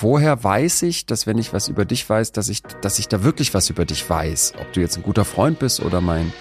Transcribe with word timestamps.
woher 0.00 0.42
weiß 0.42 0.82
ich, 0.82 1.06
dass 1.06 1.26
wenn 1.26 1.38
ich 1.38 1.52
was 1.52 1.68
über 1.68 1.84
dich 1.84 2.08
weiß, 2.08 2.32
dass 2.32 2.48
ich, 2.48 2.62
dass 2.62 2.98
ich 2.98 3.08
da 3.08 3.22
wirklich 3.22 3.52
was 3.52 3.68
über 3.70 3.84
dich 3.84 4.08
weiß? 4.08 4.54
Ob 4.60 4.72
du 4.72 4.80
jetzt 4.80 4.96
ein 4.96 5.02
guter 5.02 5.24
Freund 5.24 5.58
bist 5.58 5.80
oder 5.80 6.00
mein, 6.00 6.32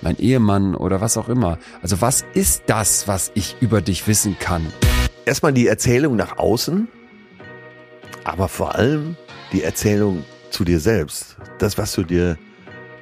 mein 0.00 0.18
Ehemann 0.18 0.74
oder 0.74 1.00
was 1.00 1.16
auch 1.16 1.28
immer. 1.28 1.58
Also 1.82 2.00
was 2.00 2.24
ist 2.34 2.64
das, 2.66 3.06
was 3.06 3.30
ich 3.34 3.56
über 3.60 3.82
dich 3.82 4.06
wissen 4.08 4.38
kann? 4.38 4.66
Erstmal 5.26 5.52
die 5.52 5.66
Erzählung 5.66 6.16
nach 6.16 6.38
außen, 6.38 6.88
aber 8.24 8.48
vor 8.48 8.74
allem 8.74 9.16
die 9.52 9.62
Erzählung 9.62 10.24
zu 10.50 10.64
dir 10.64 10.80
selbst. 10.80 11.36
Das, 11.58 11.76
was 11.76 11.92
du 11.92 12.04
dir 12.04 12.38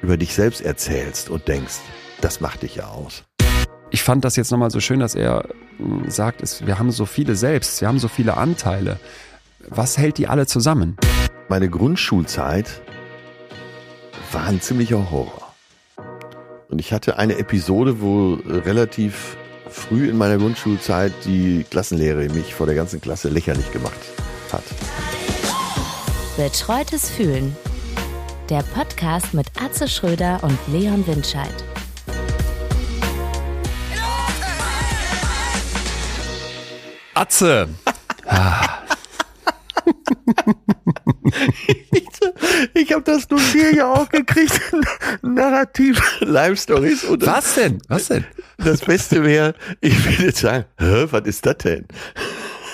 über 0.01 0.17
dich 0.17 0.33
selbst 0.33 0.61
erzählst 0.61 1.29
und 1.29 1.47
denkst, 1.47 1.79
das 2.19 2.41
macht 2.41 2.63
dich 2.63 2.75
ja 2.75 2.87
aus. 2.87 3.23
Ich 3.89 4.03
fand 4.03 4.25
das 4.25 4.35
jetzt 4.35 4.51
nochmal 4.51 4.71
so 4.71 4.79
schön, 4.79 4.99
dass 4.99 5.15
er 5.15 5.47
hm, 5.77 6.09
sagt, 6.09 6.65
wir 6.65 6.79
haben 6.79 6.91
so 6.91 7.05
viele 7.05 7.35
selbst, 7.35 7.79
wir 7.79 7.87
haben 7.87 7.99
so 7.99 8.07
viele 8.07 8.37
Anteile. 8.37 8.99
Was 9.69 9.97
hält 9.97 10.17
die 10.17 10.27
alle 10.27 10.45
zusammen? 10.45 10.97
Meine 11.47 11.69
Grundschulzeit 11.69 12.81
war 14.31 14.45
ein 14.45 14.61
ziemlicher 14.61 15.09
Horror. 15.11 15.53
Und 16.69 16.79
ich 16.79 16.91
hatte 16.91 17.17
eine 17.17 17.37
Episode, 17.37 18.01
wo 18.01 18.33
relativ 18.45 19.37
früh 19.69 20.09
in 20.09 20.17
meiner 20.17 20.37
Grundschulzeit 20.37 21.13
die 21.25 21.65
Klassenlehre 21.69 22.29
mich 22.29 22.53
vor 22.53 22.65
der 22.65 22.75
ganzen 22.75 22.99
Klasse 22.99 23.29
lächerlich 23.29 23.71
gemacht 23.71 23.99
hat. 24.51 24.63
Betreutes 26.35 27.09
Fühlen. 27.09 27.55
Der 28.49 28.63
Podcast 28.75 29.33
mit 29.33 29.47
Atze 29.61 29.87
Schröder 29.87 30.39
und 30.43 30.57
Leon 30.67 31.05
Windscheid. 31.07 31.53
Atze! 37.13 37.69
Ah. 40.35 40.43
ich 42.73 42.91
habe 42.93 43.03
das 43.03 43.29
nun 43.29 43.39
hier 43.51 43.73
ja 43.73 43.91
auch 43.91 44.09
gekriegt. 44.09 44.59
Narrativ 45.21 46.01
Live 46.21 46.59
Stories. 46.59 47.05
Was 47.07 47.55
denn? 47.55 47.79
Was 47.87 48.07
denn? 48.07 48.25
Das 48.57 48.81
Beste 48.81 49.23
wäre, 49.23 49.55
ich 49.81 50.19
würde 50.19 50.31
sagen, 50.35 50.65
Hä, 50.77 51.07
was 51.09 51.25
ist 51.25 51.45
das 51.45 51.57
denn? 51.57 51.85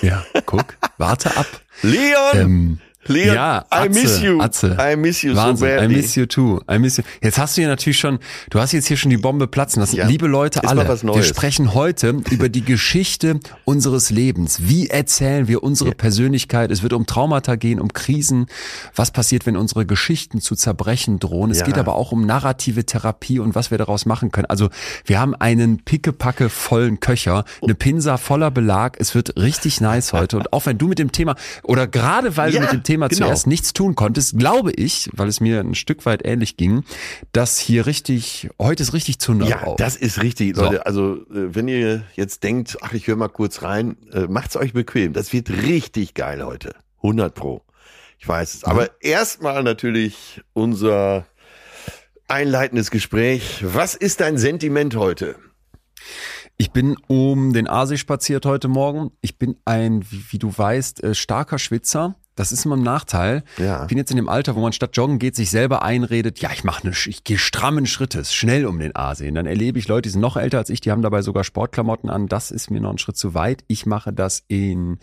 Ja, 0.02 0.24
guck, 0.46 0.78
warte 0.98 1.36
ab. 1.36 1.48
Leon! 1.82 2.36
Ähm, 2.36 2.80
Leon, 3.06 3.34
ja, 3.36 3.66
Atze, 3.70 3.86
I 3.86 3.90
miss 3.90 4.22
you. 4.22 4.40
Atze. 4.42 4.78
I 4.80 4.96
miss 4.98 5.22
you 5.24 5.34
Wahnsinn. 5.34 5.56
so 5.58 5.66
badly. 5.66 5.94
I 5.96 5.98
miss 6.02 6.16
you 6.16 6.26
too. 6.26 6.60
I 6.70 6.78
miss 6.80 6.98
you. 6.98 7.04
Jetzt 7.24 7.38
hast 7.38 7.56
du 7.56 7.62
hier 7.62 7.70
natürlich 7.70 7.98
schon, 7.98 8.20
du 8.50 8.60
hast 8.60 8.74
jetzt 8.74 8.88
hier 8.88 8.98
schon 8.98 9.10
die 9.10 9.18
Bombe 9.18 9.48
platzen 9.48 9.80
lassen. 9.80 9.96
Ja. 9.96 10.06
Liebe 10.06 10.28
Leute, 10.28 10.60
Ist 10.60 10.68
alle, 10.70 10.86
wir 10.86 11.24
sprechen 11.24 11.74
heute 11.74 12.10
über 12.30 12.50
die 12.50 12.62
Geschichte 12.64 13.40
unseres 13.64 14.10
Lebens. 14.10 14.60
Wie 14.68 14.88
erzählen 14.90 15.48
wir 15.48 15.64
unsere 15.64 15.92
Ja. 15.92 15.96
Persönlichkeit? 15.96 16.72
Es 16.72 16.84
wird 16.84 16.92
um 16.92 17.06
Traumata 17.06 17.56
gehen, 17.56 17.80
um 17.80 17.94
Krisen. 17.94 18.48
Was 18.96 19.12
passiert, 19.12 19.46
wenn 19.46 19.56
unsere 19.56 19.86
Geschichten 19.86 20.42
zu 20.42 20.56
zerbrechen 20.56 21.20
drohen? 21.20 21.52
Es 21.52 21.60
Ja. 21.60 21.66
geht 21.66 21.78
aber 21.78 21.96
auch 21.96 22.12
um 22.12 22.26
narrative 22.26 22.86
Therapie 22.86 23.40
und 23.40 23.56
was 23.56 23.72
wir 23.72 23.78
daraus 23.78 24.06
machen 24.06 24.32
können. 24.32 24.48
Also 24.48 24.70
wir 25.06 25.20
haben 25.22 25.34
einen 25.36 25.80
pickepacke 25.86 26.50
vollen 26.50 27.00
Köcher, 27.00 27.46
eine 27.64 27.76
Pinsa 27.76 28.18
voller 28.18 28.52
Belag. 28.52 28.98
Es 29.00 29.16
wird 29.16 29.38
richtig 29.38 29.80
nice 29.80 30.12
heute. 30.12 30.36
Und 30.38 30.52
auch 30.52 30.66
wenn 30.66 30.78
du 30.78 30.90
mit 30.90 31.00
dem 31.00 31.14
Thema, 31.14 31.36
oder 31.64 31.88
gerade 31.88 32.36
weil 32.36 32.52
du 32.52 32.60
mit 32.60 32.72
dem 32.74 32.84
Thema 32.84 32.89
genau. 32.98 33.10
zuerst 33.28 33.48
nichts 33.48 33.74
tun 33.74 33.96
konntest, 33.96 34.38
glaube 34.38 34.72
ich, 34.72 35.10
weil 35.14 35.28
es 35.28 35.40
mir 35.40 35.60
ein 35.60 35.76
Stück 35.76 36.06
weit 36.06 36.26
ähnlich 36.26 36.58
ging, 36.58 36.84
dass 37.32 37.58
hier 37.60 37.86
richtig, 37.86 38.50
heute 38.60 38.84
ist 38.84 38.94
richtig 38.94 39.20
Zunder 39.20 39.48
Ja, 39.48 39.58
drauf. 39.64 39.76
das 39.78 39.96
ist 39.96 40.22
richtig, 40.24 40.56
So. 40.56 40.64
Leute. 40.64 40.86
Also, 40.86 41.16
äh, 41.30 41.54
wenn 41.56 41.68
ihr 41.68 42.04
jetzt 42.16 42.44
denkt, 42.44 42.78
ach, 42.82 42.94
ich 42.94 43.08
höre 43.08 43.16
mal 43.16 43.28
kurz 43.30 43.62
rein, 43.62 43.98
äh, 44.12 44.22
macht's 44.28 44.56
euch 44.56 44.74
bequem. 44.74 45.14
Das 45.14 45.34
wird 45.34 45.50
richtig 45.50 46.14
geil 46.14 46.46
heute. 46.46 46.76
100 46.98 47.34
pro. 47.34 47.62
Ich 48.18 48.28
weiß 48.28 48.54
es. 48.56 48.64
Aber 48.66 48.90
erstmal 49.02 49.64
natürlich 49.64 50.42
unser 50.54 51.26
einleitendes 52.28 52.92
Gespräch. 52.92 53.64
Was 53.64 53.96
ist 53.96 54.20
dein 54.20 54.38
Sentiment 54.38 54.96
heute? 54.96 55.36
Ich 56.58 56.72
bin 56.72 56.98
um 57.08 57.54
den 57.54 57.70
Aasee 57.70 57.98
spaziert 57.98 58.46
heute 58.46 58.68
Morgen. 58.68 59.12
Ich 59.22 59.38
bin 59.38 59.56
ein, 59.64 60.04
wie, 60.12 60.24
wie 60.32 60.40
du 60.40 60.52
weißt, 60.56 61.04
äh, 61.04 61.16
starker 61.16 61.58
Schwitzer. 61.58 62.16
Das 62.40 62.54
ist 62.54 62.64
immer 62.64 62.78
ein 62.78 62.84
Nachteil. 62.84 63.44
Ja. 63.58 63.82
Ich 63.82 63.90
bin 63.90 63.98
jetzt 63.98 64.12
in 64.12 64.16
dem 64.16 64.30
Alter, 64.30 64.56
wo 64.56 64.62
man 64.62 64.72
statt 64.72 64.96
joggen 64.96 65.20
geht, 65.20 65.36
sich 65.36 65.50
selber 65.50 65.84
einredet, 65.84 66.40
ja, 66.40 66.52
ich 66.54 66.64
mache 66.64 66.86
eine, 66.86 66.94
ich 66.94 67.26
gehe 67.26 67.38
strammen 67.38 67.86
Schrittes, 67.86 68.34
schnell 68.34 68.66
um 68.66 68.80
den 68.80 68.96
Aasee. 68.96 69.28
Und 69.28 69.36
dann 69.36 69.46
erlebe 69.46 69.78
ich 69.78 69.90
Leute, 69.90 70.04
die 70.04 70.12
sind 70.12 70.22
noch 70.22 70.38
älter 70.38 70.60
als 70.60 70.70
ich, 70.70 70.80
die 70.80 70.90
haben 70.90 71.02
dabei 71.02 71.22
sogar 71.22 71.44
Sportklamotten 71.44 72.10
an. 72.10 72.28
Das 72.28 72.50
ist 72.50 72.72
mir 72.72 72.80
noch 72.80 72.92
ein 72.92 72.98
Schritt 72.98 73.18
zu 73.18 73.34
weit. 73.34 73.66
Ich 73.68 73.86
mache 73.86 74.14
das 74.14 74.46
in 74.48 75.00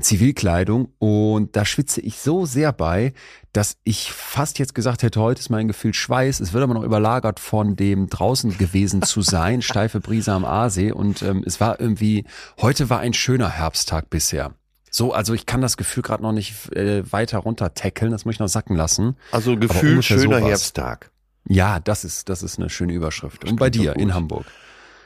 Zivilkleidung 0.00 0.88
und 0.98 1.54
da 1.54 1.64
schwitze 1.64 2.00
ich 2.00 2.18
so 2.18 2.44
sehr 2.44 2.72
bei, 2.72 3.12
dass 3.52 3.76
ich 3.84 4.10
fast 4.10 4.58
jetzt 4.58 4.74
gesagt 4.74 5.04
hätte, 5.04 5.20
heute 5.20 5.38
ist 5.38 5.50
mein 5.50 5.68
Gefühl 5.68 5.94
Schweiß. 5.94 6.40
Es 6.40 6.52
wird 6.52 6.64
aber 6.64 6.74
noch 6.74 6.82
überlagert 6.82 7.38
von 7.38 7.76
dem 7.76 8.08
draußen 8.08 8.58
gewesen 8.58 9.02
zu 9.02 9.22
sein, 9.22 9.62
steife 9.62 10.00
Brise 10.00 10.32
am 10.32 10.44
Aasee. 10.44 10.90
Und 10.90 11.22
ähm, 11.22 11.44
es 11.46 11.60
war 11.60 11.78
irgendwie, 11.78 12.24
heute 12.60 12.90
war 12.90 12.98
ein 12.98 13.14
schöner 13.14 13.50
Herbsttag 13.50 14.10
bisher. 14.10 14.54
So, 14.94 15.12
also 15.12 15.34
ich 15.34 15.44
kann 15.44 15.60
das 15.60 15.76
Gefühl 15.76 16.04
gerade 16.04 16.22
noch 16.22 16.30
nicht 16.30 16.70
äh, 16.72 17.02
weiter 17.10 17.38
runter 17.38 17.74
tackeln, 17.74 18.12
das 18.12 18.24
muss 18.24 18.36
ich 18.36 18.38
noch 18.38 18.46
sacken 18.46 18.76
lassen. 18.76 19.16
Also 19.32 19.56
Gefühl 19.56 20.00
schöner 20.04 20.38
sowas. 20.38 20.50
Herbsttag. 20.50 21.10
Ja, 21.48 21.80
das 21.80 22.04
ist, 22.04 22.28
das 22.28 22.44
ist 22.44 22.60
eine 22.60 22.70
schöne 22.70 22.92
Überschrift. 22.92 23.42
Das 23.42 23.50
Und 23.50 23.56
bei 23.58 23.70
dir 23.70 23.96
in. 23.96 24.14
Hamburg. 24.14 24.46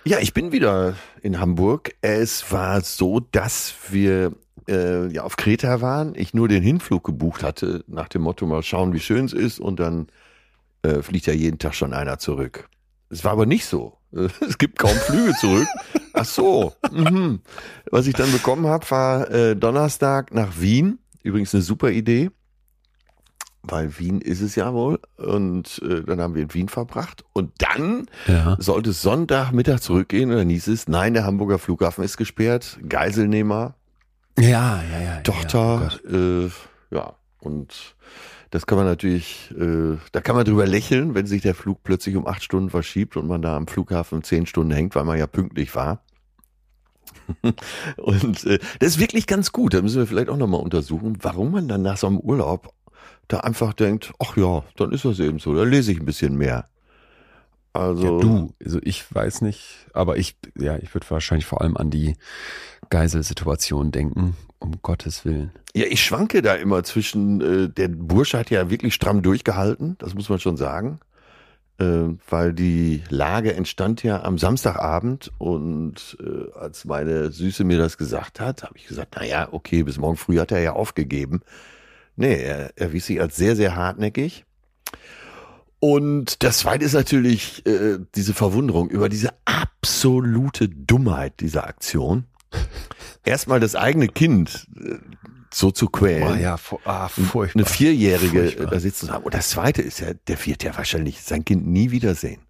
Ja, 0.05 0.19
ich 0.19 0.35
bin 0.35 0.53
wieder 0.53 0.95
in 1.23 1.41
Hamburg. 1.41 1.95
Es 2.03 2.53
war 2.53 2.83
so, 2.83 3.21
dass 3.21 3.77
wir 3.89 4.33
äh, 4.69 5.11
ja 5.11 5.23
auf 5.23 5.37
Kreta 5.37 5.81
waren. 5.81 6.15
Ich 6.17 6.35
nur 6.35 6.49
den 6.49 6.63
Hinflug 6.63 7.03
gebucht 7.03 7.43
hatte, 7.43 7.83
nach 7.87 8.09
dem 8.09 8.21
Motto 8.21 8.45
mal 8.45 8.63
schauen, 8.63 8.93
wie 8.93 9.01
schön 9.01 9.25
es 9.25 9.33
ist 9.33 9.59
und 9.59 9.81
dann 9.81 10.09
äh, 10.83 11.01
fliegt 11.01 11.25
ja 11.25 11.33
jeden 11.33 11.59
Tag 11.59 11.75
schon 11.75 11.95
einer 11.95 12.19
zurück. 12.19 12.69
Es 13.09 13.25
war 13.25 13.33
aber 13.33 13.47
nicht 13.47 13.65
so. 13.65 13.97
Es 14.47 14.59
gibt 14.59 14.79
kaum 14.79 14.95
Flüge 14.95 15.33
zurück. 15.41 15.67
Ach 16.21 16.25
so. 16.25 16.73
Mhm. 16.93 17.41
Was 17.91 18.07
ich 18.07 18.15
dann 18.15 18.31
bekommen 18.33 18.67
habe, 18.67 18.91
war 18.91 19.31
äh, 19.31 19.57
Donnerstag 19.57 20.33
nach 20.35 20.61
Wien. 20.61 20.99
Übrigens 21.23 21.55
eine 21.55 21.63
super 21.63 21.91
Idee. 21.91 22.31
Weil 23.63 23.99
Wien 23.99 24.21
ist 24.21 24.41
es 24.41 24.55
ja 24.55 24.73
wohl. 24.73 24.99
Und 25.17 25.83
äh, 25.85 26.03
dann 26.03 26.21
haben 26.21 26.35
wir 26.35 26.43
in 26.43 26.55
Wien 26.55 26.69
verbracht. 26.69 27.25
Und 27.33 27.53
dann 27.59 28.07
Ja. 28.27 28.57
sollte 28.59 28.91
es 28.91 29.03
Sonntagmittag 29.03 29.81
zurückgehen 29.81 30.31
und 30.31 30.37
dann 30.37 30.49
hieß 30.49 30.69
es, 30.69 30.89
nein, 30.89 31.13
der 31.15 31.25
Hamburger 31.25 31.59
Flughafen 31.59 32.05
ist 32.05 32.17
gesperrt, 32.17 32.79
Geiselnehmer, 32.89 33.75
Ja, 34.39 34.83
ja, 34.91 35.01
ja. 35.05 35.21
Tochter, 35.23 35.91
Ja, 36.09 36.11
oh 36.11 36.47
äh, 36.47 36.51
ja, 36.95 37.15
und 37.41 37.97
das 38.51 38.67
kann 38.67 38.79
man 38.79 38.87
natürlich, 38.87 39.53
äh, 39.59 39.99
da 40.13 40.21
kann 40.23 40.35
man 40.37 40.45
drüber 40.47 40.65
lächeln, 40.67 41.15
wenn 41.15 41.27
sich 41.27 41.43
der 41.43 41.55
Flug 41.55 41.83
plötzlich 41.83 42.17
um 42.17 42.27
acht 42.27 42.43
Stunden 42.43 42.71
verschiebt 42.71 43.17
und 43.19 43.27
man 43.27 43.43
da 43.43 43.57
am 43.57 43.67
Flughafen 43.67 44.23
zehn 44.23 44.47
Stunden 44.47 44.73
hängt, 44.73 44.95
weil 44.95 45.05
man 45.05 45.19
ja 45.19 45.27
pünktlich 45.27 45.75
war. 45.75 46.03
und 47.97 48.45
äh, 48.45 48.59
das 48.81 48.91
ist 48.91 48.99
wirklich 49.01 49.27
ganz 49.27 49.53
gut, 49.53 49.75
da 49.75 49.83
müssen 49.83 49.99
wir 49.99 50.07
vielleicht 50.07 50.29
auch 50.29 50.37
nochmal 50.37 50.61
untersuchen, 50.61 51.19
warum 51.23 51.53
man 51.53 51.69
dann 51.69 51.83
nach 51.83 51.97
so 51.97 52.07
einem 52.07 52.19
Urlaub 52.19 52.73
da 53.29 53.41
einfach 53.41 53.75
denkt, 53.75 54.13
ach 54.19 54.37
ja, 54.37 54.65
dann 54.77 54.93
ist 54.93 55.05
das 55.05 55.21
eben 55.21 55.39
so, 55.39 55.55
da 55.55 55.63
lese 55.63 55.93
ich 55.93 56.01
ein 56.01 56.07
bisschen 56.07 56.37
mehr. 56.37 56.69
Also, 57.75 58.17
ja, 58.17 58.21
du, 58.21 58.55
also 58.65 58.81
ich 58.83 59.15
weiß 59.15 59.43
nicht, 59.43 59.87
aber 59.93 60.17
ich, 60.17 60.37
ja, 60.59 60.79
ich 60.79 60.95
würde 60.95 61.09
wahrscheinlich 61.11 61.47
vor 61.47 61.61
allem 61.61 61.77
an 61.77 61.91
die 61.91 62.17
Geiselsituation 62.91 63.93
denken, 63.93 64.37
um 64.59 64.83
Gottes 64.83 65.25
Willen. 65.25 65.53
Ja, 65.75 65.85
ich 65.87 66.03
schwanke 66.03 66.43
da 66.43 66.55
immer 66.55 66.83
zwischen, 66.83 67.41
äh, 67.41 67.69
der 67.69 67.89
Bursche 67.89 68.39
hat 68.39 68.51
ja 68.51 68.71
wirklich 68.71 68.95
stramm 68.95 69.23
durchgehalten, 69.23 69.97
das 69.99 70.15
muss 70.15 70.29
man 70.29 70.41
schon 70.41 70.57
sagen, 70.57 70.99
weil 72.29 72.53
die 72.53 73.05
Lage 73.09 73.55
entstand 73.55 74.03
ja 74.03 74.23
am 74.23 74.37
Samstagabend 74.37 75.31
und 75.39 76.17
äh, 76.21 76.53
als 76.59 76.85
meine 76.85 77.31
Süße 77.31 77.65
mir 77.65 77.79
das 77.79 77.97
gesagt 77.99 78.41
hat, 78.41 78.65
habe 78.65 78.77
ich 78.77 78.87
gesagt, 78.87 79.15
na 79.17 79.25
ja, 79.25 79.49
okay, 79.53 79.85
bis 79.85 79.99
morgen 79.99 80.17
früh 80.17 80.39
hat 80.39 80.51
er 80.51 80.61
ja 80.61 80.73
aufgegeben. 80.73 81.41
Nee, 82.17 82.43
er 82.43 82.77
erwies 82.77 83.07
sich 83.07 83.21
als 83.21 83.37
sehr, 83.37 83.55
sehr 83.55 83.77
hartnäckig. 83.77 84.45
Und 85.81 86.43
das 86.43 86.59
zweite 86.59 86.85
ist 86.85 86.95
natürlich 86.95 87.65
äh, 87.65 87.99
diese 88.17 88.35
Verwunderung 88.35 88.91
über 88.91 89.09
diese 89.09 89.31
absolute 89.45 90.69
Dummheit 90.69 91.39
dieser 91.39 91.69
Aktion. 91.69 92.25
Erstmal 93.25 93.61
das 93.61 93.77
eigene 93.77 94.09
Kind 94.09 94.67
äh, 94.77 94.97
so 95.53 95.71
zu 95.71 95.87
quälen. 95.89 96.21
Boah, 96.23 96.37
ja, 96.37 96.57
fu 96.57 96.79
ah, 96.85 97.09
furchtbar. 97.09 97.61
Eine 97.61 97.67
Vierjährige 97.69 98.43
Furchtbar. 98.43 98.67
da 98.67 98.81
sitzen 98.81 99.07
zu 99.07 99.13
haben. 99.13 99.25
Und 99.25 99.35
das 99.35 99.51
Zweite 99.51 99.83
ist 99.83 100.01
ja, 100.01 100.13
der 100.15 100.45
wird 100.47 100.63
ja 100.63 100.77
wahrscheinlich 100.77 101.23
sein 101.23 101.45
Kind 101.45 101.67
nie 101.67 101.91
wiedersehen. 101.91 102.41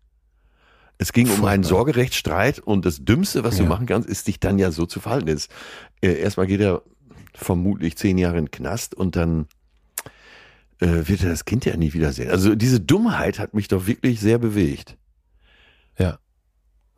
Es 0.99 1.13
ging 1.13 1.27
um 1.27 1.45
einen 1.45 1.63
Furchtbar. 1.63 1.79
Sorgerechtsstreit 1.79 2.59
und 2.59 2.85
das 2.85 3.05
Dümmste, 3.05 3.45
was 3.45 3.57
du 3.57 3.63
Ja. 3.63 3.69
machen 3.69 3.87
kannst, 3.87 4.09
ist 4.09 4.27
dich 4.27 4.41
dann 4.41 4.59
ja 4.59 4.71
so 4.73 4.85
zu 4.87 4.99
verhalten. 5.01 5.29
Ist, 5.29 5.51
äh, 6.01 6.13
erstmal 6.19 6.47
geht 6.47 6.61
er 6.61 6.83
vermutlich 7.35 7.97
zehn 7.97 8.19
Jahre 8.19 8.39
in 8.39 8.47
den 8.47 8.51
Knast 8.51 8.95
und 8.97 9.15
dann 9.15 9.47
äh, 10.81 11.09
wird 11.09 11.23
er 11.23 11.31
das 11.31 11.45
Kind 11.45 11.65
ja 11.65 11.77
nie 11.77 11.93
wiedersehen. 11.93 12.31
Also 12.31 12.55
diese 12.55 12.81
Dummheit 12.81 13.39
hat 13.39 13.55
mich 13.55 13.69
doch 13.69 13.87
wirklich 13.87 14.21
sehr 14.21 14.39
bewegt. 14.39 14.97
Ja. 15.99 16.19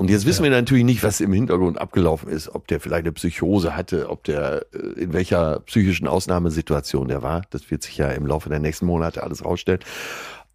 Und 0.01 0.09
jetzt 0.09 0.25
wissen 0.25 0.45
wir 0.45 0.51
natürlich 0.51 0.87
nicht, 0.87 1.03
was 1.03 1.21
im 1.21 1.31
Hintergrund 1.31 1.79
abgelaufen 1.79 2.31
ist, 2.31 2.49
ob 2.55 2.67
der 2.69 2.81
vielleicht 2.81 3.03
eine 3.03 3.13
Psychose 3.13 3.77
hatte, 3.77 4.09
ob 4.09 4.25
der 4.25 4.65
äh, 4.73 4.99
in 4.99 5.13
welcher 5.13 5.61
psychischen 5.67 6.09
Ausnahmesituation 6.09 7.09
der 7.09 7.21
war. 7.21 7.43
Das 7.51 7.71
wird 7.71 7.83
sich 7.83 7.99
ja 7.99 8.09
im 8.09 8.27
Laufe 8.27 8.49
der 8.49 8.61
nächsten 8.61 8.87
Monate 8.87 9.23
alles 9.23 9.45
rausstellen. 9.45 9.81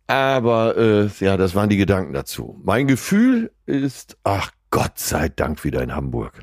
Aber 0.08 0.76
äh, 0.78 1.10
ja, 1.20 1.38
das 1.38 1.54
waren 1.54 1.70
die 1.70 1.78
Gedanken 1.78 2.12
dazu. 2.12 2.60
Mein 2.64 2.88
Gefühl 2.88 3.52
ist, 3.68 4.18
ach 4.24 4.50
Gott 4.72 4.98
sei 4.98 5.30
Dank 5.30 5.64
wieder 5.64 5.84
in 5.84 5.94
Hamburg. 5.94 6.42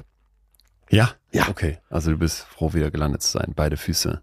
Ja, 0.89 1.11
ja. 1.33 1.49
Okay, 1.49 1.79
also 1.91 2.13
du 2.13 2.19
bist 2.19 2.43
froh, 2.45 2.73
wieder 2.73 2.93
gelandet 2.93 3.23
zu 3.23 3.33
sein. 3.33 3.53
Beide 3.57 3.79
Füße 3.79 4.23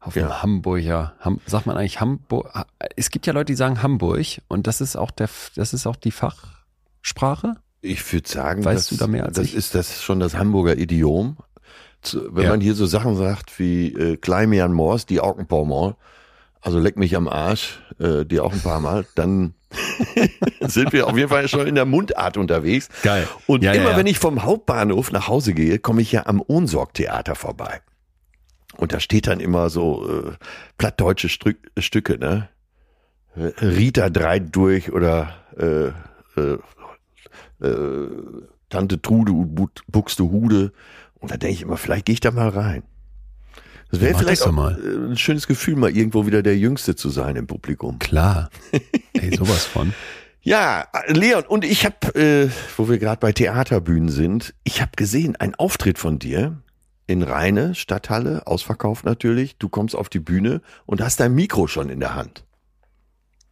auf 0.00 0.14
dem 0.14 0.28
ja. 0.28 0.42
Hamburger. 0.42 1.16
Ham, 1.20 1.42
sagt 1.44 1.66
man 1.66 1.76
eigentlich 1.76 2.00
Hamburg? 2.00 2.64
Es 2.96 3.10
gibt 3.10 3.26
ja 3.26 3.34
Leute, 3.34 3.52
die 3.52 3.56
sagen 3.56 3.82
Hamburg 3.82 4.40
und 4.48 4.66
das 4.66 4.80
ist 4.80 4.96
auch 4.96 5.10
der, 5.10 5.28
das 5.54 5.74
ist 5.74 5.86
auch 5.86 5.96
die 5.96 6.12
Fachsprache. 6.12 7.56
Ich 7.86 8.12
würde 8.12 8.28
sagen, 8.28 8.64
weißt 8.64 8.90
das, 8.90 8.98
du 8.98 9.04
da 9.04 9.06
mehr 9.06 9.24
als 9.24 9.36
das 9.36 9.46
ich? 9.46 9.54
ist 9.54 9.74
das 9.74 10.02
schon 10.02 10.20
das 10.20 10.36
Hamburger 10.36 10.76
Idiom. 10.76 11.36
Wenn 12.12 12.44
ja. 12.44 12.50
man 12.50 12.60
hier 12.60 12.74
so 12.74 12.86
Sachen 12.86 13.16
sagt 13.16 13.58
wie 13.58 13.92
äh, 13.92 14.16
Kleimian 14.16 14.72
Mors, 14.72 15.06
die 15.06 15.20
Augenpaumont, 15.20 15.96
also 16.60 16.78
leck 16.78 16.96
mich 16.96 17.16
am 17.16 17.28
Arsch, 17.28 17.80
äh, 17.98 18.24
die 18.24 18.40
auch 18.40 18.52
ein 18.52 18.60
paar 18.60 18.80
Mal, 18.80 19.06
dann 19.14 19.54
sind 20.60 20.92
wir 20.92 21.06
auf 21.06 21.16
jeden 21.16 21.28
Fall 21.28 21.48
schon 21.48 21.66
in 21.66 21.74
der 21.74 21.84
Mundart 21.84 22.36
unterwegs. 22.36 22.88
Geil. 23.02 23.26
Und 23.46 23.62
ja, 23.62 23.72
immer 23.72 23.90
ja, 23.90 23.96
wenn 23.96 24.06
ich 24.06 24.18
vom 24.18 24.42
Hauptbahnhof 24.42 25.12
nach 25.12 25.28
Hause 25.28 25.54
gehe, 25.54 25.78
komme 25.78 26.02
ich 26.02 26.12
ja 26.12 26.26
am 26.26 26.42
Ohnsorg-Theater 26.46 27.34
vorbei. 27.34 27.80
Und 28.76 28.92
da 28.92 29.00
steht 29.00 29.26
dann 29.26 29.40
immer 29.40 29.70
so 29.70 30.08
äh, 30.08 30.32
plattdeutsche 30.78 31.28
Stück, 31.28 31.70
Stücke, 31.78 32.18
ne? 32.18 32.48
Rita 33.36 34.08
dreit 34.08 34.56
durch 34.56 34.92
oder 34.92 35.34
äh, 35.58 35.88
äh, 36.40 36.58
äh, 37.60 38.06
Tante 38.68 39.00
Trude 39.00 39.32
und 39.32 39.54
Buxtehude. 39.86 40.72
Und 41.14 41.30
da 41.30 41.36
denke 41.36 41.54
ich 41.54 41.62
immer, 41.62 41.76
vielleicht 41.76 42.06
gehe 42.06 42.14
ich 42.14 42.20
da 42.20 42.30
mal 42.30 42.48
rein. 42.48 42.82
Das 43.90 44.00
wäre 44.00 44.18
vielleicht 44.18 44.42
auch 44.42 44.52
mal. 44.52 44.78
Äh, 44.78 45.10
ein 45.12 45.16
schönes 45.16 45.46
Gefühl, 45.46 45.76
mal 45.76 45.90
irgendwo 45.90 46.26
wieder 46.26 46.42
der 46.42 46.56
Jüngste 46.56 46.96
zu 46.96 47.10
sein 47.10 47.36
im 47.36 47.46
Publikum. 47.46 47.98
Klar. 47.98 48.50
Ey, 49.12 49.36
sowas 49.36 49.64
von. 49.64 49.92
Ja, 50.42 50.86
Leon, 51.08 51.44
und 51.44 51.64
ich 51.64 51.84
habe, 51.84 52.14
äh, 52.14 52.50
wo 52.76 52.88
wir 52.88 52.98
gerade 52.98 53.18
bei 53.18 53.32
Theaterbühnen 53.32 54.08
sind, 54.08 54.54
ich 54.62 54.80
habe 54.80 54.92
gesehen, 54.96 55.34
ein 55.36 55.56
Auftritt 55.56 55.98
von 55.98 56.18
dir 56.18 56.62
in 57.08 57.22
Rheine, 57.22 57.74
Stadthalle, 57.74 58.46
ausverkauft 58.46 59.04
natürlich. 59.04 59.58
Du 59.58 59.68
kommst 59.68 59.94
auf 59.94 60.08
die 60.08 60.20
Bühne 60.20 60.60
und 60.84 61.00
hast 61.00 61.20
dein 61.20 61.34
Mikro 61.34 61.66
schon 61.66 61.88
in 61.88 62.00
der 62.00 62.14
Hand. 62.14 62.44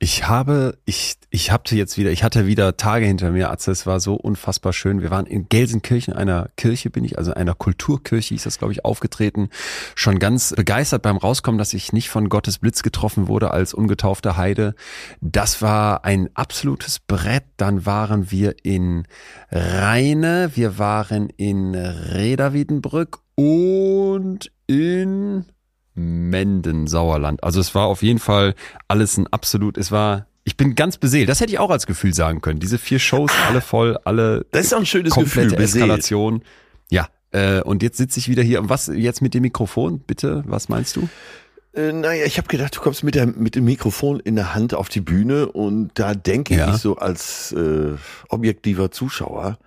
Ich 0.01 0.29
habe, 0.29 0.77
ich, 0.85 1.15
ich 1.31 1.51
hatte 1.51 1.77
jetzt 1.77 1.97
wieder, 1.97 2.11
ich 2.11 2.25
hatte 2.25 2.47
wieder 2.47 2.77
Tage 2.77 3.07
hinter 3.07 3.31
mir, 3.31 3.51
Atze, 3.51 3.71
es 3.71 3.87
war 3.87 4.01
so 4.01 4.15
unfassbar 4.15 4.73
schön. 4.73 5.01
Wir 5.01 5.11
waren 5.11 5.25
in 5.25 5.49
Gelsenkirchen, 5.49 6.13
einer 6.13 6.51
Kirche 6.57 6.91
bin 6.91 7.05
ich, 7.05 7.17
also 7.17 7.33
einer 7.33 7.55
Kulturkirche 7.55 8.35
hieß 8.35 8.43
das, 8.43 8.59
glaube 8.59 8.73
ich, 8.73 8.85
aufgetreten. 8.85 9.49
Schon 9.95 10.19
ganz 10.19 10.53
begeistert 10.55 11.03
beim 11.03 11.17
Rauskommen, 11.17 11.59
dass 11.59 11.73
ich 11.73 11.93
nicht 11.93 12.11
von 12.11 12.29
Gottes 12.29 12.59
Blitz 12.59 12.83
getroffen 12.83 13.29
wurde 13.29 13.53
als 13.53 13.73
ungetaufter 13.73 14.37
Heide. 14.37 14.75
Das 15.21 15.63
war 15.63 16.05
ein 16.05 16.29
absolutes 16.35 16.99
Brett. 16.99 17.45
Dann 17.57 17.87
waren 17.87 18.31
wir 18.31 18.57
in 18.63 19.07
Rheine, 19.51 20.51
wir 20.55 20.79
waren 20.79 21.31
in 21.31 21.75
Reda 21.75 22.53
Wiedenbrück 22.53 23.21
und 23.37 24.51
in 24.67 25.47
Menden, 25.95 26.87
Sauerland. 26.87 27.43
Also 27.45 27.61
es 27.61 27.75
war 27.75 27.87
auf 27.87 28.03
jeden 28.03 28.19
Fall 28.19 28.55
alles 28.89 29.17
ein 29.17 29.27
absolut, 29.29 29.79
es 29.79 29.93
war, 29.93 30.27
ich 30.45 30.57
bin 30.57 30.75
ganz 30.75 30.99
beseelt. 30.99 31.29
Das 31.29 31.41
hätte 31.41 31.53
ich 31.53 31.59
auch 31.59 31.71
als 31.71 31.87
Gefühl 31.87 32.15
sagen 32.15 32.41
können. 32.41 32.61
Diese 32.61 32.79
vier 32.79 32.99
Shows, 32.99 33.31
alle 33.49 33.61
voll, 33.61 33.99
alle. 34.05 34.47
Das 34.51 34.67
ist 34.67 34.75
auch 34.75 34.79
ein 34.79 34.87
schönes 34.87 35.13
komplette 35.13 35.57
Gefühl, 35.57 35.65
Eskalation. 35.65 36.43
Ja, 36.91 37.09
äh, 37.31 37.61
und 37.63 37.83
jetzt 37.83 37.97
sitze 37.97 38.19
ich 38.19 38.29
wieder 38.29 38.43
hier. 38.43 38.61
Und 38.61 38.69
was 38.69 38.89
jetzt 38.89 39.23
mit 39.23 39.35
dem 39.35 39.43
Mikrofon? 39.43 40.01
Bitte, 40.01 40.45
was 40.47 40.69
meinst 40.69 40.97
du? 40.97 41.09
Äh, 41.75 41.93
naja, 41.93 42.25
ich 42.25 42.39
habe 42.39 42.49
gedacht, 42.49 42.77
du 42.77 42.81
kommst 42.81 43.03
mit, 43.03 43.15
der, 43.15 43.27
mit 43.27 43.57
dem 43.57 43.65
Mikrofon 43.65 44.21
in 44.21 44.37
der 44.37 44.55
Hand 44.55 44.75
auf 44.75 44.89
die 44.89 45.01
Bühne 45.01 45.51
und 45.51 45.91
da 45.95 46.15
denke 46.15 46.55
ja. 46.55 46.73
ich 46.73 46.81
so 46.81 46.97
als 46.97 47.53
äh, 47.53 47.97
objektiver 48.29 48.91
Zuschauer, 48.91 49.59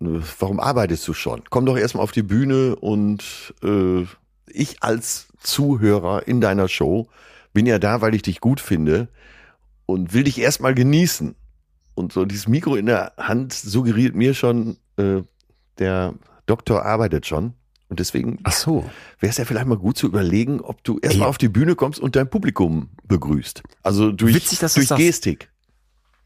äh, 0.00 0.06
warum 0.38 0.58
arbeitest 0.58 1.06
du 1.06 1.14
schon? 1.14 1.42
Komm 1.48 1.66
doch 1.66 1.78
erstmal 1.78 2.02
auf 2.02 2.12
die 2.12 2.24
Bühne 2.24 2.74
und 2.74 3.54
äh, 3.62 4.04
ich 4.48 4.82
als 4.82 5.27
Zuhörer 5.40 6.26
in 6.26 6.40
deiner 6.40 6.68
Show 6.68 7.08
bin 7.52 7.66
ja 7.66 7.78
da, 7.78 8.00
weil 8.00 8.14
ich 8.14 8.22
dich 8.22 8.40
gut 8.40 8.60
finde 8.60 9.08
und 9.86 10.12
will 10.12 10.24
dich 10.24 10.38
erstmal 10.38 10.74
genießen. 10.74 11.34
Und 11.94 12.12
so 12.12 12.24
dieses 12.24 12.46
Mikro 12.46 12.76
in 12.76 12.86
der 12.86 13.12
Hand 13.16 13.52
suggeriert 13.52 14.14
mir 14.14 14.34
schon, 14.34 14.76
äh, 14.96 15.22
der 15.78 16.14
Doktor 16.46 16.84
arbeitet 16.84 17.26
schon. 17.26 17.54
Und 17.88 18.00
deswegen 18.00 18.38
Ach 18.44 18.52
so. 18.52 18.84
wäre 19.18 19.30
es 19.30 19.38
ja 19.38 19.44
vielleicht 19.44 19.66
mal 19.66 19.78
gut 19.78 19.96
zu 19.96 20.06
überlegen, 20.06 20.60
ob 20.60 20.84
du 20.84 20.98
erstmal 20.98 21.28
auf 21.28 21.38
die 21.38 21.48
Bühne 21.48 21.74
kommst 21.74 21.98
und 21.98 22.16
dein 22.16 22.28
Publikum 22.28 22.90
begrüßt. 23.04 23.62
Also 23.82 24.12
durch, 24.12 24.34
Witzig, 24.34 24.58
durch 24.58 24.88
Gestik. 24.90 25.50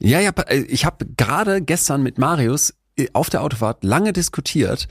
Ja, 0.00 0.18
ja, 0.18 0.32
äh, 0.48 0.62
ich 0.62 0.84
habe 0.84 1.06
gerade 1.16 1.62
gestern 1.62 2.02
mit 2.02 2.18
Marius 2.18 2.74
äh, 2.96 3.06
auf 3.12 3.30
der 3.30 3.42
Autofahrt 3.42 3.84
lange 3.84 4.12
diskutiert, 4.12 4.88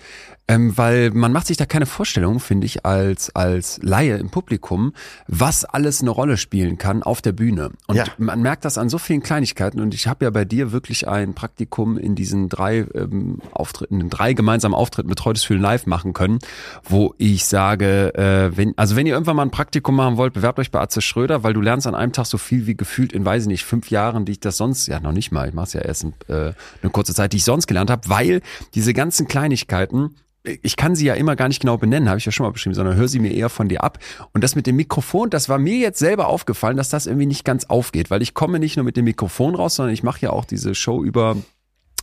ähm, 0.52 0.78
weil 0.78 1.12
man 1.12 1.32
macht 1.32 1.48
sich 1.48 1.56
da 1.56 1.66
keine 1.66 1.86
Vorstellung, 1.86 2.42
finde 2.42 2.66
ich, 2.66 2.86
als, 2.86 3.34
als 3.34 3.80
Laie 3.82 4.18
im 4.18 4.30
Publikum, 4.30 4.94
was 5.28 5.64
alles 5.64 6.02
eine 6.02 6.10
Rolle 6.10 6.36
spielen 6.36 6.78
kann 6.78 7.04
auf 7.04 7.22
der 7.22 7.32
Bühne. 7.32 7.72
Und 7.88 7.96
ja. 7.96 8.06
man 8.18 8.42
merkt 8.42 8.66
das 8.66 8.78
an 8.78 8.90
so 8.90 8.98
vielen 8.98 9.24
Kleinigkeiten. 9.24 9.80
Und 9.80 9.94
ich 9.94 10.08
habe 10.08 10.26
ja 10.26 10.32
bei 10.32 10.44
dir 10.44 10.74
wirklich 10.74 11.08
ein 11.08 11.34
Praktikum 11.36 11.98
in 11.98 12.16
diesen 12.16 12.50
drei 12.50 12.86
ähm, 12.94 13.40
Auftritten, 13.54 14.02
in 14.02 14.10
drei 14.10 14.34
gemeinsamen 14.34 14.76
Auftritten 14.76 15.08
Betreutes 15.08 15.46
Fühlen 15.46 15.62
live 15.62 15.86
machen 15.86 16.12
können, 16.12 16.40
wo 16.84 17.16
ich 17.18 17.46
sage, 17.46 18.14
äh, 18.16 18.56
wenn, 18.58 18.78
also 18.78 18.98
wenn 18.98 19.08
ihr 19.08 19.14
irgendwann 19.14 19.38
mal 19.38 19.44
ein 19.44 19.52
Praktikum 19.52 19.96
machen 19.96 20.18
wollt, 20.18 20.34
bewerbt 20.34 20.60
euch 20.60 20.70
bei 20.70 20.82
Atze 20.82 21.02
Schröder, 21.02 21.44
weil 21.44 21.54
du 21.54 21.62
lernst 21.62 21.88
an 21.88 21.96
einem 21.96 22.12
Tag 22.12 22.26
so 22.26 22.38
viel 22.38 22.68
wie 22.68 22.76
gefühlt 22.76 23.14
in, 23.14 23.24
weiß 23.24 23.44
ich 23.44 23.48
nicht, 23.48 23.64
fünf 23.64 23.90
Jahren, 23.90 24.26
die 24.26 24.34
ich 24.34 24.40
das 24.42 24.58
sonst, 24.58 24.88
ja 24.88 25.00
noch 25.00 25.14
nicht 25.14 25.32
mal, 25.32 25.48
ich 25.48 25.54
mache 25.54 25.68
es 25.68 25.74
ja 25.74 25.82
erst 25.82 26.04
in, 26.04 26.14
äh, 26.28 26.54
eine 26.82 26.92
kurze 26.92 27.14
Zeit, 27.14 27.32
die 27.32 27.38
ich 27.38 27.46
sonst 27.46 27.68
gelernt 27.68 27.90
habe, 27.90 28.10
weil 28.10 28.42
diese 28.74 28.94
ganzen 28.94 29.30
Kleinigkeiten 29.30 30.16
ich 30.44 30.76
kann 30.76 30.96
sie 30.96 31.06
ja 31.06 31.14
immer 31.14 31.36
gar 31.36 31.48
nicht 31.48 31.62
genau 31.62 31.78
benennen, 31.78 32.10
habe 32.10 32.18
ich 32.18 32.26
ja 32.26 32.32
schon 32.32 32.46
mal 32.46 32.52
beschrieben, 32.52 32.74
sondern 32.74 32.96
höre 32.96 33.08
sie 33.08 33.20
mir 33.20 33.32
eher 33.32 33.50
von 33.50 33.70
dir 33.70 33.84
ab. 33.84 34.00
Und 34.34 34.44
das 34.44 34.56
mit 34.56 34.66
dem 34.66 34.76
Mikrofon, 34.76 35.30
das 35.30 35.50
war 35.50 35.60
mir 35.60 35.78
jetzt 35.78 36.00
selber 36.00 36.28
aufgefallen, 36.28 36.78
dass 36.78 36.90
das 36.90 37.06
irgendwie 37.06 37.28
nicht 37.28 37.46
ganz 37.46 37.66
aufgeht, 37.66 38.10
weil 38.10 38.22
ich 38.22 38.34
komme 38.34 38.60
nicht 38.60 38.76
nur 38.76 38.86
mit 38.86 38.98
dem 38.98 39.06
Mikrofon 39.06 39.56
raus, 39.56 39.76
sondern 39.76 39.94
ich 39.94 40.04
mache 40.04 40.22
ja 40.22 40.32
auch 40.32 40.46
diese 40.46 40.74
Show 40.74 41.04
über 41.04 41.38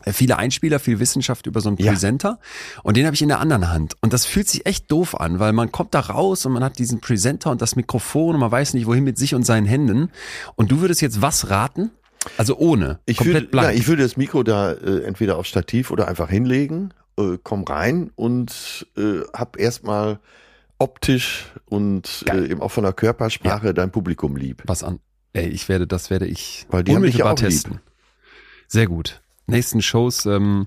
äh, 0.04 0.12
viele 0.12 0.36
Einspieler, 0.38 0.78
viel 0.78 1.00
Wissenschaft 1.00 1.46
über 1.46 1.60
so 1.60 1.68
einen 1.68 1.78
ja. 1.78 1.90
Presenter 1.90 2.38
und 2.84 2.96
den 2.96 3.06
habe 3.06 3.14
ich 3.14 3.22
in 3.22 3.28
der 3.28 3.40
anderen 3.40 3.70
Hand 3.70 3.94
und 4.00 4.12
das 4.12 4.24
fühlt 4.24 4.48
sich 4.48 4.66
echt 4.66 4.90
doof 4.90 5.18
an, 5.18 5.40
weil 5.40 5.52
man 5.52 5.72
kommt 5.72 5.94
da 5.94 6.00
raus 6.00 6.46
und 6.46 6.52
man 6.52 6.62
hat 6.62 6.78
diesen 6.78 7.00
Presenter 7.00 7.50
und 7.50 7.60
das 7.60 7.74
Mikrofon 7.74 8.34
und 8.34 8.40
man 8.40 8.52
weiß 8.52 8.74
nicht 8.74 8.86
wohin 8.86 9.02
mit 9.02 9.18
sich 9.18 9.34
und 9.34 9.44
seinen 9.44 9.66
Händen 9.66 10.10
und 10.54 10.70
du 10.70 10.80
würdest 10.80 11.00
jetzt 11.00 11.20
was 11.22 11.50
raten? 11.50 11.90
Also 12.36 12.56
ohne, 12.56 12.98
ich 13.06 13.16
komplett 13.16 13.34
würde, 13.34 13.48
blank. 13.48 13.68
Ja, 13.68 13.74
ich 13.74 13.88
würde 13.88 14.02
das 14.02 14.16
Mikro 14.16 14.42
da 14.42 14.72
äh, 14.72 15.02
entweder 15.04 15.38
auf 15.38 15.46
Stativ 15.46 15.90
oder 15.90 16.06
einfach 16.08 16.28
hinlegen 16.28 16.92
äh, 17.18 17.38
komm 17.42 17.64
rein 17.64 18.10
und 18.14 18.86
äh, 18.96 19.20
hab 19.34 19.58
erstmal 19.58 20.20
optisch 20.78 21.46
und 21.66 22.24
äh, 22.30 22.46
eben 22.46 22.62
auch 22.62 22.70
von 22.70 22.84
der 22.84 22.92
Körpersprache 22.92 23.66
ja. 23.66 23.72
dein 23.72 23.90
Publikum 23.90 24.36
lieb. 24.36 24.62
Was 24.66 24.82
an? 24.82 25.00
Ey, 25.32 25.48
ich 25.48 25.68
werde, 25.68 25.86
das 25.86 26.10
werde 26.10 26.26
ich 26.26 26.66
Weil 26.70 26.84
die 26.84 26.92
unmittelbar 26.94 27.36
testen. 27.36 27.74
Lieb. 27.74 27.82
Sehr 28.68 28.86
gut. 28.86 29.20
Nächsten 29.46 29.82
Shows, 29.82 30.26
ähm, 30.26 30.66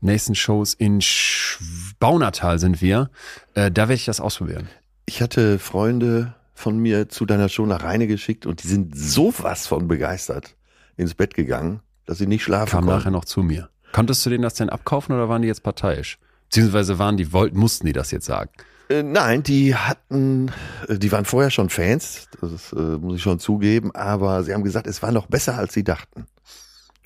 nächsten 0.00 0.34
Shows 0.34 0.74
in 0.74 1.00
Sch 1.00 1.58
Baunatal 1.98 2.58
sind 2.58 2.80
wir. 2.80 3.10
Äh, 3.54 3.70
da 3.70 3.82
werde 3.82 3.94
ich 3.94 4.04
das 4.04 4.20
ausprobieren. 4.20 4.68
Ich 5.06 5.20
hatte 5.20 5.58
Freunde 5.58 6.34
von 6.54 6.78
mir 6.78 7.08
zu 7.08 7.26
deiner 7.26 7.48
Show 7.48 7.66
nach 7.66 7.82
Rheine 7.82 8.06
geschickt 8.06 8.46
und 8.46 8.62
die 8.62 8.68
sind 8.68 8.96
sowas 8.96 9.66
von 9.66 9.88
begeistert 9.88 10.56
ins 10.96 11.14
Bett 11.14 11.34
gegangen, 11.34 11.80
dass 12.04 12.18
sie 12.18 12.26
nicht 12.26 12.42
schlafen 12.42 12.70
Kam 12.70 12.84
konnten. 12.84 12.98
nachher 12.98 13.10
noch 13.10 13.24
zu 13.24 13.42
mir. 13.42 13.70
Konntest 13.92 14.24
du 14.24 14.30
denen 14.30 14.42
das 14.42 14.54
denn 14.54 14.68
abkaufen 14.68 15.14
oder 15.14 15.28
waren 15.28 15.42
die 15.42 15.48
jetzt 15.48 15.62
parteiisch? 15.62 16.18
Beziehungsweise 16.44 16.98
waren 16.98 17.16
die, 17.16 17.32
wollten, 17.32 17.58
mussten 17.58 17.86
die 17.86 17.92
das 17.92 18.10
jetzt 18.10 18.26
sagen? 18.26 18.50
Äh, 18.88 19.02
nein, 19.02 19.42
die 19.42 19.74
hatten, 19.74 20.50
äh, 20.88 20.98
die 20.98 21.12
waren 21.12 21.24
vorher 21.24 21.50
schon 21.50 21.70
Fans, 21.70 22.28
das 22.40 22.72
äh, 22.72 22.76
muss 22.76 23.16
ich 23.16 23.22
schon 23.22 23.38
zugeben, 23.38 23.94
aber 23.94 24.42
sie 24.42 24.52
haben 24.52 24.64
gesagt, 24.64 24.86
es 24.86 25.02
war 25.02 25.12
noch 25.12 25.26
besser, 25.26 25.56
als 25.56 25.72
sie 25.74 25.84
dachten. 25.84 26.26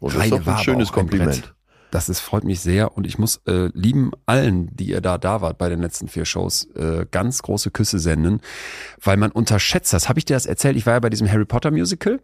Und 0.00 0.14
das 0.14 0.25
ist 0.25 0.33
doch 0.33 0.47
ein 0.47 0.59
schönes 0.59 0.93
Kompliment. 0.93 1.45
Ein 1.47 1.55
das 1.95 2.09
ist, 2.09 2.19
freut 2.19 2.43
mich 2.43 2.59
sehr 2.59 2.97
und 2.97 3.07
ich 3.07 3.19
muss 3.19 3.41
äh, 3.47 3.71
lieben 3.73 4.11
allen, 4.26 4.75
die 4.75 4.87
ihr 4.87 5.00
da 5.00 5.17
da 5.17 5.43
wart 5.43 5.59
bei 5.59 5.69
den 5.69 5.81
letzten 5.81 6.09
vier 6.09 6.25
Shows, 6.25 6.64
äh, 6.75 7.07
ganz 7.09 7.41
große 7.43 7.71
Küsse 7.71 8.00
senden, 8.00 8.41
weil 9.00 9.17
man 9.17 9.31
unterschätzt 9.31 9.93
das. 9.93 10.09
Habe 10.09 10.19
ich 10.19 10.25
dir 10.25 10.35
das 10.35 10.47
erzählt? 10.47 10.76
Ich 10.76 10.87
war 10.87 10.95
ja 10.95 10.99
bei 10.99 11.09
diesem 11.09 11.31
Harry 11.31 11.45
Potter 11.45 11.71
Musical 11.71 12.21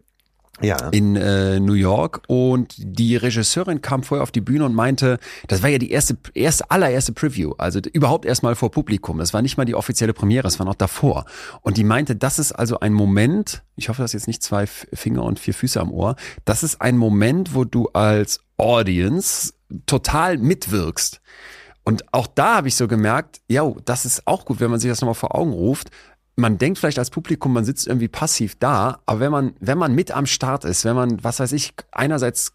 Ja. 0.59 0.89
in 0.89 1.15
äh, 1.15 1.59
New 1.59 1.73
York 1.73 2.21
und 2.27 2.75
die 2.77 3.15
Regisseurin 3.15 3.81
kam 3.81 4.03
vorher 4.03 4.21
auf 4.21 4.31
die 4.31 4.41
Bühne 4.41 4.65
und 4.65 4.75
meinte, 4.75 5.17
das 5.47 5.63
war 5.63 5.69
ja 5.69 5.79
die 5.79 5.89
erste, 5.89 6.17
erste 6.35 6.69
allererste 6.69 7.13
Preview, 7.13 7.53
also 7.57 7.79
überhaupt 7.93 8.25
erstmal 8.25 8.53
vor 8.55 8.69
Publikum. 8.69 9.17
Das 9.17 9.33
war 9.33 9.41
nicht 9.41 9.57
mal 9.57 9.65
die 9.65 9.73
offizielle 9.73 10.13
Premiere, 10.13 10.47
es 10.47 10.59
war 10.59 10.67
noch 10.67 10.75
davor. 10.75 11.25
Und 11.61 11.77
die 11.77 11.83
meinte, 11.83 12.15
das 12.15 12.37
ist 12.37 12.51
also 12.51 12.79
ein 12.79 12.93
Moment, 12.93 13.63
ich 13.75 13.89
hoffe, 13.89 14.03
das 14.03 14.11
ist 14.11 14.21
jetzt 14.21 14.27
nicht 14.27 14.43
zwei 14.43 14.67
Finger 14.67 15.23
und 15.23 15.39
vier 15.39 15.55
Füße 15.55 15.79
am 15.79 15.91
Ohr, 15.91 16.15
das 16.45 16.61
ist 16.61 16.79
ein 16.79 16.97
Moment, 16.97 17.55
wo 17.55 17.63
du 17.63 17.87
als 17.93 18.41
Audience 18.57 19.53
total 19.87 20.37
mitwirkst. 20.37 21.21
Und 21.83 22.13
auch 22.13 22.27
da 22.27 22.57
habe 22.57 22.67
ich 22.67 22.75
so 22.75 22.87
gemerkt, 22.87 23.41
ja, 23.47 23.63
das 23.85 24.05
ist 24.05 24.27
auch 24.27 24.45
gut, 24.45 24.59
wenn 24.59 24.69
man 24.69 24.79
sich 24.79 24.89
das 24.89 25.01
nochmal 25.01 25.15
vor 25.15 25.35
Augen 25.35 25.51
ruft. 25.51 25.89
Man 26.41 26.57
denkt 26.57 26.79
vielleicht 26.79 26.97
als 26.97 27.11
Publikum, 27.11 27.53
man 27.53 27.65
sitzt 27.65 27.85
irgendwie 27.85 28.07
passiv 28.07 28.55
da, 28.55 28.99
aber 29.05 29.19
wenn 29.19 29.31
man, 29.31 29.53
wenn 29.59 29.77
man 29.77 29.93
mit 29.93 30.09
am 30.09 30.25
Start 30.25 30.65
ist, 30.65 30.85
wenn 30.85 30.95
man, 30.95 31.23
was 31.23 31.39
weiß 31.39 31.51
ich, 31.51 31.73
einerseits 31.91 32.53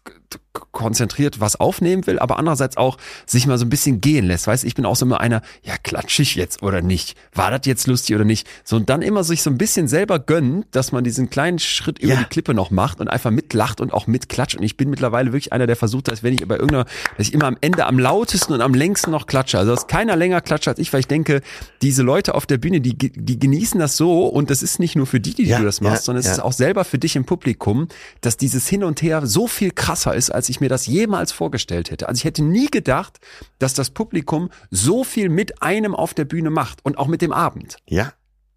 konzentriert 0.71 1.39
was 1.39 1.55
aufnehmen 1.55 2.07
will, 2.07 2.19
aber 2.19 2.37
andererseits 2.39 2.77
auch 2.77 2.97
sich 3.25 3.47
mal 3.47 3.57
so 3.57 3.65
ein 3.65 3.69
bisschen 3.69 4.01
gehen 4.01 4.25
lässt. 4.25 4.47
Weißt, 4.47 4.63
ich 4.63 4.75
bin 4.75 4.85
auch 4.85 4.95
so 4.95 5.05
immer 5.05 5.19
einer, 5.21 5.41
ja, 5.63 5.75
klatsch 5.81 6.19
ich 6.19 6.35
jetzt 6.35 6.63
oder 6.63 6.81
nicht? 6.81 7.15
War 7.33 7.51
das 7.51 7.61
jetzt 7.65 7.87
lustig 7.87 8.15
oder 8.15 8.25
nicht? 8.25 8.47
So, 8.63 8.75
und 8.75 8.89
dann 8.89 9.01
immer 9.01 9.23
sich 9.23 9.43
so 9.43 9.49
ein 9.49 9.57
bisschen 9.57 9.87
selber 9.87 10.19
gönnen, 10.19 10.65
dass 10.71 10.91
man 10.91 11.03
diesen 11.03 11.29
kleinen 11.29 11.59
Schritt 11.59 11.99
über 11.99 12.13
Ja. 12.13 12.19
die 12.19 12.25
Klippe 12.25 12.53
noch 12.53 12.71
macht 12.71 12.99
und 12.99 13.07
einfach 13.07 13.31
mitlacht 13.31 13.81
und 13.81 13.93
auch 13.93 14.07
mitklatscht. 14.07 14.55
Und 14.57 14.63
ich 14.63 14.77
bin 14.77 14.89
mittlerweile 14.89 15.27
wirklich 15.31 15.53
einer, 15.53 15.67
der 15.67 15.75
versucht, 15.75 16.07
dass 16.07 16.23
wenn 16.23 16.33
ich 16.33 16.45
bei 16.47 16.55
irgendeiner, 16.55 16.85
dass 17.17 17.27
ich 17.27 17.33
immer 17.33 17.45
am 17.45 17.57
Ende 17.61 17.85
am 17.85 17.99
lautesten 17.99 18.53
und 18.53 18.61
am 18.61 18.73
längsten 18.73 19.11
noch 19.11 19.27
klatsche. 19.27 19.57
Also 19.59 19.73
dass 19.73 19.87
keiner 19.87 20.15
länger 20.15 20.41
klatscht 20.41 20.67
als 20.67 20.79
ich, 20.79 20.91
weil 20.93 21.01
ich 21.01 21.07
denke, 21.07 21.41
diese 21.81 22.03
Leute 22.03 22.35
auf 22.35 22.45
der 22.45 22.57
Bühne, 22.57 22.81
die, 22.81 22.95
die 22.97 23.39
genießen 23.39 23.79
das 23.79 23.95
so 23.97 24.25
und 24.27 24.49
das 24.49 24.63
ist 24.63 24.79
nicht 24.79 24.95
nur 24.95 25.05
für 25.05 25.19
die, 25.19 25.33
die 25.33 25.43
Ja, 25.45 25.59
du 25.59 25.65
das 25.65 25.81
machst, 25.81 26.01
ja, 26.01 26.05
sondern 26.05 26.23
es 26.25 26.31
ist 26.31 26.39
auch 26.39 26.53
selber 26.53 26.83
für 26.83 26.97
dich 26.97 27.15
im 27.15 27.25
Publikum, 27.25 27.87
dass 28.21 28.37
dieses 28.37 28.67
Hin 28.67 28.83
und 28.83 29.01
Her 29.01 29.25
so 29.25 29.47
viel 29.47 29.71
krasser 29.71 30.15
ist, 30.17 30.29
als 30.31 30.49
ich 30.49 30.59
mir 30.59 30.67
das 30.69 30.85
jemals 30.87 31.31
vorgestellt 31.31 31.89
hätte. 31.91 32.09
Also 32.09 32.19
ich 32.19 32.25
hätte 32.25 32.43
nie 32.43 32.67
gedacht, 32.67 33.19
dass 33.59 33.73
das 33.73 33.91
Publikum 33.91 34.49
so 34.71 35.03
viel 35.05 35.29
mit 35.29 35.61
einem 35.61 35.95
auf 35.95 36.13
der 36.13 36.25
Bühne 36.25 36.49
macht 36.49 36.79
und 36.83 36.97
auch 36.97 37.07
mit 37.07 37.21
dem 37.21 37.31
Abend. 37.31 37.77
Ja, 37.87 38.11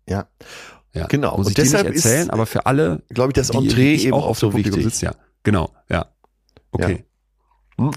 ja. 0.09 0.26
Ja, 0.93 1.07
Genau. 1.07 1.37
Muss 1.37 1.47
Und 1.47 1.50
ich 1.52 1.55
dir 1.55 1.62
nicht 1.62 1.73
deshalb 1.75 1.95
ist- 1.95 2.05
erzählen, 2.05 2.31
aber 2.31 2.47
für 2.47 2.67
alle, 2.67 3.02
Glaube 3.11 3.31
ich, 3.31 3.35
das 3.35 3.50
Entree 3.50 3.95
eben 3.95 4.12
auch 4.12 4.26
auf 4.26 4.38
dem 4.38 4.40
so 4.40 4.50
Publikum 4.50 4.79
wichtig. 4.79 4.93
sitzt, 4.95 5.02
ja. 5.02 5.12
Genau, 5.45 5.73
ja. 5.88 6.07
Okay. 6.73 7.05
Hm. 7.79 7.93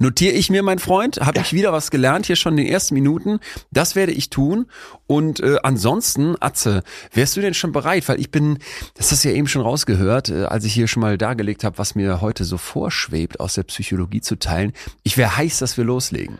Notiere 0.00 0.34
ich 0.34 0.48
mir, 0.48 0.62
mein 0.62 0.78
Freund, 0.78 1.18
habe 1.18 1.40
ich 1.40 1.52
wieder 1.52 1.72
was 1.72 1.90
gelernt 1.90 2.26
hier 2.26 2.36
schon 2.36 2.56
in 2.56 2.64
den 2.64 2.72
ersten 2.72 2.94
Minuten. 2.94 3.40
Das 3.72 3.96
werde 3.96 4.12
ich 4.12 4.30
tun. 4.30 4.66
Und 5.06 5.40
äh, 5.40 5.56
ansonsten, 5.62 6.36
Atze, 6.40 6.84
wärst 7.12 7.36
du 7.36 7.40
denn 7.40 7.54
schon 7.54 7.72
bereit? 7.72 8.08
Weil 8.08 8.20
ich 8.20 8.30
bin, 8.30 8.58
das 8.94 9.10
hast 9.10 9.24
du 9.24 9.28
ja 9.30 9.34
eben 9.34 9.48
schon 9.48 9.62
rausgehört, 9.62 10.28
äh, 10.28 10.44
als 10.44 10.64
ich 10.64 10.72
hier 10.72 10.86
schon 10.86 11.00
mal 11.00 11.18
dargelegt 11.18 11.64
habe, 11.64 11.78
was 11.78 11.96
mir 11.96 12.20
heute 12.20 12.44
so 12.44 12.58
vorschwebt, 12.58 13.40
aus 13.40 13.54
der 13.54 13.64
Psychologie 13.64 14.20
zu 14.20 14.38
teilen. 14.38 14.72
Ich 15.02 15.16
wäre 15.16 15.36
heiß, 15.36 15.58
dass 15.58 15.76
wir 15.76 15.84
loslegen. 15.84 16.38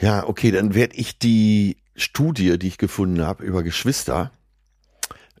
Ja, 0.00 0.26
okay, 0.26 0.50
dann 0.50 0.74
werde 0.74 0.96
ich 0.96 1.18
die 1.18 1.76
Studie, 1.94 2.58
die 2.58 2.68
ich 2.68 2.78
gefunden 2.78 3.22
habe 3.22 3.44
über 3.44 3.62
Geschwister, 3.62 4.32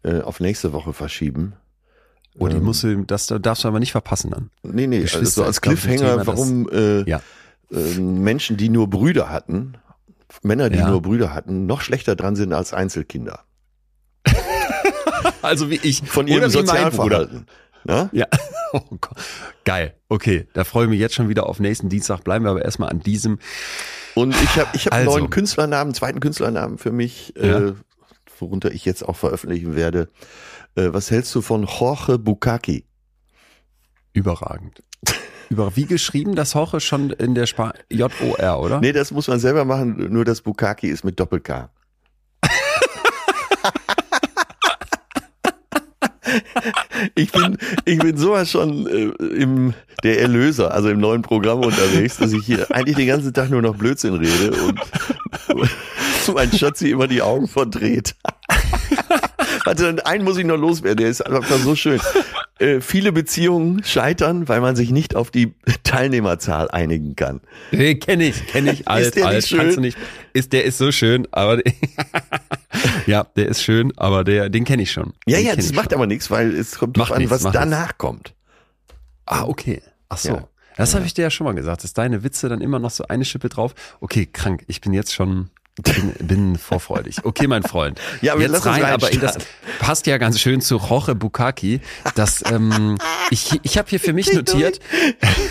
äh, 0.04 0.20
auf 0.20 0.38
nächste 0.38 0.72
Woche 0.72 0.92
verschieben. 0.92 1.54
Oh, 2.38 2.46
die 2.46 2.56
Ähm, 2.56 2.62
musst 2.62 2.84
du, 2.84 3.02
das 3.04 3.26
darfst 3.26 3.64
du 3.64 3.68
aber 3.68 3.80
nicht 3.80 3.92
verpassen 3.92 4.30
dann. 4.30 4.50
Nee, 4.62 4.86
nee, 4.86 5.00
also 5.00 5.24
so 5.24 5.44
als 5.44 5.60
Cliffhanger, 5.60 6.24
warum 6.26 6.68
äh, 6.70 7.02
Ja. 7.08 7.20
Äh, 7.72 7.98
Menschen, 7.98 8.56
die 8.56 8.68
nur 8.68 8.88
Brüder 8.88 9.28
hatten, 9.30 9.76
Männer, 10.42 10.70
die 10.70 10.78
Ja. 10.78 10.88
nur 10.90 11.02
Brüder 11.02 11.32
hatten, 11.34 11.66
noch 11.66 11.80
schlechter 11.80 12.14
dran 12.16 12.36
sind 12.36 12.52
als 12.52 12.72
Einzelkinder. 12.74 13.44
Also 15.42 15.70
wie 15.70 15.80
ich. 15.82 16.02
Von 16.02 16.26
ihrem. 16.28 16.50
Sozialverhalten. 16.50 17.46
Ja? 17.86 18.08
Ja. 18.12 18.26
Oh. 18.74 18.82
Geil. 19.64 19.94
Okay, 20.10 20.46
da 20.52 20.62
freue 20.62 20.84
ich 20.84 20.90
mich 20.90 21.00
jetzt 21.00 21.14
schon 21.14 21.30
wieder 21.30 21.46
auf 21.48 21.58
nächsten 21.58 21.88
Dienstag. 21.88 22.22
Bleiben 22.22 22.44
wir 22.44 22.50
aber 22.50 22.62
erstmal 22.66 22.90
an 22.90 23.00
diesem. 23.00 23.38
Und 24.14 24.34
ich 24.42 24.58
habe 24.58 24.68
ich 24.74 24.84
hab 24.84 24.92
Also. 24.92 25.10
einen 25.12 25.20
neuen 25.20 25.30
Künstlernamen, 25.30 25.94
zweiten 25.94 26.20
Künstlernamen 26.20 26.76
für 26.76 26.92
mich, 26.92 27.32
Ja. 27.40 27.68
äh, 27.68 27.74
worunter 28.38 28.70
ich 28.72 28.84
jetzt 28.84 29.08
auch 29.08 29.16
veröffentlichen 29.16 29.74
werde. 29.74 30.10
Äh, 30.74 30.92
was 30.92 31.10
hältst 31.10 31.34
du 31.34 31.40
von 31.40 31.64
Jorge 31.64 32.18
Bukaki? 32.18 32.84
Überragend. 34.12 34.82
Über 35.50 35.76
wie 35.76 35.86
geschrieben 35.86 36.34
das 36.34 36.54
Hoche 36.54 36.80
schon 36.80 37.10
in 37.10 37.34
der 37.34 37.46
Spa 37.46 37.72
J-O-R, 37.90 38.60
oder? 38.60 38.80
Nee, 38.80 38.92
das 38.92 39.10
muss 39.10 39.28
man 39.28 39.38
selber 39.38 39.64
machen, 39.64 40.12
nur 40.12 40.24
das 40.24 40.42
Bukaki 40.42 40.88
ist 40.88 41.04
mit 41.04 41.18
Doppel-K. 41.18 41.70
Ich 47.14 47.32
bin, 47.32 47.56
ich 47.84 47.98
bin 47.98 48.16
sowas 48.16 48.50
schon 48.50 48.86
äh, 48.86 49.08
im 49.24 49.72
der 50.02 50.20
Erlöser, 50.20 50.72
also 50.72 50.88
im 50.90 51.00
neuen 51.00 51.22
Programm 51.22 51.60
unterwegs, 51.60 52.18
dass 52.18 52.32
ich 52.32 52.44
hier 52.44 52.70
eigentlich 52.70 52.96
den 52.96 53.06
ganzen 53.06 53.32
Tag 53.32 53.50
nur 53.50 53.62
noch 53.62 53.76
Blödsinn 53.76 54.14
rede 54.14 54.52
und 54.62 54.80
mein 56.34 56.52
Schatzi 56.52 56.90
immer 56.90 57.06
die 57.06 57.22
Augen 57.22 57.48
verdreht. 57.48 58.14
Warte, 59.68 59.82
dann 59.82 60.00
einen 60.00 60.24
muss 60.24 60.38
ich 60.38 60.46
noch 60.46 60.56
loswerden, 60.56 60.96
der 60.96 61.10
ist 61.10 61.20
einfach 61.20 61.58
so 61.58 61.76
schön. 61.76 62.00
Äh, 62.60 62.80
viele 62.80 63.12
Beziehungen 63.12 63.84
scheitern, 63.84 64.48
weil 64.48 64.60
man 64.60 64.74
sich 64.74 64.90
nicht 64.90 65.14
auf 65.14 65.30
die 65.30 65.54
Teilnehmerzahl 65.84 66.68
einigen 66.68 67.14
kann. 67.14 67.40
Nee, 67.70 67.94
kenn 67.94 68.20
ich, 68.20 68.48
kenn 68.48 68.66
ich. 68.66 68.88
Alt, 68.88 69.14
der 69.14 69.26
nicht 69.26 69.34
alt, 69.34 69.46
schön? 69.46 69.58
kannst 69.58 69.76
du 69.76 69.80
nicht. 69.80 69.96
Ist, 70.32 70.52
der 70.52 70.64
ist 70.64 70.76
so 70.76 70.90
schön, 70.90 71.28
aber 71.30 71.62
ja, 73.06 73.22
der 73.36 73.46
ist 73.46 73.62
schön, 73.62 73.92
aber 73.96 74.24
der, 74.24 74.48
den 74.48 74.64
kenne 74.64 74.82
ich 74.82 74.90
schon. 74.90 75.12
Ja, 75.24 75.36
den 75.36 75.46
ja, 75.46 75.54
das 75.54 75.72
macht 75.72 75.92
schon. 75.92 75.98
aber 75.98 76.08
nichts, 76.08 76.32
weil 76.32 76.52
es 76.52 76.76
kommt 76.76 76.96
drauf 76.96 77.12
an, 77.12 77.18
nichts, 77.18 77.30
was 77.30 77.52
danach 77.52 77.96
kommt. 77.96 78.34
Ah, 79.24 79.44
okay. 79.44 79.80
Ach 80.08 80.18
so. 80.18 80.30
Ja. 80.30 80.48
Das 80.76 80.96
habe 80.96 81.06
ich 81.06 81.14
dir 81.14 81.22
ja 81.22 81.30
schon 81.30 81.44
mal 81.44 81.54
gesagt, 81.54 81.84
dass 81.84 81.92
deine 81.92 82.24
Witze 82.24 82.48
dann 82.48 82.60
immer 82.60 82.80
noch 82.80 82.90
so 82.90 83.04
eine 83.06 83.24
Schippe 83.24 83.50
drauf. 83.50 83.76
Okay, 84.00 84.26
krank. 84.26 84.64
Ich 84.66 84.80
bin 84.80 84.92
jetzt 84.92 85.14
schon 85.14 85.50
bin, 85.82 86.12
bin 86.26 86.58
vorfreudig. 86.58 87.24
Okay, 87.24 87.46
mein 87.46 87.62
Freund. 87.62 88.00
Ja, 88.20 88.32
aber 88.32 88.42
jetzt 88.42 88.54
uns 88.54 88.66
rein, 88.66 88.84
aber 88.84 89.12
in 89.12 89.20
das 89.20 89.38
passt 89.78 90.06
ja 90.06 90.18
ganz 90.18 90.40
schön 90.40 90.60
zu 90.60 90.76
Jorge 90.78 91.14
Bukaki. 91.14 91.80
Das 92.14 92.42
ähm, 92.50 92.98
ich 93.30 93.60
ich 93.62 93.78
habe 93.78 93.88
hier 93.88 94.00
für 94.00 94.12
mich 94.12 94.32
notiert. 94.32 94.80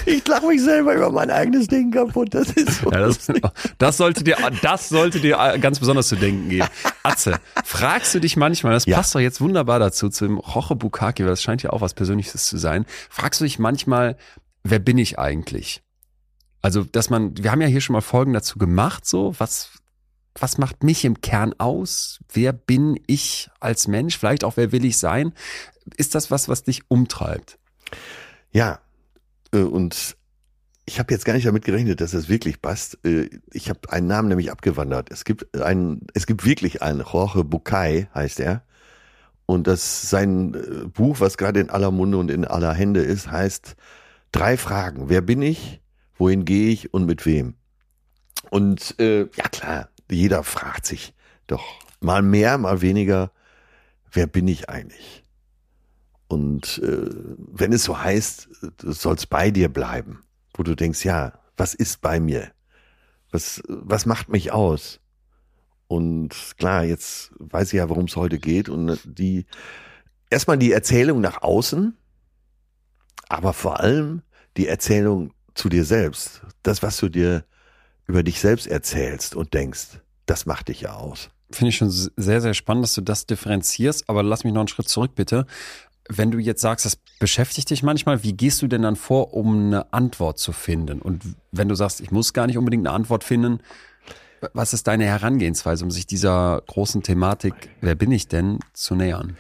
Ich 0.06 0.28
lache 0.28 0.48
mich 0.48 0.62
selber 0.62 0.96
über 0.96 1.12
mein 1.12 1.30
eigenes 1.32 1.68
Ding 1.68 1.92
kaputt. 1.92 2.34
Das 2.34 2.50
ist 2.52 2.82
so. 2.82 2.92
Ja, 2.92 3.00
das, 3.00 3.32
das 3.78 3.98
sollte 3.98 4.24
dir, 4.24 4.38
das 4.62 4.90
sollte 4.90 5.20
dir 5.20 5.38
ganz 5.62 5.80
besonders 5.80 6.08
zu 6.08 6.16
denken 6.16 6.50
geben. 6.50 6.68
Atze, 7.04 7.40
fragst 7.64 8.14
du 8.16 8.20
dich 8.20 8.36
manchmal, 8.38 8.74
das 8.74 8.86
Ja. 8.86 8.98
passt 8.98 9.16
doch 9.16 9.20
jetzt 9.20 9.40
wunderbar 9.42 9.80
dazu, 9.80 10.10
zu 10.10 10.26
dem 10.26 10.38
Roche 10.38 10.76
Bukaki, 10.76 11.24
weil 11.24 11.30
das 11.30 11.42
scheint 11.42 11.64
ja 11.64 11.72
auch 11.72 11.82
was 11.82 11.94
Persönliches 11.94 12.46
zu 12.46 12.58
sein. 12.58 12.86
Fragst 13.10 13.40
du 13.42 13.46
dich 13.46 13.60
manchmal, 13.60 14.18
wer 14.64 14.80
bin 14.80 14.98
ich 14.98 15.20
eigentlich? 15.20 15.82
Also, 16.62 16.84
dass 16.84 17.10
man, 17.10 17.38
wir 17.38 17.52
haben 17.52 17.62
ja 17.62 17.68
hier 17.68 17.82
schon 17.82 17.94
mal 17.94 18.02
Folgen 18.02 18.34
dazu 18.34 18.58
gemacht, 18.60 19.06
so, 19.06 19.34
was, 19.38 19.70
was 20.40 20.58
macht 20.58 20.84
mich 20.84 21.06
im 21.06 21.22
Kern 21.22 21.54
aus? 21.58 22.20
Wer 22.32 22.54
bin 22.54 23.00
ich 23.08 23.50
als 23.60 23.88
Mensch? 23.88 24.18
Vielleicht 24.18 24.44
auch, 24.44 24.58
wer 24.58 24.72
will 24.72 24.86
ich 24.86 24.98
sein? 24.98 25.34
Ist 25.96 26.16
das 26.16 26.32
was, 26.32 26.50
was 26.50 26.64
dich 26.64 26.90
umtreibt? 26.90 27.58
Ja, 28.52 28.80
äh, 29.52 29.60
und 29.60 30.16
ich 30.86 31.00
habe 31.00 31.14
jetzt 31.14 31.26
gar 31.26 31.34
nicht 31.34 31.46
damit 31.46 31.66
gerechnet, 31.66 32.02
dass 32.02 32.12
das 32.12 32.30
wirklich 32.30 32.62
passt. 32.62 32.98
Äh, 33.06 33.30
Ich 33.52 33.70
habe 33.70 33.80
einen 33.90 34.08
Namen 34.08 34.30
nämlich 34.30 34.52
abgewandert. 34.52 35.12
Es 35.12 35.26
gibt 35.26 35.56
einen, 35.60 36.08
es 36.14 36.28
gibt 36.28 36.46
wirklich 36.46 36.82
einen, 36.82 37.02
Jorge 37.02 37.44
Bucay 37.44 38.08
heißt 38.14 38.40
er. 38.40 38.64
Und 39.46 39.68
das 39.68 40.10
sein 40.10 40.54
äh, 40.54 40.88
Buch, 40.88 41.20
was 41.20 41.38
gerade 41.38 41.60
in 41.60 41.70
aller 41.70 41.92
Munde 41.92 42.18
und 42.18 42.30
in 42.30 42.46
aller 42.46 42.74
Hände 42.74 43.02
ist, 43.02 43.32
heißt 43.32 43.76
Drei 44.32 44.58
Fragen. 44.58 45.10
Wer 45.10 45.22
bin 45.22 45.42
ich? 45.42 45.82
Wohin 46.18 46.46
gehe 46.46 46.70
ich 46.70 46.94
und 46.94 47.06
mit 47.06 47.26
wem? 47.26 47.56
Und 48.50 49.00
äh, 49.00 49.22
ja 49.22 49.48
klar, 49.52 49.90
jeder 50.10 50.44
fragt 50.44 50.86
sich 50.86 51.14
doch 51.48 51.64
mal 52.00 52.22
mehr, 52.22 52.58
mal 52.58 52.82
weniger, 52.82 53.32
wer 54.12 54.28
bin 54.28 54.48
ich 54.48 54.70
eigentlich? 54.70 55.24
Und 56.28 56.80
äh, 56.80 57.10
wenn 57.38 57.72
es 57.74 57.84
so 57.84 58.00
heißt, 58.00 58.50
du 58.78 58.92
sollst 58.92 59.30
bei 59.30 59.52
dir 59.52 59.70
bleiben, 59.70 60.24
wo 60.54 60.64
du 60.64 60.76
denkst, 60.76 61.06
ja, 61.06 61.34
was 61.56 61.74
ist 61.74 62.02
bei 62.02 62.20
mir? 62.20 62.52
Was, 63.32 63.62
was 63.68 64.06
macht 64.06 64.30
mich 64.30 64.52
aus? 64.52 65.00
Und 65.88 66.56
klar, 66.58 66.84
jetzt 66.84 67.32
weiß 67.40 67.74
ich 67.74 67.78
ja, 67.78 67.90
worum 67.90 68.06
es 68.06 68.16
heute 68.16 68.40
geht. 68.40 68.68
Und 68.68 69.00
die 69.06 69.46
erstmal 70.30 70.58
die 70.58 70.72
Erzählung 70.74 71.22
nach 71.22 71.42
außen, 71.42 71.96
aber 73.30 73.54
vor 73.54 73.80
allem 73.80 74.22
die 74.58 74.68
Erzählung 74.68 75.34
zu 75.54 75.70
dir 75.70 75.86
selbst. 75.86 76.42
Das, 76.64 76.84
was 76.84 76.98
du 76.98 77.10
dir 77.10 77.46
über 78.08 78.24
dich 78.24 78.40
selbst 78.40 78.68
erzählst 78.68 79.36
und 79.36 79.54
denkst, 79.54 80.00
das 80.26 80.46
macht 80.46 80.70
dich 80.70 80.82
ja 80.82 80.94
aus. 80.94 81.30
Finde 81.52 81.70
ich 81.70 81.78
schon 81.78 81.90
sehr, 81.90 82.42
sehr 82.42 82.54
spannend, 82.54 82.84
dass 82.84 82.94
du 82.94 83.02
das 83.02 83.26
differenzierst, 83.26 84.10
aber 84.10 84.24
lass 84.24 84.44
mich 84.44 84.54
noch 84.54 84.62
einen 84.62 84.68
Schritt 84.68 84.90
zurück, 84.90 85.12
bitte. 85.16 85.46
Wenn 86.10 86.32
du 86.32 86.40
jetzt 86.40 86.62
sagst, 86.62 86.86
das 86.86 86.98
beschäftigt 87.20 87.70
dich 87.70 87.84
manchmal, 87.84 88.24
wie 88.24 88.34
gehst 88.34 88.62
du 88.62 88.68
denn 88.68 88.82
dann 88.82 88.96
vor, 88.96 89.34
um 89.34 89.68
eine 89.68 89.94
Antwort 89.94 90.40
zu 90.40 90.52
finden? 90.52 91.02
Und 91.02 91.24
wenn 91.52 91.70
du 91.70 91.76
sagst, 91.76 92.02
ich 92.02 92.12
muss 92.12 92.34
gar 92.34 92.48
nicht 92.48 92.58
unbedingt 92.58 92.88
eine 92.88 92.96
Antwort 92.96 93.24
finden, 93.24 93.60
was 94.54 94.74
ist 94.74 94.88
deine 94.88 95.06
Herangehensweise, 95.06 95.84
um 95.84 95.92
sich 95.92 96.06
dieser 96.06 96.62
großen 96.68 97.04
Thematik, 97.04 97.70
wer 97.82 97.96
bin 97.96 98.12
ich 98.12 98.28
denn, 98.28 98.60
zu 98.74 98.96
nähern? 98.96 99.36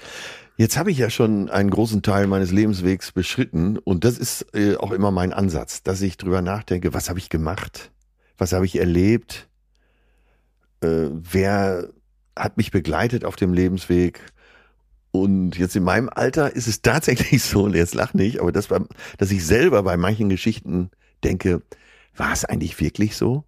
Jetzt 0.57 0.75
habe 0.75 0.89
ich 0.89 0.97
ja 0.97 1.09
schon 1.09 1.49
einen 1.49 1.69
großen 1.69 2.01
Teil 2.01 2.25
meines 2.25 2.51
Lebenswegs 2.51 3.11
beschritten 3.11 3.77
und 3.77 4.03
das 4.03 4.17
ist 4.17 4.47
äh, 4.55 4.75
auch 4.75 4.91
immer 4.91 5.11
mein 5.11 5.31
Ansatz, 5.31 5.83
dass 5.83 6.01
ich 6.01 6.17
drüber 6.17 6.41
nachdenke, 6.41 6.95
was 6.95 7.09
habe 7.09 7.19
ich 7.19 7.29
gemacht, 7.29 7.91
was 8.37 8.53
habe 8.53 8.65
ich 8.65 8.77
erlebt, 8.77 9.47
äh, 10.81 11.09
wer 11.11 11.89
hat 12.35 12.57
mich 12.57 12.71
begleitet 12.71 13.25
auf 13.25 13.35
dem 13.35 13.53
Lebensweg. 13.53 14.21
Und 15.11 15.57
jetzt 15.57 15.75
in 15.75 15.83
meinem 15.83 16.09
Alter 16.09 16.55
ist 16.55 16.67
es 16.67 16.81
tatsächlich 16.83 17.43
so, 17.43 17.63
und 17.63 17.75
jetzt 17.75 17.95
lach 17.95 18.13
nicht, 18.13 18.39
aber 18.39 18.51
das 18.51 18.69
war, 18.69 18.85
dass 19.17 19.31
ich 19.31 19.45
selber 19.45 19.83
bei 19.83 19.97
manchen 19.97 20.29
Geschichten 20.29 20.91
denke, 21.23 21.61
war 22.15 22.33
es 22.33 22.45
eigentlich 22.45 22.79
wirklich 22.79 23.15
so? 23.15 23.43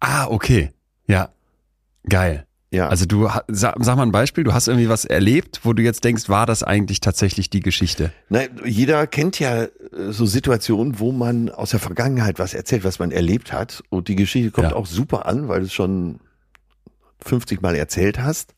Ah, 0.00 0.26
okay. 0.26 0.70
Ja. 1.06 1.30
Geil. 2.08 2.46
Ja. 2.74 2.88
Also 2.88 3.06
du, 3.06 3.28
sag, 3.46 3.76
sag 3.78 3.96
mal 3.96 4.02
ein 4.02 4.10
Beispiel, 4.10 4.42
du 4.42 4.52
hast 4.52 4.66
irgendwie 4.66 4.88
was 4.88 5.04
erlebt, 5.04 5.60
wo 5.62 5.72
du 5.74 5.82
jetzt 5.82 6.02
denkst, 6.02 6.28
war 6.28 6.44
das 6.44 6.64
eigentlich 6.64 6.98
tatsächlich 7.00 7.48
die 7.48 7.60
Geschichte? 7.60 8.12
Nein, 8.28 8.48
jeder 8.64 9.06
kennt 9.06 9.38
ja 9.38 9.62
äh, 9.64 9.70
so 10.10 10.26
Situationen, 10.26 10.98
wo 10.98 11.12
man 11.12 11.50
aus 11.50 11.70
der 11.70 11.78
Vergangenheit 11.78 12.40
was 12.40 12.52
erzählt, 12.52 12.82
was 12.82 12.98
man 12.98 13.12
erlebt 13.12 13.52
hat. 13.52 13.84
Und 13.90 14.08
die 14.08 14.16
Geschichte 14.16 14.50
kommt 14.50 14.70
Ja. 14.70 14.76
auch 14.76 14.86
super 14.86 15.26
an, 15.26 15.46
weil 15.46 15.60
du 15.60 15.66
es 15.66 15.72
schon 15.72 16.18
50 17.20 17.62
Mal 17.62 17.76
erzählt 17.76 18.18
hast. 18.18 18.54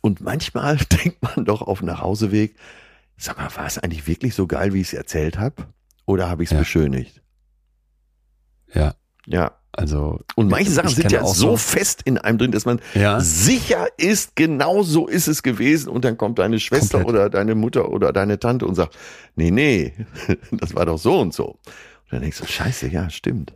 Und 0.00 0.20
manchmal 0.20 0.76
denkt 1.04 1.22
man 1.22 1.44
doch 1.44 1.62
auf 1.62 1.78
dem 1.78 1.86
Nachhauseweg, 1.86 2.56
sag 3.16 3.38
mal, 3.38 3.54
war 3.54 3.66
es 3.66 3.78
eigentlich 3.78 4.08
wirklich 4.08 4.34
so 4.34 4.48
geil, 4.48 4.74
wie 4.74 4.80
ich 4.80 4.88
es 4.88 4.94
erzählt 4.94 5.38
habe? 5.38 5.62
Oder 6.06 6.28
habe 6.28 6.42
ich 6.42 6.48
es 6.48 6.54
Ja. 6.54 6.58
beschönigt? 6.58 7.22
Ja. 8.74 8.94
Ja. 9.26 9.52
Also. 9.74 10.20
Und 10.36 10.48
manche 10.50 10.70
Sachen 10.70 10.90
sind 10.90 11.10
ja 11.12 11.22
auch 11.22 11.34
so 11.34 11.56
fest 11.56 12.02
in 12.04 12.18
einem 12.18 12.36
drin, 12.38 12.52
dass 12.52 12.66
man 12.66 12.80
Ja. 12.94 13.20
sicher 13.20 13.86
ist, 13.96 14.36
genau 14.36 14.82
so 14.82 15.06
ist 15.08 15.28
es 15.28 15.42
gewesen. 15.42 15.88
Und 15.88 16.04
dann 16.04 16.16
kommt 16.18 16.38
deine 16.38 16.60
Schwester 16.60 16.98
Komplett. 16.98 17.20
oder 17.20 17.30
deine 17.30 17.54
Mutter 17.54 17.88
oder 17.88 18.12
deine 18.12 18.38
Tante 18.38 18.66
und 18.66 18.74
sagt, 18.74 18.96
nee, 19.34 19.50
nee, 19.50 19.94
das 20.52 20.74
war 20.74 20.84
doch 20.86 20.98
so 20.98 21.18
und 21.20 21.32
so. 21.32 21.46
Und 21.46 21.58
dann 22.10 22.20
denkst 22.20 22.38
du, 22.40 22.46
scheiße, 22.46 22.88
ja, 22.88 23.08
stimmt. 23.08 23.54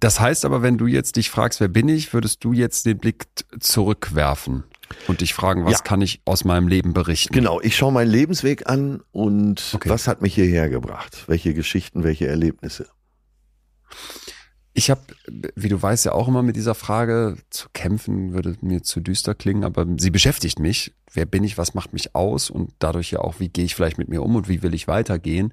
Das 0.00 0.18
heißt 0.18 0.46
aber, 0.46 0.62
wenn 0.62 0.78
du 0.78 0.86
jetzt 0.86 1.16
dich 1.16 1.28
fragst, 1.28 1.60
wer 1.60 1.68
bin 1.68 1.88
ich, 1.90 2.14
würdest 2.14 2.42
du 2.42 2.54
jetzt 2.54 2.86
den 2.86 2.96
Blick 2.96 3.26
zurückwerfen 3.60 4.64
und 5.08 5.20
dich 5.20 5.34
fragen, 5.34 5.66
was 5.66 5.72
Ja. 5.72 5.78
kann 5.80 6.00
ich 6.00 6.22
aus 6.24 6.44
meinem 6.44 6.68
Leben 6.68 6.94
berichten? 6.94 7.34
Genau, 7.34 7.60
ich 7.60 7.76
schaue 7.76 7.92
meinen 7.92 8.10
Lebensweg 8.10 8.66
an 8.66 9.02
und 9.12 9.72
Okay. 9.74 9.90
was 9.90 10.08
hat 10.08 10.22
mich 10.22 10.34
hierher 10.34 10.70
gebracht? 10.70 11.24
Welche 11.26 11.52
Geschichten, 11.52 12.02
welche 12.02 12.26
Erlebnisse? 12.28 12.86
Ich 14.78 14.90
habe, 14.90 15.00
wie 15.56 15.68
du 15.68 15.82
weißt, 15.82 16.04
ja 16.04 16.12
auch 16.12 16.28
immer 16.28 16.44
mit 16.44 16.54
dieser 16.54 16.76
Frage 16.76 17.36
zu 17.50 17.66
kämpfen, 17.72 18.32
würde 18.32 18.56
mir 18.60 18.84
zu 18.84 19.00
düster 19.00 19.34
klingen, 19.34 19.64
aber 19.64 19.84
sie 19.96 20.10
beschäftigt 20.10 20.60
mich. 20.60 20.94
Wer 21.12 21.26
bin 21.26 21.42
ich, 21.42 21.58
was 21.58 21.74
macht 21.74 21.92
mich 21.92 22.14
aus 22.14 22.48
und 22.48 22.70
dadurch 22.78 23.10
ja 23.10 23.18
auch, 23.18 23.40
wie 23.40 23.48
gehe 23.48 23.64
ich 23.64 23.74
vielleicht 23.74 23.98
mit 23.98 24.08
mir 24.08 24.22
um 24.22 24.36
und 24.36 24.48
wie 24.48 24.62
will 24.62 24.74
ich 24.74 24.86
weitergehen? 24.86 25.52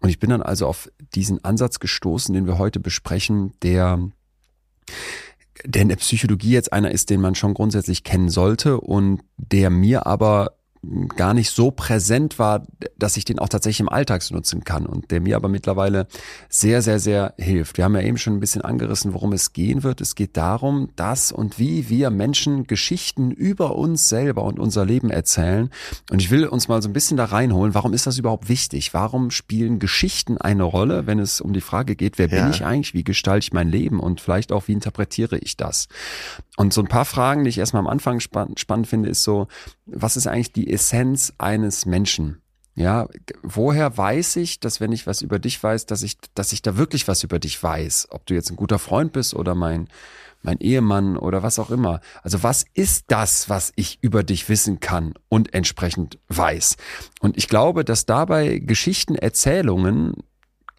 Und 0.00 0.08
ich 0.08 0.18
bin 0.18 0.30
dann 0.30 0.42
also 0.42 0.66
auf 0.66 0.90
diesen 1.14 1.44
Ansatz 1.44 1.78
gestoßen, 1.78 2.34
den 2.34 2.48
wir 2.48 2.58
heute 2.58 2.80
besprechen, 2.80 3.52
der 3.62 4.10
der 5.64 5.82
in 5.82 5.88
der 5.88 5.96
Psychologie 5.96 6.50
jetzt 6.50 6.72
einer 6.72 6.90
ist, 6.90 7.10
den 7.10 7.20
man 7.20 7.36
schon 7.36 7.54
grundsätzlich 7.54 8.02
kennen 8.02 8.28
sollte 8.28 8.80
und 8.80 9.22
der 9.36 9.70
mir 9.70 10.04
aber 10.04 10.56
gar 11.16 11.34
nicht 11.34 11.50
so 11.50 11.70
präsent 11.70 12.38
war, 12.38 12.66
dass 12.98 13.16
ich 13.16 13.24
den 13.24 13.38
auch 13.38 13.48
tatsächlich 13.48 13.80
im 13.80 13.88
Alltag 13.88 14.22
nutzen 14.30 14.64
kann 14.64 14.86
und 14.86 15.10
der 15.10 15.20
mir 15.20 15.36
aber 15.36 15.48
mittlerweile 15.48 16.06
sehr, 16.48 16.82
sehr, 16.82 16.98
sehr 16.98 17.34
hilft. 17.38 17.76
Wir 17.76 17.84
haben 17.84 17.94
ja 17.94 18.02
eben 18.02 18.16
schon 18.18 18.34
ein 18.34 18.40
bisschen 18.40 18.62
angerissen, 18.62 19.12
worum 19.14 19.32
es 19.32 19.52
gehen 19.52 19.82
wird. 19.82 20.00
Es 20.00 20.14
geht 20.14 20.36
darum, 20.36 20.88
dass 20.96 21.32
und 21.32 21.58
wie 21.58 21.88
wir 21.88 22.10
Menschen 22.10 22.66
Geschichten 22.66 23.30
über 23.30 23.76
uns 23.76 24.08
selber 24.08 24.44
und 24.44 24.58
unser 24.58 24.84
Leben 24.84 25.10
erzählen. 25.10 25.70
Und 26.10 26.20
ich 26.22 26.30
will 26.30 26.46
uns 26.46 26.68
mal 26.68 26.80
so 26.82 26.88
ein 26.88 26.92
bisschen 26.92 27.16
da 27.16 27.26
reinholen. 27.26 27.74
Warum 27.74 27.92
ist 27.92 28.06
das 28.06 28.18
überhaupt 28.18 28.48
wichtig? 28.48 28.94
Warum 28.94 29.30
spielen 29.30 29.78
Geschichten 29.78 30.38
eine 30.38 30.62
Rolle, 30.64 31.06
wenn 31.06 31.18
es 31.18 31.40
um 31.40 31.52
die 31.52 31.60
Frage 31.60 31.96
geht, 31.96 32.18
wer 32.18 32.28
Ja. 32.28 32.42
bin 32.44 32.50
ich 32.52 32.64
eigentlich? 32.64 32.94
Wie 32.94 33.04
gestalte 33.04 33.44
ich 33.44 33.52
mein 33.52 33.68
Leben? 33.68 34.00
Und 34.00 34.20
vielleicht 34.20 34.52
auch, 34.52 34.68
wie 34.68 34.72
interpretiere 34.72 35.38
ich 35.38 35.56
das? 35.56 35.88
Und 36.56 36.72
so 36.72 36.80
ein 36.80 36.88
paar 36.88 37.04
Fragen, 37.04 37.44
die 37.44 37.50
ich 37.50 37.58
erstmal 37.58 37.80
am 37.80 37.88
Anfang 37.88 38.20
spann 38.20 38.56
spannend 38.56 38.86
finde, 38.86 39.08
ist 39.08 39.24
so, 39.24 39.48
was 39.86 40.16
ist 40.16 40.26
eigentlich 40.26 40.52
die 40.52 40.70
Essenz 40.74 41.32
eines 41.38 41.86
Menschen? 41.86 42.42
Ja, 42.76 43.08
woher 43.42 43.96
weiß 43.96 44.36
ich, 44.36 44.58
dass 44.58 44.80
wenn 44.80 44.90
ich 44.90 45.06
was 45.06 45.22
über 45.22 45.38
dich 45.38 45.62
weiß, 45.62 45.86
dass 45.86 46.02
ich, 46.02 46.18
dass 46.34 46.52
ich 46.52 46.60
da 46.60 46.76
wirklich 46.76 47.06
was 47.06 47.22
über 47.22 47.38
dich 47.38 47.62
weiß? 47.62 48.08
Ob 48.10 48.26
du 48.26 48.34
jetzt 48.34 48.50
ein 48.50 48.56
guter 48.56 48.80
Freund 48.80 49.12
bist 49.12 49.34
oder 49.34 49.54
mein, 49.54 49.88
mein 50.42 50.58
Ehemann 50.58 51.16
oder 51.16 51.44
was 51.44 51.60
auch 51.60 51.70
immer. 51.70 52.00
Also 52.22 52.42
was 52.42 52.64
ist 52.74 53.04
das, 53.08 53.48
was 53.48 53.72
ich 53.76 53.98
über 54.02 54.24
dich 54.24 54.48
wissen 54.48 54.80
kann 54.80 55.14
und 55.28 55.54
entsprechend 55.54 56.18
weiß? 56.28 56.76
Und 57.20 57.38
ich 57.38 57.48
glaube, 57.48 57.84
dass 57.84 58.06
dabei 58.06 58.58
Geschichten, 58.58 59.14
Erzählungen 59.14 60.14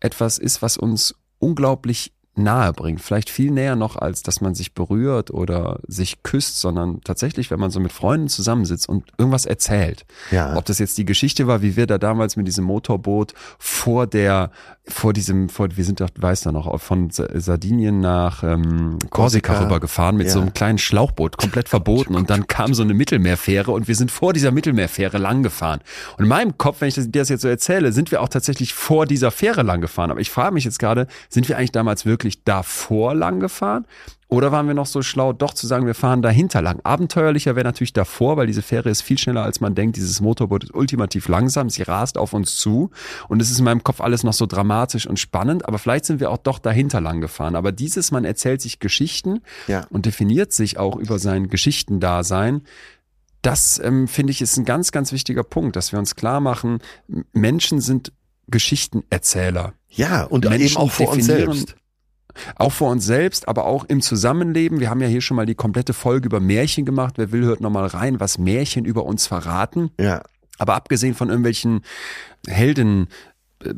etwas 0.01 0.38
ist, 0.38 0.62
was 0.62 0.77
uns 0.77 1.15
unglaublich 1.39 2.13
nahe 2.37 2.73
bringt. 2.73 3.01
Vielleicht 3.01 3.29
viel 3.29 3.51
näher 3.51 3.75
noch, 3.75 3.95
als 3.95 4.21
dass 4.23 4.41
man 4.41 4.55
sich 4.55 4.73
berührt 4.73 5.31
oder 5.31 5.79
sich 5.87 6.21
küsst, 6.23 6.59
sondern 6.59 7.01
tatsächlich, 7.03 7.51
wenn 7.51 7.59
man 7.59 7.71
so 7.71 7.79
mit 7.79 7.91
Freunden 7.93 8.27
zusammensitzt 8.27 8.89
und 8.89 9.05
irgendwas 9.17 9.45
erzählt. 9.45 10.05
Ja. 10.31 10.55
Ob 10.57 10.65
das 10.65 10.79
jetzt 10.79 10.97
die 10.97 11.05
Geschichte 11.05 11.47
war, 11.47 11.61
wie 11.61 11.75
wir 11.75 11.87
da 11.87 11.97
damals 11.97 12.35
mit 12.35 12.47
diesem 12.47 12.65
Motorboot 12.65 13.33
vor 13.59 14.07
der, 14.07 14.51
vor 14.87 15.13
diesem, 15.13 15.49
vor, 15.49 15.69
wir 15.75 15.85
sind 15.85 16.01
doch, 16.01 16.09
du 16.09 16.21
weißt 16.21 16.45
ja 16.45 16.51
noch, 16.51 16.79
von 16.81 17.09
Sa- 17.09 17.27
Sardinien 17.33 17.99
nach 18.01 18.43
ähm, 18.43 18.97
Korsika 19.09 19.53
Korsika. 19.53 19.59
rübergefahren 19.63 20.17
mit 20.17 20.27
Ja. 20.27 20.33
so 20.33 20.41
einem 20.41 20.53
kleinen 20.53 20.77
Schlauchboot, 20.77 21.37
komplett 21.37 21.69
verboten. 21.69 22.15
Und 22.15 22.29
dann 22.29 22.47
kam 22.47 22.73
so 22.73 22.83
eine 22.83 22.93
Mittelmeerfähre 22.93 23.71
und 23.71 23.87
wir 23.87 23.95
sind 23.95 24.11
vor 24.11 24.33
dieser 24.33 24.51
Mittelmeerfähre 24.51 25.17
lang 25.17 25.41
gefahren. 25.43 25.79
Und 26.17 26.23
in 26.23 26.29
meinem 26.29 26.57
Kopf, 26.57 26.81
wenn 26.81 26.87
ich 26.89 26.95
das, 26.95 27.05
dir 27.09 27.19
das 27.21 27.29
jetzt 27.29 27.41
so 27.41 27.47
erzähle, 27.47 27.91
sind 27.93 28.11
wir 28.11 28.21
auch 28.21 28.29
tatsächlich 28.29 28.73
vor 28.73 29.05
dieser 29.05 29.31
Fähre 29.31 29.63
lang 29.63 29.81
gefahren. 29.81 30.11
Aber 30.11 30.19
ich 30.19 30.29
frage 30.29 30.53
mich 30.53 30.65
jetzt 30.65 30.79
gerade, 30.79 31.07
sind 31.29 31.47
wir 31.49 31.57
eigentlich 31.57 31.71
damals 31.71 32.05
wirklich 32.05 32.24
davor 32.43 33.13
lang 33.15 33.39
gefahren? 33.39 33.85
Oder 34.27 34.51
waren 34.51 34.67
wir 34.67 34.73
noch 34.73 34.88
so 34.88 35.03
schlau, 35.03 35.33
doch 35.33 35.53
zu 35.53 35.67
sagen, 35.67 35.85
wir 35.85 35.93
fahren 35.93 36.23
dahinter 36.23 36.61
lang? 36.61 36.79
Abenteuerlicher 36.83 37.55
wäre 37.55 37.63
natürlich 37.63 37.93
davor, 37.93 38.38
weil 38.38 38.47
diese 38.47 38.63
Fähre 38.63 38.89
ist 38.89 39.03
viel 39.03 39.19
schneller, 39.19 39.43
als 39.43 39.61
man 39.61 39.75
denkt. 39.75 39.97
Dieses 39.97 40.19
Motorboot 40.19 40.63
ist 40.63 40.73
ultimativ 40.73 41.27
langsam, 41.27 41.69
sie 41.69 41.83
rast 41.83 42.17
auf 42.17 42.33
uns 42.33 42.57
zu 42.57 42.89
und 43.29 43.41
es 43.41 43.51
ist 43.51 43.59
in 43.59 43.65
meinem 43.65 43.83
Kopf 43.83 44.01
alles 44.01 44.23
noch 44.23 44.33
so 44.33 44.47
dramatisch 44.47 45.05
und 45.05 45.19
spannend. 45.19 45.67
Aber 45.67 45.77
vielleicht 45.77 46.05
sind 46.05 46.19
wir 46.19 46.31
auch 46.31 46.39
doch 46.39 46.57
dahinter 46.57 47.01
lang 47.01 47.21
gefahren. 47.21 47.55
Aber 47.55 47.71
dieses, 47.71 48.11
man 48.11 48.25
erzählt 48.25 48.61
sich 48.61 48.79
Geschichten 48.79 49.41
Ja. 49.67 49.85
und 49.91 50.07
definiert 50.07 50.53
sich 50.53 50.79
auch 50.79 50.95
über 50.95 51.19
sein 51.19 51.47
Geschichtendasein. 51.47 52.63
Das 53.43 53.77
ähm, 53.77 54.07
finde 54.07 54.31
ich 54.31 54.41
ist 54.41 54.57
ein 54.57 54.65
ganz, 54.65 54.91
ganz 54.91 55.11
wichtiger 55.11 55.43
Punkt, 55.43 55.75
dass 55.75 55.91
wir 55.91 55.99
uns 55.99 56.15
klar 56.15 56.39
machen, 56.39 56.79
Menschen 57.31 57.79
sind 57.79 58.11
Geschichtenerzähler. 58.47 59.73
Ja, 59.89 60.23
und 60.23 60.45
Menschen 60.49 60.65
eben 60.65 60.77
auch 60.77 60.91
vor 60.91 61.09
uns 61.09 61.25
selbst. 61.25 61.75
Auch 62.55 62.71
vor 62.71 62.91
uns 62.91 63.05
selbst, 63.05 63.47
aber 63.47 63.65
auch 63.65 63.85
im 63.85 64.01
Zusammenleben. 64.01 64.79
Wir 64.79 64.89
haben 64.89 65.01
ja 65.01 65.07
hier 65.07 65.21
schon 65.21 65.37
mal 65.37 65.45
die 65.45 65.55
komplette 65.55 65.93
Folge 65.93 66.27
über 66.27 66.39
Märchen 66.39 66.85
gemacht. 66.85 67.15
Wer 67.17 67.31
will, 67.31 67.43
hört 67.43 67.61
nochmal 67.61 67.87
rein, 67.87 68.19
was 68.19 68.37
Märchen 68.37 68.85
über 68.85 69.05
uns 69.05 69.27
verraten. 69.27 69.91
Ja. 69.99 70.21
Aber 70.57 70.75
abgesehen 70.75 71.15
von 71.15 71.29
irgendwelchen 71.29 71.81
Helden, 72.47 73.07
äh, 73.63 73.73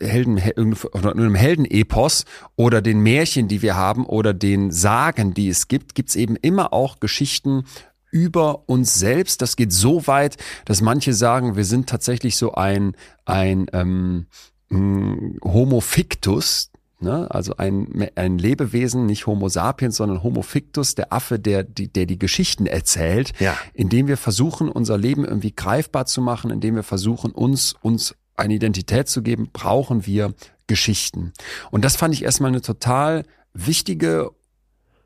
Helden, 0.00 0.38
Hel- 0.38 0.74
oder 0.92 1.12
einem 1.12 1.34
Heldenepos 1.34 2.24
oder 2.56 2.80
den 2.80 3.00
Märchen, 3.00 3.48
die 3.48 3.60
wir 3.60 3.76
haben 3.76 4.06
oder 4.06 4.32
den 4.32 4.70
Sagen, 4.70 5.34
die 5.34 5.48
es 5.48 5.68
gibt, 5.68 5.94
gibt's 5.94 6.16
eben 6.16 6.36
immer 6.36 6.72
auch 6.72 6.98
Geschichten 6.98 7.64
über 8.10 8.68
uns 8.68 8.94
selbst. 8.94 9.42
Das 9.42 9.56
geht 9.56 9.72
so 9.72 10.06
weit, 10.06 10.38
dass 10.64 10.80
manche 10.80 11.12
sagen, 11.12 11.56
wir 11.56 11.64
sind 11.64 11.88
tatsächlich 11.88 12.36
so 12.36 12.54
ein, 12.54 12.96
ein 13.26 13.66
ähm, 13.74 14.26
mh, 14.70 15.40
Homo 15.44 15.80
fictus, 15.80 16.70
ne? 17.00 17.30
also 17.30 17.56
ein, 17.56 18.08
ein 18.14 18.38
Lebewesen, 18.38 19.06
nicht 19.06 19.26
Homo 19.26 19.48
sapiens, 19.48 19.96
sondern 19.96 20.22
Homo 20.22 20.42
fictus, 20.42 20.94
der 20.94 21.12
Affe, 21.12 21.38
der 21.38 21.62
die, 21.62 21.88
der 21.88 22.06
die 22.06 22.18
Geschichten 22.18 22.66
erzählt, 22.66 23.32
Ja. 23.38 23.56
indem 23.74 24.08
wir 24.08 24.16
versuchen, 24.16 24.68
unser 24.68 24.98
Leben 24.98 25.24
irgendwie 25.24 25.52
greifbar 25.54 26.06
zu 26.06 26.20
machen, 26.20 26.50
indem 26.50 26.76
wir 26.76 26.82
versuchen, 26.82 27.32
uns, 27.32 27.74
uns 27.82 28.14
eine 28.36 28.54
Identität 28.54 29.08
zu 29.08 29.22
geben, 29.22 29.50
brauchen 29.52 30.06
wir 30.06 30.34
Geschichten. 30.66 31.32
Und 31.70 31.84
das 31.84 31.96
fand 31.96 32.12
ich 32.14 32.24
erstmal 32.24 32.50
eine 32.50 32.60
total 32.60 33.24
wichtige 33.54 34.30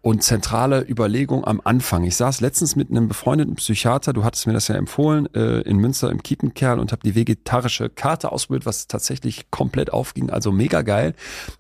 und 0.03 0.23
zentrale 0.23 0.87
Überlegung 0.89 1.45
am 1.45 1.61
Anfang. 1.63 2.05
Ich 2.05 2.17
saß 2.17 2.41
letztens 2.41 2.75
mit 2.75 2.91
einem 2.91 3.09
befreundeten 3.09 3.57
Psychiater, 3.57 4.13
du 4.13 4.25
hattest 4.25 4.47
mir 4.47 4.55
das 4.55 4.69
ja 4.69 4.77
empfohlen, 4.77 5.33
äh, 5.35 5.61
in 5.61 5.77
Münster 5.77 6.11
im 6.11 6.23
Kiepenkerl 6.23 6.79
und 6.79 6.93
habe 6.93 7.03
die 7.05 7.15
vegetarische 7.15 7.91
Karte 7.91 8.33
ausprobiert, 8.33 8.65
was 8.65 8.87
tatsächlich 8.87 9.51
komplett 9.51 9.93
aufging, 9.93 10.31
also 10.31 10.53
mega 10.53 10.83
geil. 10.83 11.15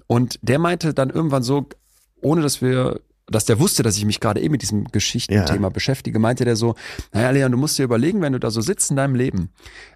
Und 0.07 0.38
der 0.42 0.59
meinte 0.59 0.94
dann 0.94 1.11
irgendwann 1.11 1.42
so, 1.42 1.68
ohne 2.22 2.40
dass 2.40 2.62
wir 2.62 3.00
dass 3.30 3.44
der 3.44 3.58
wusste, 3.58 3.82
dass 3.82 3.96
ich 3.96 4.04
mich 4.04 4.20
gerade 4.20 4.40
eh 4.40 4.48
mit 4.48 4.62
diesem 4.62 4.84
Geschichtenthema 4.84 5.68
ja. 5.68 5.70
beschäftige, 5.70 6.18
meinte 6.18 6.44
der 6.44 6.56
so, 6.56 6.74
naja, 7.12 7.30
Leon, 7.30 7.52
du 7.52 7.58
musst 7.58 7.78
dir 7.78 7.84
überlegen, 7.84 8.20
wenn 8.20 8.32
du 8.32 8.40
da 8.40 8.50
so 8.50 8.60
sitzt 8.60 8.90
in 8.90 8.96
deinem 8.96 9.14
Leben, 9.14 9.50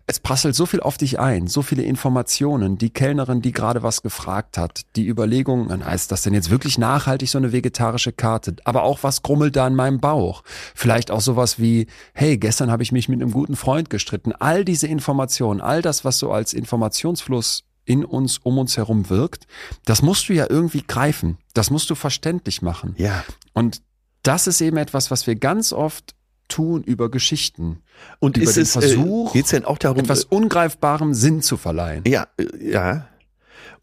es 0.06 0.20
prasselt 0.20 0.54
so 0.54 0.66
viel 0.66 0.80
auf 0.80 0.96
dich 0.98 1.18
ein, 1.18 1.46
so 1.46 1.62
viele 1.62 1.82
Informationen, 1.82 2.78
die 2.78 2.90
Kellnerin, 2.90 3.42
die 3.42 3.52
gerade 3.52 3.82
was 3.82 4.02
gefragt 4.02 4.58
hat, 4.58 4.82
die 4.96 5.06
Überlegung, 5.06 5.66
na, 5.68 5.92
ist 5.92 6.12
das 6.12 6.22
denn 6.22 6.34
jetzt 6.34 6.50
wirklich 6.50 6.78
nachhaltig 6.78 7.28
so 7.28 7.38
eine 7.38 7.52
vegetarische 7.52 8.12
Karte? 8.12 8.56
Aber 8.64 8.82
auch 8.82 9.02
was 9.02 9.22
grummelt 9.22 9.56
da 9.56 9.66
in 9.66 9.74
meinem 9.74 10.00
Bauch? 10.00 10.42
Vielleicht 10.74 11.10
auch 11.10 11.20
sowas 11.20 11.58
wie, 11.58 11.86
hey, 12.12 12.38
gestern 12.38 12.70
habe 12.70 12.82
ich 12.82 12.92
mich 12.92 13.08
mit 13.08 13.20
einem 13.20 13.32
guten 13.32 13.56
Freund 13.56 13.90
gestritten. 13.90 14.32
All 14.32 14.64
diese 14.64 14.86
Informationen, 14.86 15.60
all 15.60 15.82
das, 15.82 16.04
was 16.04 16.18
so 16.18 16.30
als 16.30 16.52
Informationsfluss 16.52 17.64
in 17.84 18.04
uns, 18.04 18.38
um 18.38 18.58
uns 18.58 18.76
herum 18.76 19.10
wirkt, 19.10 19.46
das 19.84 20.02
musst 20.02 20.28
du 20.28 20.32
ja 20.32 20.46
irgendwie 20.48 20.82
greifen. 20.86 21.38
Das 21.52 21.70
musst 21.70 21.90
du 21.90 21.94
verständlich 21.94 22.62
machen. 22.62 22.94
Ja. 22.98 23.24
Und 23.52 23.82
das 24.22 24.46
ist 24.46 24.60
eben 24.60 24.76
etwas, 24.76 25.10
was 25.10 25.26
wir 25.26 25.36
ganz 25.36 25.72
oft 25.72 26.14
tun 26.48 26.82
über 26.82 27.10
Geschichten. 27.10 27.82
Und 28.20 28.36
über 28.36 28.48
ist 28.48 28.56
den 28.56 28.62
es, 28.62 28.76
äh, 28.76 28.80
Versuch, 28.80 29.32
geht's 29.32 29.50
denn 29.50 29.64
auch 29.64 29.78
darum, 29.78 29.98
etwas 29.98 30.24
ungreifbarem 30.24 31.14
Sinn 31.14 31.42
zu 31.42 31.56
verleihen. 31.56 32.04
Ja, 32.06 32.26
äh, 32.38 32.72
ja. 32.72 33.08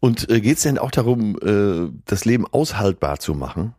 Und 0.00 0.28
äh, 0.30 0.40
geht's 0.40 0.62
denn 0.62 0.78
auch 0.78 0.90
darum, 0.90 1.38
äh, 1.40 1.92
das 2.06 2.24
Leben 2.24 2.46
aushaltbar 2.46 3.20
zu 3.20 3.34
machen? 3.34 3.74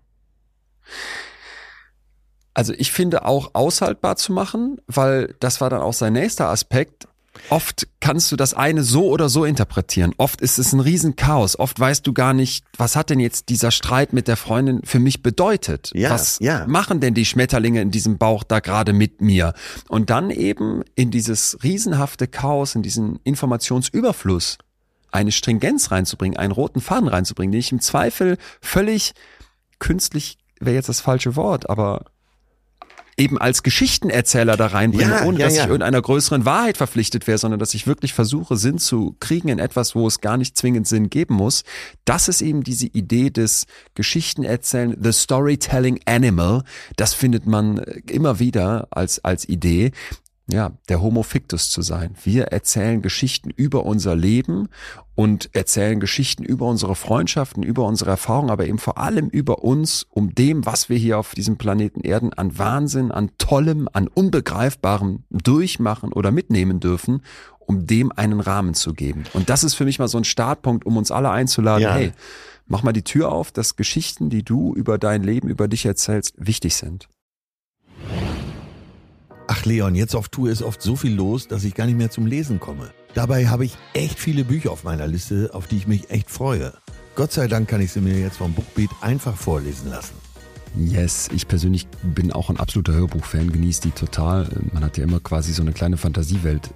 Also 2.53 2.73
ich 2.73 2.91
finde 2.91 3.25
auch 3.25 3.51
aushaltbar 3.53 4.15
zu 4.15 4.31
machen, 4.31 4.79
weil 4.87 5.35
das 5.39 5.59
war 5.59 5.69
dann 5.69 5.81
auch 5.81 5.93
sein 5.93 6.13
nächster 6.13 6.49
Aspekt. 6.49 7.07
Oft 7.49 7.87
kannst 7.99 8.31
du 8.31 8.35
das 8.35 8.53
eine 8.53 8.83
so 8.83 9.07
oder 9.07 9.29
so 9.29 9.45
interpretieren. 9.45 10.13
Oft 10.17 10.41
ist 10.41 10.59
es 10.59 10.73
ein 10.73 10.79
Riesenchaos. 10.79 11.57
Oft 11.57 11.79
weißt 11.79 12.05
du 12.05 12.13
gar 12.13 12.33
nicht, 12.33 12.65
was 12.77 12.95
hat 12.95 13.09
denn 13.09 13.19
jetzt 13.19 13.49
dieser 13.49 13.71
Streit 13.71 14.13
mit 14.13 14.27
der 14.27 14.37
Freundin 14.37 14.81
für 14.83 14.99
mich 14.99 15.23
bedeutet? 15.23 15.91
Ja, 15.93 16.11
was 16.11 16.39
ja. 16.39 16.65
machen 16.67 16.99
denn 16.99 17.13
die 17.13 17.25
Schmetterlinge 17.25 17.81
in 17.81 17.91
diesem 17.91 18.17
Bauch 18.17 18.43
da 18.43 18.59
gerade 18.59 18.93
mit 18.93 19.21
mir? 19.21 19.53
Und 19.89 20.09
dann 20.09 20.29
eben 20.29 20.83
in 20.95 21.11
dieses 21.11 21.57
riesenhafte 21.63 22.27
Chaos, 22.27 22.75
in 22.75 22.83
diesen 22.83 23.19
Informationsüberfluss 23.23 24.57
eine 25.11 25.31
Stringenz 25.31 25.91
reinzubringen, 25.91 26.37
einen 26.37 26.51
roten 26.51 26.81
Faden 26.81 27.07
reinzubringen, 27.07 27.51
den 27.51 27.59
ich 27.59 27.71
im 27.71 27.81
Zweifel 27.81 28.37
völlig 28.61 29.13
künstlich 29.79 30.37
wäre 30.59 30.75
jetzt 30.75 30.89
das 30.89 31.01
falsche 31.01 31.35
Wort, 31.35 31.69
aber 31.69 32.05
eben 33.17 33.37
als 33.37 33.63
Geschichtenerzähler 33.63 34.57
da 34.57 34.67
reinbringe, 34.67 35.11
Ja, 35.11 35.23
ohne 35.25 35.39
ja, 35.39 35.45
dass 35.45 35.55
ja. 35.55 35.63
ich 35.63 35.69
irgendeiner 35.69 36.01
größeren 36.01 36.45
Wahrheit 36.45 36.77
verpflichtet 36.77 37.27
wäre, 37.27 37.37
sondern 37.37 37.59
dass 37.59 37.73
ich 37.73 37.87
wirklich 37.87 38.13
versuche, 38.13 38.57
Sinn 38.57 38.77
zu 38.77 39.15
kriegen 39.19 39.49
in 39.49 39.59
etwas, 39.59 39.95
wo 39.95 40.07
es 40.07 40.21
gar 40.21 40.37
nicht 40.37 40.57
zwingend 40.57 40.87
Sinn 40.87 41.09
geben 41.09 41.35
muss. 41.35 41.63
Das 42.05 42.27
ist 42.27 42.41
eben 42.41 42.63
diese 42.63 42.87
Idee 42.87 43.29
des 43.29 43.65
Geschichtenerzählen, 43.95 44.97
the 45.01 45.11
storytelling 45.11 45.99
animal. 46.05 46.63
Das 46.95 47.13
findet 47.13 47.45
man 47.45 47.77
äh, 47.77 48.01
immer 48.09 48.39
wieder 48.39 48.87
als, 48.91 49.23
als 49.23 49.47
Idee. 49.47 49.91
Ja, 50.51 50.73
der 50.89 51.01
Homo 51.01 51.23
fictus 51.23 51.69
zu 51.69 51.81
sein. 51.81 52.15
Wir 52.21 52.45
erzählen 52.47 53.01
Geschichten 53.01 53.49
über 53.49 53.85
unser 53.85 54.13
Leben 54.13 54.67
und 55.15 55.49
erzählen 55.55 56.01
Geschichten 56.01 56.43
über 56.43 56.67
unsere 56.67 56.95
Freundschaften, 56.95 57.63
über 57.63 57.85
unsere 57.85 58.09
Erfahrungen, 58.11 58.49
aber 58.49 58.67
eben 58.67 58.77
vor 58.77 58.97
allem 58.97 59.29
über 59.29 59.63
uns, 59.63 60.05
um 60.09 60.35
dem, 60.35 60.65
was 60.65 60.89
wir 60.89 60.97
hier 60.97 61.17
auf 61.17 61.33
diesem 61.33 61.57
Planeten 61.57 62.01
Erden 62.01 62.33
an 62.33 62.57
Wahnsinn, 62.57 63.11
an 63.13 63.31
Tollem, 63.37 63.87
an 63.93 64.09
Unbegreifbarem 64.09 65.23
durchmachen 65.29 66.11
oder 66.11 66.31
mitnehmen 66.31 66.81
dürfen, 66.81 67.21
um 67.59 67.87
dem 67.87 68.11
einen 68.11 68.41
Rahmen 68.41 68.73
zu 68.73 68.93
geben. 68.93 69.23
Und 69.31 69.49
das 69.49 69.63
ist 69.63 69.75
für 69.75 69.85
mich 69.85 69.97
mal 69.97 70.09
so 70.09 70.17
ein 70.17 70.25
Startpunkt, 70.25 70.85
um 70.85 70.97
uns 70.97 71.09
alle 71.09 71.29
einzuladen, 71.29 71.83
Ja. 71.83 71.93
hey, 71.93 72.11
mach 72.67 72.83
mal 72.83 72.91
die 72.91 73.03
Tür 73.03 73.31
auf, 73.31 73.53
dass 73.53 73.77
Geschichten, 73.77 74.29
die 74.29 74.43
du 74.43 74.73
über 74.73 74.97
dein 74.97 75.23
Leben, 75.23 75.47
über 75.47 75.69
dich 75.69 75.85
erzählst, 75.85 76.35
wichtig 76.37 76.75
sind. 76.75 77.07
Ach 79.47 79.65
Leon, 79.65 79.95
jetzt 79.95 80.15
auf 80.15 80.29
Tour 80.29 80.49
ist 80.49 80.61
oft 80.61 80.81
so 80.81 80.95
viel 80.95 81.13
los, 81.13 81.47
dass 81.47 81.63
ich 81.63 81.75
gar 81.75 81.85
nicht 81.85 81.97
mehr 81.97 82.09
zum 82.09 82.25
Lesen 82.25 82.59
komme. 82.59 82.91
Dabei 83.13 83.47
habe 83.47 83.65
ich 83.65 83.77
echt 83.93 84.17
viele 84.17 84.45
Bücher 84.45 84.71
auf 84.71 84.83
meiner 84.83 85.07
Liste, 85.07 85.49
auf 85.53 85.67
die 85.67 85.77
ich 85.77 85.87
mich 85.87 86.09
echt 86.09 86.29
freue. 86.29 86.73
Gott 87.15 87.31
sei 87.31 87.47
Dank 87.47 87.67
kann 87.67 87.81
ich 87.81 87.91
sie 87.91 88.01
mir 88.01 88.17
jetzt 88.19 88.37
vom 88.37 88.53
Bookbeat 88.53 88.89
einfach 89.01 89.35
vorlesen 89.35 89.89
lassen. 89.89 90.15
Yes, 90.75 91.29
ich 91.33 91.47
persönlich 91.47 91.87
bin 92.01 92.31
auch 92.31 92.49
ein 92.49 92.57
absoluter 92.57 92.93
Hörbuchfan, 92.93 93.51
genieße 93.51 93.81
die 93.81 93.91
total. 93.91 94.49
Man 94.71 94.83
hat 94.83 94.97
ja 94.97 95.03
immer 95.03 95.19
quasi 95.19 95.51
so 95.51 95.61
eine 95.61 95.73
kleine 95.73 95.97
Fantasiewelt 95.97 96.73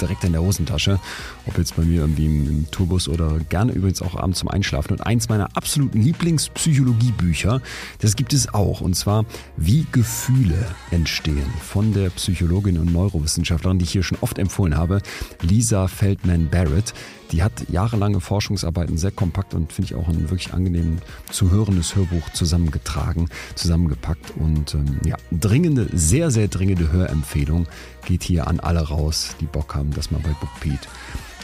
direkt 0.00 0.24
in 0.24 0.32
der 0.32 0.42
Hosentasche. 0.42 1.00
Ob 1.46 1.58
jetzt 1.58 1.76
bei 1.76 1.84
mir 1.84 2.00
irgendwie 2.02 2.26
im, 2.26 2.48
im 2.48 2.70
Tourbus 2.70 3.08
oder 3.08 3.38
gerne 3.48 3.72
übrigens 3.72 4.02
auch 4.02 4.16
abends 4.16 4.40
zum 4.40 4.48
Einschlafen. 4.48 4.92
Und 4.92 5.00
eins 5.00 5.28
meiner 5.28 5.56
absoluten 5.56 6.00
Lieblingspsychologiebücher, 6.00 7.60
das 8.00 8.16
gibt 8.16 8.32
es 8.32 8.52
auch. 8.52 8.80
Und 8.80 8.94
zwar 8.94 9.24
Wie 9.56 9.86
Gefühle 9.92 10.66
entstehen 10.90 11.46
von 11.62 11.92
der 11.92 12.10
Psychologin 12.10 12.78
und 12.78 12.92
Neurowissenschaftlerin, 12.92 13.78
die 13.78 13.84
ich 13.84 13.92
hier 13.92 14.02
schon 14.02 14.18
oft 14.20 14.38
empfohlen 14.38 14.76
habe, 14.76 15.00
Lisa 15.42 15.88
Feldman-Barrett. 15.88 16.94
Die 17.32 17.42
hat 17.42 17.68
jahrelange 17.68 18.20
Forschungsarbeiten 18.20 18.98
sehr 18.98 19.10
kompakt 19.10 19.52
und 19.54 19.72
finde 19.72 19.90
ich 19.90 19.94
auch 19.96 20.08
ein 20.08 20.30
wirklich 20.30 20.54
angenehm 20.54 20.98
zu 21.30 21.50
hörendes 21.50 21.96
Hörbuch 21.96 22.30
zusammengetragen, 22.30 23.28
zusammengepackt 23.56 24.32
und 24.36 24.74
ähm, 24.74 25.00
ja, 25.04 25.16
dringende, 25.32 25.88
sehr, 25.92 26.30
sehr 26.30 26.46
dringende 26.46 26.92
Hörempfehlung 26.92 27.66
geht 28.06 28.22
hier 28.22 28.46
an 28.46 28.60
alle 28.60 28.80
raus, 28.80 29.36
die 29.40 29.46
Bock 29.46 29.74
haben, 29.74 29.90
das 29.92 30.10
mal 30.10 30.20
bei 30.20 30.30
BookBeat 30.40 30.88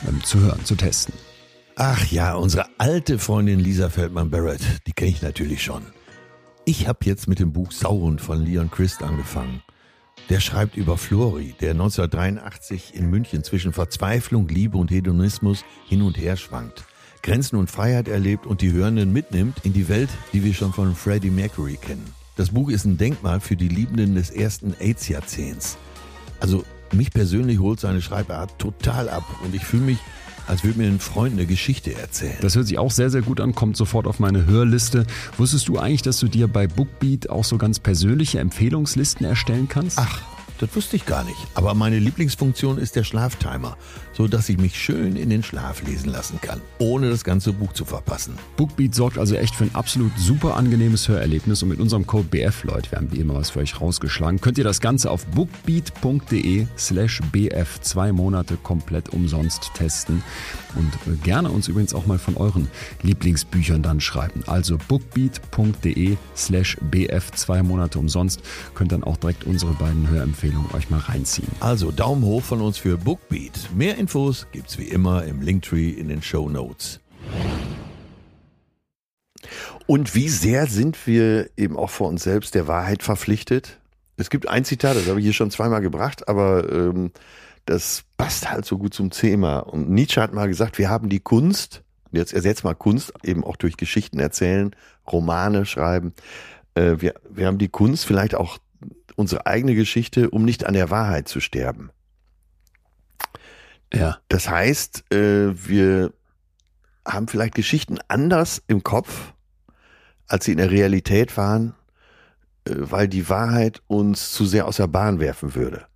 ähm, 0.08 0.22
zu 0.24 0.40
hören, 0.40 0.64
zu 0.64 0.74
testen. 0.74 1.12
Ach 1.76 2.06
ja, 2.06 2.34
unsere 2.34 2.66
alte 2.78 3.18
Freundin 3.18 3.60
Lisa 3.60 3.90
Feldman-Barrett, 3.90 4.86
die 4.86 4.92
kenne 4.92 5.10
ich 5.10 5.20
natürlich 5.20 5.62
schon. 5.62 5.82
Ich 6.64 6.86
habe 6.86 7.00
jetzt 7.04 7.28
mit 7.28 7.40
dem 7.40 7.52
Buch 7.52 7.72
Sauron 7.72 8.18
von 8.18 8.44
Leon 8.44 8.70
Christ 8.70 9.02
angefangen. 9.02 9.62
Der 10.28 10.38
schreibt 10.40 10.76
über 10.76 10.96
Flori, 10.96 11.54
der 11.60 11.72
1983 11.72 12.94
in 12.94 13.10
München 13.10 13.42
zwischen 13.42 13.72
Verzweiflung, 13.72 14.48
Liebe 14.48 14.78
und 14.78 14.90
Hedonismus 14.90 15.64
hin 15.88 16.02
und 16.02 16.16
her 16.16 16.36
schwankt. 16.36 16.84
Grenzen 17.22 17.56
und 17.56 17.70
Freiheit 17.70 18.08
erlebt 18.08 18.46
und 18.46 18.62
die 18.62 18.72
Hörenden 18.72 19.12
mitnimmt 19.12 19.58
in 19.64 19.72
die 19.72 19.88
Welt, 19.88 20.10
die 20.32 20.44
wir 20.44 20.54
schon 20.54 20.72
von 20.72 20.94
Freddie 20.94 21.30
Mercury 21.30 21.76
kennen. 21.76 22.14
Das 22.36 22.50
Buch 22.50 22.70
ist 22.70 22.84
ein 22.84 22.96
Denkmal 22.98 23.40
für 23.40 23.56
die 23.56 23.68
Liebenden 23.68 24.14
des 24.14 24.30
ersten 24.30 24.74
AIDS-Jahrzehnts. 24.78 25.78
Also 26.42 26.64
mich 26.92 27.12
persönlich 27.12 27.60
holt 27.60 27.78
seine 27.78 28.02
Schreibart 28.02 28.58
total 28.58 29.08
ab 29.08 29.24
und 29.44 29.54
ich 29.54 29.64
fühle 29.64 29.84
mich, 29.84 29.98
als 30.48 30.64
würde 30.64 30.80
mir 30.80 30.88
ein 30.88 30.98
Freund 30.98 31.34
eine 31.34 31.46
Geschichte 31.46 31.94
erzählen. 31.94 32.36
Das 32.40 32.56
hört 32.56 32.66
sich 32.66 32.80
auch 32.80 32.90
sehr, 32.90 33.10
sehr 33.10 33.22
gut 33.22 33.40
an, 33.40 33.54
kommt 33.54 33.76
sofort 33.76 34.08
auf 34.08 34.18
meine 34.18 34.44
Hörliste. 34.44 35.06
Wusstest 35.38 35.68
du 35.68 35.78
eigentlich, 35.78 36.02
dass 36.02 36.18
du 36.18 36.26
dir 36.26 36.48
bei 36.48 36.66
BookBeat 36.66 37.30
auch 37.30 37.44
so 37.44 37.58
ganz 37.58 37.78
persönliche 37.78 38.40
Empfehlungslisten 38.40 39.24
erstellen 39.24 39.68
kannst? 39.68 40.00
Ach, 40.00 40.20
das 40.62 40.76
wusste 40.76 40.94
ich 40.94 41.06
gar 41.06 41.24
nicht. 41.24 41.38
Aber 41.54 41.74
meine 41.74 41.98
Lieblingsfunktion 41.98 42.78
ist 42.78 42.94
der 42.94 43.02
Schlaftimer, 43.02 43.76
so 44.12 44.28
dass 44.28 44.48
ich 44.48 44.58
mich 44.58 44.78
schön 44.78 45.16
in 45.16 45.28
den 45.28 45.42
Schlaf 45.42 45.82
lesen 45.82 46.08
lassen 46.08 46.40
kann, 46.40 46.60
ohne 46.78 47.10
das 47.10 47.24
ganze 47.24 47.52
Buch 47.52 47.72
zu 47.72 47.84
verpassen. 47.84 48.38
BookBeat 48.56 48.94
sorgt 48.94 49.18
also 49.18 49.34
echt 49.34 49.56
für 49.56 49.64
ein 49.64 49.74
absolut 49.74 50.12
super 50.16 50.56
angenehmes 50.56 51.08
Hörerlebnis 51.08 51.64
und 51.64 51.70
mit 51.70 51.80
unserem 51.80 52.06
Code 52.06 52.28
BF, 52.30 52.62
Leute, 52.62 52.92
wir 52.92 52.98
haben 52.98 53.10
wie 53.10 53.18
immer 53.18 53.34
was 53.34 53.50
für 53.50 53.58
euch 53.58 53.80
rausgeschlagen, 53.80 54.40
könnt 54.40 54.56
ihr 54.56 54.62
das 54.62 54.80
Ganze 54.80 55.10
auf 55.10 55.26
bookbeat.de 55.26 56.66
slash 56.78 57.20
BF 57.32 57.80
zwei 57.80 58.12
Monate 58.12 58.56
komplett 58.56 59.08
umsonst 59.08 59.72
testen 59.74 60.22
und 60.76 61.24
gerne 61.24 61.50
uns 61.50 61.66
übrigens 61.66 61.92
auch 61.92 62.06
mal 62.06 62.20
von 62.20 62.36
euren 62.36 62.68
Lieblingsbüchern 63.02 63.82
dann 63.82 64.00
schreiben. 64.00 64.44
Also 64.46 64.78
bookbeat.de 64.86 66.16
slash 66.36 66.76
BF 66.80 67.32
zwei 67.32 67.64
Monate 67.64 67.98
umsonst, 67.98 68.42
könnt 68.74 68.92
dann 68.92 69.02
auch 69.02 69.16
direkt 69.16 69.42
unsere 69.44 69.72
beiden 69.72 70.08
Hörempfehlungen 70.08 70.51
euch 70.74 70.90
mal 70.90 71.00
reinziehen. 71.00 71.48
Also 71.60 71.90
Daumen 71.90 72.24
hoch 72.24 72.42
von 72.42 72.60
uns 72.60 72.78
für 72.78 72.98
Bookbeat. 72.98 73.70
Mehr 73.74 73.96
Infos 73.96 74.46
gibt's 74.52 74.78
wie 74.78 74.88
immer 74.88 75.24
im 75.24 75.40
Linktree 75.40 75.90
in 75.90 76.08
den 76.08 76.22
Show 76.22 76.48
Notes. 76.48 77.00
Und 79.86 80.14
wie 80.14 80.28
sehr 80.28 80.66
sind 80.66 81.06
wir 81.06 81.50
eben 81.56 81.76
auch 81.76 81.90
vor 81.90 82.08
uns 82.08 82.22
selbst 82.22 82.54
der 82.54 82.68
Wahrheit 82.68 83.02
verpflichtet? 83.02 83.78
Es 84.16 84.30
gibt 84.30 84.48
ein 84.48 84.64
Zitat, 84.64 84.96
das 84.96 85.08
habe 85.08 85.18
ich 85.18 85.24
hier 85.24 85.32
schon 85.32 85.50
zweimal 85.50 85.80
gebracht, 85.80 86.28
aber 86.28 86.70
ähm, 86.72 87.10
das 87.66 88.04
passt 88.16 88.50
halt 88.50 88.64
so 88.64 88.78
gut 88.78 88.94
zum 88.94 89.10
Thema. 89.10 89.58
Und 89.58 89.90
Nietzsche 89.90 90.20
hat 90.20 90.32
mal 90.32 90.48
gesagt, 90.48 90.78
wir 90.78 90.88
haben 90.88 91.08
die 91.08 91.20
Kunst, 91.20 91.82
jetzt 92.12 92.32
ersetzt 92.32 92.64
mal 92.64 92.74
Kunst, 92.74 93.12
eben 93.22 93.44
auch 93.44 93.56
durch 93.56 93.76
Geschichten 93.76 94.18
erzählen, 94.18 94.74
Romane 95.10 95.64
schreiben. 95.66 96.12
Äh, 96.74 96.96
wir, 96.98 97.14
wir 97.28 97.46
haben 97.46 97.58
die 97.58 97.68
Kunst, 97.68 98.04
vielleicht 98.04 98.34
auch 98.34 98.58
unsere 99.16 99.46
eigene 99.46 99.74
Geschichte, 99.74 100.30
um 100.30 100.44
nicht 100.44 100.64
an 100.64 100.74
der 100.74 100.90
Wahrheit 100.90 101.28
zu 101.28 101.40
sterben. 101.40 101.90
Ja. 103.92 104.18
Das 104.28 104.48
heißt, 104.48 105.12
äh, 105.12 105.52
wir 105.68 106.12
haben 107.06 107.28
vielleicht 107.28 107.54
Geschichten 107.54 107.98
anders 108.08 108.62
im 108.66 108.82
Kopf, 108.82 109.32
als 110.26 110.44
sie 110.44 110.52
in 110.52 110.58
der 110.58 110.70
Realität 110.70 111.36
waren, 111.36 111.74
äh, 112.64 112.74
weil 112.76 113.08
die 113.08 113.28
Wahrheit 113.28 113.82
uns 113.86 114.32
zu 114.32 114.46
sehr 114.46 114.66
aus 114.66 114.76
der 114.76 114.86
Bahn 114.86 115.20
werfen 115.20 115.54
würde. 115.54 115.86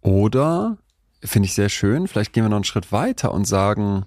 Oder, 0.00 0.78
finde 1.22 1.46
ich 1.46 1.54
sehr 1.54 1.68
schön, 1.68 2.08
vielleicht 2.08 2.32
gehen 2.32 2.44
wir 2.44 2.50
noch 2.50 2.56
einen 2.56 2.64
Schritt 2.64 2.92
weiter 2.92 3.32
und 3.32 3.44
sagen, 3.46 4.04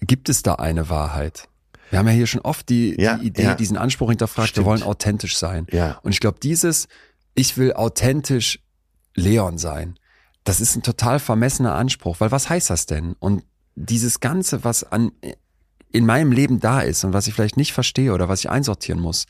gibt 0.00 0.28
es 0.28 0.42
da 0.42 0.54
eine 0.54 0.88
Wahrheit? 0.88 1.48
Wir 1.92 1.98
haben 1.98 2.06
ja 2.06 2.14
hier 2.14 2.26
schon 2.26 2.40
oft 2.40 2.70
die, 2.70 2.98
Ja, 2.98 3.18
die 3.18 3.26
Idee, 3.26 3.42
ja. 3.42 3.54
diesen 3.54 3.76
Anspruch 3.76 4.08
hinterfragt, 4.08 4.48
Stimmt. 4.48 4.64
wir 4.64 4.70
wollen 4.70 4.82
authentisch 4.82 5.36
sein. 5.36 5.66
Ja. 5.70 5.98
Und 6.02 6.12
ich 6.12 6.20
glaube, 6.20 6.38
dieses, 6.42 6.88
ich 7.34 7.58
will 7.58 7.74
authentisch 7.74 8.60
Leon 9.14 9.58
sein, 9.58 9.98
das 10.42 10.62
ist 10.62 10.74
ein 10.74 10.82
total 10.82 11.18
vermessener 11.18 11.74
Anspruch, 11.74 12.18
weil 12.20 12.32
was 12.32 12.48
heißt 12.48 12.70
das 12.70 12.86
denn? 12.86 13.14
Und 13.18 13.44
dieses 13.74 14.20
Ganze, 14.20 14.64
was 14.64 14.84
an, 14.90 15.12
in 15.92 16.06
meinem 16.06 16.32
Leben 16.32 16.60
da 16.60 16.80
ist 16.80 17.04
und 17.04 17.12
was 17.12 17.26
ich 17.26 17.34
vielleicht 17.34 17.58
nicht 17.58 17.74
verstehe 17.74 18.14
oder 18.14 18.26
was 18.26 18.40
ich 18.40 18.48
einsortieren 18.48 19.00
muss, 19.00 19.26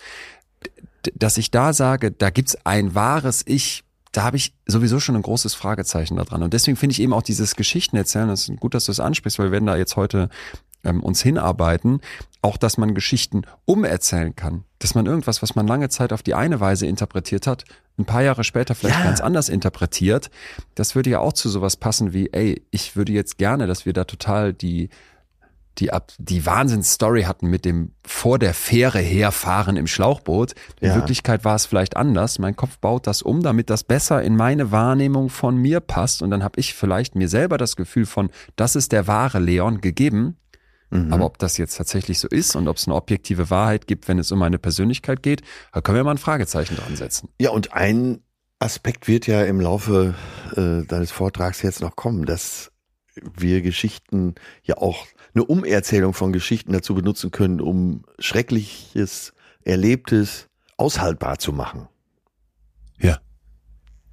dass 1.16 1.38
ich 1.38 1.50
da 1.50 1.72
sage, 1.72 2.12
da 2.12 2.30
gibt's 2.30 2.56
ein 2.64 2.94
wahres 2.94 3.42
Ich, 3.44 3.82
da 4.12 4.22
habe 4.22 4.36
ich 4.36 4.54
sowieso 4.66 5.00
schon 5.00 5.16
ein 5.16 5.22
großes 5.22 5.54
Fragezeichen 5.54 6.14
da 6.14 6.22
dran. 6.22 6.44
Und 6.44 6.54
deswegen 6.54 6.76
finde 6.76 6.92
ich 6.92 7.02
eben 7.02 7.12
auch 7.12 7.22
dieses 7.22 7.56
Geschichten 7.56 7.96
erzählen, 7.96 8.28
das 8.28 8.48
ist 8.48 8.60
gut, 8.60 8.74
dass 8.74 8.84
du 8.84 8.92
es 8.92 9.00
ansprichst, 9.00 9.40
weil 9.40 9.46
wir 9.46 9.52
werden 9.52 9.66
da 9.66 9.76
jetzt 9.76 9.96
heute 9.96 10.28
ähm, 10.84 11.02
uns 11.02 11.22
hinarbeiten, 11.22 12.00
auch 12.40 12.56
dass 12.56 12.76
man 12.78 12.94
Geschichten 12.94 13.42
umerzählen 13.64 14.34
kann. 14.34 14.64
Dass 14.78 14.94
man 14.94 15.06
irgendwas, 15.06 15.42
was 15.42 15.54
man 15.54 15.66
lange 15.66 15.88
Zeit 15.88 16.12
auf 16.12 16.22
die 16.22 16.34
eine 16.34 16.60
Weise 16.60 16.86
interpretiert 16.86 17.46
hat, 17.46 17.64
ein 17.98 18.04
paar 18.04 18.22
Jahre 18.22 18.42
später 18.44 18.74
vielleicht 18.74 18.98
Ja. 18.98 19.04
ganz 19.04 19.20
anders 19.20 19.48
interpretiert. 19.48 20.30
Das 20.74 20.94
würde 20.94 21.10
ja 21.10 21.20
auch 21.20 21.34
zu 21.34 21.48
sowas 21.48 21.76
passen 21.76 22.12
wie, 22.12 22.30
ey, 22.32 22.62
ich 22.70 22.96
würde 22.96 23.12
jetzt 23.12 23.38
gerne, 23.38 23.66
dass 23.66 23.86
wir 23.86 23.92
da 23.92 24.04
total 24.04 24.52
die 24.52 24.88
die 25.78 25.90
ab 25.90 26.12
die 26.18 26.44
Wahnsinnsstory 26.44 27.22
hatten 27.22 27.46
mit 27.48 27.64
dem 27.64 27.92
vor 28.06 28.38
der 28.38 28.52
Fähre 28.52 28.98
herfahren 28.98 29.76
im 29.76 29.86
Schlauchboot. 29.86 30.52
In 30.80 30.88
Ja. 30.90 30.96
Wirklichkeit 30.96 31.46
war 31.46 31.54
es 31.54 31.64
vielleicht 31.64 31.96
anders. 31.96 32.38
Mein 32.38 32.56
Kopf 32.56 32.76
baut 32.78 33.06
das 33.06 33.22
um, 33.22 33.42
damit 33.42 33.70
das 33.70 33.82
besser 33.82 34.22
in 34.22 34.36
meine 34.36 34.70
Wahrnehmung 34.70 35.30
von 35.30 35.56
mir 35.56 35.80
passt. 35.80 36.20
Und 36.20 36.30
dann 36.30 36.44
habe 36.44 36.60
ich 36.60 36.74
vielleicht 36.74 37.14
mir 37.14 37.26
selber 37.28 37.56
das 37.56 37.74
Gefühl 37.76 38.04
von, 38.04 38.28
das 38.56 38.76
ist 38.76 38.92
der 38.92 39.06
wahre 39.06 39.38
Leon 39.38 39.80
gegeben. 39.80 40.36
Mhm. 40.92 41.12
Aber 41.12 41.24
ob 41.24 41.38
das 41.38 41.56
jetzt 41.56 41.76
tatsächlich 41.76 42.18
so 42.18 42.28
ist 42.28 42.54
und 42.54 42.68
ob 42.68 42.76
es 42.76 42.86
eine 42.86 42.94
objektive 42.94 43.48
Wahrheit 43.48 43.86
gibt, 43.86 44.08
wenn 44.08 44.18
es 44.18 44.30
um 44.30 44.38
meine 44.38 44.58
Persönlichkeit 44.58 45.22
geht, 45.22 45.40
da 45.72 45.80
können 45.80 45.96
wir 45.96 46.04
mal 46.04 46.12
ein 46.12 46.18
Fragezeichen 46.18 46.76
dran 46.76 46.96
setzen. 46.96 47.30
Ja, 47.40 47.50
und 47.50 47.72
ein 47.72 48.20
Aspekt 48.58 49.08
wird 49.08 49.26
ja 49.26 49.42
im 49.44 49.58
Laufe 49.60 50.14
äh, 50.54 50.86
deines 50.86 51.10
Vortrags 51.10 51.62
jetzt 51.62 51.80
noch 51.80 51.96
kommen, 51.96 52.26
dass 52.26 52.70
wir 53.14 53.62
Geschichten 53.62 54.34
ja 54.62 54.76
auch 54.76 55.06
eine 55.34 55.44
Umerzählung 55.44 56.12
von 56.12 56.32
Geschichten 56.32 56.72
dazu 56.72 56.94
benutzen 56.94 57.30
können, 57.30 57.60
um 57.60 58.04
Schreckliches, 58.18 59.32
Erlebtes 59.64 60.48
aushaltbar 60.76 61.38
zu 61.38 61.52
machen. 61.52 61.88
Ja. 62.98 63.18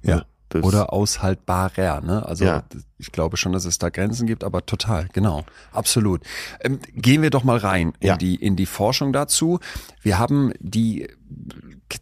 Ja. 0.02 0.24
Das, 0.50 0.62
Oder 0.64 0.92
aushaltbarer, 0.92 2.00
ne? 2.02 2.26
Also 2.26 2.44
Ja. 2.44 2.64
ich 2.98 3.12
glaube 3.12 3.36
schon, 3.36 3.52
dass 3.52 3.64
es 3.64 3.78
da 3.78 3.88
Grenzen 3.88 4.26
gibt, 4.26 4.44
aber 4.44 4.66
total, 4.66 5.08
genau, 5.12 5.44
absolut. 5.72 6.22
Ähm, 6.60 6.80
gehen 6.92 7.22
wir 7.22 7.30
doch 7.30 7.44
mal 7.44 7.56
rein 7.56 7.92
in 8.00 8.08
Ja. 8.08 8.16
die 8.16 8.34
in 8.34 8.56
die 8.56 8.66
Forschung 8.66 9.12
dazu. 9.12 9.60
Wir 10.02 10.18
haben 10.18 10.52
die 10.58 11.08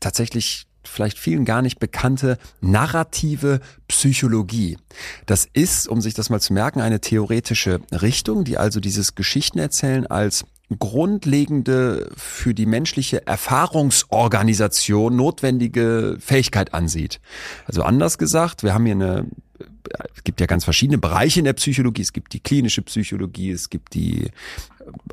tatsächlich 0.00 0.66
vielleicht 0.84 1.18
vielen 1.18 1.44
gar 1.44 1.60
nicht 1.60 1.78
bekannte 1.78 2.38
narrative 2.62 3.60
Psychologie. 3.88 4.78
Das 5.26 5.46
ist, 5.52 5.86
um 5.86 6.00
sich 6.00 6.14
das 6.14 6.30
mal 6.30 6.40
zu 6.40 6.52
merken, 6.54 6.80
eine 6.80 7.00
theoretische 7.00 7.80
Richtung, 7.92 8.44
die 8.44 8.56
also 8.56 8.80
dieses 8.80 9.14
Geschichtenerzählen 9.14 10.06
als 10.06 10.44
grundlegende 10.78 12.10
für 12.16 12.54
die 12.54 12.66
menschliche 12.66 13.26
Erfahrungsorganisation 13.26 15.16
notwendige 15.16 16.18
Fähigkeit 16.20 16.74
ansieht. 16.74 17.20
Also 17.66 17.82
anders 17.82 18.18
gesagt, 18.18 18.62
wir 18.62 18.74
haben 18.74 18.84
hier 18.84 18.94
eine 18.94 19.26
es 20.14 20.24
gibt 20.24 20.40
ja 20.40 20.46
ganz 20.46 20.64
verschiedene 20.64 20.98
Bereiche 20.98 21.40
in 21.40 21.44
der 21.44 21.52
Psychologie. 21.54 22.02
Es 22.02 22.12
gibt 22.12 22.32
die 22.32 22.40
klinische 22.40 22.82
Psychologie, 22.82 23.50
es 23.50 23.70
gibt 23.70 23.94
die 23.94 24.30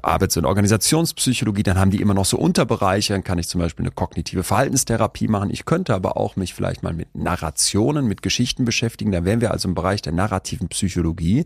Arbeits- 0.01 0.37
und 0.37 0.45
Organisationspsychologie, 0.45 1.63
dann 1.63 1.77
haben 1.77 1.91
die 1.91 2.01
immer 2.01 2.13
noch 2.13 2.25
so 2.25 2.37
Unterbereiche, 2.37 3.13
dann 3.13 3.23
kann 3.23 3.39
ich 3.39 3.47
zum 3.47 3.59
Beispiel 3.59 3.83
eine 3.83 3.91
kognitive 3.91 4.43
Verhaltenstherapie 4.43 5.27
machen. 5.27 5.49
Ich 5.49 5.65
könnte 5.65 5.93
aber 5.93 6.17
auch 6.17 6.35
mich 6.35 6.53
vielleicht 6.53 6.83
mal 6.83 6.93
mit 6.93 7.13
Narrationen, 7.15 8.07
mit 8.07 8.21
Geschichten 8.21 8.65
beschäftigen. 8.65 9.11
Da 9.11 9.25
wären 9.25 9.41
wir 9.41 9.51
also 9.51 9.67
im 9.67 9.75
Bereich 9.75 10.01
der 10.01 10.13
narrativen 10.13 10.69
Psychologie. 10.69 11.45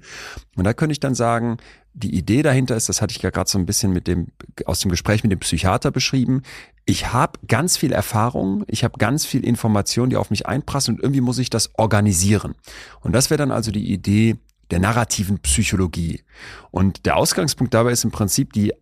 Und 0.55 0.63
da 0.65 0.73
könnte 0.73 0.91
ich 0.91 0.99
dann 0.99 1.15
sagen, 1.15 1.57
die 2.01 2.15
Idee 2.15 2.41
dahinter 2.41 2.75
ist, 2.75 2.89
das 2.89 3.01
hatte 3.01 3.13
ich 3.15 3.21
ja 3.21 3.29
gerade 3.29 3.49
so 3.49 3.57
ein 3.57 3.65
bisschen 3.65 3.91
mit 3.91 4.07
dem 4.07 4.27
aus 4.65 4.79
dem 4.79 4.89
Gespräch 4.89 5.23
mit 5.23 5.31
dem 5.31 5.39
Psychiater 5.39 5.91
beschrieben. 5.91 6.43
Ich 6.85 7.11
habe 7.11 7.39
ganz 7.47 7.77
viel 7.77 7.91
Erfahrung, 7.91 8.63
ich 8.67 8.83
habe 8.83 8.97
ganz 8.97 9.25
viel 9.25 9.43
Information, 9.43 10.09
die 10.09 10.15
auf 10.15 10.29
mich 10.29 10.47
einprasseln 10.47 10.97
und 10.97 11.03
irgendwie 11.03 11.21
muss 11.21 11.37
ich 11.37 11.49
das 11.49 11.71
organisieren. 11.77 12.55
Und 13.01 13.13
das 13.13 13.29
wäre 13.29 13.37
dann 13.37 13.51
also 13.51 13.71
die 13.71 13.91
Idee 13.91 14.37
der 14.71 14.79
narrativen 14.79 15.39
Psychologie. 15.39 16.23
Und 16.71 17.05
der 17.05 17.17
Ausgangspunkt 17.17 17.73
dabei 17.73 17.91
ist 17.91 18.03
im 18.03 18.11
Prinzip 18.11 18.53
die 18.53 18.73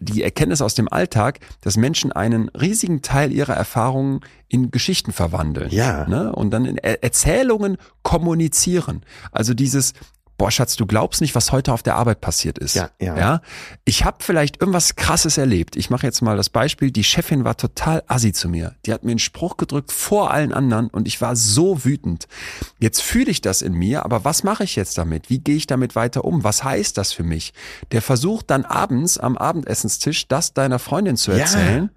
die 0.00 0.22
Erkenntnis 0.22 0.62
aus 0.62 0.74
dem 0.74 0.90
Alltag, 0.90 1.40
dass 1.60 1.76
Menschen 1.76 2.10
einen 2.12 2.48
riesigen 2.50 3.02
Teil 3.02 3.32
ihrer 3.32 3.54
Erfahrungen 3.54 4.20
in 4.48 4.70
Geschichten 4.70 5.12
verwandeln. 5.12 5.70
Ja. 5.70 6.08
Ne? 6.08 6.32
Und 6.32 6.50
dann 6.50 6.64
in 6.64 6.78
Er 6.78 7.02
Erzählungen 7.02 7.76
kommunizieren. 8.02 9.02
Also 9.30 9.54
dieses, 9.54 9.92
boah 10.40 10.50
Schatz, 10.50 10.74
du 10.74 10.86
glaubst 10.86 11.20
nicht, 11.20 11.34
was 11.34 11.52
heute 11.52 11.70
auf 11.70 11.82
der 11.82 11.96
Arbeit 11.96 12.22
passiert 12.22 12.56
ist. 12.56 12.74
Ja, 12.74 12.88
ja. 12.98 13.14
ja? 13.14 13.42
Ich 13.84 14.06
habe 14.06 14.16
vielleicht 14.20 14.58
irgendwas 14.58 14.96
Krasses 14.96 15.36
erlebt. 15.36 15.76
Ich 15.76 15.90
mache 15.90 16.06
jetzt 16.06 16.22
mal 16.22 16.34
das 16.34 16.48
Beispiel, 16.48 16.90
die 16.90 17.04
Chefin 17.04 17.44
war 17.44 17.58
total 17.58 18.02
assi 18.06 18.32
zu 18.32 18.48
mir. 18.48 18.74
Die 18.86 18.94
hat 18.94 19.04
mir 19.04 19.10
einen 19.10 19.18
Spruch 19.18 19.58
gedrückt 19.58 19.92
vor 19.92 20.30
allen 20.30 20.54
anderen 20.54 20.88
und 20.88 21.06
ich 21.06 21.20
war 21.20 21.36
so 21.36 21.84
wütend. 21.84 22.26
Jetzt 22.78 23.02
fühle 23.02 23.30
ich 23.30 23.42
das 23.42 23.60
in 23.60 23.74
mir, 23.74 24.02
aber 24.06 24.24
was 24.24 24.42
mache 24.42 24.64
ich 24.64 24.76
jetzt 24.76 24.96
damit? 24.96 25.28
Wie 25.28 25.40
gehe 25.40 25.56
ich 25.56 25.66
damit 25.66 25.94
weiter 25.94 26.24
um? 26.24 26.42
Was 26.42 26.64
heißt 26.64 26.96
das 26.96 27.12
für 27.12 27.22
mich? 27.22 27.52
Der 27.92 28.00
versucht 28.00 28.48
dann 28.48 28.64
abends 28.64 29.18
am 29.18 29.36
Abendessenstisch 29.36 30.26
das 30.26 30.54
deiner 30.54 30.78
Freundin 30.78 31.18
zu 31.18 31.32
Ja. 31.32 31.40
erzählen 31.40 31.90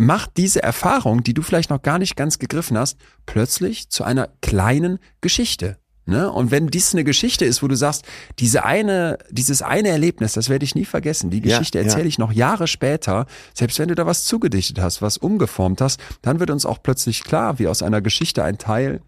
macht 0.00 0.36
diese 0.36 0.60
Erfahrung, 0.60 1.22
die 1.22 1.34
du 1.34 1.42
vielleicht 1.42 1.70
noch 1.70 1.82
gar 1.82 1.98
nicht 2.00 2.16
ganz 2.16 2.40
gegriffen 2.40 2.76
hast, 2.76 2.98
plötzlich 3.26 3.90
zu 3.90 4.02
einer 4.02 4.28
kleinen 4.42 4.98
Geschichte. 5.20 5.78
Ne? 6.06 6.30
Und 6.30 6.50
wenn 6.50 6.66
dies 6.66 6.92
eine 6.92 7.02
Geschichte 7.02 7.44
ist, 7.44 7.62
wo 7.62 7.68
du 7.68 7.76
sagst, 7.76 8.04
diese 8.38 8.64
eine, 8.64 9.18
dieses 9.30 9.62
eine 9.62 9.88
Erlebnis, 9.88 10.34
das 10.34 10.48
werde 10.50 10.64
ich 10.64 10.74
nie 10.74 10.84
vergessen. 10.84 11.30
Die 11.30 11.38
Ja, 11.38 11.58
Geschichte 11.58 11.78
ja. 11.78 11.84
erzähle 11.84 12.08
ich 12.08 12.18
noch 12.18 12.32
Jahre 12.32 12.66
später, 12.66 13.26
selbst 13.54 13.78
wenn 13.78 13.88
du 13.88 13.94
da 13.94 14.04
was 14.04 14.24
zugedichtet 14.24 14.80
hast, 14.80 15.00
was 15.00 15.16
umgeformt 15.16 15.80
hast, 15.80 16.00
dann 16.20 16.40
wird 16.40 16.50
uns 16.50 16.66
auch 16.66 16.82
plötzlich 16.82 17.24
klar, 17.24 17.58
wie 17.58 17.68
aus 17.68 17.82
einer 17.82 18.02
Geschichte 18.02 18.44
ein 18.44 18.58
Teil 18.58 19.00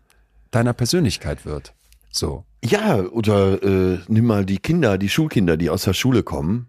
deiner 0.51 0.73
Persönlichkeit 0.73 1.45
wird. 1.45 1.75
So. 2.11 2.45
Ja, 2.65 3.01
oder 3.01 3.63
äh, 3.63 3.99
nimm 4.09 4.25
mal 4.25 4.47
die 4.47 4.59
Kinder, 4.59 4.97
die 4.97 5.11
Schulkinder, 5.11 5.57
die 5.57 5.69
aus 5.69 5.85
der 5.85 5.93
Schule 5.93 6.23
kommen. 6.23 6.67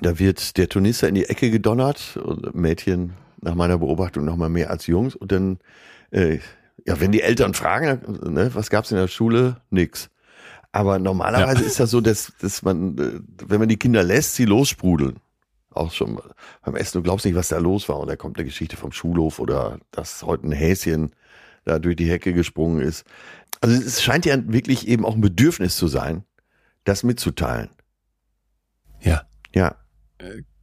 Da 0.00 0.20
wird 0.20 0.56
der 0.56 0.68
Turnister 0.68 1.08
in 1.08 1.16
die 1.16 1.24
Ecke 1.24 1.50
gedonnert 1.50 2.16
und 2.22 2.54
Mädchen 2.54 3.14
nach 3.40 3.56
meiner 3.56 3.78
Beobachtung 3.78 4.24
noch 4.24 4.36
mal 4.36 4.48
mehr 4.48 4.70
als 4.70 4.86
Jungs. 4.86 5.16
Und 5.16 5.32
dann, 5.32 5.58
äh, 6.12 6.38
ja, 6.88 7.00
wenn 7.00 7.12
die 7.12 7.20
Eltern 7.20 7.52
fragen, 7.52 8.00
ne, 8.32 8.54
was 8.54 8.70
gab's 8.70 8.90
in 8.90 8.96
der 8.96 9.08
Schule? 9.08 9.60
Nix. 9.68 10.08
Aber 10.72 10.98
normalerweise 10.98 11.62
ist 11.62 11.78
das 11.78 11.90
so, 11.90 12.00
dass, 12.00 12.32
dass 12.40 12.62
man, 12.62 12.96
äh, 12.98 13.20
wenn 13.46 13.60
man 13.60 13.68
die 13.68 13.76
Kinder 13.76 14.02
lässt, 14.02 14.36
sie 14.36 14.46
lossprudeln. 14.46 15.18
Auch 15.70 15.92
schon 15.92 16.18
beim 16.64 16.76
Essen, 16.76 16.96
du 16.96 17.02
glaubst 17.02 17.26
nicht, 17.26 17.34
was 17.34 17.48
da 17.48 17.58
los 17.58 17.90
war. 17.90 17.98
Und 17.98 18.08
da 18.08 18.16
kommt 18.16 18.38
eine 18.38 18.46
Geschichte 18.46 18.78
vom 18.78 18.90
Schulhof 18.92 19.38
oder 19.38 19.78
dass 19.90 20.22
heute 20.22 20.46
ein 20.46 20.52
Häschen 20.52 21.12
da 21.64 21.78
durch 21.78 21.96
die 21.96 22.08
Hecke 22.08 22.32
gesprungen 22.32 22.80
ist. 22.80 23.04
Also 23.60 23.76
es 23.76 24.02
scheint 24.02 24.24
ja 24.24 24.36
wirklich 24.50 24.88
eben 24.88 25.04
auch 25.04 25.14
ein 25.14 25.20
Bedürfnis 25.20 25.76
zu 25.76 25.88
sein, 25.88 26.24
das 26.84 27.02
mitzuteilen. 27.02 27.68
Ja. 29.00 29.24
Ja. 29.54 29.76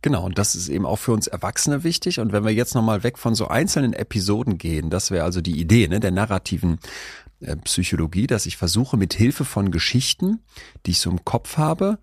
Genau, 0.06 0.24
und 0.24 0.38
das 0.38 0.54
ist 0.54 0.70
eben 0.70 0.86
auch 0.86 0.98
für 0.98 1.14
uns 1.14 1.26
Erwachsene 1.26 1.84
wichtig. 1.84 2.20
Und 2.20 2.32
wenn 2.32 2.46
wir 2.46 2.54
jetzt 2.54 2.76
nochmal 2.76 3.02
weg 3.02 3.18
von 3.18 3.34
so 3.34 3.48
einzelnen 3.48 3.94
Episoden 3.94 4.60
gehen, 4.60 4.92
das 4.92 5.10
wäre 5.10 5.24
also 5.24 5.42
die 5.42 5.60
Idee 5.60 5.88
ne, 5.88 6.00
der 6.00 6.12
narrativen 6.12 6.78
äh, 7.40 7.56
Psychologie, 7.56 8.28
dass 8.28 8.46
ich 8.46 8.56
versuche 8.56 8.98
mit 8.98 9.16
Hilfe 9.16 9.46
von 9.46 9.72
Geschichten, 9.72 10.44
die 10.86 10.92
ich 10.92 11.00
so 11.00 11.10
im 11.10 11.26
Kopf 11.26 11.58
habe, 11.58 11.98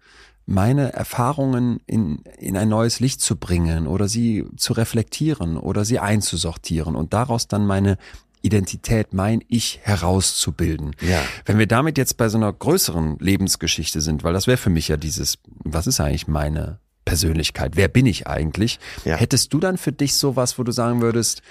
meine 0.47 0.93
Erfahrungen 0.93 1.79
in, 1.87 2.25
in 2.39 2.57
ein 2.57 2.69
neues 2.69 2.99
Licht 2.99 3.21
zu 3.21 3.37
bringen 3.37 3.87
oder 3.87 4.09
sie 4.09 4.47
zu 4.57 4.73
reflektieren 4.73 5.57
oder 5.57 5.85
sie 5.85 6.01
einzusortieren 6.01 6.97
und 6.97 7.13
daraus 7.13 7.47
dann 7.47 7.67
meine 7.67 7.99
Identität, 8.41 9.15
mein 9.15 9.45
Ich 9.47 9.79
herauszubilden. 9.85 10.97
Ja. 11.03 11.23
Wenn 11.45 11.61
wir 11.61 11.69
damit 11.69 11.99
jetzt 11.99 12.17
bei 12.17 12.29
so 12.29 12.37
einer 12.37 12.53
größeren 12.53 13.21
Lebensgeschichte 13.21 14.01
sind, 14.01 14.25
weil 14.25 14.33
das 14.33 14.49
wäre 14.49 14.57
für 14.59 14.71
mich 14.71 14.89
ja 14.89 14.97
dieses, 14.97 15.39
was 15.63 15.87
ist 15.87 16.01
eigentlich 16.01 16.27
meine 16.27 16.81
Persönlichkeit? 17.05 17.73
Wer 17.77 17.89
bin 17.89 18.07
ich 18.07 18.27
eigentlich? 18.27 18.79
Ja. 19.05 19.17
Hättest 19.17 19.53
du 19.53 19.61
dann 19.61 19.79
für 19.79 19.93
dich 19.93 20.15
sowas, 20.15 20.59
wo 20.59 20.63
du 20.63 20.73
sagen 20.73 21.01
würdest, 21.01 21.43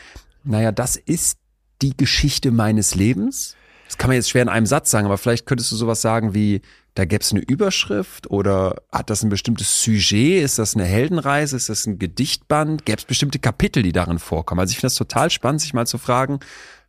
naja, 0.43 0.71
das 0.71 0.95
ist 0.95 1.37
die 1.81 1.95
Geschichte 1.95 2.51
meines 2.51 2.95
Lebens? 2.95 3.55
Das 3.87 3.97
kann 3.97 4.09
man 4.09 4.15
jetzt 4.15 4.29
schwer 4.29 4.41
in 4.41 4.49
einem 4.49 4.65
Satz 4.65 4.89
sagen, 4.89 5.05
aber 5.05 5.17
vielleicht 5.17 5.45
könntest 5.45 5.71
du 5.71 5.75
sowas 5.75 6.01
sagen 6.01 6.33
wie, 6.33 6.61
da 6.93 7.05
gäbe 7.05 7.23
es 7.23 7.31
eine 7.31 7.41
Überschrift 7.41 8.29
oder 8.29 8.81
hat 8.91 9.09
das 9.09 9.23
ein 9.23 9.29
bestimmtes 9.29 9.83
Sujet? 9.83 10.43
Ist 10.43 10.59
das 10.59 10.75
eine 10.75 10.85
Heldenreise? 10.85 11.55
Ist 11.55 11.69
das 11.69 11.85
ein 11.85 11.99
Gedichtband? 11.99 12.85
Gäbe 12.85 12.99
es 12.99 13.05
bestimmte 13.05 13.39
Kapitel, 13.39 13.83
die 13.83 13.91
darin 13.91 14.19
vorkommen? 14.19 14.59
Also 14.59 14.71
ich 14.71 14.77
finde 14.77 14.87
das 14.87 14.95
total 14.95 15.29
spannend, 15.29 15.61
sich 15.61 15.73
mal 15.73 15.87
zu 15.87 15.97
fragen, 15.97 16.39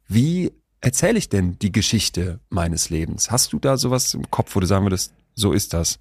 wie 0.09 0.53
erzähle 0.81 1.19
ich 1.19 1.29
denn 1.29 1.59
die 1.61 1.73
Geschichte 1.73 2.41
meines 2.51 2.91
Lebens? 2.91 3.31
Hast 3.31 3.53
du 3.53 3.59
da 3.59 3.77
sowas 3.77 4.15
im 4.15 4.31
Kopf, 4.31 4.55
wo 4.55 4.61
du 4.61 4.67
sagen 4.67 4.85
würdest, 4.85 5.13
so 5.35 5.53
ist 5.53 5.73
das? 5.73 5.99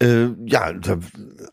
Äh, 0.00 0.28
ja, 0.46 0.72
da, 0.72 0.98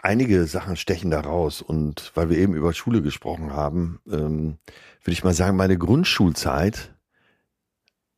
einige 0.01 0.45
Sachen 0.45 0.75
stechen 0.75 1.12
da 1.12 1.21
raus. 1.21 1.62
Und 1.62 2.12
weil 2.15 2.30
wir 2.30 2.38
eben 2.38 2.54
über 2.54 2.73
Schule 2.73 3.01
gesprochen 3.01 3.54
haben, 3.54 3.99
ähm, 4.08 4.58
würde 5.04 5.13
ich 5.13 5.23
mal 5.23 5.34
sagen, 5.34 5.58
meine 5.58 5.77
Grundschulzeit 5.77 6.93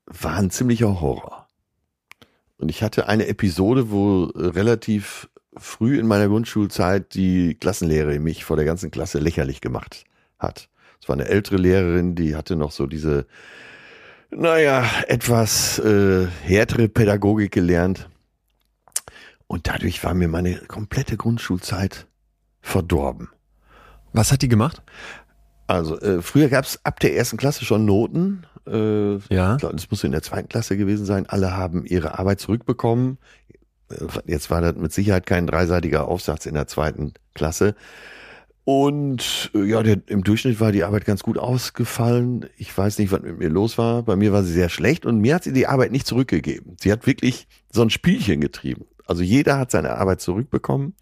war 0.05 0.35
ein 0.35 0.49
ziemlicher 0.49 1.01
Horror. 1.01 1.47
Und 2.57 2.69
ich 2.69 2.83
hatte 2.83 3.07
eine 3.07 3.27
Episode, 3.27 3.91
wo 3.91 4.25
relativ 4.35 5.29
früh 5.57 5.99
in 5.99 6.07
meiner 6.07 6.27
Grundschulzeit 6.27 7.13
die 7.13 7.55
Klassenlehrerin 7.55 8.23
mich 8.23 8.45
vor 8.45 8.55
der 8.55 8.65
ganzen 8.65 8.91
Klasse 8.91 9.19
lächerlich 9.19 9.61
gemacht 9.61 10.05
hat. 10.39 10.69
Es 11.01 11.09
war 11.09 11.15
eine 11.15 11.27
ältere 11.27 11.57
Lehrerin, 11.57 12.15
die 12.15 12.35
hatte 12.35 12.55
noch 12.55 12.71
so 12.71 12.87
diese, 12.87 13.25
naja, 14.31 14.85
etwas 15.07 15.79
äh, 15.79 16.27
härtere 16.43 16.87
Pädagogik 16.87 17.51
gelernt. 17.51 18.09
Und 19.47 19.67
dadurch 19.67 20.03
war 20.03 20.13
mir 20.13 20.27
meine 20.27 20.55
komplette 20.67 21.17
Grundschulzeit 21.17 22.07
verdorben. 22.61 23.29
Was 24.13 24.31
hat 24.31 24.41
die 24.41 24.47
gemacht? 24.47 24.81
Also 25.67 25.99
äh, 25.99 26.21
früher 26.21 26.49
gab 26.49 26.65
es 26.65 26.83
ab 26.85 26.99
der 26.99 27.15
ersten 27.15 27.37
Klasse 27.37 27.65
schon 27.65 27.85
Noten. 27.85 28.45
Äh, 28.67 29.15
Ja. 29.33 29.57
glaub, 29.57 29.71
Das 29.73 29.89
muss 29.89 30.03
in 30.03 30.11
der 30.11 30.21
zweiten 30.21 30.49
Klasse 30.49 30.77
gewesen 30.77 31.05
sein. 31.05 31.25
Alle 31.27 31.55
haben 31.55 31.85
ihre 31.85 32.17
Arbeit 32.19 32.39
zurückbekommen. 32.39 33.17
Äh, 33.89 33.95
Jetzt 34.25 34.49
war 34.49 34.61
das 34.61 34.75
mit 34.75 34.93
Sicherheit 34.93 35.25
kein 35.25 35.47
dreiseitiger 35.47 36.07
Aufsatz 36.07 36.45
in 36.45 36.53
der 36.53 36.67
zweiten 36.67 37.13
Klasse. 37.33 37.75
Und 38.65 39.51
äh, 39.53 39.63
ja, 39.63 39.83
der, 39.83 39.97
im 40.07 40.23
Durchschnitt 40.23 40.59
war 40.61 40.71
die 40.71 40.83
Arbeit 40.83 41.05
ganz 41.05 41.21
gut 41.23 41.37
ausgefallen. 41.37 42.45
Ich 42.57 42.75
weiß 42.77 42.97
nicht, 42.99 43.11
was 43.11 43.21
mit 43.21 43.37
mir 43.37 43.49
los 43.49 43.77
war. 43.77 44.03
Bei 44.03 44.15
mir 44.15 44.31
war 44.31 44.43
sie 44.43 44.53
sehr 44.53 44.69
schlecht 44.69 45.05
und 45.05 45.19
mir 45.19 45.35
hat 45.35 45.43
sie 45.43 45.51
die 45.53 45.67
Arbeit 45.67 45.91
nicht 45.91 46.07
zurückgegeben. 46.07 46.77
Sie 46.79 46.91
hat 46.91 47.05
wirklich 47.05 47.47
so 47.71 47.81
ein 47.81 47.89
Spielchen 47.89 48.39
getrieben. 48.39 48.85
Also 49.13 49.21
jeder 49.21 49.59
hat 49.59 49.69
seine 49.69 49.91
Arbeit 49.91 50.21
zurückbekommen, 50.21 50.95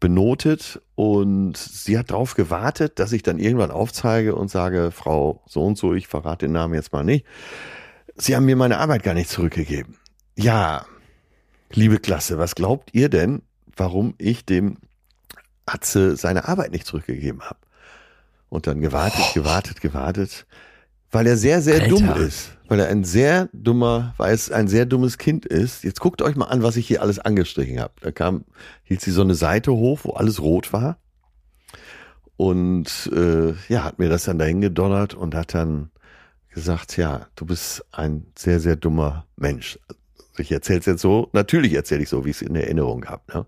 benotet 0.00 0.82
und 0.96 1.56
sie 1.56 1.98
hat 1.98 2.10
darauf 2.10 2.34
gewartet, 2.34 2.98
dass 2.98 3.10
ich 3.12 3.22
dann 3.22 3.38
irgendwann 3.38 3.70
aufzeige 3.70 4.34
und 4.34 4.50
sage, 4.50 4.90
Frau 4.90 5.42
so 5.46 5.64
und 5.64 5.78
so, 5.78 5.94
ich 5.94 6.08
verrate 6.08 6.44
den 6.44 6.52
Namen 6.52 6.74
jetzt 6.74 6.92
mal 6.92 7.04
nicht. 7.04 7.24
Sie 8.16 8.36
haben 8.36 8.44
mir 8.44 8.54
meine 8.54 8.76
Arbeit 8.76 9.02
gar 9.02 9.14
nicht 9.14 9.30
zurückgegeben. 9.30 9.96
Ja, 10.36 10.84
liebe 11.70 12.00
Klasse, 12.00 12.36
was 12.36 12.54
glaubt 12.54 12.90
ihr 12.92 13.08
denn, 13.08 13.40
warum 13.74 14.12
ich 14.18 14.44
dem 14.44 14.76
Atze 15.64 16.16
seine 16.16 16.48
Arbeit 16.48 16.72
nicht 16.72 16.86
zurückgegeben 16.86 17.40
habe? 17.40 17.60
Und 18.50 18.66
dann 18.66 18.82
gewartet, 18.82 19.32
gewartet, 19.32 19.80
gewartet, 19.80 20.44
weil 21.12 21.26
er 21.26 21.36
sehr, 21.36 21.62
sehr 21.62 21.74
Alter. 21.82 21.88
dumm 21.88 22.12
ist. 22.16 22.50
Weil 22.68 22.80
er 22.80 22.88
ein 22.88 23.04
sehr 23.04 23.48
dummer, 23.52 24.14
weil 24.16 24.32
es 24.34 24.50
ein 24.50 24.66
sehr 24.66 24.86
dummes 24.86 25.18
Kind 25.18 25.44
ist. 25.44 25.84
Jetzt 25.84 26.00
guckt 26.00 26.22
euch 26.22 26.36
mal 26.36 26.46
an, 26.46 26.62
was 26.62 26.76
ich 26.76 26.86
hier 26.88 27.02
alles 27.02 27.18
angestrichen 27.18 27.78
habe. 27.80 27.92
Da 28.00 28.10
kam, 28.12 28.44
hielt 28.82 29.02
sie 29.02 29.10
so 29.10 29.20
eine 29.20 29.34
Seite 29.34 29.72
hoch, 29.72 30.00
wo 30.04 30.12
alles 30.12 30.40
rot 30.40 30.72
war. 30.72 30.96
Und 32.36 33.10
äh, 33.14 33.52
ja, 33.68 33.84
hat 33.84 33.98
mir 33.98 34.08
das 34.08 34.24
dann 34.24 34.38
dahin 34.38 34.60
gedonnert 34.60 35.14
und 35.14 35.34
hat 35.34 35.54
dann 35.54 35.90
gesagt, 36.50 36.96
ja, 36.96 37.26
du 37.36 37.44
bist 37.46 37.84
ein 37.92 38.26
sehr, 38.36 38.58
sehr 38.60 38.76
dummer 38.76 39.26
Mensch. 39.36 39.78
Ich 40.38 40.50
erzähle 40.50 40.80
es 40.80 40.86
jetzt 40.86 41.02
so, 41.02 41.28
natürlich 41.32 41.74
erzähle 41.74 42.02
ich 42.02 42.08
so, 42.08 42.24
wie 42.24 42.30
ich 42.30 42.36
es 42.36 42.42
in 42.42 42.56
Erinnerung 42.56 43.04
habe. 43.04 43.22
Ne? 43.32 43.46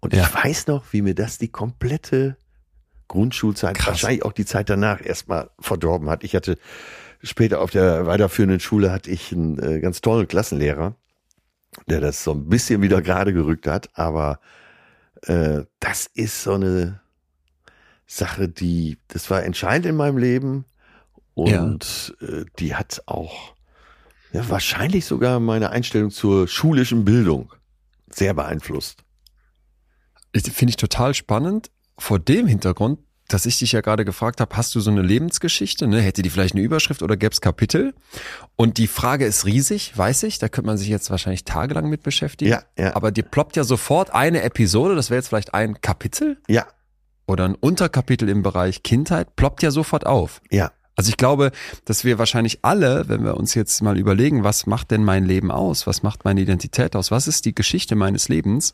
Und 0.00 0.14
Ja. 0.14 0.22
ich 0.22 0.34
weiß 0.44 0.68
noch, 0.68 0.84
wie 0.92 1.02
mir 1.02 1.14
das 1.14 1.38
die 1.38 1.48
komplette 1.48 2.36
Grundschulzeit, 3.08 3.76
Krass. 3.76 3.88
wahrscheinlich 3.88 4.24
auch 4.24 4.32
die 4.32 4.44
Zeit 4.44 4.68
danach 4.70 5.04
erstmal 5.04 5.50
verdorben 5.58 6.08
hat. 6.08 6.24
Ich 6.24 6.34
hatte 6.34 6.58
später 7.22 7.60
auf 7.60 7.70
der 7.70 8.06
weiterführenden 8.06 8.60
Schule 8.60 8.92
hatte 8.92 9.10
ich 9.10 9.32
einen 9.32 9.58
äh, 9.58 9.80
ganz 9.80 10.00
tollen 10.00 10.28
Klassenlehrer, 10.28 10.94
der 11.86 12.00
das 12.00 12.22
so 12.22 12.32
ein 12.32 12.48
bisschen 12.48 12.82
wieder 12.82 13.02
gerade 13.02 13.32
gerückt 13.32 13.66
hat, 13.66 13.90
aber 13.94 14.40
äh, 15.22 15.62
das 15.80 16.06
ist 16.06 16.42
so 16.42 16.52
eine 16.52 17.00
Sache, 18.06 18.48
die, 18.48 18.98
das 19.08 19.30
war 19.30 19.42
entscheidend 19.42 19.86
in 19.86 19.96
meinem 19.96 20.18
Leben 20.18 20.64
und 21.34 22.16
äh, 22.20 22.44
die 22.58 22.74
hat 22.74 23.02
auch 23.06 23.54
ja, 24.32 24.48
wahrscheinlich 24.48 25.04
sogar 25.06 25.40
meine 25.40 25.70
Einstellung 25.70 26.10
zur 26.10 26.48
schulischen 26.48 27.04
Bildung 27.04 27.52
sehr 28.10 28.34
beeinflusst. 28.34 29.04
Finde 30.34 30.70
ich 30.70 30.76
total 30.76 31.14
spannend. 31.14 31.70
Vor 31.98 32.18
dem 32.18 32.46
Hintergrund, 32.46 33.00
dass 33.28 33.44
ich 33.44 33.58
dich 33.58 33.72
ja 33.72 33.82
gerade 33.82 34.06
gefragt 34.06 34.40
habe, 34.40 34.56
hast 34.56 34.74
du 34.74 34.80
so 34.80 34.90
eine 34.90 35.02
Lebensgeschichte? 35.02 35.86
Ne? 35.86 36.00
Hätte 36.00 36.22
die 36.22 36.30
vielleicht 36.30 36.54
eine 36.54 36.62
Überschrift 36.62 37.02
oder 37.02 37.16
gäbe 37.16 37.32
es 37.32 37.42
Kapitel? 37.42 37.94
Und 38.56 38.78
die 38.78 38.86
Frage 38.86 39.26
ist 39.26 39.44
riesig, 39.44 39.92
weiß 39.96 40.22
ich. 40.22 40.38
Da 40.38 40.48
könnte 40.48 40.66
man 40.66 40.78
sich 40.78 40.88
jetzt 40.88 41.10
wahrscheinlich 41.10 41.44
tagelang 41.44 41.90
mit 41.90 42.02
beschäftigen. 42.02 42.50
Ja, 42.50 42.62
ja, 42.78 42.96
Aber 42.96 43.10
dir 43.10 43.24
ploppt 43.24 43.56
ja 43.56 43.64
sofort 43.64 44.14
eine 44.14 44.42
Episode, 44.42 44.94
das 44.94 45.10
wäre 45.10 45.18
jetzt 45.18 45.28
vielleicht 45.28 45.52
ein 45.52 45.80
Kapitel 45.82 46.38
ja, 46.48 46.66
oder 47.26 47.44
ein 47.44 47.54
Unterkapitel 47.54 48.30
im 48.30 48.42
Bereich 48.42 48.82
Kindheit, 48.82 49.36
ploppt 49.36 49.62
ja 49.62 49.70
sofort 49.70 50.06
auf. 50.06 50.40
ja, 50.50 50.72
Also 50.96 51.10
ich 51.10 51.18
glaube, 51.18 51.52
dass 51.84 52.04
wir 52.04 52.18
wahrscheinlich 52.18 52.60
alle, 52.62 53.10
wenn 53.10 53.22
wir 53.24 53.36
uns 53.36 53.54
jetzt 53.54 53.82
mal 53.82 53.98
überlegen, 53.98 54.42
was 54.42 54.64
macht 54.66 54.90
denn 54.90 55.04
mein 55.04 55.26
Leben 55.26 55.50
aus? 55.50 55.86
Was 55.86 56.02
macht 56.02 56.24
meine 56.24 56.40
Identität 56.40 56.96
aus? 56.96 57.10
Was 57.10 57.28
ist 57.28 57.44
die 57.44 57.54
Geschichte 57.54 57.94
meines 57.94 58.30
Lebens? 58.30 58.72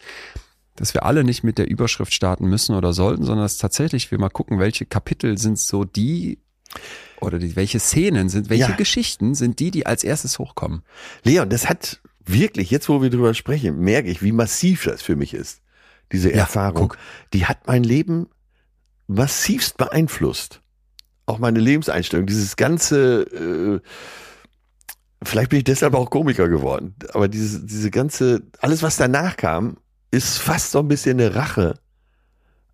Dass 0.76 0.92
wir 0.94 1.04
alle 1.04 1.22
nicht 1.24 1.44
mit 1.44 1.58
der 1.58 1.68
Überschrift 1.70 2.12
starten 2.12 2.46
müssen 2.48 2.74
oder 2.74 2.92
sollten, 2.92 3.22
sondern 3.24 3.44
dass 3.44 3.58
tatsächlich 3.58 4.10
wir 4.10 4.18
mal 4.18 4.28
gucken, 4.30 4.58
welche 4.58 4.86
Kapitel 4.86 5.38
sind 5.38 5.58
so 5.58 5.84
die 5.84 6.38
oder 7.20 7.38
die, 7.38 7.54
welche 7.54 7.78
Szenen 7.78 8.28
sind, 8.28 8.50
welche 8.50 8.70
Ja. 8.70 8.76
Geschichten 8.76 9.34
sind 9.34 9.60
die, 9.60 9.70
die 9.70 9.86
als 9.86 10.02
erstes 10.02 10.38
hochkommen. 10.38 10.82
Leon, 11.22 11.48
das 11.48 11.68
hat 11.68 12.00
wirklich, 12.24 12.70
jetzt 12.70 12.88
wo 12.88 13.02
wir 13.02 13.10
drüber 13.10 13.34
sprechen, 13.34 13.78
merke 13.78 14.10
ich, 14.10 14.22
wie 14.22 14.32
massiv 14.32 14.84
das 14.84 15.00
für 15.02 15.14
mich 15.14 15.32
ist. 15.34 15.60
Diese 16.10 16.30
Ja, 16.30 16.38
Erfahrung. 16.38 16.88
guck. 16.88 16.98
Die 17.32 17.46
hat 17.46 17.66
mein 17.66 17.84
Leben 17.84 18.26
massivst 19.06 19.76
beeinflusst. 19.76 20.60
Auch 21.26 21.38
meine 21.38 21.60
Lebenseinstellung, 21.60 22.26
dieses 22.26 22.56
ganze, 22.56 23.22
äh, 23.22 23.80
vielleicht 25.22 25.50
bin 25.50 25.58
ich 25.58 25.64
deshalb 25.64 25.94
auch 25.94 26.10
Komiker 26.10 26.48
geworden, 26.48 26.94
aber 27.12 27.28
diese, 27.28 27.64
diese 27.64 27.90
ganze, 27.90 28.42
alles 28.60 28.82
was 28.82 28.96
danach 28.96 29.36
kam, 29.36 29.78
ist 30.14 30.38
fast 30.38 30.70
so 30.70 30.78
ein 30.78 30.88
bisschen 30.88 31.20
eine 31.20 31.34
Rache 31.34 31.74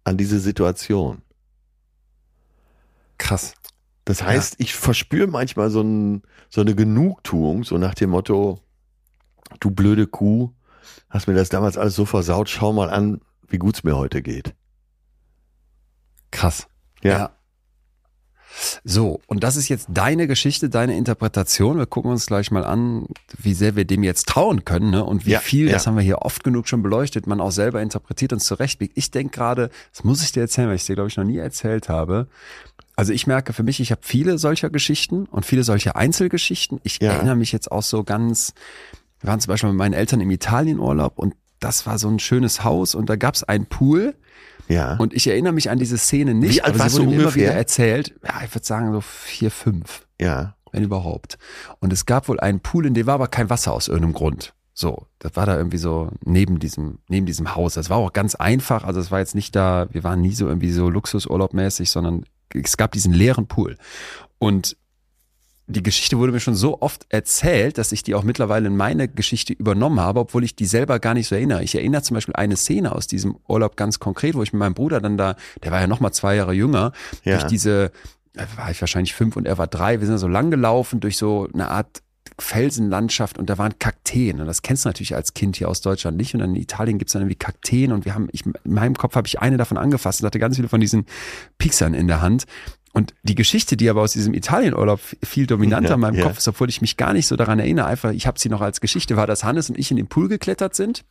an 0.04 0.16
diese 0.16 0.38
Situation. 0.38 1.22
Krass. 3.18 3.54
Das 4.04 4.22
heißt, 4.22 4.56
ich 4.58 4.74
verspüre 4.74 5.26
manchmal 5.26 5.70
so, 5.70 5.82
ein, 5.82 6.22
so 6.48 6.60
eine 6.60 6.74
Genugtuung, 6.74 7.64
so 7.64 7.78
nach 7.78 7.94
dem 7.94 8.10
Motto, 8.10 8.60
du 9.60 9.70
blöde 9.70 10.06
Kuh, 10.06 10.52
hast 11.08 11.28
mir 11.28 11.34
das 11.34 11.48
damals 11.48 11.78
alles 11.78 11.94
so 11.94 12.04
versaut, 12.04 12.48
schau 12.48 12.72
mal 12.72 12.90
an, 12.90 13.20
wie 13.48 13.58
gut's 13.58 13.84
mir 13.84 13.96
heute 13.96 14.22
geht. 14.22 14.54
Krass. 16.30 16.66
Ja. 17.02 17.36
So, 18.84 19.20
und 19.26 19.44
das 19.44 19.56
ist 19.56 19.68
jetzt 19.68 19.86
deine 19.90 20.26
Geschichte, 20.26 20.68
deine 20.68 20.96
Interpretation. 20.96 21.78
Wir 21.78 21.86
gucken 21.86 22.10
uns 22.10 22.26
gleich 22.26 22.50
mal 22.50 22.64
an, 22.64 23.06
wie 23.38 23.54
sehr 23.54 23.76
wir 23.76 23.84
dem 23.84 24.02
jetzt 24.02 24.26
trauen 24.28 24.64
können 24.64 24.90
ne? 24.90 25.04
und 25.04 25.24
wie 25.26 25.30
Ja, 25.32 25.40
viel, 25.40 25.66
ja. 25.66 25.72
das 25.72 25.86
haben 25.86 25.96
wir 25.96 26.02
hier 26.02 26.18
oft 26.22 26.42
genug 26.44 26.68
schon 26.68 26.82
beleuchtet, 26.82 27.26
man 27.26 27.40
auch 27.40 27.52
selber 27.52 27.80
interpretiert 27.80 28.32
und 28.32 28.40
zurechtbiegt. 28.40 28.96
Ich 28.96 29.10
denke 29.10 29.36
gerade, 29.36 29.70
das 29.92 30.04
muss 30.04 30.22
ich 30.22 30.32
dir 30.32 30.40
erzählen, 30.40 30.68
weil 30.68 30.76
ich 30.76 30.82
es 30.82 30.86
dir, 30.86 30.94
glaube 30.94 31.08
ich, 31.08 31.16
noch 31.16 31.24
nie 31.24 31.38
erzählt 31.38 31.88
habe. 31.88 32.26
Also 32.96 33.12
ich 33.12 33.26
merke 33.26 33.52
für 33.52 33.62
mich, 33.62 33.80
ich 33.80 33.92
habe 33.92 34.02
viele 34.04 34.36
solcher 34.36 34.68
Geschichten 34.68 35.24
und 35.26 35.46
viele 35.46 35.64
solcher 35.64 35.96
Einzelgeschichten. 35.96 36.80
Ich 36.82 37.00
Ja. 37.00 37.12
erinnere 37.12 37.36
mich 37.36 37.52
jetzt 37.52 37.70
auch 37.72 37.82
so 37.82 38.04
ganz, 38.04 38.52
wir 39.20 39.28
waren 39.28 39.40
zum 39.40 39.48
Beispiel 39.48 39.70
mit 39.70 39.78
meinen 39.78 39.94
Eltern 39.94 40.20
im 40.20 40.30
Italienurlaub 40.30 41.18
und 41.18 41.34
das 41.60 41.86
war 41.86 41.98
so 41.98 42.08
ein 42.08 42.18
schönes 42.18 42.64
Haus 42.64 42.94
und 42.94 43.08
da 43.08 43.16
gab 43.16 43.34
es 43.34 43.42
einen 43.44 43.66
Pool 43.66 44.14
Ja. 44.70 44.96
und 44.96 45.12
ich 45.12 45.26
erinnere 45.26 45.52
mich 45.52 45.68
an 45.68 45.78
diese 45.78 45.98
Szene 45.98 46.32
nicht, 46.32 46.54
Wie 46.54 46.62
alt 46.62 46.74
aber 46.74 46.88
sie 46.88 46.98
wurde 46.98 47.10
mir 47.10 47.20
immer 47.22 47.34
wieder 47.34 47.52
erzählt. 47.52 48.14
Ja, 48.24 48.40
ich 48.44 48.54
würde 48.54 48.66
sagen 48.66 48.92
so 48.92 49.00
vier, 49.00 49.50
fünf, 49.50 50.06
ja. 50.20 50.54
wenn 50.70 50.84
überhaupt. 50.84 51.38
Und 51.80 51.92
es 51.92 52.06
gab 52.06 52.28
wohl 52.28 52.38
einen 52.38 52.60
Pool, 52.60 52.86
in 52.86 52.94
dem 52.94 53.06
war 53.06 53.14
aber 53.14 53.28
kein 53.28 53.50
Wasser 53.50 53.72
aus 53.72 53.88
irgendeinem 53.88 54.14
Grund. 54.14 54.54
So, 54.72 55.06
das 55.18 55.36
war 55.36 55.44
da 55.44 55.56
irgendwie 55.56 55.78
so 55.78 56.10
neben 56.24 56.58
diesem, 56.58 57.00
neben 57.08 57.26
diesem 57.26 57.54
Haus. 57.54 57.74
Das 57.74 57.90
war 57.90 57.98
auch 57.98 58.12
ganz 58.12 58.34
einfach. 58.36 58.84
Also 58.84 59.00
es 59.00 59.10
war 59.10 59.18
jetzt 59.18 59.34
nicht 59.34 59.54
da, 59.54 59.88
wir 59.90 60.04
waren 60.04 60.20
nie 60.20 60.32
so 60.32 60.46
irgendwie 60.46 60.70
so 60.70 60.88
Luxusurlaubmäßig, 60.88 61.90
sondern 61.90 62.24
es 62.54 62.76
gab 62.76 62.92
diesen 62.92 63.12
leeren 63.12 63.46
Pool. 63.46 63.76
Und 64.38 64.76
die 65.70 65.82
Geschichte 65.82 66.18
wurde 66.18 66.32
mir 66.32 66.40
schon 66.40 66.54
so 66.54 66.80
oft 66.80 67.06
erzählt, 67.08 67.78
dass 67.78 67.92
ich 67.92 68.02
die 68.02 68.14
auch 68.14 68.22
mittlerweile 68.24 68.66
in 68.66 68.76
meine 68.76 69.08
Geschichte 69.08 69.52
übernommen 69.52 70.00
habe, 70.00 70.20
obwohl 70.20 70.44
ich 70.44 70.56
die 70.56 70.66
selber 70.66 70.98
gar 70.98 71.14
nicht 71.14 71.28
so 71.28 71.34
erinnere. 71.34 71.62
Ich 71.62 71.74
erinnere 71.74 72.02
zum 72.02 72.14
Beispiel 72.16 72.34
eine 72.34 72.56
Szene 72.56 72.92
aus 72.94 73.06
diesem 73.06 73.36
Urlaub 73.48 73.76
ganz 73.76 73.98
konkret, 73.98 74.34
wo 74.34 74.42
ich 74.42 74.52
mit 74.52 74.60
meinem 74.60 74.74
Bruder 74.74 75.00
dann 75.00 75.16
da, 75.16 75.36
der 75.62 75.70
war 75.72 75.80
ja 75.80 75.86
noch 75.86 76.00
mal 76.00 76.12
zwei 76.12 76.34
Jahre 76.36 76.52
jünger, 76.52 76.92
Ja. 77.24 77.38
durch 77.38 77.48
diese, 77.48 77.92
da 78.32 78.44
war 78.56 78.70
ich 78.70 78.80
wahrscheinlich 78.80 79.14
fünf 79.14 79.36
und 79.36 79.46
er 79.46 79.58
war 79.58 79.66
drei, 79.66 80.00
wir 80.00 80.06
sind 80.06 80.18
so 80.18 80.28
lang 80.28 80.50
gelaufen 80.50 81.00
durch 81.00 81.16
so 81.16 81.48
eine 81.52 81.68
Art 81.68 82.02
Felsenlandschaft 82.38 83.38
und 83.38 83.50
da 83.50 83.58
waren 83.58 83.78
Kakteen 83.78 84.40
und 84.40 84.46
das 84.46 84.62
kennst 84.62 84.84
du 84.84 84.88
natürlich 84.88 85.14
als 85.14 85.34
Kind 85.34 85.56
hier 85.56 85.68
aus 85.68 85.80
Deutschland 85.82 86.16
nicht 86.16 86.34
und 86.34 86.40
dann 86.40 86.54
in 86.54 86.60
Italien 86.60 86.98
gibt's 86.98 87.12
dann 87.12 87.22
irgendwie 87.22 87.36
Kakteen 87.36 87.92
und 87.92 88.04
wir 88.04 88.14
haben, 88.14 88.28
ich, 88.32 88.44
in 88.46 88.54
meinem 88.64 88.94
Kopf 88.96 89.14
habe 89.14 89.26
ich 89.26 89.40
eine 89.40 89.56
davon 89.56 89.76
angefasst 89.76 90.20
und 90.22 90.26
hatte 90.26 90.38
ganz 90.38 90.56
viele 90.56 90.68
von 90.68 90.80
diesen 90.80 91.06
Pixern 91.58 91.94
in 91.94 92.08
der 92.08 92.20
Hand 92.22 92.44
und 92.92 93.14
die 93.22 93.34
Geschichte, 93.34 93.76
die 93.76 93.88
aber 93.88 94.02
aus 94.02 94.12
diesem 94.12 94.34
Italienurlaub 94.34 95.00
viel 95.22 95.46
dominanter 95.46 95.90
Ja, 95.90 95.94
in 95.94 96.00
meinem 96.00 96.16
ja. 96.16 96.24
Kopf 96.24 96.38
ist, 96.38 96.48
obwohl 96.48 96.68
ich 96.68 96.80
mich 96.80 96.96
gar 96.96 97.12
nicht 97.12 97.26
so 97.26 97.36
daran 97.36 97.58
erinnere, 97.58 97.86
einfach, 97.86 98.10
ich 98.12 98.26
habe 98.26 98.38
sie 98.38 98.48
noch 98.48 98.60
als 98.60 98.80
Geschichte, 98.80 99.16
war, 99.16 99.26
dass 99.26 99.44
Hannes 99.44 99.70
und 99.70 99.78
ich 99.78 99.90
in 99.90 99.96
den 99.96 100.08
Pool 100.08 100.28
geklettert 100.28 100.74
sind 100.74 101.04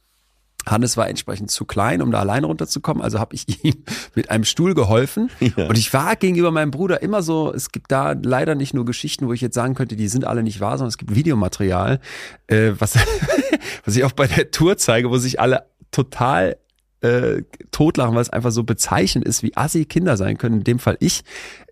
Hannes 0.66 0.98
war 0.98 1.08
entsprechend 1.08 1.52
zu 1.52 1.66
klein, 1.66 2.02
um 2.02 2.12
da 2.12 2.20
alleine 2.20 2.48
runterzukommen, 2.48 3.02
also 3.02 3.20
habe 3.20 3.36
ich 3.36 3.46
ihm 3.64 3.84
mit 4.16 4.30
einem 4.30 4.44
Stuhl 4.44 4.74
geholfen. 4.74 5.30
Ja. 5.40 5.68
Und 5.68 5.78
ich 5.78 5.94
war 5.94 6.16
gegenüber 6.16 6.52
meinem 6.52 6.72
Bruder 6.72 7.02
immer 7.02 7.22
so, 7.22 7.54
es 7.54 7.72
gibt 7.72 7.92
da 7.92 8.14
leider 8.22 8.56
nicht 8.56 8.74
nur 8.74 8.86
Geschichten, 8.86 9.28
wo 9.28 9.34
ich 9.34 9.42
jetzt 9.42 9.56
sagen 9.56 9.76
könnte, 9.76 9.96
die 9.96 10.08
sind 10.08 10.26
alle 10.26 10.44
nicht 10.44 10.60
wahr, 10.60 10.78
sondern 10.78 10.90
es 10.90 10.98
gibt 10.98 11.16
Videomaterial, 11.16 12.00
äh, 12.48 12.72
was, 12.78 12.96
was 13.86 13.96
ich 13.96 14.04
auch 14.04 14.12
bei 14.12 14.28
der 14.28 14.52
Tour 14.52 14.78
zeige, 14.78 15.10
wo 15.10 15.18
sich 15.18 15.40
alle 15.40 15.66
total 15.92 16.58
äh, 17.02 17.44
totlachen, 17.72 18.16
weil 18.16 18.22
es 18.22 18.30
einfach 18.30 18.52
so 18.52 18.64
bezeichnend 18.64 19.26
ist, 19.26 19.42
wie 19.44 19.56
assi 19.56 19.86
Kinder 19.86 20.18
sein 20.18 20.38
können. 20.38 20.60
In 20.60 20.64
dem 20.64 20.80
Fall 20.80 20.98
ich. 21.00 21.24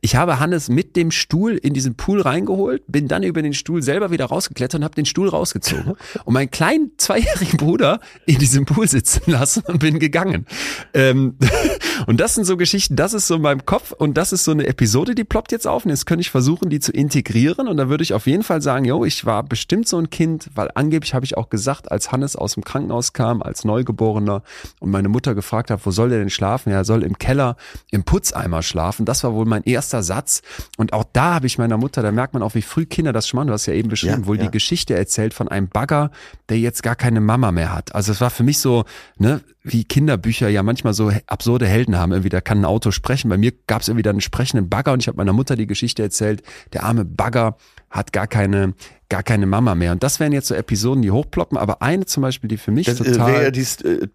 Ich 0.01 0.15
habe 0.15 0.39
Hannes 0.39 0.69
mit 0.69 0.95
dem 0.95 1.11
Stuhl 1.11 1.53
in 1.53 1.73
diesen 1.73 1.95
Pool 1.95 2.21
reingeholt, 2.21 2.83
bin 2.87 3.07
dann 3.07 3.23
über 3.23 3.41
den 3.41 3.53
Stuhl 3.53 3.81
selber 3.81 4.11
wieder 4.11 4.25
rausgeklettert 4.25 4.79
und 4.79 4.83
habe 4.85 4.95
den 4.95 5.05
Stuhl 5.05 5.27
rausgezogen 5.27 5.95
und 6.25 6.33
meinen 6.33 6.51
kleinen 6.51 6.91
zweijährigen 6.97 7.57
Bruder 7.57 7.99
in 8.25 8.37
diesem 8.37 8.65
Pool 8.65 8.87
sitzen 8.87 9.31
lassen 9.31 9.63
und 9.65 9.79
bin 9.79 9.99
gegangen. 9.99 10.45
Ähm, 10.93 11.35
und 12.05 12.19
das 12.19 12.35
sind 12.35 12.45
so 12.45 12.57
Geschichten, 12.57 12.95
das 12.95 13.13
ist 13.13 13.27
so 13.27 13.35
in 13.35 13.41
meinem 13.41 13.65
Kopf 13.65 13.91
und 13.91 14.17
das 14.17 14.31
ist 14.31 14.43
so 14.43 14.51
eine 14.51 14.67
Episode, 14.67 15.15
die 15.15 15.23
ploppt 15.23 15.51
jetzt 15.51 15.67
auf 15.67 15.83
und 15.83 15.91
jetzt 15.91 16.05
könnte 16.05 16.21
ich 16.21 16.29
versuchen, 16.29 16.69
die 16.69 16.79
zu 16.79 16.91
integrieren 16.91 17.67
und 17.67 17.77
da 17.77 17.89
würde 17.89 18.03
ich 18.03 18.13
auf 18.13 18.27
jeden 18.27 18.43
Fall 18.43 18.61
sagen, 18.61 18.85
jo, 18.85 19.03
ich 19.03 19.25
war 19.25 19.43
bestimmt 19.43 19.87
so 19.87 19.97
ein 19.97 20.09
Kind, 20.09 20.49
weil 20.55 20.69
angeblich 20.75 21.15
habe 21.15 21.25
ich 21.25 21.37
auch 21.37 21.49
gesagt, 21.49 21.91
als 21.91 22.11
Hannes 22.11 22.35
aus 22.35 22.53
dem 22.53 22.63
Krankenhaus 22.63 23.13
kam, 23.13 23.41
als 23.41 23.65
Neugeborener 23.65 24.43
und 24.79 24.91
meine 24.91 25.09
Mutter 25.09 25.16
gefragt 25.21 25.71
hat, 25.71 25.85
wo 25.85 25.91
soll 25.91 26.09
der 26.09 26.19
denn 26.19 26.29
schlafen? 26.29 26.71
Ja, 26.71 26.77
er 26.77 26.85
soll 26.85 27.03
im 27.03 27.17
Keller 27.17 27.55
im 27.91 28.03
Putzeimer 28.03 28.61
schlafen. 28.63 29.05
Das 29.05 29.23
war 29.23 29.33
wohl 29.33 29.45
mein 29.45 29.63
erster 29.63 30.03
Satz. 30.03 30.41
Und 30.77 30.93
auch 30.93 31.03
da 31.13 31.35
habe 31.35 31.47
ich 31.47 31.57
meiner 31.57 31.77
Mutter, 31.77 32.01
da 32.01 32.11
merkt 32.11 32.33
man 32.33 32.43
auch, 32.43 32.55
wie 32.55 32.61
früh 32.61 32.85
Kinder 32.85 33.13
das 33.13 33.27
schon 33.27 33.37
machen. 33.37 33.47
Du 33.47 33.53
hast 33.53 33.65
ja 33.65 33.73
eben 33.73 33.89
beschrieben, 33.89 34.21
ja, 34.21 34.25
wohl 34.27 34.37
ja. 34.37 34.43
die 34.43 34.51
Geschichte 34.51 34.95
erzählt 34.95 35.33
von 35.33 35.47
einem 35.47 35.69
Bagger, 35.69 36.11
der 36.49 36.59
jetzt 36.59 36.83
gar 36.83 36.95
keine 36.95 37.21
Mama 37.21 37.51
mehr 37.51 37.73
hat. 37.73 37.95
Also 37.95 38.11
es 38.11 38.21
war 38.21 38.29
für 38.29 38.43
mich 38.43 38.59
so, 38.59 38.85
ne, 39.17 39.41
wie 39.63 39.83
Kinderbücher 39.83 40.49
ja 40.49 40.63
manchmal 40.63 40.93
so 40.93 41.11
absurde 41.27 41.67
Helden 41.67 41.97
haben. 41.97 42.11
Irgendwie, 42.11 42.29
da 42.29 42.41
kann 42.41 42.61
ein 42.61 42.65
Auto 42.65 42.91
sprechen. 42.91 43.29
Bei 43.29 43.37
mir 43.37 43.51
gab 43.67 43.81
es 43.81 43.87
irgendwie 43.87 44.03
dann 44.03 44.15
einen 44.15 44.21
sprechenden 44.21 44.69
Bagger 44.69 44.93
und 44.93 45.01
ich 45.01 45.07
habe 45.07 45.17
meiner 45.17 45.33
Mutter 45.33 45.55
die 45.55 45.67
Geschichte 45.67 46.03
erzählt. 46.03 46.41
Der 46.73 46.83
arme 46.83 47.05
Bagger 47.05 47.57
hat 47.89 48.13
gar 48.13 48.27
keine 48.27 48.73
gar 49.09 49.23
keine 49.23 49.45
Mama 49.45 49.75
mehr. 49.75 49.93
Und 49.93 50.03
das 50.03 50.19
wären 50.19 50.33
jetzt 50.33 50.47
so 50.47 50.55
Episoden, 50.55 51.01
die 51.01 51.11
hochploppen, 51.11 51.57
aber 51.57 51.81
eine 51.81 52.05
zum 52.05 52.21
Beispiel, 52.21 52.49
die 52.49 52.57
für 52.57 52.71
mich 52.71 52.87
das, 52.87 52.99
äh, 52.99 53.11
total. 53.11 53.45
Äh, 53.45 53.51
dies, 53.51 53.81
äh, 53.81 54.07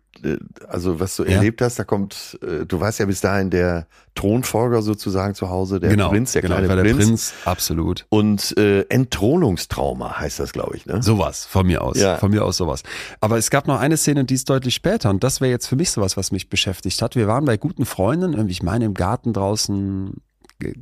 also 0.68 1.00
was 1.00 1.16
du 1.16 1.24
ja. 1.24 1.30
erlebt 1.30 1.62
hast, 1.62 1.78
da 1.78 1.84
kommt, 1.84 2.38
äh, 2.42 2.66
du 2.66 2.78
weißt 2.78 3.00
ja 3.00 3.06
bis 3.06 3.22
dahin 3.22 3.48
der 3.48 3.86
Thronfolger 4.14 4.82
sozusagen 4.82 5.34
zu 5.34 5.48
Hause, 5.48 5.80
der 5.80 5.90
genau, 5.90 6.10
Prinz, 6.10 6.32
der 6.32 6.42
genau, 6.42 6.56
kleine 6.56 6.76
der 6.76 6.82
Prinz. 6.82 7.06
Prinz. 7.06 7.34
Absolut. 7.46 8.06
Und 8.10 8.56
äh, 8.58 8.82
Entthronungstrauma 8.82 10.18
heißt 10.18 10.38
das, 10.38 10.52
glaube 10.52 10.76
ich, 10.76 10.84
ne? 10.84 11.02
Sowas, 11.02 11.46
von 11.46 11.66
mir 11.66 11.82
aus. 11.82 11.98
Ja. 11.98 12.18
Von 12.18 12.30
mir 12.30 12.44
aus 12.44 12.58
sowas. 12.58 12.82
Aber 13.20 13.38
es 13.38 13.48
gab 13.48 13.66
noch 13.66 13.80
eine 13.80 13.96
Szene, 13.96 14.26
die 14.26 14.34
ist 14.34 14.50
deutlich 14.50 14.74
später 14.74 15.08
und 15.08 15.24
das 15.24 15.40
wäre 15.40 15.50
jetzt 15.50 15.66
für 15.66 15.76
mich 15.76 15.90
sowas, 15.90 16.18
was 16.18 16.32
mich 16.32 16.50
beschäftigt 16.50 17.00
hat. 17.00 17.16
Wir 17.16 17.26
waren 17.26 17.46
bei 17.46 17.56
guten 17.56 17.86
Freunden, 17.86 18.34
irgendwie, 18.34 18.52
ich 18.52 18.62
meine, 18.62 18.84
im 18.84 18.94
Garten 18.94 19.32
draußen 19.32 20.20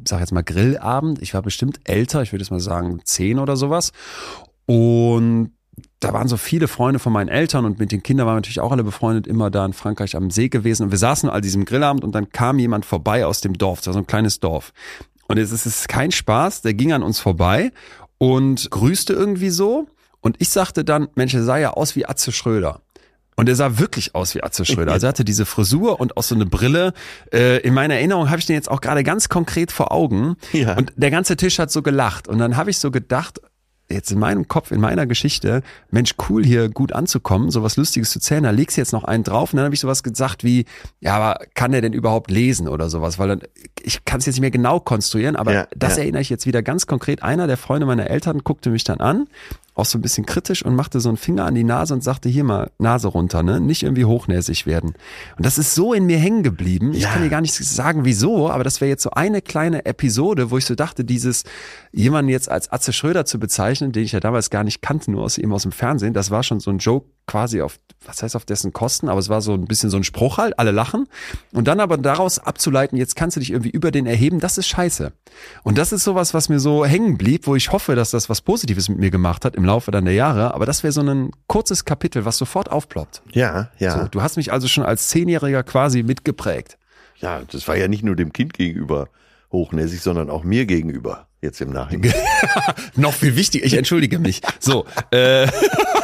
sag 0.07 0.21
jetzt 0.21 0.33
mal 0.33 0.43
Grillabend. 0.43 1.21
Ich 1.23 1.35
war 1.35 1.43
bestimmt 1.43 1.81
älter, 1.85 2.23
ich 2.23 2.33
würde 2.33 2.43
jetzt 2.43 2.51
mal 2.51 2.61
sagen 2.61 3.01
zehn 3.05 3.39
oder 3.39 3.57
sowas. 3.57 3.93
Und 4.67 5.53
da 6.01 6.13
waren 6.13 6.29
so 6.29 6.37
viele 6.37 6.69
Freunde 6.69 6.99
von 6.99 7.13
meinen 7.13 7.29
Eltern 7.29 7.65
und 7.65 7.79
mit 7.79 7.93
den 7.93 8.03
Kindern 8.03 8.27
waren 8.27 8.35
wir 8.35 8.39
natürlich 8.39 8.61
auch 8.61 8.73
alle 8.73 8.85
befreundet, 8.85 9.27
immer 9.27 9.51
da 9.51 9.65
in 9.67 9.73
Frankreich 9.73 10.17
am 10.17 10.31
See 10.31 10.49
gewesen. 10.49 10.85
Und 10.85 10.91
wir 10.91 10.99
saßen 10.99 11.29
all 11.29 11.41
diesem 11.41 11.65
Grillabend 11.65 12.05
und 12.05 12.13
dann 12.13 12.31
kam 12.31 12.59
jemand 12.59 12.85
vorbei 12.85 13.27
aus 13.27 13.41
dem 13.41 13.55
Dorf, 13.55 13.81
das 13.81 13.89
war 13.89 13.95
so 13.95 13.99
ein 14.01 14.07
kleines 14.07 14.41
Dorf. 14.41 14.73
Und 15.29 15.39
es 15.39 15.53
ist 15.53 15.89
kein 15.89 16.11
Spaß, 16.11 16.63
der 16.63 16.75
ging 16.75 16.93
an 16.93 17.03
uns 17.03 17.21
vorbei 17.21 17.73
und 18.19 18.71
grüßte 18.71 19.13
irgendwie 19.13 19.51
so. 19.51 19.87
Und 20.21 20.37
ich 20.39 20.51
sagte 20.51 20.85
dann, 20.85 21.09
Mensch, 21.15 21.35
er 21.35 21.45
sah 21.45 21.57
ja 21.57 21.71
aus 21.71 21.97
wie 21.97 22.07
Atze 22.07 22.33
Schröder. 22.33 22.81
Und 23.41 23.49
er 23.49 23.55
sah 23.55 23.79
wirklich 23.79 24.15
aus 24.15 24.35
wie 24.35 24.43
Atze 24.43 24.67
Schröder. 24.67 24.93
Also 24.93 25.07
er 25.07 25.09
hatte 25.09 25.25
diese 25.25 25.47
Frisur 25.47 25.99
und 25.99 26.19
auch 26.19 26.23
so 26.23 26.35
eine 26.35 26.45
Brille. 26.45 26.93
Äh, 27.33 27.61
in 27.61 27.73
meiner 27.73 27.95
Erinnerung 27.95 28.29
habe 28.29 28.39
ich 28.39 28.45
den 28.45 28.55
jetzt 28.55 28.71
auch 28.71 28.83
gerade 28.83 29.03
ganz 29.03 29.31
konkret 29.31 29.73
vor 29.73 29.93
Augen. 29.93 30.37
Ja. 30.53 30.77
Und 30.77 30.93
der 30.97 31.11
ganze 31.11 31.37
Tisch 31.37 31.59
hat 31.59 31.71
so 31.71 31.81
gelacht. 31.81 32.29
Und 32.29 32.39
dann 32.39 32.59
habe 32.59 32.69
ich 32.69 32.77
so 32.77 32.91
gedacht, 32.91 33.41
jetzt 33.89 34.13
in 34.13 34.19
meinem 34.19 34.47
Kopf, 34.47 34.71
in 34.73 34.81
meiner 34.81 35.07
Geschichte, 35.07 35.63
Mensch, 35.91 36.17
cool 36.29 36.45
hier 36.45 36.69
gut 36.69 36.93
anzukommen, 36.93 37.51
sowas 37.51 37.77
Lustiges 37.77 38.11
zu 38.11 38.21
zählen, 38.21 38.43
da 38.45 38.51
legst 38.51 38.77
du 38.77 38.83
jetzt 38.83 38.93
noch 38.93 39.05
einen 39.05 39.25
drauf 39.25 39.53
und 39.53 39.57
dann 39.57 39.65
habe 39.65 39.75
ich 39.75 39.81
sowas 39.81 40.03
gesagt 40.03 40.45
wie, 40.45 40.67
ja, 41.01 41.17
aber 41.17 41.45
kann 41.55 41.73
er 41.73 41.81
denn 41.81 41.95
überhaupt 41.95 42.31
lesen 42.31 42.69
oder 42.69 42.91
sowas? 42.91 43.19
Weil 43.19 43.29
dann, 43.29 43.41
ich 43.83 44.05
kann 44.05 44.21
es 44.21 44.27
jetzt 44.27 44.35
nicht 44.35 44.43
mehr 44.43 44.51
genau 44.51 44.81
konstruieren, 44.81 45.35
aber 45.35 45.53
ja, 45.53 45.67
das 45.75 45.97
ja. 45.97 46.03
erinnere 46.03 46.23
ich 46.23 46.31
jetzt 46.31 46.47
wieder 46.47 46.63
ganz 46.63 46.87
konkret. 46.87 47.23
Einer 47.23 47.47
der 47.47 47.57
Freunde 47.57 47.87
meiner 47.87 48.09
Eltern 48.09 48.41
guckte 48.45 48.71
mich 48.71 48.85
dann 48.85 49.01
an 49.01 49.27
auch 49.81 49.87
so 49.87 49.99
ein 49.99 50.03
bisschen 50.03 50.27
kritisch 50.27 50.65
und 50.65 50.77
machte 50.77 51.01
so 51.01 51.09
einen 51.09 51.17
Finger 51.17 51.47
an 51.47 51.55
die 51.55 51.65
Nase 51.65 51.95
und 51.95 52.05
sagte, 52.05 52.29
hier 52.29 52.45
mal 52.45 52.71
Nase 52.79 53.09
runter, 53.09 53.43
ne? 53.43 53.61
Nicht 53.61 53.83
irgendwie 53.83 54.05
hochnäsig 54.05 54.67
werden. 54.67 54.95
Und 55.37 55.47
das 55.47 55.59
ist 55.59 55.75
so 55.75 55.93
in 55.93 56.07
mir 56.07 56.19
hängen 56.19 56.43
geblieben. 56.43 56.93
Ich 56.93 57.03
ja. 57.03 57.11
kann 57.11 57.23
dir 57.23 57.29
gar 57.29 57.41
nicht 57.41 57.55
sagen, 57.55 58.05
wieso, 58.05 58.51
aber 58.51 58.63
das 58.63 58.81
wäre 58.81 58.89
jetzt 58.89 59.03
so 59.03 59.11
eine 59.11 59.43
kleine 59.43 59.87
Episode, 59.87 60.51
wo 60.51 60.59
ich 60.59 60.67
so 60.67 60.75
dachte, 60.75 61.05
dieses 61.05 61.45
jemanden 61.93 62.29
jetzt 62.29 62.49
als 62.51 62.71
Atze 62.71 62.93
Schröder 62.93 63.25
zu 63.25 63.39
bezeichnen, 63.39 63.93
den 63.93 64.05
ich 64.05 64.13
ja 64.13 64.21
damals 64.21 64.51
gar 64.51 64.65
nicht 64.65 64.81
kannte, 64.81 65.11
nur 65.11 65.23
aus 65.23 65.39
eben 65.39 65.53
aus 65.53 65.63
dem 65.63 65.73
Fernsehen, 65.73 66.15
das 66.15 66.31
war 66.31 66.43
schon 66.43 66.61
so 66.61 66.71
ein 66.71 66.79
Joke 66.79 67.09
quasi 67.27 67.63
auf, 67.63 67.79
was 68.05 68.23
heißt 68.23 68.37
auf 68.37 68.45
dessen 68.45 68.73
Kosten, 68.73 69.09
aber 69.09 69.21
es 69.21 69.29
war 69.29 69.41
so 69.41 69.55
ein 69.55 69.65
bisschen 69.65 69.91
so 69.91 69.97
ein 69.97 70.05
Spruch 70.05 70.39
halt, 70.39 70.59
alle 70.59 70.71
lachen. 70.71 71.07
Und 71.53 71.69
dann 71.69 71.81
aber 71.81 71.97
daraus 71.97 72.39
abzuleiten, 72.39 72.99
jetzt 72.99 73.17
kannst 73.17 73.37
du 73.37 73.41
dich 73.41 73.51
irgendwie 73.51 73.71
über 73.71 73.91
den 73.91 74.07
erheben, 74.07 74.41
das 74.41 74.59
ist 74.59 74.69
scheiße. 74.69 75.13
Und 75.63 75.79
das 75.79 75.93
ist 75.93 76.05
sowas, 76.05 76.35
was 76.35 76.49
mir 76.49 76.61
so 76.61 76.85
hängen 76.85 77.19
blieb, 77.19 77.47
wo 77.47 77.55
ich 77.57 77.73
hoffe, 77.73 77.95
dass 77.95 78.11
das 78.11 78.29
was 78.29 78.41
Positives 78.41 78.89
mit 78.89 78.99
mir 78.99 79.11
gemacht 79.11 79.45
hat 79.45 79.55
im 79.55 79.65
Laufe 79.65 79.91
dann 79.91 80.05
der 80.05 80.15
Jahre. 80.15 80.55
Aber 80.55 80.67
das 80.67 80.83
wäre 80.83 80.93
so 80.93 81.03
ein 81.03 81.31
kurzes 81.47 81.85
Kapitel, 81.85 82.25
was 82.25 82.39
sofort 82.39 82.71
aufploppt. 82.71 83.23
Ja, 83.33 83.71
ja. 83.79 83.99
So, 83.99 84.09
du 84.09 84.23
hast 84.23 84.37
mich 84.37 84.53
also 84.53 84.69
schon 84.69 84.85
als 84.85 85.09
Zehnjähriger 85.09 85.63
quasi 85.63 86.03
mitgeprägt. 86.03 86.79
Ja, 87.19 87.43
das 87.51 87.69
war 87.69 87.77
ja 87.77 87.87
nicht 87.87 88.03
nur 88.03 88.17
dem 88.17 88.33
Kind 88.33 88.55
gegenüber 88.55 89.09
hochnäsig, 89.53 90.01
sondern 90.01 90.31
auch 90.31 90.45
mir 90.45 90.67
gegenüber. 90.67 91.27
Jetzt 91.43 91.61
im 91.63 91.71
Nachhinein. 91.71 92.13
Noch 92.97 93.15
viel 93.15 93.35
wichtiger, 93.35 93.65
ich 93.65 93.73
entschuldige 93.73 94.19
mich. 94.19 94.43
So, 94.59 94.85
äh, 95.11 95.47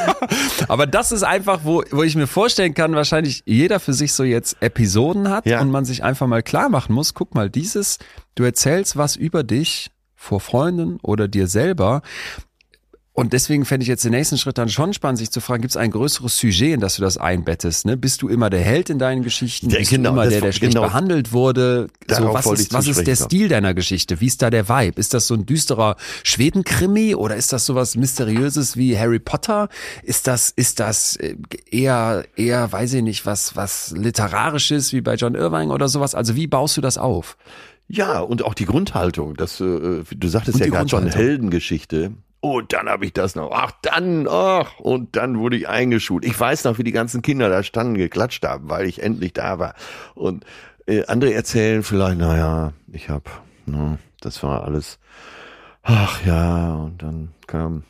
aber 0.68 0.86
das 0.86 1.12
ist 1.12 1.24
einfach, 1.24 1.60
wo, 1.64 1.82
wo 1.90 2.02
ich 2.02 2.16
mir 2.16 2.26
vorstellen 2.26 2.72
kann, 2.72 2.94
wahrscheinlich 2.94 3.42
jeder 3.44 3.78
für 3.78 3.92
sich 3.92 4.14
so 4.14 4.24
jetzt 4.24 4.56
Episoden 4.60 5.28
hat 5.28 5.44
ja. 5.44 5.60
und 5.60 5.70
man 5.70 5.84
sich 5.84 6.02
einfach 6.02 6.26
mal 6.26 6.42
klar 6.42 6.70
machen 6.70 6.94
muss, 6.94 7.12
guck 7.12 7.34
mal, 7.34 7.50
dieses, 7.50 7.98
du 8.34 8.44
erzählst 8.44 8.96
was 8.96 9.14
über 9.14 9.42
dich 9.42 9.90
vor 10.14 10.40
Freunden 10.40 10.98
oder 11.02 11.28
dir 11.28 11.46
selber, 11.46 12.00
und 13.16 13.32
deswegen 13.32 13.64
fände 13.64 13.82
ich 13.82 13.88
jetzt 13.88 14.04
den 14.04 14.10
nächsten 14.10 14.36
Schritt 14.36 14.58
dann 14.58 14.68
schon 14.68 14.92
spannend, 14.92 15.16
sich 15.16 15.30
zu 15.30 15.40
fragen, 15.40 15.62
gibt 15.62 15.70
es 15.70 15.78
ein 15.78 15.90
größeres 15.90 16.36
Sujet, 16.36 16.74
in 16.74 16.80
das 16.80 16.96
du 16.96 17.02
das 17.02 17.16
einbettest? 17.16 17.86
Ne? 17.86 17.96
Bist 17.96 18.20
du 18.20 18.28
immer 18.28 18.50
der 18.50 18.60
Held 18.60 18.90
in 18.90 18.98
deinen 18.98 19.22
Geschichten? 19.22 19.70
Ja, 19.70 19.78
Bist 19.78 19.90
genau, 19.90 20.10
du 20.10 20.16
immer 20.16 20.28
der, 20.28 20.42
der 20.42 20.52
schlecht 20.52 20.74
genau. 20.74 20.86
behandelt 20.86 21.32
wurde? 21.32 21.86
So, 22.10 22.34
was 22.34 22.44
ist, 22.44 22.74
was 22.74 22.86
ist 22.86 23.06
der 23.06 23.16
Stil 23.16 23.48
deiner 23.48 23.72
Geschichte? 23.72 24.20
Wie 24.20 24.26
ist 24.26 24.42
da 24.42 24.50
der 24.50 24.68
Vibe? 24.68 25.00
Ist 25.00 25.14
das 25.14 25.28
so 25.28 25.34
ein 25.34 25.46
düsterer 25.46 25.96
Schwedenkrimi 26.24 27.14
oder 27.14 27.36
ist 27.36 27.54
das 27.54 27.64
sowas 27.64 27.96
Mysteriöses 27.96 28.76
wie 28.76 28.98
Harry 28.98 29.18
Potter? 29.18 29.70
Ist 30.02 30.26
das, 30.26 30.50
ist 30.50 30.78
das 30.78 31.16
äh, 31.16 31.36
eher, 31.70 32.26
eher, 32.36 32.70
weiß 32.70 32.92
ich 32.92 33.02
nicht, 33.02 33.24
was, 33.24 33.56
was 33.56 33.92
Literarisches 33.96 34.92
wie 34.92 35.00
bei 35.00 35.14
John 35.14 35.34
Irving 35.34 35.70
oder 35.70 35.88
sowas? 35.88 36.14
Also 36.14 36.36
wie 36.36 36.48
baust 36.48 36.76
du 36.76 36.82
das 36.82 36.98
auf? 36.98 37.38
Ja, 37.88 38.20
und 38.20 38.44
auch 38.44 38.52
die 38.52 38.66
Grundhaltung. 38.66 39.36
Das, 39.36 39.58
äh, 39.58 40.02
du 40.04 40.28
sagtest 40.28 40.56
und 40.56 40.60
ja 40.60 40.70
gerade 40.70 40.90
schon 40.90 41.06
Heldengeschichte. 41.06 42.12
Und 42.54 42.72
dann 42.72 42.88
habe 42.88 43.04
ich 43.04 43.12
das 43.12 43.34
noch. 43.34 43.50
Ach, 43.52 43.72
dann, 43.82 44.26
ach, 44.28 44.78
und 44.78 45.16
dann 45.16 45.38
wurde 45.38 45.56
ich 45.56 45.68
eingeschult. 45.68 46.24
Ich 46.24 46.38
weiß 46.38 46.64
noch, 46.64 46.78
wie 46.78 46.84
die 46.84 46.92
ganzen 46.92 47.22
Kinder 47.22 47.48
da 47.48 47.62
standen, 47.62 47.94
geklatscht 47.94 48.44
haben, 48.44 48.68
weil 48.68 48.86
ich 48.86 49.02
endlich 49.02 49.32
da 49.32 49.58
war. 49.58 49.74
Und 50.14 50.44
äh, 50.86 51.04
andere 51.06 51.34
erzählen 51.34 51.82
vielleicht, 51.82 52.18
naja, 52.18 52.72
ich 52.92 53.10
hab, 53.10 53.42
ne, 53.66 53.98
das 54.20 54.42
war 54.42 54.64
alles, 54.64 54.98
ach 55.82 56.24
ja, 56.24 56.74
und 56.74 57.02
dann 57.02 57.34
kam 57.46 57.84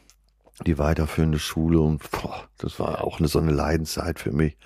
die 0.65 0.79
weiterführende 0.79 1.39
Schule 1.39 1.81
und 1.81 2.03
boah, 2.11 2.45
das 2.59 2.81
war 2.81 3.05
auch 3.05 3.19
eine, 3.19 3.29
so 3.29 3.39
eine 3.39 3.53
Leidenszeit 3.53 4.19
für 4.19 4.33
mich. 4.33 4.57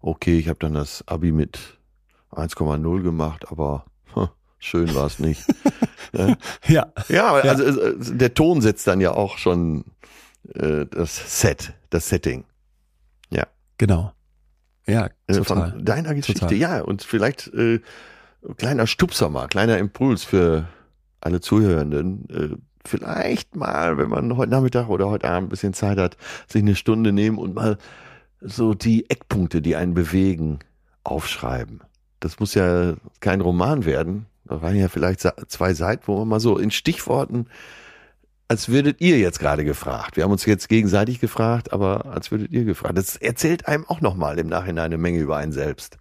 Okay, 0.00 0.38
ich 0.38 0.48
habe 0.48 0.58
dann 0.58 0.74
das 0.74 1.02
Abi 1.08 1.32
mit 1.32 1.78
1,0 2.32 3.02
gemacht, 3.02 3.46
aber 3.50 3.86
schön 4.58 4.94
war 4.94 5.06
es 5.06 5.18
nicht. 5.18 5.44
ja. 6.66 6.92
Ja, 7.08 7.32
also 7.32 7.64
ja. 7.64 7.92
der 7.98 8.34
Ton 8.34 8.60
setzt 8.60 8.86
dann 8.86 9.00
ja 9.00 9.12
auch 9.12 9.38
schon 9.38 9.84
äh, 10.54 10.86
das 10.86 11.40
Set, 11.40 11.74
das 11.90 12.08
Setting. 12.08 12.44
Ja. 13.30 13.46
Genau. 13.78 14.12
Ja, 14.86 15.10
äh, 15.26 15.34
total. 15.34 15.72
Von 15.72 15.84
deiner 15.84 16.14
Geschichte, 16.14 16.40
total. 16.40 16.56
ja. 16.56 16.80
Und 16.80 17.02
vielleicht 17.02 17.48
äh, 17.48 17.80
kleiner 18.56 18.86
Stupser 18.86 19.28
mal, 19.28 19.48
kleiner 19.48 19.78
Impuls 19.78 20.24
für 20.24 20.66
alle 21.20 21.40
Zuhörenden. 21.40 22.28
Äh, 22.30 22.56
vielleicht 22.84 23.54
mal, 23.56 23.98
wenn 23.98 24.08
man 24.08 24.36
heute 24.36 24.50
Nachmittag 24.50 24.88
oder 24.88 25.08
heute 25.08 25.28
Abend 25.28 25.48
ein 25.48 25.50
bisschen 25.50 25.74
Zeit 25.74 25.98
hat, 25.98 26.16
sich 26.46 26.62
eine 26.62 26.74
Stunde 26.74 27.12
nehmen 27.12 27.38
und 27.38 27.54
mal 27.54 27.76
so 28.40 28.74
die 28.74 29.10
Eckpunkte, 29.10 29.60
die 29.60 29.76
einen 29.76 29.94
bewegen, 29.94 30.60
aufschreiben. 31.04 31.80
Das 32.20 32.40
muss 32.40 32.54
ja 32.54 32.94
kein 33.20 33.40
Roman 33.40 33.84
werden, 33.84 34.26
da 34.48 34.62
waren 34.62 34.76
ja 34.76 34.88
vielleicht 34.88 35.20
zwei 35.48 35.74
Seiten, 35.74 36.02
wo 36.06 36.18
man 36.18 36.28
mal 36.28 36.40
so 36.40 36.58
in 36.58 36.70
Stichworten 36.70 37.46
als 38.48 38.70
würdet 38.70 39.00
ihr 39.00 39.18
jetzt 39.18 39.38
gerade 39.38 39.62
gefragt. 39.62 40.16
Wir 40.16 40.24
haben 40.24 40.32
uns 40.32 40.46
jetzt 40.46 40.68
gegenseitig 40.68 41.20
gefragt, 41.20 41.72
aber 41.72 42.06
als 42.06 42.30
würdet 42.30 42.50
ihr 42.50 42.64
gefragt. 42.64 42.96
Das 42.96 43.16
erzählt 43.16 43.68
einem 43.68 43.84
auch 43.86 44.00
nochmal 44.00 44.38
im 44.38 44.48
Nachhinein 44.48 44.86
eine 44.86 44.98
Menge 44.98 45.18
über 45.18 45.36
einen 45.36 45.52
selbst. 45.52 45.98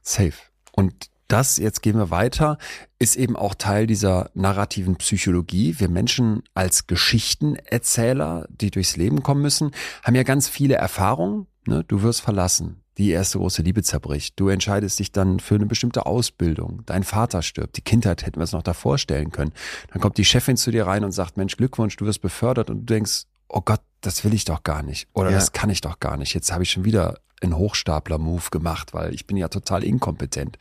Safe. 0.00 0.32
Und 0.70 1.10
das, 1.26 1.56
jetzt 1.56 1.82
gehen 1.82 1.96
wir 1.96 2.10
weiter, 2.10 2.58
ist 2.98 3.16
eben 3.16 3.36
auch 3.36 3.54
Teil 3.54 3.86
dieser 3.86 4.30
narrativen 4.34 4.96
Psychologie. 4.96 5.74
Wir 5.78 5.88
Menschen 5.88 6.42
als 6.54 6.86
Geschichtenerzähler, 6.86 8.46
die 8.48 8.70
durchs 8.70 8.96
Leben 8.96 9.22
kommen 9.22 9.42
müssen, 9.42 9.72
haben 10.04 10.14
ja 10.14 10.22
ganz 10.22 10.48
viele 10.48 10.74
Erfahrungen. 10.74 11.46
Ne? 11.66 11.84
Du 11.84 12.02
wirst 12.02 12.20
verlassen. 12.20 12.81
Die 12.98 13.10
erste 13.10 13.38
große 13.38 13.62
Liebe 13.62 13.82
zerbricht. 13.82 14.34
Du 14.38 14.48
entscheidest 14.48 14.98
dich 14.98 15.12
dann 15.12 15.40
für 15.40 15.54
eine 15.54 15.66
bestimmte 15.66 16.04
Ausbildung. 16.04 16.82
Dein 16.86 17.04
Vater 17.04 17.40
stirbt. 17.42 17.76
Die 17.76 17.82
Kindheit 17.82 18.26
hätten 18.26 18.38
wir 18.38 18.44
es 18.44 18.52
noch 18.52 18.62
davor 18.62 18.98
stellen 18.98 19.30
können. 19.32 19.52
Dann 19.92 20.00
kommt 20.02 20.18
die 20.18 20.24
Chefin 20.24 20.56
zu 20.56 20.70
dir 20.70 20.86
rein 20.86 21.02
und 21.04 21.12
sagt, 21.12 21.36
Mensch, 21.36 21.56
Glückwunsch, 21.56 21.96
du 21.96 22.04
wirst 22.04 22.20
befördert 22.20 22.68
und 22.68 22.80
du 22.80 22.94
denkst, 22.94 23.22
oh 23.48 23.62
Gott, 23.62 23.80
das 24.02 24.24
will 24.24 24.34
ich 24.34 24.44
doch 24.44 24.62
gar 24.62 24.82
nicht. 24.82 25.08
Oder 25.14 25.30
Ja. 25.30 25.36
das 25.36 25.52
kann 25.52 25.70
ich 25.70 25.80
doch 25.80 26.00
gar 26.00 26.16
nicht. 26.16 26.34
Jetzt 26.34 26.52
habe 26.52 26.64
ich 26.64 26.70
schon 26.70 26.84
wieder 26.84 27.18
einen 27.40 27.56
Hochstapler-Move 27.56 28.50
gemacht, 28.50 28.94
weil 28.94 29.14
ich 29.14 29.26
bin 29.26 29.36
ja 29.36 29.48
total 29.48 29.82
inkompetent. 29.82 30.58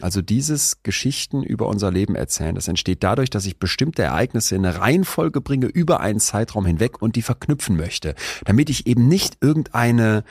Also 0.00 0.22
dieses 0.22 0.82
Geschichten 0.82 1.42
über 1.42 1.66
unser 1.66 1.90
Leben 1.90 2.14
erzählen, 2.14 2.54
das 2.54 2.68
entsteht 2.68 3.02
dadurch, 3.02 3.30
dass 3.30 3.46
ich 3.46 3.58
bestimmte 3.58 4.02
Ereignisse 4.02 4.54
in 4.54 4.64
eine 4.64 4.78
Reihenfolge 4.78 5.40
bringe 5.40 5.66
über 5.66 6.00
einen 6.00 6.20
Zeitraum 6.20 6.66
hinweg 6.66 7.02
und 7.02 7.16
die 7.16 7.22
verknüpfen 7.22 7.76
möchte, 7.76 8.14
damit 8.44 8.70
ich 8.70 8.86
eben 8.86 9.08
nicht 9.08 9.38
irgendeine 9.40 10.24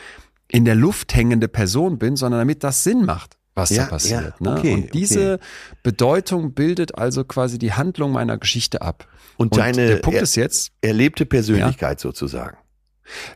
in 0.52 0.66
der 0.66 0.76
Luft 0.76 1.16
hängende 1.16 1.48
Person 1.48 1.98
bin, 1.98 2.16
sondern 2.16 2.42
damit 2.42 2.64
das 2.64 2.84
Sinn 2.84 3.06
macht, 3.06 3.38
was 3.56 3.70
Ja, 3.70 3.84
da 3.84 3.90
passiert. 3.90 4.22
ja, 4.22 4.34
ne? 4.40 4.58
okay, 4.58 4.74
und 4.74 4.94
diese 4.94 5.40
Bedeutung 5.84 6.54
bildet 6.54 6.98
also 6.98 7.24
quasi 7.24 7.58
die 7.60 7.74
Handlung 7.74 8.12
meiner 8.12 8.38
Geschichte 8.38 8.82
ab. 8.82 9.08
Und, 9.38 9.56
deine 9.58 9.88
der 9.88 9.96
Punkt 9.98 10.22
ist 10.22 10.36
jetzt, 10.36 10.72
erlebte 10.82 11.26
Persönlichkeit 11.26 12.00
sozusagen. 12.00 12.58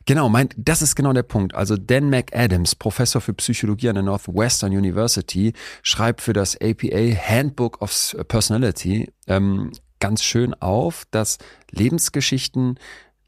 Genau, 0.05 0.29
mein, 0.29 0.49
das 0.55 0.81
ist 0.81 0.95
genau 0.95 1.13
der 1.13 1.23
Punkt. 1.23 1.55
Also 1.55 1.77
Dan 1.77 2.09
McAdams, 2.09 2.75
Professor 2.75 3.21
für 3.21 3.33
Psychologie 3.33 3.89
an 3.89 3.95
der 3.95 4.03
Northwestern 4.03 4.71
University, 4.71 5.53
schreibt 5.81 6.21
für 6.21 6.33
das 6.33 6.57
APA 6.61 7.15
Handbook 7.15 7.81
of 7.81 8.15
Personality 8.27 9.11
ähm, 9.27 9.71
ganz 9.99 10.23
schön 10.23 10.53
auf, 10.55 11.05
dass 11.11 11.37
Lebensgeschichten 11.71 12.77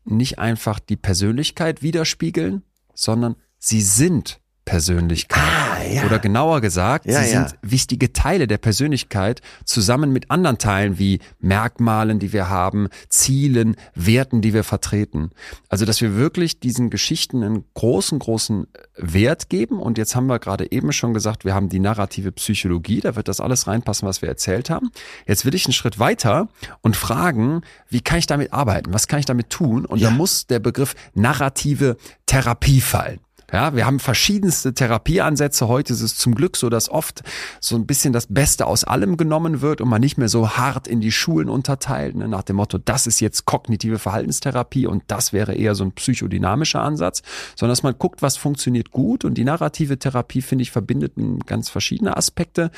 nicht 0.03 0.37
einfach 0.37 0.79
die 0.79 0.97
Persönlichkeit 0.97 1.81
widerspiegeln, 1.81 2.63
sondern 2.93 3.35
sie 3.65 3.81
sind 3.81 4.39
Persönlichkeit. 4.65 5.43
Ah, 5.43 5.83
ja. 5.83 6.05
Oder 6.05 6.17
genauer 6.17 6.59
gesagt, 6.59 7.05
Ja, 7.05 7.21
sie 7.21 7.33
ja. 7.33 7.47
sind 7.47 7.59
wichtige 7.61 8.13
Teile 8.13 8.47
der 8.47 8.57
Persönlichkeit 8.57 9.41
zusammen 9.63 10.11
mit 10.11 10.31
anderen 10.31 10.57
Teilen 10.57 10.97
wie 10.97 11.19
Merkmalen, 11.39 12.17
die 12.17 12.33
wir 12.33 12.49
haben, 12.49 12.89
Zielen, 13.07 13.75
Werten, 13.93 14.41
die 14.41 14.55
wir 14.55 14.63
vertreten. 14.63 15.29
Also, 15.69 15.85
dass 15.85 16.01
wir 16.01 16.15
wirklich 16.15 16.59
diesen 16.59 16.89
Geschichten 16.89 17.43
einen 17.43 17.63
großen, 17.75 18.17
großen 18.17 18.65
Wert 18.97 19.49
geben. 19.49 19.79
Und 19.79 19.99
jetzt 19.99 20.15
haben 20.15 20.25
wir 20.25 20.39
gerade 20.39 20.71
eben 20.71 20.91
schon 20.91 21.13
gesagt, 21.13 21.45
wir 21.45 21.53
haben 21.53 21.69
die 21.69 21.79
narrative 21.79 22.31
Psychologie, 22.31 23.01
da 23.01 23.15
wird 23.15 23.27
das 23.27 23.39
alles 23.39 23.67
reinpassen, 23.67 24.07
was 24.07 24.23
wir 24.23 24.29
erzählt 24.29 24.71
haben. 24.71 24.89
Jetzt 25.27 25.45
will 25.45 25.53
ich 25.53 25.65
einen 25.67 25.73
Schritt 25.73 25.99
weiter 25.99 26.49
und 26.81 26.97
fragen, 26.97 27.61
wie 27.89 28.01
kann 28.01 28.17
ich 28.17 28.25
damit 28.25 28.51
arbeiten? 28.51 28.93
Was 28.93 29.07
kann 29.07 29.19
ich 29.19 29.25
damit 29.25 29.51
tun? 29.51 29.85
Und 29.85 30.01
da 30.01 30.09
muss 30.09 30.47
der 30.47 30.59
Begriff 30.59 30.95
narrative 31.13 31.97
Therapie 32.25 32.81
fallen. 32.81 33.19
Ja, 33.51 33.75
wir 33.75 33.85
haben 33.85 33.99
verschiedenste 33.99 34.73
Therapieansätze. 34.73 35.67
Heute 35.67 35.93
ist 35.93 36.01
es 36.01 36.17
zum 36.17 36.33
Glück 36.33 36.57
so, 36.57 36.69
dass 36.69 36.89
oft 36.89 37.21
so 37.59 37.75
ein 37.75 37.85
bisschen 37.85 38.11
das 38.11 38.27
Beste 38.27 38.65
aus 38.65 38.83
allem 38.83 39.17
genommen 39.17 39.61
wird 39.61 39.81
und 39.81 39.89
man 39.89 40.01
nicht 40.01 40.17
mehr 40.17 40.29
so 40.29 40.51
hart 40.51 40.87
in 40.87 40.99
die 40.99 41.11
Schulen 41.11 41.49
unterteilt, 41.49 42.15
ne, 42.15 42.27
nach 42.27 42.43
dem 42.43 42.55
Motto, 42.55 42.77
das 42.77 43.05
ist 43.07 43.19
jetzt 43.19 43.45
kognitive 43.45 43.99
Verhaltenstherapie 43.99 44.87
und 44.87 45.03
das 45.07 45.31
wäre 45.31 45.53
eher 45.53 45.75
so 45.75 45.83
ein 45.83 45.91
psychodynamischer 45.91 46.81
Ansatz, 46.81 47.21
sondern 47.55 47.71
dass 47.71 47.83
man 47.83 47.97
guckt, 47.97 48.21
was 48.21 48.37
funktioniert 48.37 48.91
gut 48.91 49.25
und 49.25 49.35
die 49.35 49.43
narrative 49.43 49.99
Therapie, 49.99 50.41
finde 50.41 50.63
ich, 50.63 50.71
verbindet 50.71 51.13
ganz 51.45 51.69
verschiedene 51.69 52.17
Aspekte. 52.17 52.71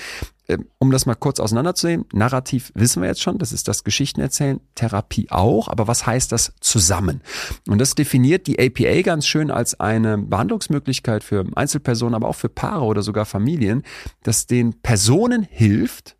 Ähm, 0.47 0.67
Um 0.79 0.91
das 0.91 1.05
mal 1.05 1.15
kurz 1.15 1.39
auseinanderzunehmen, 1.39 2.05
Narrativ 2.13 2.71
wissen 2.75 3.01
wir 3.01 3.09
jetzt 3.09 3.21
schon, 3.21 3.37
das 3.37 3.51
ist 3.51 3.67
das 3.67 3.83
Geschichtenerzählen, 3.83 4.61
Therapie 4.75 5.27
auch, 5.29 5.67
aber 5.67 5.87
was 5.87 6.05
heißt 6.05 6.31
das 6.31 6.53
zusammen? 6.61 7.21
Und 7.67 7.79
das 7.79 7.95
definiert 7.95 8.47
die 8.47 8.59
APA 8.59 9.01
ganz 9.01 9.27
schön 9.27 9.51
als 9.51 9.79
eine 9.79 10.17
Behandlungsmöglichkeit 10.17 11.23
für 11.23 11.45
Einzelpersonen, 11.55 12.15
aber 12.15 12.29
auch 12.29 12.35
für 12.35 12.49
Paare 12.49 12.85
oder 12.85 13.01
sogar 13.01 13.25
Familien, 13.25 13.83
das 14.23 14.47
den 14.47 14.81
Personen 14.81 15.43
hilft, 15.43 16.15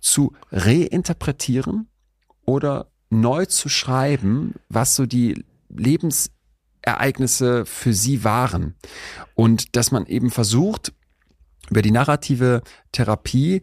zu 0.00 0.32
reinterpretieren 0.50 1.88
oder 2.44 2.90
neu 3.08 3.46
zu 3.46 3.68
schreiben, 3.68 4.54
was 4.68 4.96
so 4.96 5.06
die 5.06 5.44
Lebensereignisse 5.70 7.64
für 7.64 7.94
sie 7.94 8.24
waren. 8.24 8.74
Und 9.34 9.76
dass 9.76 9.90
man 9.92 10.06
eben 10.06 10.30
versucht, 10.30 10.92
über 11.70 11.82
die 11.82 11.90
narrative 11.90 12.62
Therapie 12.92 13.62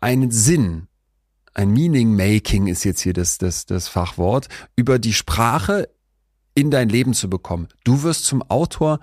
einen 0.00 0.30
Sinn, 0.30 0.88
ein 1.54 1.70
Meaning 1.70 2.14
Making 2.16 2.68
ist 2.68 2.84
jetzt 2.84 3.00
hier 3.00 3.12
das, 3.12 3.38
das, 3.38 3.66
das 3.66 3.88
Fachwort, 3.88 4.48
über 4.76 4.98
die 4.98 5.12
Sprache 5.12 5.88
in 6.54 6.70
dein 6.70 6.88
Leben 6.88 7.14
zu 7.14 7.28
bekommen. 7.28 7.68
Du 7.84 8.02
wirst 8.02 8.24
zum 8.24 8.42
Autor 8.42 9.00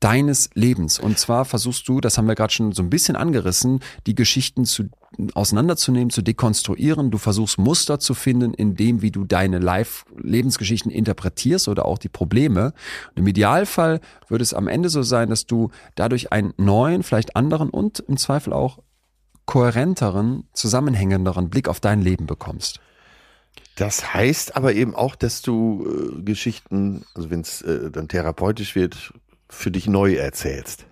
deines 0.00 0.48
Lebens. 0.54 0.98
Und 0.98 1.18
zwar 1.18 1.44
versuchst 1.44 1.86
du, 1.86 2.00
das 2.00 2.16
haben 2.16 2.26
wir 2.26 2.34
gerade 2.34 2.52
schon 2.52 2.72
so 2.72 2.82
ein 2.82 2.90
bisschen 2.90 3.16
angerissen, 3.16 3.80
die 4.06 4.14
Geschichten 4.14 4.64
zu, 4.64 4.88
auseinanderzunehmen, 5.34 6.08
zu 6.08 6.22
dekonstruieren. 6.22 7.10
Du 7.10 7.18
versuchst 7.18 7.58
Muster 7.58 8.00
zu 8.00 8.14
finden, 8.14 8.54
in 8.54 8.74
dem, 8.74 9.02
wie 9.02 9.10
du 9.10 9.24
deine 9.24 9.58
Live-Lebensgeschichten 9.58 10.90
interpretierst 10.90 11.68
oder 11.68 11.84
auch 11.84 11.98
die 11.98 12.08
Probleme. 12.08 12.72
Und 13.10 13.18
Im 13.18 13.26
Idealfall 13.26 14.00
würde 14.28 14.42
es 14.42 14.54
am 14.54 14.68
Ende 14.68 14.88
so 14.88 15.02
sein, 15.02 15.28
dass 15.28 15.44
du 15.46 15.70
dadurch 15.94 16.32
einen 16.32 16.54
neuen, 16.56 17.02
vielleicht 17.02 17.36
anderen 17.36 17.68
und 17.68 18.00
im 18.00 18.16
Zweifel 18.16 18.54
auch 18.54 18.78
kohärenteren, 19.44 20.44
zusammenhängenderen 20.54 21.50
Blick 21.50 21.68
auf 21.68 21.80
dein 21.80 22.00
Leben 22.00 22.26
bekommst. 22.26 22.80
Das 23.74 24.14
heißt 24.14 24.56
aber 24.56 24.74
eben 24.74 24.94
auch, 24.94 25.14
dass 25.14 25.42
du 25.42 26.14
äh, 26.18 26.22
Geschichten, 26.22 27.04
also 27.14 27.30
wenn 27.30 27.40
es 27.40 27.60
äh, 27.62 27.90
dann 27.90 28.08
therapeutisch 28.08 28.74
wird, 28.74 29.12
für 29.50 29.70
dich 29.70 29.86
neu 29.86 30.14
erzählst. 30.14 30.86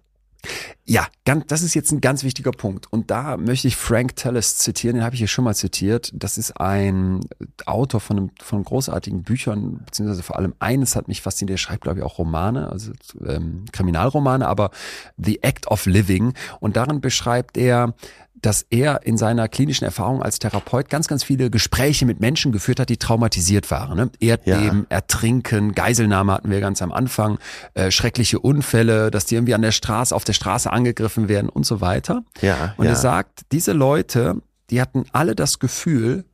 Ja, 0.85 1.07
ganz, 1.27 1.47
das 1.49 1.63
ist 1.63 1.75
jetzt 1.75 1.93
ein 1.93 2.01
ganz 2.01 2.25
wichtiger 2.25 2.53
Punkt. 2.53 2.91
Und 2.91 3.11
da 3.11 3.37
möchte 3.37 3.69
ich 3.69 3.77
Frank 3.77 4.17
Tellis 4.17 4.57
zitieren, 4.57 4.97
den 4.97 5.05
habe 5.05 5.15
ich 5.15 5.19
hier 5.19 5.29
schon 5.29 5.45
mal 5.45 5.55
zitiert. 5.55 6.11
Das 6.15 6.39
ist 6.39 6.59
ein 6.59 7.21
Autor 7.67 8.01
von, 8.01 8.17
einem, 8.17 8.31
von 8.41 8.65
großartigen 8.65 9.23
Büchern, 9.23 9.83
beziehungsweise 9.85 10.23
vor 10.23 10.37
allem 10.37 10.55
eines 10.61 10.97
hat 10.97 11.09
mich 11.09 11.21
fasziniert, 11.21 11.51
der 11.51 11.57
schreibt, 11.59 11.83
glaube 11.83 11.99
ich, 11.99 12.05
auch 12.05 12.19
Romane, 12.19 12.71
also 12.71 12.93
ähm, 13.27 13.67
Kriminalromane, 13.73 14.47
aber 14.47 14.71
The 15.19 15.43
Act 15.43 15.67
of 15.67 15.85
Living. 15.85 16.33
Und 16.61 16.77
darin 16.77 17.03
beschreibt 17.03 17.59
er, 17.59 17.95
dass 18.43 18.66
er 18.70 19.05
in 19.07 19.16
seiner 19.16 19.49
klinischen 19.49 19.84
Erfahrung 19.84 20.22
als 20.22 20.39
Therapeut 20.39 20.89
ganz, 20.89 21.09
ganz 21.09 21.24
viele 21.24 21.51
Gespräche 21.51 22.07
mit 22.07 22.20
Menschen 22.20 22.53
geführt 22.53 22.80
hat, 22.80 22.89
die 22.89 22.97
traumatisiert 22.97 23.70
waren. 23.70 23.97
Ne? 23.97 24.11
Erdbeben, 24.20 24.80
Ja. 24.91 24.97
Ertrinken, 24.97 25.74
Geiselnahme 25.74 26.32
hatten 26.32 26.51
wir 26.51 26.61
ganz 26.61 26.82
am 26.82 26.93
Anfang, 26.93 27.39
äh, 27.74 27.91
schreckliche 27.91 28.39
Unfälle, 28.39 29.11
dass 29.11 29.24
die 29.26 29.34
irgendwie 29.34 29.55
an 29.55 29.62
der 29.62 29.72
Straße, 29.72 30.14
auf 30.14 30.24
der 30.24 30.32
Straße 30.34 30.72
angegriffen 30.72 31.28
werden 31.28 31.49
und 31.49 31.66
so 31.66 31.80
weiter. 31.80 32.22
Ja, 32.41 32.74
Und 32.76 32.84
ja. 32.84 32.93
er 32.93 32.97
sagt, 32.97 33.41
diese 33.53 33.72
Leute, 33.72 34.36
die 34.70 34.80
hatten 34.80 35.05
alle 35.12 35.34
das 35.34 35.59
Gefühl, 35.59 36.24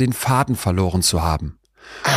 den 0.00 0.12
Faden 0.12 0.56
verloren 0.56 1.02
zu 1.02 1.22
haben. 1.22 1.58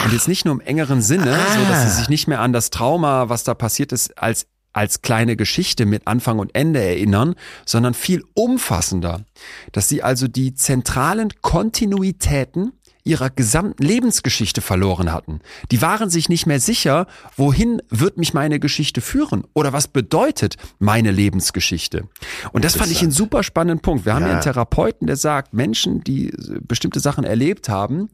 Und 0.05 0.13
jetzt 0.13 0.27
nicht 0.27 0.45
nur 0.45 0.53
im 0.53 0.61
engeren 0.61 1.01
Sinne, 1.01 1.35
so 1.53 1.65
dass 1.69 1.83
sie 1.83 1.99
sich 1.99 2.09
nicht 2.09 2.27
mehr 2.27 2.39
an 2.39 2.53
das 2.53 2.69
Trauma, 2.69 3.29
was 3.29 3.43
da 3.43 3.53
passiert 3.53 3.91
ist, 3.91 4.17
als 4.17 4.47
als 4.73 5.01
kleine 5.01 5.35
Geschichte 5.35 5.85
mit 5.85 6.05
Anfang 6.07 6.39
und 6.39 6.53
Ende 6.55 6.81
erinnern, 6.81 7.35
sondern 7.65 7.93
viel 7.93 8.23
umfassender, 8.33 9.25
dass 9.71 9.89
sie 9.89 10.03
also 10.03 10.27
die 10.27 10.53
zentralen 10.53 11.29
Kontinuitäten 11.41 12.73
ihrer 13.03 13.29
gesamten 13.29 13.81
Lebensgeschichte 13.83 14.59
verloren 14.61 15.13
hatten. 15.13 15.39
Die 15.71 15.81
waren 15.81 16.09
sich 16.09 16.27
nicht 16.27 16.45
mehr 16.45 16.59
sicher, 16.59 17.07
wohin 17.37 17.81
wird 17.89 18.17
mich 18.17 18.33
meine 18.33 18.59
Geschichte 18.59 18.99
führen 18.99 19.45
oder 19.53 19.71
was 19.71 19.87
bedeutet 19.87 20.57
meine 20.77 21.11
Lebensgeschichte. 21.11 22.09
Und 22.51 22.65
das 22.65 22.75
fand 22.75 22.91
ich 22.91 23.01
einen 23.01 23.11
super 23.11 23.43
spannenden 23.43 23.81
Punkt. 23.81 24.05
Wir 24.05 24.13
haben 24.13 24.25
Ja. 24.25 24.33
einen 24.33 24.41
Therapeuten, 24.41 25.07
der 25.07 25.15
sagt, 25.15 25.53
Menschen, 25.53 26.03
die 26.03 26.33
bestimmte 26.61 26.99
Sachen 26.99 27.23
erlebt 27.23 27.69
haben, 27.69 28.09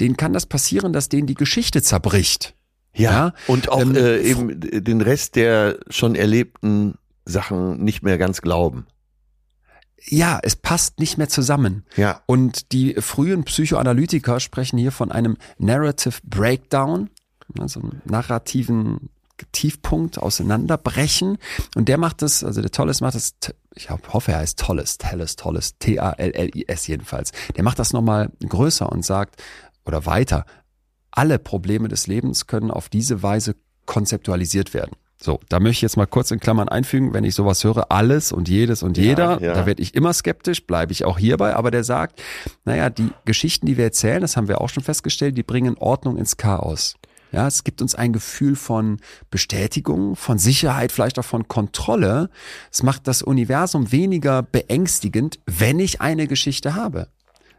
denen 0.00 0.16
kann 0.16 0.32
das 0.32 0.46
passieren, 0.46 0.94
dass 0.94 1.10
denen 1.10 1.26
die 1.26 1.34
Geschichte 1.34 1.82
zerbricht. 1.82 2.54
Ja, 2.98 3.32
und 3.46 3.68
auch 3.68 3.80
ähm, 3.80 3.94
äh, 3.94 4.18
eben 4.20 4.60
den 4.60 5.00
Rest 5.00 5.36
der 5.36 5.78
schon 5.88 6.14
erlebten 6.14 6.94
Sachen 7.24 7.82
nicht 7.84 8.02
mehr 8.02 8.18
ganz 8.18 8.42
glauben. 8.42 8.86
Ja, 10.04 10.38
es 10.42 10.56
passt 10.56 11.00
nicht 11.00 11.18
mehr 11.18 11.28
zusammen. 11.28 11.84
Ja. 11.96 12.22
Und 12.26 12.72
die 12.72 12.94
frühen 12.94 13.44
Psychoanalytiker 13.44 14.40
sprechen 14.40 14.78
hier 14.78 14.92
von 14.92 15.12
einem 15.12 15.36
Narrative 15.58 16.18
Breakdown, 16.24 17.10
also 17.58 17.80
einem 17.80 18.02
narrativen 18.04 19.10
Tiefpunkt 19.52 20.18
auseinanderbrechen. 20.18 21.38
Und 21.74 21.88
der 21.88 21.98
macht 21.98 22.22
das, 22.22 22.44
also 22.44 22.60
der 22.60 22.70
Tolles 22.70 23.00
macht 23.00 23.14
das, 23.14 23.34
ich 23.74 23.90
hoffe, 23.90 24.32
er 24.32 24.38
heißt 24.38 24.58
Tolles, 24.58 24.98
Tolles, 24.98 25.36
Tolles, 25.36 25.78
T-A-L-L-I-S 25.78 26.86
jedenfalls. 26.86 27.32
Der 27.56 27.64
macht 27.64 27.78
das 27.78 27.92
nochmal 27.92 28.30
größer 28.40 28.90
und 28.90 29.04
sagt, 29.04 29.42
oder 29.84 30.06
weiter, 30.06 30.44
alle 31.18 31.40
Probleme 31.40 31.88
des 31.88 32.06
Lebens 32.06 32.46
können 32.46 32.70
auf 32.70 32.88
diese 32.88 33.24
Weise 33.24 33.56
konzeptualisiert 33.86 34.72
werden. 34.72 34.92
So, 35.20 35.40
da 35.48 35.58
möchte 35.58 35.78
ich 35.78 35.82
jetzt 35.82 35.96
mal 35.96 36.06
kurz 36.06 36.30
in 36.30 36.38
Klammern 36.38 36.68
einfügen, 36.68 37.12
wenn 37.12 37.24
ich 37.24 37.34
sowas 37.34 37.64
höre, 37.64 37.90
alles 37.90 38.30
und 38.30 38.48
jedes 38.48 38.84
und 38.84 38.96
Ja, 38.96 39.02
jeder, 39.02 39.42
ja. 39.42 39.54
da 39.54 39.66
werde 39.66 39.82
ich 39.82 39.96
immer 39.96 40.12
skeptisch, 40.12 40.64
bleibe 40.64 40.92
ich 40.92 41.04
auch 41.04 41.18
hierbei, 41.18 41.56
aber 41.56 41.72
der 41.72 41.82
sagt, 41.82 42.22
naja, 42.64 42.88
die 42.88 43.10
Geschichten, 43.24 43.66
die 43.66 43.76
wir 43.76 43.86
erzählen, 43.86 44.20
das 44.20 44.36
haben 44.36 44.46
wir 44.46 44.60
auch 44.60 44.68
schon 44.68 44.84
festgestellt, 44.84 45.36
die 45.36 45.42
bringen 45.42 45.76
Ordnung 45.76 46.18
ins 46.18 46.36
Chaos. 46.36 46.94
Ja, 47.32 47.48
es 47.48 47.64
gibt 47.64 47.82
uns 47.82 47.96
ein 47.96 48.12
Gefühl 48.12 48.54
von 48.54 48.98
Bestätigung, 49.28 50.14
von 50.14 50.38
Sicherheit, 50.38 50.92
vielleicht 50.92 51.18
auch 51.18 51.24
von 51.24 51.48
Kontrolle. 51.48 52.30
Es 52.70 52.84
macht 52.84 53.08
das 53.08 53.22
Universum 53.22 53.90
weniger 53.90 54.42
beängstigend, 54.42 55.40
wenn 55.46 55.80
ich 55.80 56.00
eine 56.00 56.28
Geschichte 56.28 56.76
habe. 56.76 57.08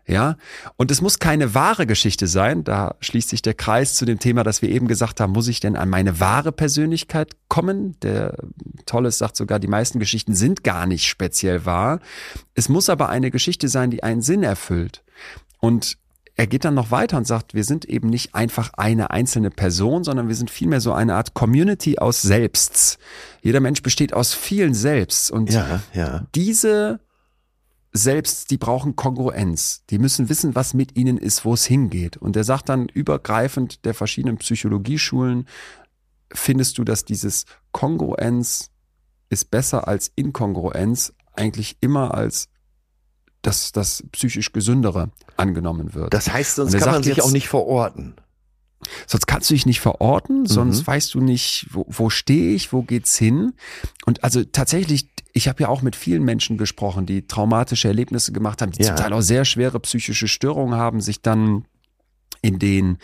Ja, 0.09 0.37
und 0.75 0.89
es 0.89 1.01
muss 1.01 1.19
keine 1.19 1.53
wahre 1.53 1.85
Geschichte 1.85 2.25
sein. 2.25 2.63
Da 2.63 2.95
schließt 2.99 3.29
sich 3.29 3.43
der 3.43 3.53
Kreis 3.53 3.93
zu 3.93 4.05
dem 4.05 4.17
Thema, 4.17 4.43
das 4.43 4.63
wir 4.63 4.69
eben 4.69 4.87
gesagt 4.87 5.19
haben. 5.19 5.33
Muss 5.33 5.47
ich 5.47 5.59
denn 5.59 5.75
an 5.75 5.87
meine 5.87 6.19
wahre 6.19 6.51
Persönlichkeit 6.51 7.35
kommen? 7.47 7.95
Der 8.01 8.35
Tolles 8.87 9.19
sagt 9.19 9.37
sogar, 9.37 9.59
die 9.59 9.67
meisten 9.67 9.99
Geschichten 9.99 10.33
sind 10.33 10.63
gar 10.63 10.87
nicht 10.87 11.05
speziell 11.05 11.63
wahr. 11.65 11.99
Es 12.55 12.69
muss 12.69 12.89
aber 12.89 13.09
eine 13.09 13.29
Geschichte 13.29 13.67
sein, 13.67 13.91
die 13.91 14.01
einen 14.01 14.23
Sinn 14.23 14.41
erfüllt. 14.41 15.03
Und 15.59 15.97
er 16.35 16.47
geht 16.47 16.65
dann 16.65 16.73
noch 16.73 16.89
weiter 16.89 17.17
und 17.17 17.27
sagt, 17.27 17.53
wir 17.53 17.63
sind 17.63 17.85
eben 17.85 18.09
nicht 18.09 18.33
einfach 18.33 18.71
eine 18.77 19.11
einzelne 19.11 19.51
Person, 19.51 20.03
sondern 20.03 20.27
wir 20.27 20.35
sind 20.35 20.49
vielmehr 20.49 20.81
so 20.81 20.91
eine 20.93 21.15
Art 21.15 21.35
Community 21.35 21.99
aus 21.99 22.23
Selbsts. 22.23 22.97
Jeder 23.43 23.59
Mensch 23.59 23.83
besteht 23.83 24.13
aus 24.13 24.33
vielen 24.33 24.73
Selbsts 24.73 25.29
und 25.29 25.51
Ja, 25.51 25.81
ja. 25.93 26.25
diese 26.33 26.99
selbst, 27.91 28.51
die 28.51 28.57
brauchen 28.57 28.95
Kongruenz. 28.95 29.83
Die 29.89 29.97
müssen 29.99 30.29
wissen, 30.29 30.55
was 30.55 30.73
mit 30.73 30.95
ihnen 30.97 31.17
ist, 31.17 31.43
wo 31.45 31.53
es 31.53 31.65
hingeht. 31.65 32.17
Und 32.17 32.35
er 32.35 32.43
sagt 32.43 32.69
dann 32.69 32.87
übergreifend 32.87 33.83
der 33.85 33.93
verschiedenen 33.93 34.37
Psychologieschulen, 34.37 35.47
findest 36.31 36.77
du, 36.77 36.83
dass 36.83 37.05
dieses 37.05 37.45
Kongruenz 37.71 38.69
ist 39.29 39.49
besser 39.51 39.87
als 39.87 40.11
Inkongruenz 40.15 41.13
eigentlich 41.33 41.77
immer 41.81 42.13
als 42.13 42.49
dass 43.41 43.71
das 43.71 44.03
psychisch 44.11 44.51
gesündere 44.51 45.11
angenommen 45.37 45.93
wird. 45.93 46.13
Das 46.13 46.31
heißt, 46.31 46.55
sonst 46.57 46.77
kann 46.77 46.91
man 46.91 47.03
sich 47.03 47.15
jetzt- 47.15 47.25
auch 47.25 47.31
nicht 47.31 47.47
verorten. 47.47 48.15
Sonst 49.07 49.27
kannst 49.27 49.49
du 49.49 49.53
dich 49.53 49.65
nicht 49.65 49.79
verorten, 49.81 50.45
sonst 50.45 50.81
Mhm. 50.81 50.87
weißt 50.87 51.13
du 51.13 51.21
nicht, 51.21 51.67
wo, 51.71 51.85
wo 51.89 52.09
stehe 52.09 52.53
ich, 52.53 52.71
wo 52.73 52.81
geht's 52.81 53.17
hin. 53.17 53.53
Und 54.05 54.23
also 54.23 54.43
tatsächlich, 54.43 55.09
ich 55.33 55.47
habe 55.47 55.63
ja 55.63 55.69
auch 55.69 55.81
mit 55.81 55.95
vielen 55.95 56.23
Menschen 56.23 56.57
gesprochen, 56.57 57.05
die 57.05 57.27
traumatische 57.27 57.87
Erlebnisse 57.87 58.31
gemacht 58.31 58.61
haben, 58.61 58.71
die 58.71 58.81
Ja. 58.83 58.95
zum 58.95 59.03
Teil 59.03 59.13
auch 59.13 59.21
sehr 59.21 59.45
schwere 59.45 59.79
psychische 59.81 60.27
Störungen 60.27 60.77
haben, 60.79 61.01
sich 61.01 61.21
dann 61.21 61.65
in 62.41 62.57
den, 62.57 62.97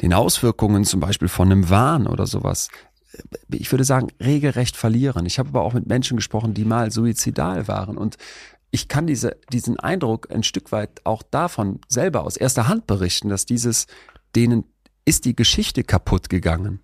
den 0.00 0.14
Auswirkungen 0.14 0.84
zum 0.84 1.00
Beispiel 1.00 1.28
von 1.28 1.52
einem 1.52 1.68
Wahn 1.68 2.06
oder 2.06 2.26
sowas, 2.26 2.68
ich 3.50 3.70
würde 3.70 3.84
sagen, 3.84 4.08
regelrecht 4.20 4.76
verlieren. 4.76 5.26
Ich 5.26 5.38
habe 5.38 5.50
aber 5.50 5.62
auch 5.62 5.72
mit 5.74 5.86
Menschen 5.86 6.16
gesprochen, 6.16 6.54
die 6.54 6.64
mal 6.64 6.90
suizidal 6.90 7.68
waren 7.68 7.96
und 7.98 8.16
ich 8.70 8.88
kann 8.88 9.06
diese, 9.06 9.36
diesen 9.50 9.78
Eindruck 9.80 10.30
ein 10.30 10.42
Stück 10.42 10.72
weit 10.72 11.00
auch 11.04 11.22
davon 11.22 11.80
selber 11.88 12.24
aus 12.24 12.36
erster 12.36 12.68
Hand 12.68 12.86
berichten, 12.86 13.30
dass 13.30 13.46
dieses, 13.46 13.86
denen 14.36 14.64
ist 15.08 15.24
die 15.24 15.34
Geschichte 15.34 15.82
kaputt 15.84 16.28
gegangen. 16.28 16.80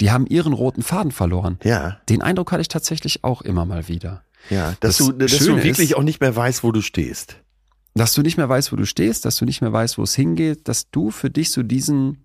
Die 0.00 0.10
haben 0.10 0.26
ihren 0.26 0.52
roten 0.54 0.82
Faden 0.82 1.12
verloren. 1.12 1.58
Ja, 1.62 2.00
Den 2.08 2.22
Eindruck 2.22 2.52
hatte 2.52 2.62
ich 2.62 2.68
tatsächlich 2.68 3.22
auch 3.24 3.42
immer 3.42 3.66
mal 3.66 3.88
wieder. 3.88 4.22
ja. 4.48 4.74
Dass, 4.80 4.96
Das 4.96 5.06
du, 5.06 5.12
dass 5.12 5.38
du 5.38 5.56
wirklich 5.56 5.90
ist- 5.90 5.96
auch 5.96 6.02
nicht 6.02 6.20
mehr 6.20 6.34
weißt, 6.34 6.64
wo 6.64 6.72
du 6.72 6.80
stehst. 6.80 7.36
Dass 7.94 8.14
du 8.14 8.22
nicht 8.22 8.36
mehr 8.38 8.48
weißt, 8.48 8.72
wo 8.72 8.76
du 8.76 8.86
stehst, 8.86 9.24
dass 9.24 9.36
du 9.36 9.44
nicht 9.44 9.60
mehr 9.60 9.72
weißt, 9.72 9.98
wo 9.98 10.02
es 10.04 10.14
hingeht, 10.14 10.68
dass 10.68 10.90
du 10.90 11.10
für 11.10 11.28
dich 11.28 11.50
so 11.50 11.62
diesen, 11.62 12.24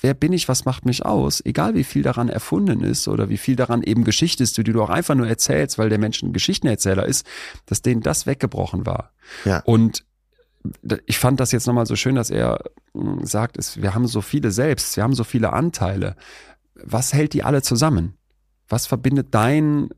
wer 0.00 0.14
bin 0.14 0.32
ich, 0.32 0.48
was 0.48 0.64
macht 0.64 0.86
mich 0.86 1.04
aus, 1.04 1.40
egal 1.44 1.74
wie 1.74 1.84
viel 1.84 2.02
daran 2.02 2.28
erfunden 2.30 2.82
ist 2.82 3.06
oder 3.06 3.28
wie 3.28 3.36
viel 3.36 3.54
daran 3.54 3.82
eben 3.82 4.02
Geschichte 4.04 4.42
ist, 4.42 4.56
die 4.56 4.64
du 4.64 4.82
auch 4.82 4.88
einfach 4.90 5.14
nur 5.14 5.28
erzählst, 5.28 5.76
weil 5.78 5.90
der 5.90 5.98
Mensch 5.98 6.22
ein 6.22 6.32
Geschichtenerzähler 6.32 7.04
ist, 7.06 7.26
dass 7.66 7.82
denen 7.82 8.00
das 8.00 8.26
weggebrochen 8.26 8.86
war. 8.86 9.12
Ja. 9.44 9.60
Und 9.66 10.04
ich 11.06 11.18
fand 11.18 11.40
das 11.40 11.52
jetzt 11.52 11.66
nochmal 11.66 11.86
so 11.86 11.96
schön, 11.96 12.14
dass 12.16 12.30
er 12.30 12.58
mh, 12.94 13.24
sagt, 13.26 13.56
es, 13.58 13.80
wir 13.80 13.94
haben 13.94 14.06
so 14.06 14.20
viele 14.20 14.50
selbst, 14.50 14.96
wir 14.96 15.02
haben 15.04 15.14
so 15.14 15.24
viele 15.24 15.52
Anteile. 15.52 16.16
Was 16.74 17.12
hält 17.12 17.32
die 17.32 17.42
alle 17.44 17.62
zusammen? 17.62 18.14
Was 18.68 18.86
verbindet 18.86 19.28
dein 19.32 19.88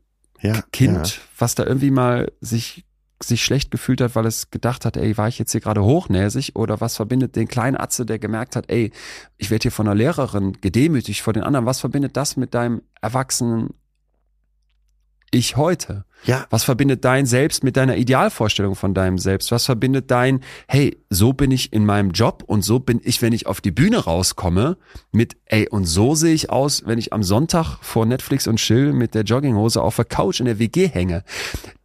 Ja, 0.41 0.61
Kind, 0.71 1.07
Ja. 1.07 1.21
was 1.37 1.55
da 1.55 1.65
irgendwie 1.65 1.91
mal 1.91 2.31
sich 2.41 2.85
sich 3.23 3.43
schlecht 3.43 3.69
gefühlt 3.69 4.01
hat, 4.01 4.15
weil 4.15 4.25
es 4.25 4.49
gedacht 4.49 4.83
hat, 4.83 4.97
ey, 4.97 5.15
war 5.15 5.27
ich 5.27 5.37
jetzt 5.37 5.51
hier 5.51 5.61
gerade 5.61 5.83
hochnäsig 5.83 6.55
oder 6.55 6.81
was 6.81 6.95
verbindet 6.95 7.35
den 7.35 7.47
kleinen 7.47 7.77
Atze, 7.77 8.03
der 8.03 8.17
gemerkt 8.17 8.55
hat, 8.55 8.71
ey, 8.71 8.91
ich 9.37 9.51
werde 9.51 9.61
hier 9.61 9.71
von 9.71 9.87
einer 9.87 9.93
Lehrerin 9.93 10.53
gedemütigt 10.59 11.21
vor 11.21 11.33
den 11.33 11.43
anderen, 11.43 11.67
was 11.67 11.79
verbindet 11.81 12.17
das 12.17 12.35
mit 12.35 12.55
deinem 12.55 12.81
erwachsenen 12.99 13.75
Ich 15.31 15.55
heute? 15.55 16.03
Ja, 16.25 16.45
Was 16.49 16.65
verbindet 16.65 17.03
dein 17.03 17.25
Selbst 17.25 17.63
mit 17.63 17.77
deiner 17.77 17.95
Idealvorstellung 17.95 18.75
von 18.75 18.93
deinem 18.93 19.17
Selbst? 19.17 19.51
Was 19.51 19.65
verbindet 19.65 20.11
dein, 20.11 20.41
hey, 20.67 20.97
so 21.09 21.33
bin 21.33 21.49
ich 21.51 21.73
in 21.73 21.85
meinem 21.85 22.11
Job 22.11 22.43
und 22.45 22.63
so 22.63 22.79
bin 22.79 22.99
ich, 23.03 23.21
wenn 23.21 23.33
ich 23.33 23.47
auf 23.47 23.61
die 23.61 23.71
Bühne 23.71 23.97
rauskomme, 23.97 24.77
mit, 25.11 25.37
ey, 25.45 25.67
und 25.69 25.85
so 25.85 26.13
sehe 26.13 26.33
ich 26.33 26.49
aus, 26.49 26.85
wenn 26.85 26.99
ich 26.99 27.13
am 27.13 27.23
Sonntag 27.23 27.77
vor 27.81 28.05
Netflix 28.05 28.45
und 28.45 28.57
Chill 28.57 28.93
mit 28.93 29.15
der 29.15 29.23
Jogginghose 29.23 29.81
auf 29.81 29.95
der 29.95 30.05
Couch 30.05 30.41
in 30.41 30.45
der 30.45 30.59
WG 30.59 30.87
hänge. 30.87 31.23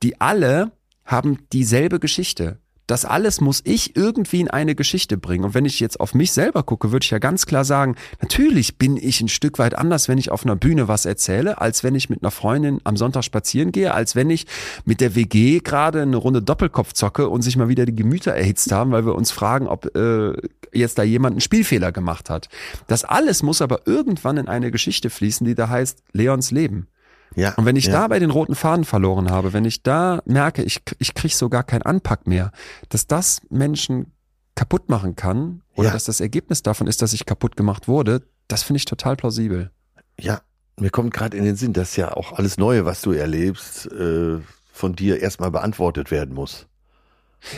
Die 0.03 0.20
alle 0.20 0.72
haben 1.05 1.38
dieselbe 1.53 2.01
Geschichte. 2.01 2.59
Das 2.87 3.05
alles 3.05 3.41
muss 3.41 3.62
ich 3.64 3.97
irgendwie 3.97 4.41
in 4.41 4.49
eine 4.49 4.74
Geschichte 4.74 5.16
bringen. 5.16 5.45
Und 5.45 5.55
wenn 5.55 5.64
ich 5.64 5.80
jetzt 5.80 5.99
auf 5.99 6.14
mich 6.14 6.32
selber 6.32 6.62
gucke, 6.62 6.93
würde 6.93 7.05
ich 7.05 7.11
ja 7.11 7.18
ganz 7.18 7.47
klar 7.47 7.64
sagen, 7.64 7.97
natürlich 8.20 8.78
bin 8.78 8.97
ich 8.97 9.20
ein 9.20 9.28
Stück 9.28 9.59
weit 9.59 9.74
anders, 9.76 10.09
wenn 10.09 10.18
ich 10.18 10.30
auf 10.30 10.45
einer 10.45 10.57
Bühne 10.57 10.87
was 10.87 11.05
erzähle, 11.05 11.61
als 11.61 11.82
wenn 11.82 11.95
ich 11.95 12.11
mit 12.11 12.22
einer 12.22 12.30
Freundin 12.30 12.80
am 12.84 12.97
Sonntag 12.97 13.24
spazieren 13.24 13.72
gehe, 13.72 13.93
als 13.93 14.14
wenn 14.14 14.30
ich 14.30 14.47
mit 14.84 15.01
der 15.01 15.14
WG 15.14 15.61
gerade 15.61 16.03
eine 16.03 16.16
Runde 16.16 16.43
Doppelkopf 16.43 16.93
zocke 16.93 17.28
und 17.28 17.43
sich 17.43 17.57
mal 17.57 17.68
wieder 17.68 17.87
die 17.87 17.97
Gemüter 17.97 18.32
erhitzt 18.32 18.70
haben, 18.70 18.93
weil 18.93 19.05
wir 19.05 19.14
uns 19.14 19.32
fragen, 19.32 19.66
ob 19.66 19.97
äh, 19.97 20.34
jetzt 20.72 20.99
da 20.99 21.03
jemand 21.03 21.34
einen 21.34 21.41
Spielfehler 21.41 21.91
gemacht 21.91 22.30
hat. 22.30 22.49
Das 22.87 23.05
alles 23.05 23.43
muss 23.43 23.62
aber 23.62 23.87
irgendwann 23.87 24.37
in 24.37 24.49
eine 24.49 24.70
Geschichte 24.70 25.11
fließen, 25.11 25.47
die 25.47 25.55
da 25.55 25.68
heißt 25.68 26.03
Leons 26.12 26.51
Leben. 26.51 26.87
Ja. 27.34 27.54
Und 27.54 27.64
wenn 27.66 27.76
ich 27.76 27.86
ja. 27.86 27.92
dabei 27.92 28.18
den 28.18 28.30
roten 28.30 28.54
Faden 28.54 28.84
verloren 28.84 29.30
habe, 29.30 29.52
wenn 29.52 29.64
ich 29.64 29.82
da 29.82 30.22
merke, 30.24 30.62
ich, 30.62 30.80
ich 30.98 31.14
krieg 31.14 31.32
so 31.34 31.48
gar 31.48 31.64
keinen 31.64 31.82
Anpack 31.82 32.26
mehr, 32.26 32.50
dass 32.88 33.06
das 33.06 33.42
Menschen 33.50 34.12
kaputt 34.54 34.88
machen 34.88 35.16
kann 35.16 35.62
oder 35.74 35.88
Ja. 35.88 35.92
dass 35.92 36.04
das 36.04 36.20
Ergebnis 36.20 36.62
davon 36.62 36.86
ist, 36.86 37.02
dass 37.02 37.12
ich 37.12 37.26
kaputt 37.26 37.56
gemacht 37.56 37.88
wurde, 37.88 38.22
das 38.48 38.62
finde 38.62 38.78
ich 38.78 38.84
total 38.86 39.16
plausibel. 39.16 39.70
Ja, 40.18 40.40
mir 40.78 40.90
kommt 40.90 41.12
gerade 41.12 41.36
in 41.36 41.44
den 41.44 41.56
Sinn, 41.56 41.72
dass 41.72 41.96
ja 41.96 42.12
auch 42.12 42.32
alles 42.32 42.56
Neue, 42.56 42.84
was 42.86 43.02
du 43.02 43.12
erlebst, 43.12 43.86
äh, 43.92 44.38
von 44.72 44.94
dir 44.94 45.20
erstmal 45.20 45.50
beantwortet 45.50 46.10
werden 46.10 46.34
muss. 46.34 46.66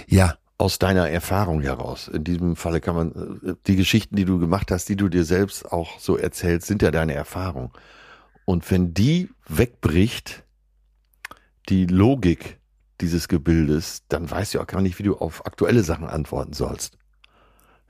Ja, 0.07 0.37
Aus 0.61 0.81
deiner 0.81 1.09
Erfahrung 1.09 1.63
heraus. 1.63 2.09
In 2.09 2.25
diesem 2.25 2.57
Falle 2.57 2.81
kann 2.81 2.97
man, 2.97 3.41
äh, 3.47 3.55
die 3.69 3.77
Geschichten, 3.77 4.17
die 4.17 4.25
du 4.25 4.41
gemacht 4.41 4.73
hast, 4.73 4.89
die 4.89 4.97
du 4.97 5.09
dir 5.09 5.25
selbst 5.25 5.71
auch 5.71 6.01
so 6.01 6.17
erzählst, 6.17 6.67
sind 6.67 6.83
ja 6.83 6.91
deine 6.91 7.15
Erfahrung. 7.15 7.71
Und 8.49 8.71
wenn 8.71 8.95
die 8.95 9.29
wegbricht, 9.47 10.43
die 11.69 11.85
Logik 11.85 12.59
dieses 13.03 13.29
Gebildes, 13.29 14.05
dann 14.09 14.31
weißt 14.31 14.55
du 14.55 14.61
auch 14.63 14.67
gar 14.67 14.81
nicht, 14.81 14.99
wie 14.99 15.03
du 15.03 15.19
auf 15.19 15.45
aktuelle 15.45 15.83
Sachen 15.83 16.07
antworten 16.09 16.55
sollst. 16.55 16.97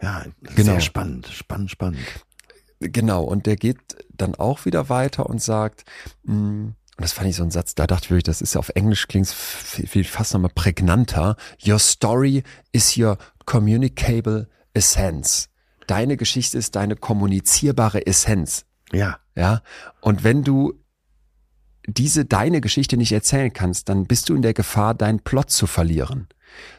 Ja, 0.02 0.24
Genau. 0.42 0.72
sehr 0.72 0.80
spannend, 0.80 1.28
spannend, 1.28 1.70
spannend. 1.70 2.00
genau. 2.80 3.22
Und 3.22 3.46
der 3.46 3.54
geht 3.54 3.78
dann 4.12 4.34
auch 4.34 4.64
wieder 4.64 4.88
weiter 4.88 5.26
und 5.26 5.40
sagt, 5.40 5.84
mh, 6.24 6.34
und 6.34 6.74
das 6.96 7.12
fand 7.12 7.28
ich 7.30 7.36
so 7.36 7.44
ein 7.44 7.52
Satz, 7.52 7.76
da 7.76 7.86
dachte 7.86 8.06
ich 8.06 8.10
wirklich, 8.10 8.24
das 8.24 8.42
ist 8.42 8.54
ja 8.54 8.58
auf 8.58 8.70
Englisch 8.70 9.06
klingt 9.06 9.28
viel 9.28 10.02
fast 10.02 10.34
nochmal 10.34 10.50
prägnanter. 10.52 11.36
Your 11.64 11.78
story 11.78 12.42
is 12.72 12.96
your 12.96 13.16
communicable 13.46 14.48
essence. 14.74 15.50
Deine 15.86 16.16
Geschichte 16.16 16.58
ist 16.58 16.74
deine 16.74 16.96
kommunizierbare 16.96 18.04
Essenz. 18.08 18.64
Ja, 18.92 19.20
Ja, 19.38 19.62
und 20.00 20.24
wenn 20.24 20.42
du 20.42 20.74
diese 21.86 22.24
deine 22.24 22.60
Geschichte 22.60 22.96
nicht 22.96 23.12
erzählen 23.12 23.52
kannst, 23.52 23.88
dann 23.88 24.04
bist 24.04 24.28
du 24.28 24.34
in 24.34 24.42
der 24.42 24.52
Gefahr, 24.52 24.94
deinen 24.94 25.20
Plot 25.20 25.50
zu 25.50 25.68
verlieren. 25.68 26.26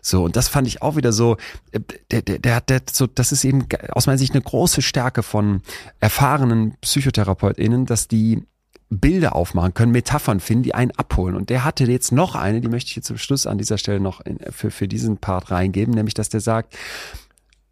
So, 0.02 0.26
und 0.26 0.36
das 0.36 0.50
fand 0.50 0.68
ich 0.68 0.82
auch 0.82 0.98
wieder 0.98 1.14
so, 1.14 1.38
äh, 1.72 1.80
der, 2.12 2.22
der, 2.22 2.40
der 2.40 2.56
hat 2.56 2.70
der, 2.70 2.82
so, 2.92 3.08
das 3.08 3.32
ist 3.32 3.46
eben 3.46 3.66
aus 3.92 4.08
meiner 4.08 4.18
Sicht 4.18 4.34
eine 4.34 4.42
große 4.42 4.82
Stärke 4.82 5.24
von 5.24 5.62
erfahrenen 6.02 6.76
PsychotherapeutInnen, 6.82 7.86
dass 7.86 8.10
die 8.10 8.44
Bilder 8.90 9.38
aufmachen 9.38 9.74
können, 9.74 9.94
Metaphern 9.94 10.42
finden, 10.42 10.64
die 10.64 10.76
einen 10.76 10.92
abholen. 10.92 11.38
Und 11.38 11.50
der 11.50 11.64
hatte 11.64 11.86
jetzt 11.86 12.12
noch 12.12 12.36
eine, 12.36 12.60
die 12.60 12.68
möchte 12.68 12.90
ich 12.90 12.98
jetzt 12.98 13.08
zum 13.08 13.18
Schluss 13.18 13.48
an 13.48 13.58
dieser 13.58 13.78
Stelle 13.78 14.02
noch 14.02 14.20
in, 14.20 14.40
für, 14.52 14.70
für 14.70 14.90
diesen 14.90 15.18
Part 15.18 15.50
reingeben, 15.50 15.94
nämlich, 15.94 16.14
dass 16.14 16.28
der 16.28 16.42
sagt, 16.42 16.76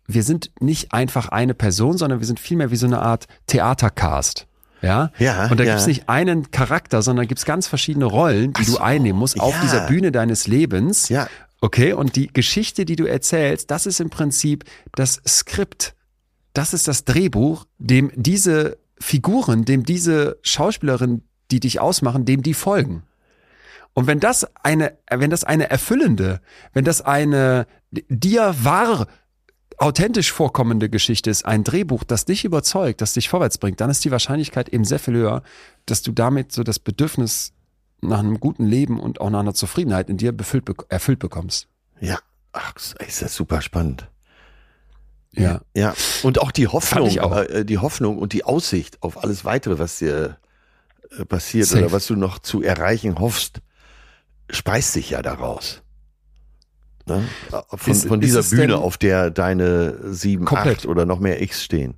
wir 0.07 0.23
sind 0.23 0.51
nicht 0.61 0.93
einfach 0.93 1.27
eine 1.27 1.53
Person, 1.53 1.97
sondern 1.97 2.19
wir 2.19 2.27
sind 2.27 2.39
vielmehr 2.39 2.71
wie 2.71 2.77
so 2.77 2.85
eine 2.85 3.01
Art 3.01 3.27
Theatercast. 3.47 4.47
Ja? 4.81 5.11
Ja, 5.17 5.47
Und 5.49 5.59
da 5.59 5.63
ja. 5.63 5.71
gibt's 5.73 5.87
nicht 5.87 6.07
einen 6.09 6.51
Charakter, 6.51 7.01
sondern 7.01 7.27
gibt's 7.27 7.45
ganz 7.45 7.67
verschiedene 7.67 8.05
Rollen, 8.05 8.53
die 8.53 8.61
Ach 8.61 8.65
du 8.65 8.71
so, 8.73 8.79
einnehmen 8.79 9.19
musst 9.19 9.39
auf 9.39 9.55
ja. 9.55 9.61
dieser 9.61 9.87
Bühne 9.87 10.11
deines 10.11 10.47
Lebens. 10.47 11.09
ja, 11.09 11.27
Okay, 11.59 11.93
und 11.93 12.15
die 12.15 12.27
Geschichte, 12.27 12.85
die 12.85 12.95
du 12.95 13.05
erzählst, 13.05 13.71
das 13.71 13.87
ist 13.87 13.99
im 13.99 14.11
Prinzip 14.11 14.63
das 14.93 15.19
Skript 15.27 15.95
das 16.57 16.73
ist 16.73 16.87
das 16.87 17.05
Drehbuch, 17.05 17.65
dem 17.77 18.11
diese 18.15 18.79
Figuren, 18.99 19.63
dem 19.63 19.83
diese 19.83 20.39
Schauspielerin, 20.41 21.21
die 21.51 21.59
dich 21.59 21.79
ausmachen, 21.79 22.25
dem 22.25 22.41
die 22.41 22.55
folgen. 22.55 23.03
Und 23.93 24.07
wenn 24.07 24.19
das 24.19 24.47
eine, 24.63 24.97
wenn 25.07 25.29
das 25.29 25.43
eine 25.43 25.69
erfüllende, 25.69 26.41
wenn 26.73 26.83
das 26.83 27.01
eine 27.01 27.67
dir 27.91 28.55
wahr 28.63 29.07
authentisch 29.77 30.31
vorkommende 30.31 30.89
Geschichte 30.89 31.29
ist, 31.29 31.45
ein 31.45 31.63
Drehbuch, 31.63 32.03
das 32.03 32.25
dich 32.25 32.45
überzeugt, 32.45 33.01
das 33.01 33.13
dich 33.13 33.29
vorwärts 33.29 33.57
bringt, 33.57 33.79
dann 33.79 33.89
ist 33.89 34.03
die 34.03 34.11
Wahrscheinlichkeit 34.11 34.69
eben 34.69 34.85
sehr 34.85 34.99
viel 34.99 35.15
höher, 35.15 35.43
dass 35.85 36.01
du 36.01 36.11
damit 36.11 36.51
so 36.51 36.63
das 36.63 36.79
Bedürfnis 36.79 37.53
nach 38.01 38.19
einem 38.19 38.39
guten 38.39 38.65
Leben 38.65 38.99
und 38.99 39.21
auch 39.21 39.29
nach 39.29 39.39
einer 39.39 39.53
Zufriedenheit 39.53 40.09
in 40.09 40.17
dir 40.17 40.31
befüllt, 40.31 40.69
erfüllt 40.89 41.19
bekommst. 41.19 41.67
Ja, 41.99 42.19
ach, 42.51 42.73
ist 42.75 43.21
das 43.21 43.35
super 43.35 43.61
spannend. 43.61 44.09
Ja. 45.31 45.61
Ja. 45.75 45.93
Und 46.23 46.39
auch 46.39 46.51
die 46.51 46.67
Hoffnung, 46.67 47.19
auch. 47.19 47.37
äh, 47.37 47.63
die 47.63 47.77
Hoffnung 47.77 48.17
und 48.17 48.33
die 48.33 48.43
Aussicht 48.43 49.01
auf 49.03 49.23
alles 49.23 49.45
weitere, 49.45 49.77
was 49.77 49.99
dir 49.99 50.37
äh, 51.17 51.25
passiert 51.25 51.67
Safe. 51.67 51.83
oder 51.83 51.91
was 51.91 52.07
du 52.07 52.15
noch 52.15 52.39
zu 52.39 52.63
erreichen 52.63 53.19
hoffst, 53.19 53.61
speist 54.49 54.93
sich 54.93 55.11
ja 55.11 55.21
daraus. 55.21 55.83
Ne? 57.07 57.23
Von, 57.75 57.91
Ist- 57.93 58.07
von 58.07 58.19
dieser 58.21 58.39
es 58.41 58.49
Bühne, 58.49 58.77
auf 58.77 58.97
der 58.97 59.31
deine 59.31 59.95
sieben, 60.13 60.47
acht 60.47 60.85
oder 60.85 61.05
noch 61.05 61.19
mehr 61.19 61.41
X 61.41 61.63
stehen. 61.63 61.95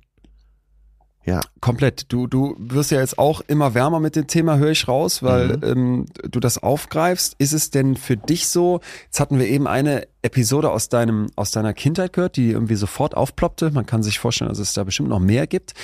Ja, 1.30 1.40
Komplett. 1.60 2.10
Du, 2.10 2.26
du 2.26 2.56
wirst 2.58 2.90
ja 2.90 3.00
jetzt 3.00 3.18
auch 3.18 3.42
immer 3.46 3.74
wärmer 3.74 4.00
mit 4.00 4.16
dem 4.16 4.26
Thema, 4.26 4.56
höre 4.56 4.70
ich 4.70 4.88
raus, 4.88 5.22
weil 5.22 5.58
Mhm. 5.58 5.62
ähm, 5.62 6.06
du 6.28 6.40
das 6.40 6.58
aufgreifst. 6.58 7.34
Ist 7.38 7.52
es 7.52 7.70
denn 7.70 7.96
für 7.96 8.16
dich 8.16 8.48
so, 8.48 8.80
jetzt 9.04 9.20
hatten 9.20 9.38
wir 9.38 9.46
eben 9.46 9.66
eine 9.68 10.08
Episode 10.22 10.70
aus 10.70 10.88
deinem, 10.88 11.28
aus 11.36 11.50
deiner 11.50 11.72
Kindheit 11.74 12.14
gehört, 12.14 12.36
die 12.36 12.50
irgendwie 12.50 12.74
sofort 12.76 13.14
aufploppte. 13.16 13.70
Man 13.70 13.86
kann 13.86 14.02
sich 14.02 14.18
vorstellen, 14.18 14.48
dass 14.48 14.58
es 14.58 14.72
da 14.72 14.84
bestimmt 14.84 15.10
noch 15.10 15.20
mehr 15.20 15.46
gibt. 15.46 15.74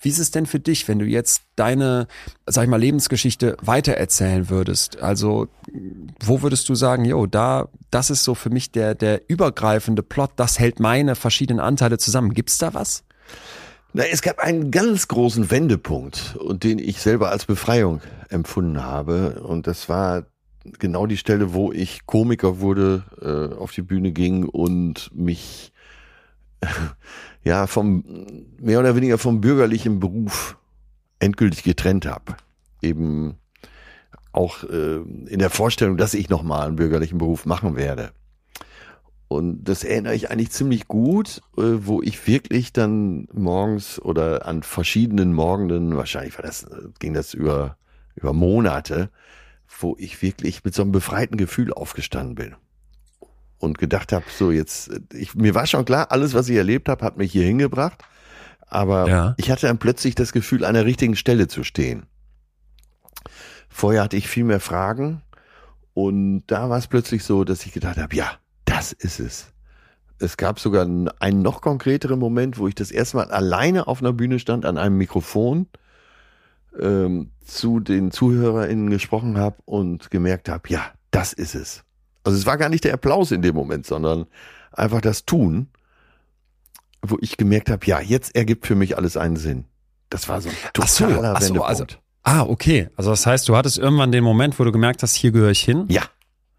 Wie 0.00 0.08
ist 0.08 0.18
es 0.20 0.30
denn 0.30 0.46
für 0.46 0.60
dich, 0.60 0.86
wenn 0.88 0.98
du 1.00 1.04
jetzt 1.04 1.42
deine, 1.56 2.06
sag 2.46 2.64
ich 2.64 2.70
mal, 2.70 2.80
Lebensgeschichte 2.80 3.56
weitererzählen 3.60 4.48
würdest? 4.48 5.02
Also, 5.02 5.48
wo 6.24 6.42
würdest 6.42 6.68
du 6.68 6.74
sagen, 6.76 7.04
jo, 7.04 7.26
da, 7.26 7.68
das 7.90 8.08
ist 8.10 8.24
so 8.24 8.34
für 8.34 8.50
mich 8.50 8.70
der, 8.72 8.94
der 8.94 9.22
übergreifende 9.28 10.02
Plot, 10.02 10.30
das 10.36 10.58
hält 10.58 10.80
meine 10.80 11.16
verschiedenen 11.16 11.60
Anteile 11.60 11.98
zusammen. 11.98 12.32
Gibt's 12.34 12.58
da 12.58 12.72
was? 12.72 13.02
Na, 13.96 14.02
es 14.10 14.22
gab 14.22 14.40
einen 14.40 14.72
ganz 14.72 15.06
großen 15.06 15.52
Wendepunkt 15.52 16.34
und 16.40 16.64
den 16.64 16.80
ich 16.80 17.00
selber 17.00 17.30
als 17.30 17.46
Befreiung 17.46 18.00
empfunden 18.28 18.82
habe. 18.82 19.40
Und 19.44 19.68
das 19.68 19.88
war 19.88 20.26
genau 20.80 21.06
die 21.06 21.16
Stelle, 21.16 21.54
wo 21.54 21.70
ich 21.70 22.04
Komiker 22.04 22.58
wurde, 22.58 23.04
äh, 23.22 23.54
auf 23.54 23.70
die 23.70 23.82
Bühne 23.82 24.10
ging 24.10 24.46
und 24.46 25.14
mich 25.14 25.72
ja 27.44 27.68
vom 27.68 28.02
mehr 28.58 28.80
oder 28.80 28.96
weniger 28.96 29.16
vom 29.16 29.40
bürgerlichen 29.40 30.00
Beruf 30.00 30.58
endgültig 31.20 31.62
getrennt 31.62 32.04
habe. 32.04 32.34
Eben 32.82 33.36
auch 34.32 34.64
äh, 34.64 34.96
in 34.96 35.38
der 35.38 35.50
Vorstellung, 35.50 35.98
dass 35.98 36.14
ich 36.14 36.28
nochmal 36.28 36.66
einen 36.66 36.74
bürgerlichen 36.74 37.18
Beruf 37.18 37.46
machen 37.46 37.76
werde. 37.76 38.10
Und 39.34 39.64
das 39.64 39.82
erinnere 39.82 40.14
ich 40.14 40.30
eigentlich 40.30 40.52
ziemlich 40.52 40.86
gut, 40.86 41.40
äh, 41.56 41.62
wo 41.62 42.00
ich 42.00 42.28
wirklich 42.28 42.72
dann 42.72 43.26
morgens 43.32 44.00
oder 44.00 44.46
an 44.46 44.62
verschiedenen 44.62 45.32
Morgenden, 45.32 45.96
wahrscheinlich 45.96 46.38
war 46.38 46.44
das, 46.44 46.62
äh, 46.62 46.82
ging 47.00 47.14
das 47.14 47.34
über, 47.34 47.76
über 48.14 48.32
Monate, 48.32 49.10
wo 49.80 49.96
ich 49.98 50.22
wirklich 50.22 50.62
mit 50.62 50.72
so 50.72 50.82
einem 50.82 50.92
befreiten 50.92 51.36
Gefühl 51.36 51.72
aufgestanden 51.72 52.36
bin. 52.36 52.54
Und 53.58 53.78
gedacht 53.78 54.12
habe, 54.12 54.24
so 54.38 54.52
jetzt, 54.52 54.90
äh, 54.90 55.00
ich, 55.12 55.34
mir 55.34 55.56
war 55.56 55.66
schon 55.66 55.84
klar, 55.84 56.12
alles, 56.12 56.32
was 56.32 56.48
ich 56.48 56.56
erlebt 56.56 56.88
habe, 56.88 57.04
hat 57.04 57.16
mich 57.16 57.32
hier 57.32 57.44
hingebracht. 57.44 58.04
Aber 58.68 59.08
Ja. 59.08 59.34
ich 59.36 59.50
hatte 59.50 59.66
dann 59.66 59.78
plötzlich 59.78 60.14
das 60.14 60.30
Gefühl, 60.30 60.64
an 60.64 60.74
der 60.74 60.84
richtigen 60.84 61.16
Stelle 61.16 61.48
zu 61.48 61.64
stehen. 61.64 62.06
Vorher 63.68 64.04
hatte 64.04 64.16
ich 64.16 64.28
viel 64.28 64.44
mehr 64.44 64.60
Fragen 64.60 65.22
und 65.92 66.44
da 66.46 66.70
war 66.70 66.78
es 66.78 66.86
plötzlich 66.86 67.24
so, 67.24 67.42
dass 67.42 67.66
ich 67.66 67.72
gedacht 67.72 67.98
habe, 67.98 68.14
ja, 68.14 68.30
das 68.74 68.92
ist 68.92 69.20
es. 69.20 69.46
Es 70.18 70.36
gab 70.36 70.60
sogar 70.60 70.82
einen, 70.84 71.42
noch 71.42 71.60
konkreteren 71.60 72.18
Moment, 72.18 72.58
wo 72.58 72.68
ich 72.68 72.74
das 72.74 72.90
erste 72.90 73.16
Mal 73.16 73.30
alleine 73.30 73.86
auf 73.88 74.00
einer 74.00 74.12
Bühne 74.12 74.38
stand, 74.38 74.64
an 74.64 74.78
einem 74.78 74.96
Mikrofon, 74.96 75.66
ähm, 76.80 77.30
zu 77.44 77.80
den 77.80 78.10
ZuhörerInnen 78.10 78.90
gesprochen 78.90 79.38
habe 79.38 79.56
und 79.64 80.10
gemerkt 80.10 80.48
habe, 80.48 80.68
ja, 80.68 80.86
das 81.10 81.32
ist 81.32 81.54
es. 81.54 81.84
Also 82.24 82.38
es 82.38 82.46
war 82.46 82.56
gar 82.56 82.68
nicht 82.68 82.84
der 82.84 82.94
Applaus 82.94 83.32
in 83.32 83.42
dem 83.42 83.54
Moment, 83.54 83.86
sondern 83.86 84.26
einfach 84.72 85.00
das 85.00 85.24
Tun, 85.26 85.68
wo 87.02 87.18
ich 87.20 87.36
gemerkt 87.36 87.70
habe, 87.70 87.84
ja, 87.86 88.00
jetzt 88.00 88.34
ergibt 88.34 88.66
für 88.66 88.74
mich 88.74 88.96
alles 88.96 89.16
einen 89.16 89.36
Sinn. 89.36 89.64
Das 90.10 90.28
war 90.28 90.40
so 90.40 90.48
ein 90.48 90.54
Ach 90.80 90.88
so, 90.88 91.06
totaler 91.06 91.34
ach 91.36 91.42
so, 91.42 91.62
also- 91.62 91.84
Ah, 92.26 92.40
okay. 92.44 92.88
Also 92.96 93.10
das 93.10 93.26
heißt, 93.26 93.46
du 93.50 93.54
hattest 93.56 93.76
irgendwann 93.76 94.10
den 94.10 94.24
Moment, 94.24 94.58
wo 94.58 94.64
du 94.64 94.72
gemerkt 94.72 95.02
hast, 95.02 95.14
hier 95.14 95.30
gehöre 95.30 95.50
ich 95.50 95.60
hin. 95.60 95.84
ja, 95.90 96.02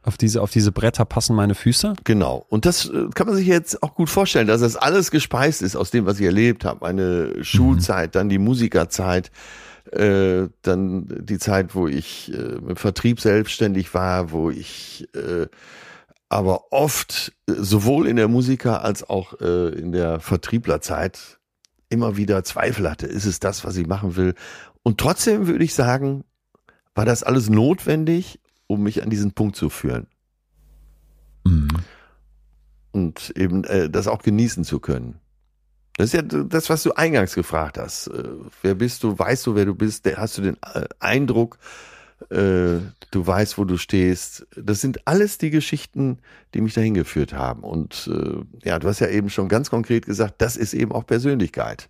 Auf 0.06 0.18
diese, 0.18 0.41
auf 0.41 0.51
diese 0.51 0.72
Bretter 0.72 1.03
passen 1.03 1.36
meine 1.36 1.56
Füße. 1.56 1.95
Genau. 2.03 2.45
Und 2.49 2.66
das 2.66 2.86
äh, 2.86 3.10
kann 3.16 3.28
man 3.28 3.36
sich 3.36 3.47
jetzt 3.47 3.82
auch 3.82 3.95
gut 3.95 4.10
vorstellen, 4.10 4.47
dass 4.47 4.62
das 4.62 4.76
alles 4.76 5.10
gespeist 5.10 5.62
ist 5.62 5.76
aus 5.76 5.89
dem, 5.89 6.06
was 6.06 6.20
ich 6.20 6.26
erlebt 6.26 6.64
habe. 6.64 6.80
Meine 6.82 7.43
Schulzeit, 7.43 8.16
dann 8.16 8.30
die 8.30 8.38
Musikerzeit, 8.38 9.32
äh, 9.91 10.47
dann 10.62 11.08
die 11.26 11.39
Zeit, 11.39 11.74
wo 11.74 11.88
ich 11.88 12.32
äh, 12.32 12.38
im 12.38 12.76
Vertrieb 12.76 13.20
selbstständig 13.20 13.93
war, 13.93 14.32
wo 14.32 14.51
ich 14.51 15.08
äh, 15.16 15.47
aber 16.30 16.72
oft 16.72 17.34
äh, 17.47 17.53
sowohl 17.53 18.08
in 18.08 18.16
der 18.16 18.28
Musiker 18.28 18.84
als 18.84 19.08
auch 19.08 19.39
äh, 19.39 19.70
in 19.70 19.91
der 19.91 20.20
Vertrieblerzeit 20.20 21.39
immer 21.89 22.18
wieder 22.18 22.43
Zweifel 22.43 22.89
hatte. 22.89 23.08
Ist 23.08 23.26
es 23.26 23.39
das, 23.39 23.64
was 23.64 23.78
ich 23.78 23.88
machen 23.88 24.16
will? 24.16 24.34
Und 24.84 24.99
trotzdem 24.99 25.47
würde 25.47 25.64
ich 25.64 25.74
sagen, 25.74 26.24
war 26.93 27.06
das 27.06 27.24
alles 27.24 27.49
notwendig, 27.49 28.39
um 28.68 28.84
mich 28.84 29.03
an 29.03 29.09
diesen 29.09 29.32
Punkt 29.34 29.55
zu 29.55 29.70
führen 29.70 30.07
und 32.91 33.34
eben 33.36 33.63
äh, 33.66 33.89
das 33.89 34.07
auch 34.07 34.22
genießen 34.22 34.63
zu 34.63 34.80
können. 34.80 35.20
Das 35.97 36.07
ist 36.07 36.13
ja 36.13 36.22
das, 36.24 36.70
was 36.70 36.84
du 36.84 36.93
eingangs 36.93 37.36
gefragt 37.36 37.78
hast. 37.78 38.07
Äh, 38.07 38.24
wer 38.61 38.76
bist 38.76 39.03
du? 39.03 39.18
Weißt 39.18 39.45
du, 39.45 39.55
wer 39.55 39.66
du 39.66 39.76
bist? 39.76 40.05
Hast 40.18 40.38
du 40.38 40.41
den 40.41 40.57
äh, 40.74 40.86
Eindruck, 40.99 41.57
äh, 42.30 42.80
du 43.11 43.28
weißt, 43.28 43.57
wo 43.57 43.63
du 43.63 43.78
stehst? 43.78 44.47
Das 44.55 44.82
sind 44.82 45.07
alles 45.07 45.38
die 45.38 45.51
Geschichten, 45.51 46.20
die 46.53 46.61
mich 46.61 46.74
dahin 46.74 46.93
geführt 46.95 47.34
haben. 47.34 47.63
Und 47.63 48.09
äh, 48.11 48.68
ja, 48.68 48.80
du 48.80 48.88
hast 48.88 48.99
ja 48.99 49.07
eben 49.07 49.30
schon 49.30 49.47
ganz 49.47 49.70
konkret 49.70 50.05
gesagt, 50.05 50.36
das 50.41 50.57
ist 50.57 50.74
eben 50.74 50.91
auch 50.91 51.05
Persönlichkeit. 51.05 51.89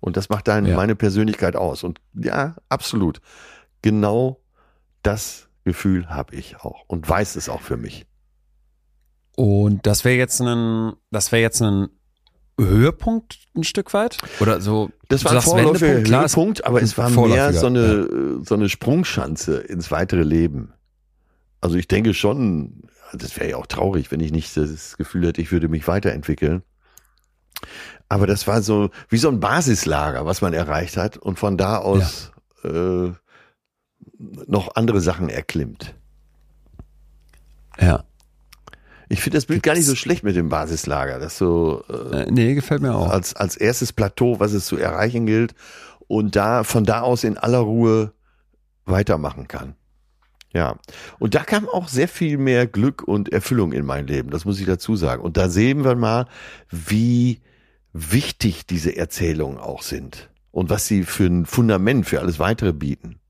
Und 0.00 0.16
das 0.16 0.28
macht 0.28 0.48
deine, 0.48 0.70
Ja. 0.70 0.76
meine 0.76 0.94
Persönlichkeit 0.96 1.56
aus. 1.56 1.82
Und 1.82 2.00
ja, 2.14 2.56
absolut. 2.68 3.20
Genau 3.82 4.40
das 5.02 5.47
Gefühl 5.68 6.08
habe 6.08 6.34
ich 6.34 6.56
auch 6.56 6.84
und 6.88 7.08
weiß 7.08 7.36
es 7.36 7.48
auch 7.48 7.60
für 7.60 7.76
mich. 7.76 8.06
Und 9.36 9.86
das 9.86 10.04
wäre 10.04 10.16
jetzt 10.16 10.40
ein, 10.40 10.94
das 11.10 11.30
wäre 11.30 11.42
jetzt 11.42 11.62
ein 11.62 11.88
Höhepunkt 12.58 13.38
ein 13.56 13.62
Stück 13.62 13.94
weit? 13.94 14.18
Oder 14.40 14.60
so? 14.60 14.90
Das 15.08 15.24
war 15.24 15.32
ein 15.32 15.40
vorläufiger 15.40 16.20
Höhepunkt, 16.20 16.64
aber 16.64 16.82
es 16.82 16.98
war 16.98 17.08
mehr 17.08 17.52
so 17.52 17.66
eine, 17.66 17.78
äh, 17.78 18.44
so 18.44 18.54
eine 18.54 18.68
Sprungschanze 18.68 19.58
ins 19.58 19.90
weitere 19.90 20.22
Leben. 20.22 20.72
Also 21.60 21.76
ich 21.76 21.88
denke 21.88 22.14
schon, 22.14 22.82
das 23.12 23.36
wäre 23.36 23.50
ja 23.50 23.56
auch 23.56 23.66
traurig, 23.66 24.10
wenn 24.10 24.20
ich 24.20 24.32
nicht 24.32 24.56
das 24.56 24.96
Gefühl 24.96 25.26
hätte, 25.26 25.40
ich 25.40 25.52
würde 25.52 25.68
mich 25.68 25.86
weiterentwickeln. 25.86 26.62
Aber 28.08 28.26
das 28.26 28.46
war 28.46 28.62
so 28.62 28.90
wie 29.08 29.18
so 29.18 29.28
ein 29.28 29.40
Basislager, 29.40 30.24
was 30.26 30.40
man 30.40 30.52
erreicht 30.52 30.96
hat 30.96 31.16
und 31.16 31.38
von 31.38 31.56
da 31.56 31.78
aus 31.78 32.32
äh, 32.64 33.10
noch 34.18 34.74
andere 34.74 35.00
Sachen 35.00 35.28
erklimmt. 35.28 35.94
Ja. 37.80 38.04
Ich 39.08 39.20
finde 39.20 39.38
das 39.38 39.46
Bild 39.46 39.62
gar 39.62 39.74
nicht 39.74 39.86
so 39.86 39.94
schlecht 39.94 40.22
mit 40.22 40.36
dem 40.36 40.48
Basislager, 40.50 41.18
das 41.18 41.38
so 41.38 41.82
äh, 41.88 42.24
Äh, 42.24 42.30
nee, 42.30 42.54
gefällt 42.54 42.82
mir 42.82 42.94
auch. 42.94 43.08
als, 43.10 43.34
als 43.34 43.56
erstes 43.56 43.92
Plateau, 43.92 44.38
was 44.38 44.52
es 44.52 44.66
zu 44.66 44.76
erreichen 44.76 45.24
gilt 45.24 45.54
und 46.08 46.36
da 46.36 46.64
von 46.64 46.84
da 46.84 47.00
aus 47.00 47.24
in 47.24 47.38
aller 47.38 47.58
Ruhe 47.58 48.12
weitermachen 48.84 49.48
kann. 49.48 49.74
Ja, 50.52 50.76
und 51.18 51.34
da 51.34 51.44
kam 51.44 51.68
auch 51.68 51.88
sehr 51.88 52.08
viel 52.08 52.38
mehr 52.38 52.66
Glück 52.66 53.02
und 53.06 53.30
Erfüllung 53.30 53.72
in 53.72 53.84
mein 53.84 54.06
Leben, 54.06 54.30
das 54.30 54.44
muss 54.44 54.58
ich 54.60 54.66
dazu 54.66 54.96
sagen. 54.96 55.22
Und 55.22 55.36
da 55.36 55.48
sehen 55.50 55.84
wir 55.84 55.94
mal, 55.94 56.26
wie 56.70 57.40
wichtig 57.92 58.66
diese 58.66 58.96
Erzählungen 58.96 59.58
auch 59.58 59.82
sind 59.82 60.30
und 60.50 60.70
was 60.70 60.86
sie 60.86 61.04
für 61.04 61.26
ein 61.26 61.46
Fundament 61.46 62.06
für 62.06 62.20
alles 62.20 62.38
weitere 62.38 62.72
bieten. 62.72 63.20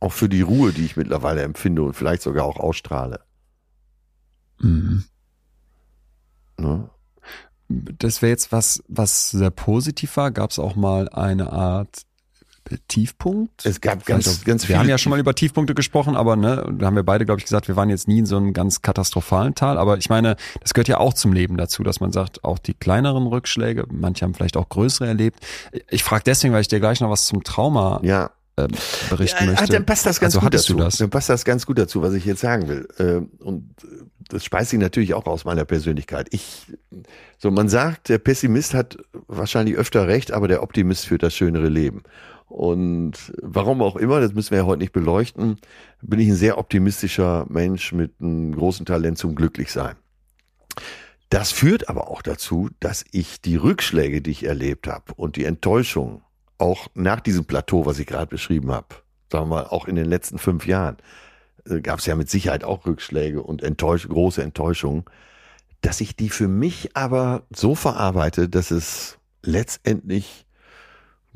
Auch 0.00 0.12
für 0.12 0.28
die 0.28 0.42
Ruhe, 0.42 0.72
die 0.72 0.84
ich 0.84 0.96
mittlerweile 0.96 1.42
empfinde 1.42 1.82
und 1.82 1.94
vielleicht 1.94 2.22
sogar 2.22 2.44
auch 2.44 2.58
ausstrahle. 2.58 3.20
Mhm. 4.60 5.04
Ne? 6.58 6.90
Das 7.68 8.22
wäre 8.22 8.30
jetzt 8.30 8.50
was, 8.52 8.82
was 8.88 9.30
sehr 9.30 9.50
positiv 9.50 10.16
war. 10.16 10.30
Gab 10.30 10.50
es 10.50 10.58
auch 10.58 10.74
mal 10.74 11.08
eine 11.10 11.52
Art 11.52 12.02
Tiefpunkt? 12.88 13.64
Es 13.64 13.80
gab 13.80 14.04
ganz, 14.04 14.28
auch- 14.28 14.44
ganz 14.44 14.62
Wir 14.62 14.66
viele 14.68 14.78
haben 14.80 14.88
ja 14.88 14.98
schon 14.98 15.10
mal 15.10 15.18
über 15.18 15.34
Tiefpunkte 15.34 15.74
gesprochen, 15.74 16.16
aber 16.16 16.36
ne, 16.36 16.70
da 16.78 16.86
haben 16.86 16.96
wir 16.96 17.02
beide, 17.02 17.24
glaube 17.24 17.40
ich, 17.40 17.44
gesagt, 17.44 17.66
wir 17.68 17.76
waren 17.76 17.88
jetzt 17.88 18.08
nie 18.08 18.18
in 18.20 18.26
so 18.26 18.36
einem 18.36 18.52
ganz 18.52 18.82
katastrophalen 18.82 19.54
Tal. 19.54 19.78
Aber 19.78 19.96
ich 19.98 20.08
meine, 20.10 20.36
das 20.60 20.74
gehört 20.74 20.88
ja 20.88 20.98
auch 20.98 21.14
zum 21.14 21.32
Leben 21.32 21.56
dazu, 21.56 21.82
dass 21.82 22.00
man 22.00 22.12
sagt, 22.12 22.44
auch 22.44 22.58
die 22.58 22.74
kleineren 22.74 23.26
Rückschläge, 23.26 23.86
manche 23.90 24.24
haben 24.24 24.34
vielleicht 24.34 24.56
auch 24.56 24.68
größere 24.68 25.06
erlebt. 25.08 25.40
Ich 25.88 26.04
frage 26.04 26.24
deswegen, 26.24 26.52
weil 26.54 26.60
ich 26.62 26.68
dir 26.68 26.80
gleich 26.80 27.00
noch 27.00 27.10
was 27.10 27.26
zum 27.26 27.42
Trauma 27.42 28.00
Ja, 28.02 28.30
ähm, 28.58 28.68
berichten 29.10 29.44
Ja, 29.44 29.50
möchte. 29.52 29.72
Dann 29.72 29.86
passt 29.86 30.06
das 30.06 30.20
ganz 30.20 30.34
also 30.34 30.44
gut 30.44 30.54
dazu. 30.54 30.74
das? 30.74 30.96
Dann 30.96 31.10
passt 31.10 31.28
das 31.28 31.44
ganz 31.44 31.66
gut 31.66 31.78
dazu, 31.78 32.02
was 32.02 32.14
ich 32.14 32.24
jetzt 32.24 32.40
sagen 32.40 32.68
will. 32.68 32.88
Ähm, 32.98 33.30
Und 33.38 33.70
äh, 33.84 34.04
das 34.28 34.44
speist 34.44 34.70
sich 34.70 34.78
natürlich 34.78 35.14
auch 35.14 35.26
aus 35.26 35.44
meiner 35.44 35.64
Persönlichkeit. 35.64 36.28
Ich, 36.30 36.66
so 37.38 37.50
man 37.50 37.68
sagt, 37.68 38.08
der 38.08 38.18
Pessimist 38.18 38.74
hat 38.74 38.98
wahrscheinlich 39.26 39.76
öfter 39.76 40.06
recht, 40.06 40.32
aber 40.32 40.48
der 40.48 40.62
Optimist 40.62 41.06
führt 41.06 41.22
das 41.22 41.34
schönere 41.34 41.68
Leben. 41.68 42.02
Und 42.46 43.32
warum 43.42 43.82
auch 43.82 43.96
immer, 43.96 44.20
das 44.20 44.32
müssen 44.32 44.52
wir 44.52 44.58
ja 44.58 44.66
heute 44.66 44.80
nicht 44.80 44.92
beleuchten, 44.92 45.58
bin 46.00 46.18
ich 46.18 46.28
ein 46.28 46.34
sehr 46.34 46.58
optimistischer 46.58 47.46
Mensch 47.48 47.92
mit 47.92 48.12
einem 48.20 48.54
großen 48.54 48.86
Talent 48.86 49.18
zum 49.18 49.34
Glücklichsein. 49.34 49.96
Das 51.30 51.52
führt 51.52 51.90
aber 51.90 52.08
auch 52.08 52.22
dazu, 52.22 52.70
dass 52.80 53.04
ich 53.12 53.42
die 53.42 53.56
Rückschläge, 53.56 54.22
die 54.22 54.30
ich 54.30 54.44
erlebt 54.44 54.86
habe 54.86 55.12
und 55.16 55.36
die 55.36 55.44
Enttäuschung, 55.44 56.22
auch 56.58 56.88
nach 56.94 57.20
diesem 57.20 57.44
Plateau, 57.44 57.86
was 57.86 57.98
ich 57.98 58.06
gerade 58.06 58.26
beschrieben 58.26 58.70
habe, 58.70 58.88
sagen 59.30 59.48
wir 59.48 59.56
mal, 59.56 59.66
auch 59.66 59.86
in 59.86 59.96
den 59.96 60.06
letzten 60.06 60.38
fünf 60.38 60.66
Jahren, 60.66 60.96
äh, 61.64 61.80
gab 61.80 62.00
es 62.00 62.06
ja 62.06 62.16
mit 62.16 62.28
Sicherheit 62.28 62.64
auch 62.64 62.86
Rückschläge 62.86 63.42
und 63.42 63.62
Enttäusch 63.62 64.06
große 64.08 64.42
Enttäuschungen, 64.42 65.04
dass 65.80 66.00
ich 66.00 66.16
die 66.16 66.28
für 66.28 66.48
mich 66.48 66.96
aber 66.96 67.44
so 67.54 67.74
verarbeite, 67.74 68.48
dass 68.48 68.70
es 68.70 69.18
letztendlich 69.42 70.46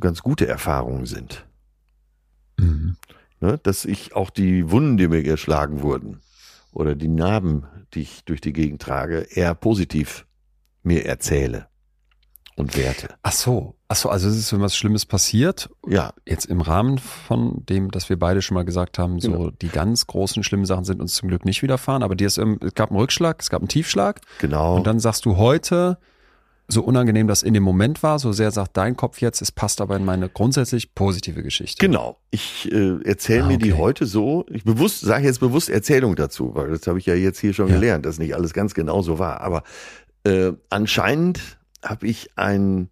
ganz 0.00 0.22
gute 0.22 0.48
Erfahrungen 0.48 1.06
sind. 1.06 1.46
Mhm. 2.58 2.96
Ne? 3.40 3.58
Dass 3.62 3.84
ich 3.84 4.16
auch 4.16 4.30
die 4.30 4.70
Wunden, 4.70 4.96
die 4.96 5.06
mir 5.06 5.22
geschlagen 5.22 5.82
wurden, 5.82 6.20
oder 6.72 6.94
die 6.94 7.08
Narben, 7.08 7.66
die 7.94 8.00
ich 8.00 8.24
durch 8.24 8.40
die 8.40 8.54
Gegend 8.54 8.80
trage, 8.80 9.26
eher 9.30 9.54
positiv 9.54 10.26
mir 10.82 11.04
erzähle 11.04 11.68
und 12.56 12.76
werte. 12.76 13.08
Ach 13.22 13.32
so, 13.32 13.74
ach 13.88 13.96
so, 13.96 14.08
also 14.10 14.28
es 14.28 14.36
ist, 14.36 14.52
wenn 14.52 14.60
was 14.60 14.76
Schlimmes 14.76 15.06
passiert, 15.06 15.70
Ja, 15.86 16.12
jetzt 16.26 16.44
im 16.46 16.60
Rahmen 16.60 16.98
von 16.98 17.64
dem, 17.66 17.90
dass 17.90 18.08
wir 18.08 18.18
beide 18.18 18.42
schon 18.42 18.54
mal 18.56 18.64
gesagt 18.64 18.98
haben, 18.98 19.20
so 19.20 19.30
Genau. 19.30 19.50
die 19.50 19.68
ganz 19.68 20.06
großen 20.06 20.42
schlimmen 20.44 20.66
Sachen 20.66 20.84
sind 20.84 21.00
uns 21.00 21.14
zum 21.14 21.28
Glück 21.28 21.44
nicht 21.44 21.62
widerfahren, 21.62 22.02
aber 22.02 22.14
dir 22.14 22.26
ist, 22.26 22.38
es 22.38 22.74
gab 22.74 22.90
einen 22.90 22.98
Rückschlag, 23.00 23.40
es 23.40 23.48
gab 23.50 23.60
einen 23.62 23.68
Tiefschlag 23.68 24.20
genau. 24.38 24.76
und 24.76 24.86
dann 24.86 25.00
sagst 25.00 25.24
du 25.24 25.36
heute, 25.36 25.98
so 26.68 26.82
unangenehm 26.82 27.26
das 27.26 27.42
in 27.42 27.52
dem 27.54 27.62
Moment 27.64 28.02
war, 28.02 28.18
so 28.18 28.32
sehr 28.32 28.50
sagt 28.50 28.76
dein 28.76 28.96
Kopf 28.96 29.20
jetzt, 29.20 29.42
es 29.42 29.50
passt 29.52 29.80
aber 29.80 29.96
in 29.96 30.04
meine 30.04 30.28
grundsätzlich 30.28 30.94
positive 30.94 31.42
Geschichte. 31.42 31.84
Genau. 31.84 32.18
Ich 32.30 32.70
äh, 32.72 33.02
erzähle 33.04 33.44
Ah, 33.44 33.46
mir 33.48 33.58
die 33.58 33.72
okay. 33.72 33.82
heute 33.82 34.06
so. 34.06 34.46
Ich 34.50 34.64
bewusst 34.64 35.00
sage 35.00 35.24
jetzt 35.26 35.40
bewusst 35.40 35.68
Erzählung 35.68 36.16
dazu, 36.16 36.54
weil 36.54 36.70
das 36.70 36.86
habe 36.86 36.98
ich 36.98 37.04
ja 37.06 37.14
jetzt 37.14 37.40
hier 37.40 37.52
schon 37.52 37.68
Ja. 37.68 37.74
gelernt, 37.74 38.06
dass 38.06 38.18
nicht 38.18 38.34
alles 38.34 38.54
ganz 38.54 38.72
genau 38.74 39.02
so 39.02 39.18
war. 39.18 39.40
Aber 39.42 39.64
äh, 40.24 40.52
anscheinend 40.70 41.58
habe 41.84 42.06
ich 42.06 42.30
ein, 42.36 42.88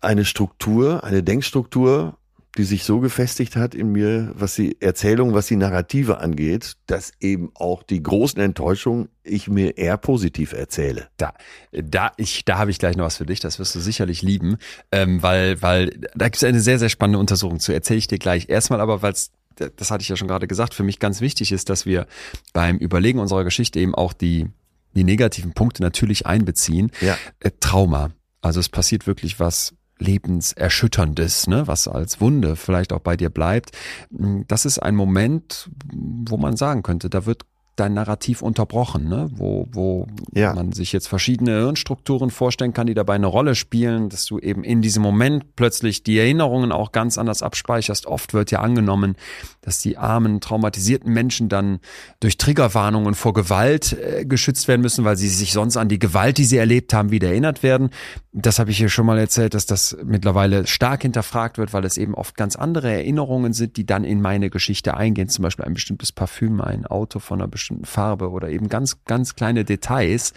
eine 0.00 0.24
Struktur, 0.24 1.04
eine 1.04 1.22
Denkstruktur, 1.22 2.16
die 2.56 2.64
sich 2.64 2.84
so 2.84 3.00
gefestigt 3.00 3.56
hat 3.56 3.74
in 3.74 3.90
mir, 3.90 4.32
was 4.34 4.54
die 4.54 4.80
Erzählung, 4.80 5.34
was 5.34 5.46
die 5.46 5.56
Narrative 5.56 6.18
angeht, 6.18 6.76
dass 6.86 7.12
eben 7.20 7.50
auch 7.54 7.82
die 7.82 8.02
großen 8.02 8.40
Enttäuschungen 8.40 9.08
ich 9.24 9.48
mir 9.48 9.76
eher 9.76 9.96
positiv 9.96 10.52
erzähle. 10.52 11.08
Da, 11.16 11.34
da, 11.72 12.12
ich, 12.16 12.44
da 12.44 12.58
habe 12.58 12.70
ich 12.70 12.78
gleich 12.78 12.96
noch 12.96 13.06
was 13.06 13.16
für 13.16 13.26
dich, 13.26 13.40
das 13.40 13.58
wirst 13.58 13.74
du 13.74 13.80
sicherlich 13.80 14.22
lieben, 14.22 14.58
ähm, 14.92 15.22
weil, 15.22 15.60
weil 15.62 15.90
da 16.14 16.26
gibt 16.26 16.36
es 16.36 16.44
eine 16.44 16.60
sehr, 16.60 16.78
sehr 16.78 16.88
spannende 16.90 17.18
Untersuchung 17.18 17.58
zu, 17.58 17.72
erzähle 17.72 17.98
ich 17.98 18.06
dir 18.06 18.18
gleich. 18.18 18.48
Erstmal 18.48 18.80
aber, 18.80 19.02
weil 19.02 19.12
es, 19.12 19.32
das 19.56 19.90
hatte 19.90 20.02
ich 20.02 20.08
ja 20.08 20.16
schon 20.16 20.28
gerade 20.28 20.46
gesagt, 20.46 20.74
für 20.74 20.84
mich 20.84 21.00
ganz 21.00 21.20
wichtig 21.20 21.50
ist, 21.50 21.70
dass 21.70 21.86
wir 21.86 22.06
beim 22.52 22.76
Überlegen 22.76 23.18
unserer 23.18 23.44
Geschichte 23.44 23.80
eben 23.80 23.94
auch 23.94 24.12
die, 24.12 24.46
die 24.94 25.04
negativen 25.04 25.52
Punkte 25.52 25.82
natürlich 25.82 26.26
einbeziehen. 26.26 26.90
Ja. 27.00 27.16
Äh, 27.40 27.50
Trauma. 27.60 28.10
Also 28.40 28.60
es 28.60 28.68
passiert 28.68 29.06
wirklich 29.06 29.40
was 29.40 29.74
lebenserschütterndes, 29.98 31.46
ne, 31.46 31.66
was 31.66 31.88
als 31.88 32.20
Wunde 32.20 32.56
vielleicht 32.56 32.92
auch 32.92 33.00
bei 33.00 33.16
dir 33.16 33.30
bleibt. 33.30 33.70
Das 34.10 34.64
ist 34.66 34.78
ein 34.80 34.96
Moment, 34.96 35.70
wo 35.92 36.36
man 36.36 36.56
sagen 36.56 36.82
könnte, 36.82 37.08
da 37.10 37.26
wird 37.26 37.42
dein 37.76 37.94
Narrativ 37.94 38.40
unterbrochen, 38.40 39.08
ne? 39.08 39.30
wo, 39.34 39.66
wo 39.72 40.06
Ja. 40.32 40.54
man 40.54 40.70
sich 40.70 40.92
jetzt 40.92 41.08
verschiedene 41.08 41.58
Hirnstrukturen 41.58 42.30
vorstellen 42.30 42.72
kann, 42.72 42.86
die 42.86 42.94
dabei 42.94 43.14
eine 43.14 43.26
Rolle 43.26 43.56
spielen, 43.56 44.10
dass 44.10 44.26
du 44.26 44.38
eben 44.38 44.62
in 44.62 44.80
diesem 44.80 45.02
Moment 45.02 45.56
plötzlich 45.56 46.04
die 46.04 46.16
Erinnerungen 46.16 46.70
auch 46.70 46.92
ganz 46.92 47.18
anders 47.18 47.42
abspeicherst. 47.42 48.06
Oft 48.06 48.32
wird 48.32 48.52
ja 48.52 48.60
angenommen, 48.60 49.16
dass 49.64 49.78
die 49.78 49.96
armen, 49.96 50.40
traumatisierten 50.40 51.12
Menschen 51.12 51.48
dann 51.48 51.80
durch 52.20 52.36
Triggerwarnungen 52.36 53.14
vor 53.14 53.32
Gewalt 53.32 53.92
äh, 53.92 54.24
geschützt 54.24 54.68
werden 54.68 54.82
müssen, 54.82 55.04
weil 55.04 55.16
sie 55.16 55.28
sich 55.28 55.52
sonst 55.52 55.76
an 55.76 55.88
die 55.88 55.98
Gewalt, 55.98 56.38
die 56.38 56.44
sie 56.44 56.58
erlebt 56.58 56.92
haben, 56.92 57.10
wieder 57.10 57.28
erinnert 57.28 57.62
werden. 57.62 57.90
Das 58.32 58.58
habe 58.58 58.70
ich 58.70 58.78
hier 58.78 58.88
schon 58.88 59.06
mal 59.06 59.18
erzählt, 59.18 59.54
dass 59.54 59.66
das 59.66 59.96
mittlerweile 60.04 60.66
stark 60.66 61.02
hinterfragt 61.02 61.56
wird, 61.56 61.72
weil 61.72 61.84
es 61.84 61.96
eben 61.96 62.14
oft 62.14 62.36
ganz 62.36 62.56
andere 62.56 62.92
Erinnerungen 62.92 63.52
sind, 63.52 63.76
die 63.76 63.86
dann 63.86 64.04
in 64.04 64.20
meine 64.20 64.50
Geschichte 64.50 64.96
eingehen. 64.96 65.28
Zum 65.28 65.42
Beispiel 65.42 65.64
ein 65.64 65.74
bestimmtes 65.74 66.12
Parfüm, 66.12 66.60
ein 66.60 66.86
Auto 66.86 67.18
von 67.18 67.40
einer 67.40 67.48
bestimmten 67.48 67.86
Farbe 67.86 68.30
oder 68.30 68.48
eben 68.50 68.68
ganz, 68.68 69.04
ganz 69.04 69.34
kleine 69.34 69.64
Details, 69.64 70.32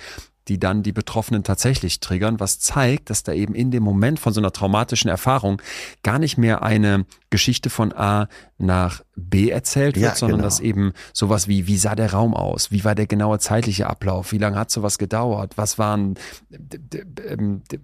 die 0.47 0.59
dann 0.59 0.83
die 0.83 0.91
Betroffenen 0.91 1.43
tatsächlich 1.43 1.99
triggern, 1.99 2.39
was 2.39 2.59
zeigt, 2.59 3.09
dass 3.09 3.23
da 3.23 3.33
eben 3.33 3.55
in 3.55 3.71
dem 3.71 3.83
Moment 3.83 4.19
von 4.19 4.33
so 4.33 4.41
einer 4.41 4.51
traumatischen 4.51 5.09
Erfahrung 5.09 5.61
gar 6.03 6.19
nicht 6.19 6.37
mehr 6.37 6.63
eine 6.63 7.05
Geschichte 7.29 7.69
von 7.69 7.91
A 7.93 8.29
nach 8.57 9.01
B 9.15 9.49
erzählt 9.49 9.95
wird, 9.95 10.05
Ja, 10.05 10.15
sondern 10.15 10.39
genau. 10.39 10.47
dass 10.47 10.59
eben 10.59 10.93
sowas 11.11 11.47
wie, 11.47 11.67
wie 11.67 11.77
sah 11.77 11.95
der 11.95 12.13
Raum 12.13 12.33
aus? 12.33 12.71
Wie 12.71 12.83
war 12.83 12.95
der 12.95 13.07
genaue 13.07 13.39
zeitliche 13.39 13.87
Ablauf? 13.87 14.31
Wie 14.31 14.37
lange 14.37 14.57
hat 14.57 14.71
sowas 14.71 14.97
gedauert? 14.97 15.53
Was 15.57 15.77
waren, 15.77 16.15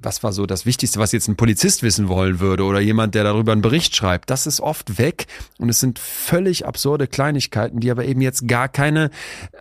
was 0.01 0.24
war 0.24 0.32
so 0.32 0.45
das 0.45 0.66
Wichtigste, 0.66 0.99
was 0.99 1.11
jetzt 1.11 1.28
ein 1.28 1.36
Polizist 1.36 1.84
wissen 1.84 2.07
wollen 2.07 2.39
würde 2.39 2.64
oder 2.64 2.80
jemand, 2.80 3.16
der 3.16 3.24
darüber 3.24 3.51
einen 3.51 3.61
Bericht 3.61 3.95
schreibt? 3.95 4.30
Das 4.30 4.47
ist 4.47 4.61
oft 4.61 4.97
weg 4.97 5.28
und 5.57 5.70
es 5.70 5.80
sind 5.80 5.99
völlig 5.99 6.66
absurde 6.66 7.07
Kleinigkeiten, 7.07 7.80
die 7.80 7.91
aber 7.91 8.05
eben 8.05 8.22
jetzt 8.22 8.47
gar 8.47 8.70
keine 8.70 9.09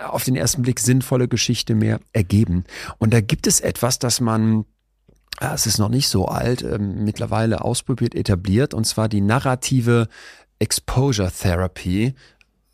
auf 0.09 0.25
den 0.25 0.37
ersten 0.37 0.63
Blick 0.63 0.79
sinnvolle 0.79 1.27
Geschichte 1.27 1.75
mehr 1.75 2.01
ergeben. 2.13 2.65
Und 2.99 3.13
da 3.13 3.21
gibt 3.21 3.47
es 3.47 3.61
etwas, 3.61 3.99
das 3.99 4.21
man 4.21 4.65
ja, 5.41 5.55
es 5.55 5.67
ist 5.67 5.79
noch 5.79 5.89
nicht 5.89 6.09
so 6.09 6.27
alt, 6.27 6.63
ähm, 6.63 7.05
mittlerweile 7.05 7.63
ausprobiert, 7.63 8.15
etabliert, 8.15 8.75
und 8.75 8.85
zwar 8.85 9.09
die 9.09 9.21
narrative 9.21 10.09
Exposure 10.59 11.33
Therapy. 11.33 12.15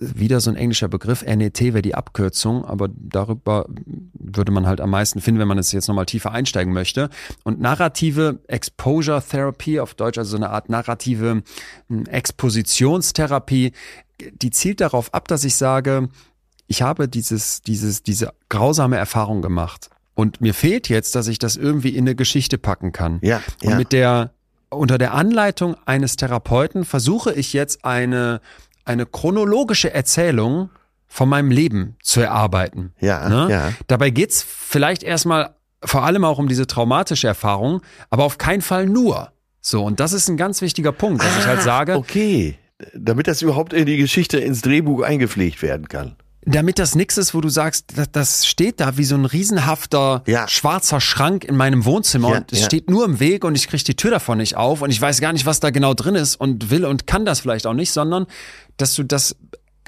Wieder 0.00 0.40
so 0.40 0.50
ein 0.50 0.56
englischer 0.56 0.86
Begriff, 0.86 1.24
NET 1.24 1.60
wäre 1.60 1.82
die 1.82 1.94
Abkürzung, 1.94 2.64
aber 2.64 2.88
darüber 2.94 3.66
würde 4.12 4.52
man 4.52 4.66
halt 4.66 4.80
am 4.80 4.90
meisten 4.90 5.20
finden, 5.20 5.40
wenn 5.40 5.48
man 5.48 5.58
es 5.58 5.72
jetzt 5.72 5.88
nochmal 5.88 6.06
tiefer 6.06 6.30
einsteigen 6.30 6.72
möchte. 6.72 7.08
Und 7.42 7.58
narrative 7.58 8.38
Exposure 8.46 9.20
Therapy, 9.20 9.80
auf 9.80 9.94
Deutsch 9.94 10.18
also 10.18 10.32
so 10.32 10.36
eine 10.36 10.50
Art 10.50 10.68
narrative 10.68 11.42
hm, 11.88 12.06
Expositionstherapie, 12.06 13.72
die 14.40 14.50
zielt 14.50 14.80
darauf 14.80 15.12
ab, 15.14 15.26
dass 15.26 15.42
ich 15.42 15.56
sage, 15.56 16.10
ich 16.68 16.82
habe 16.82 17.08
dieses, 17.08 17.62
dieses, 17.62 18.02
diese 18.02 18.34
grausame 18.48 18.98
Erfahrung 18.98 19.42
gemacht. 19.42 19.90
Und 20.18 20.40
mir 20.40 20.52
fehlt 20.52 20.88
jetzt, 20.88 21.14
dass 21.14 21.28
ich 21.28 21.38
das 21.38 21.54
irgendwie 21.54 21.90
in 21.90 22.02
eine 22.02 22.16
Geschichte 22.16 22.58
packen 22.58 22.90
kann. 22.90 23.20
Ja, 23.22 23.40
Und 23.62 23.70
ja. 23.70 23.76
mit 23.76 23.92
der, 23.92 24.32
unter 24.68 24.98
der 24.98 25.14
Anleitung 25.14 25.76
eines 25.86 26.16
Therapeuten 26.16 26.84
versuche 26.84 27.32
ich 27.32 27.52
jetzt 27.52 27.84
eine, 27.84 28.40
eine 28.84 29.06
chronologische 29.06 29.94
Erzählung 29.94 30.70
von 31.06 31.28
meinem 31.28 31.52
Leben 31.52 31.94
zu 32.02 32.20
erarbeiten. 32.20 32.92
Ja, 32.98 33.28
Ne? 33.28 33.46
ja. 33.48 33.72
Dabei 33.86 34.10
geht's 34.10 34.42
vielleicht 34.42 35.04
erstmal 35.04 35.54
vor 35.84 36.02
allem 36.02 36.24
auch 36.24 36.40
um 36.40 36.48
diese 36.48 36.66
traumatische 36.66 37.28
Erfahrung, 37.28 37.80
aber 38.10 38.24
auf 38.24 38.38
keinen 38.38 38.62
Fall 38.62 38.86
nur. 38.86 39.30
So, 39.60 39.84
und 39.84 40.00
das 40.00 40.12
ist 40.12 40.28
ein 40.28 40.36
ganz 40.36 40.62
wichtiger 40.62 40.90
Punkt, 40.90 41.22
dass 41.22 41.38
ich 41.38 41.46
halt 41.46 41.62
sage, 41.62 41.94
Okay, 41.94 42.58
damit 42.92 43.28
das 43.28 43.40
überhaupt 43.40 43.72
in 43.72 43.86
die 43.86 43.98
Geschichte, 43.98 44.38
ins 44.38 44.62
Drehbuch 44.62 45.02
eingepflegt 45.02 45.62
werden 45.62 45.86
kann. 45.86 46.16
Damit 46.50 46.78
das 46.78 46.94
nix 46.94 47.18
ist, 47.18 47.34
wo 47.34 47.40
du 47.40 47.48
sagst, 47.48 47.96
das, 47.96 48.10
das 48.12 48.46
steht 48.46 48.80
da 48.80 48.96
wie 48.96 49.04
so 49.04 49.14
ein 49.14 49.24
riesenhafter 49.24 50.22
Ja. 50.26 50.48
schwarzer 50.48 51.00
Schrank 51.00 51.44
in 51.44 51.56
meinem 51.56 51.84
Wohnzimmer 51.84 52.30
Ja, 52.30 52.38
und 52.38 52.52
es 52.52 52.60
ja. 52.60 52.66
steht 52.66 52.88
nur 52.90 53.04
im 53.04 53.20
Weg 53.20 53.44
und 53.44 53.54
ich 53.54 53.68
krieg 53.68 53.84
die 53.84 53.96
Tür 53.96 54.10
davon 54.10 54.38
nicht 54.38 54.56
auf 54.56 54.82
und 54.82 54.90
ich 54.90 55.00
weiß 55.00 55.20
gar 55.20 55.32
nicht, 55.32 55.46
was 55.46 55.60
da 55.60 55.70
genau 55.70 55.94
drin 55.94 56.14
ist 56.14 56.36
und 56.36 56.70
will 56.70 56.84
und 56.84 57.06
kann 57.06 57.24
das 57.24 57.40
vielleicht 57.40 57.66
auch 57.66 57.74
nicht, 57.74 57.92
sondern 57.92 58.26
dass 58.76 58.94
du 58.94 59.02
das 59.02 59.36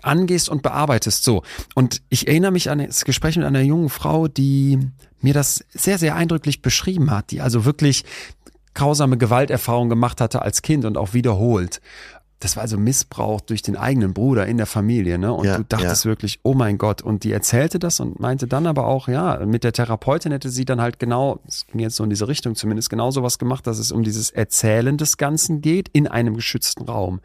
angehst 0.03 0.49
und 0.49 0.63
bearbeitest 0.63 1.25
so. 1.25 1.43
Und 1.75 2.03
ich 2.09 2.27
erinnere 2.29 2.53
mich 2.53 2.71
an 2.71 2.79
das 2.79 3.05
Gespräch 3.05 3.37
mit 3.37 3.47
einer 3.47 3.61
jungen 3.61 3.89
Frau, 3.91 4.29
die 4.29 4.79
mir 5.21 5.35
das 5.35 5.65
sehr, 5.71 5.99
sehr 5.99 6.15
eindrücklich 6.17 6.63
beschrieben 6.63 7.11
hat, 7.11 7.31
die 7.31 7.41
also 7.41 7.65
wirklich 7.65 8.05
grausame 8.75 9.19
Gewalterfahrungen 9.19 9.91
gemacht 9.91 10.21
hatte 10.21 10.43
als 10.43 10.63
Kind 10.63 10.85
und 10.85 10.97
auch 10.97 11.13
wiederholt. 11.13 11.81
Das 12.41 12.57
war 12.57 12.63
also 12.63 12.79
Missbrauch 12.79 13.43
durch 13.43 13.61
den 13.61 13.77
eigenen 13.77 14.15
Bruder 14.15 14.47
in 14.47 14.57
der 14.57 14.67
Familie, 14.67 15.19
ne? 15.19 15.33
Und 15.33 15.45
Ja, 15.45 15.59
du 15.59 15.65
dachtest 15.65 16.05
ja. 16.05 16.09
wirklich, 16.09 16.41
oh 16.43 16.55
mein 16.55 16.79
Gott. 16.79 17.03
Und 17.03 17.23
die 17.23 17.33
erzählte 17.33 17.79
das 17.79 18.01
und 18.01 18.19
meinte 18.19 18.47
dann 18.47 18.67
aber 18.67 18.87
auch, 18.87 19.09
ja, 19.09 19.45
mit 19.45 19.63
der 19.63 19.73
Therapeutin 19.73 20.33
hätte 20.33 20.49
sie 20.49 20.65
dann 20.65 20.81
halt 20.81 20.99
genau, 20.99 21.41
es 21.47 21.67
ging 21.67 21.81
jetzt 21.81 21.97
so 21.97 22.05
in 22.05 22.11
diese 22.11 22.29
Richtung 22.29 22.55
zumindest, 22.55 22.89
genau 22.89 23.11
sowas 23.11 23.39
gemacht, 23.39 23.67
dass 23.67 23.79
es 23.79 23.93
um 23.93 24.03
dieses 24.03 24.31
Erzählen 24.31 24.97
des 24.97 25.19
Ganzen 25.19 25.61
geht 25.61 25.91
in 25.91 26.09
einem 26.09 26.35
geschützten 26.35 26.85
Raum. 26.85 27.21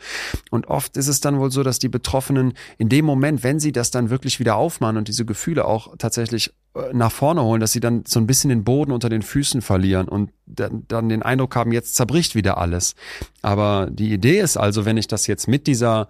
Und 0.52 0.68
oft 0.68 0.98
ist 0.98 1.08
es 1.08 1.22
dann 1.22 1.40
wohl 1.40 1.50
so, 1.50 1.64
dass 1.64 1.80
die 1.80 1.90
Betroffenen 1.90 2.54
in 2.78 2.90
dem 2.90 3.06
Moment, 3.06 3.42
wenn 3.42 3.62
sie 3.62 3.72
das 3.72 3.92
dann 3.92 4.10
wirklich 4.10 4.40
wieder 4.42 4.58
aufmachen 4.58 4.98
und 4.98 5.08
diese 5.08 5.24
Gefühle 5.24 5.64
auch 5.64 5.96
tatsächlich 5.98 6.54
nach 6.94 7.12
vorne 7.12 7.42
holen, 7.44 7.62
dass 7.62 7.72
sie 7.72 7.80
dann 7.80 8.04
so 8.06 8.20
ein 8.20 8.28
bisschen 8.28 8.50
den 8.50 8.64
Boden 8.64 8.92
unter 8.92 9.08
den 9.10 9.22
Füßen 9.22 9.62
verlieren 9.62 10.08
und 10.10 10.32
dann, 10.46 11.10
den 11.10 11.24
Eindruck 11.24 11.56
haben, 11.56 11.72
jetzt 11.72 11.96
zerbricht 11.96 12.36
wieder 12.36 12.58
alles. 12.58 12.96
Aber 13.42 13.88
die 13.90 14.12
Idee 14.12 14.40
ist 14.40 14.58
also, 14.58 14.84
wenn 14.86 14.98
ich 14.98 15.08
das 15.08 15.26
jetzt 15.28 15.48
mit 15.48 15.68
dieser 15.68 16.08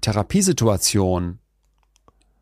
Therapiesituation 0.00 1.38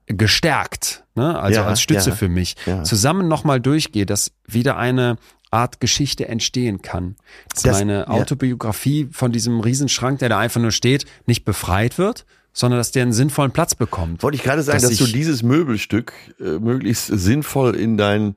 gestärkt, 0.07 1.05
ne, 1.15 1.39
also 1.41 1.61
Ja, 1.61 1.67
als 1.67 1.81
Stütze 1.81 2.11
ja, 2.11 2.17
für 2.17 2.29
mich, 2.29 2.57
ja. 2.67 2.83
zusammen 2.83 3.29
nochmal 3.29 3.61
durchgehe, 3.61 4.07
dass 4.07 4.33
wieder 4.47 4.77
eine 4.77 5.17
Art 5.53 5.81
Geschichte 5.81 6.29
entstehen 6.29 6.83
kann. 6.83 7.17
Dass 7.55 7.63
Das- 7.63 7.79
meine. 7.79 8.09
Autobiografie 8.09 9.09
von 9.11 9.33
diesem 9.33 9.61
Riesenschrank, 9.61 10.19
der 10.21 10.29
da 10.29 10.39
einfach 10.39 10.61
nur 10.61 10.71
steht, 10.73 11.07
nicht 11.27 11.45
befreit 11.45 11.99
wird, 11.99 12.27
sondern 12.53 12.79
dass 12.79 12.91
der 12.91 13.03
einen 13.03 13.13
sinnvollen 13.13 13.53
Platz 13.53 13.75
bekommt. 13.75 14.23
Wollte 14.23 14.37
ich 14.37 14.43
gerade 14.43 14.63
sagen, 14.63 14.81
Dass 14.81 14.91
dass, 14.91 14.99
du 14.99 15.07
dieses 15.07 15.43
Möbelstück 15.43 16.13
äh, 16.41 16.59
möglichst 16.59 17.07
sinnvoll 17.07 17.77
in 17.77 17.97
dein, 17.97 18.37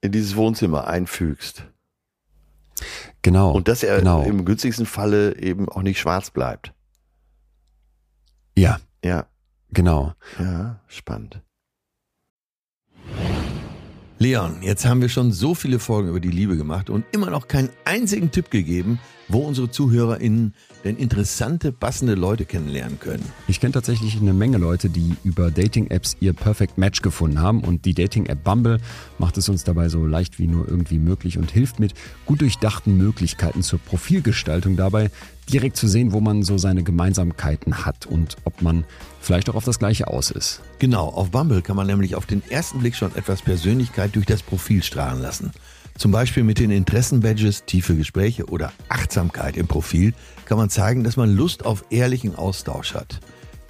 in 0.00 0.12
dieses 0.12 0.36
Wohnzimmer 0.36 0.86
einfügst. 0.86 1.64
Genau. 3.22 3.52
Und 3.52 3.68
dass 3.68 3.82
er 3.82 3.98
genau. 3.98 4.24
im 4.24 4.44
günstigsten 4.44 4.86
Falle 4.86 5.36
eben 5.38 5.68
auch 5.68 5.82
nicht 5.82 6.00
schwarz 6.00 6.30
bleibt. 6.30 6.72
ja, 8.56 8.80
Ja, 9.04 9.26
genau. 9.70 10.14
ja, 10.38 10.80
spannend. 10.88 11.40
Leon, 14.18 14.62
jetzt 14.62 14.84
haben 14.84 15.00
wir 15.00 15.08
schon 15.08 15.32
so 15.32 15.54
viele 15.54 15.80
Folgen 15.80 16.08
über 16.08 16.20
die 16.20 16.30
Liebe 16.30 16.56
gemacht 16.56 16.90
und 16.90 17.04
immer 17.10 17.28
noch 17.30 17.48
keinen 17.48 17.70
einzigen 17.84 18.30
Tipp 18.30 18.50
gegeben, 18.50 19.00
wo 19.32 19.40
unsere 19.40 19.70
ZuhörerInnen 19.70 20.54
denn 20.84 20.96
interessante, 20.96 21.72
passende 21.72 22.14
Leute 22.14 22.44
kennenlernen 22.44 22.98
können. 23.00 23.24
Ich 23.48 23.60
kenne 23.60 23.72
tatsächlich 23.72 24.20
eine 24.20 24.32
Menge 24.32 24.58
Leute, 24.58 24.90
die 24.90 25.16
über 25.24 25.50
Dating-Apps 25.50 26.16
ihr 26.20 26.32
Perfect 26.32 26.76
Match 26.76 27.02
gefunden 27.02 27.40
haben 27.40 27.62
und 27.62 27.84
die 27.84 27.94
Dating-App 27.94 28.42
Bumble 28.42 28.78
macht 29.18 29.38
es 29.38 29.48
uns 29.48 29.64
dabei 29.64 29.88
so 29.88 30.04
leicht 30.04 30.38
wie 30.38 30.48
nur 30.48 30.68
irgendwie 30.68 30.98
möglich 30.98 31.38
und 31.38 31.50
hilft 31.50 31.80
mit 31.80 31.94
gut 32.26 32.40
durchdachten 32.40 32.96
Möglichkeiten 32.96 33.62
zur 33.62 33.78
Profilgestaltung 33.78 34.76
dabei, 34.76 35.10
direkt 35.50 35.76
zu 35.76 35.88
sehen, 35.88 36.12
wo 36.12 36.20
man 36.20 36.42
so 36.42 36.58
seine 36.58 36.82
Gemeinsamkeiten 36.82 37.84
hat 37.84 38.06
und 38.06 38.36
ob 38.44 38.62
man 38.62 38.84
vielleicht 39.20 39.48
auch 39.50 39.54
auf 39.54 39.64
das 39.64 39.78
Gleiche 39.78 40.08
aus 40.08 40.30
ist. 40.30 40.60
Genau, 40.78 41.08
auf 41.08 41.30
Bumble 41.30 41.62
kann 41.62 41.76
man 41.76 41.86
nämlich 41.86 42.16
auf 42.16 42.26
den 42.26 42.42
ersten 42.50 42.80
Blick 42.80 42.96
schon 42.96 43.14
etwas 43.14 43.42
Persönlichkeit 43.42 44.14
durch 44.14 44.26
das 44.26 44.42
Profil 44.42 44.82
strahlen 44.82 45.22
lassen. 45.22 45.52
Zum 46.02 46.10
Beispiel 46.10 46.42
mit 46.42 46.58
den 46.58 46.72
Interessenbadges, 46.72 47.64
tiefe 47.64 47.94
Gespräche 47.94 48.46
oder 48.46 48.72
Achtsamkeit 48.88 49.56
im 49.56 49.68
Profil 49.68 50.14
kann 50.46 50.58
man 50.58 50.68
zeigen, 50.68 51.04
dass 51.04 51.16
man 51.16 51.32
Lust 51.32 51.64
auf 51.64 51.84
ehrlichen 51.90 52.34
Austausch 52.34 52.94
hat. 52.94 53.20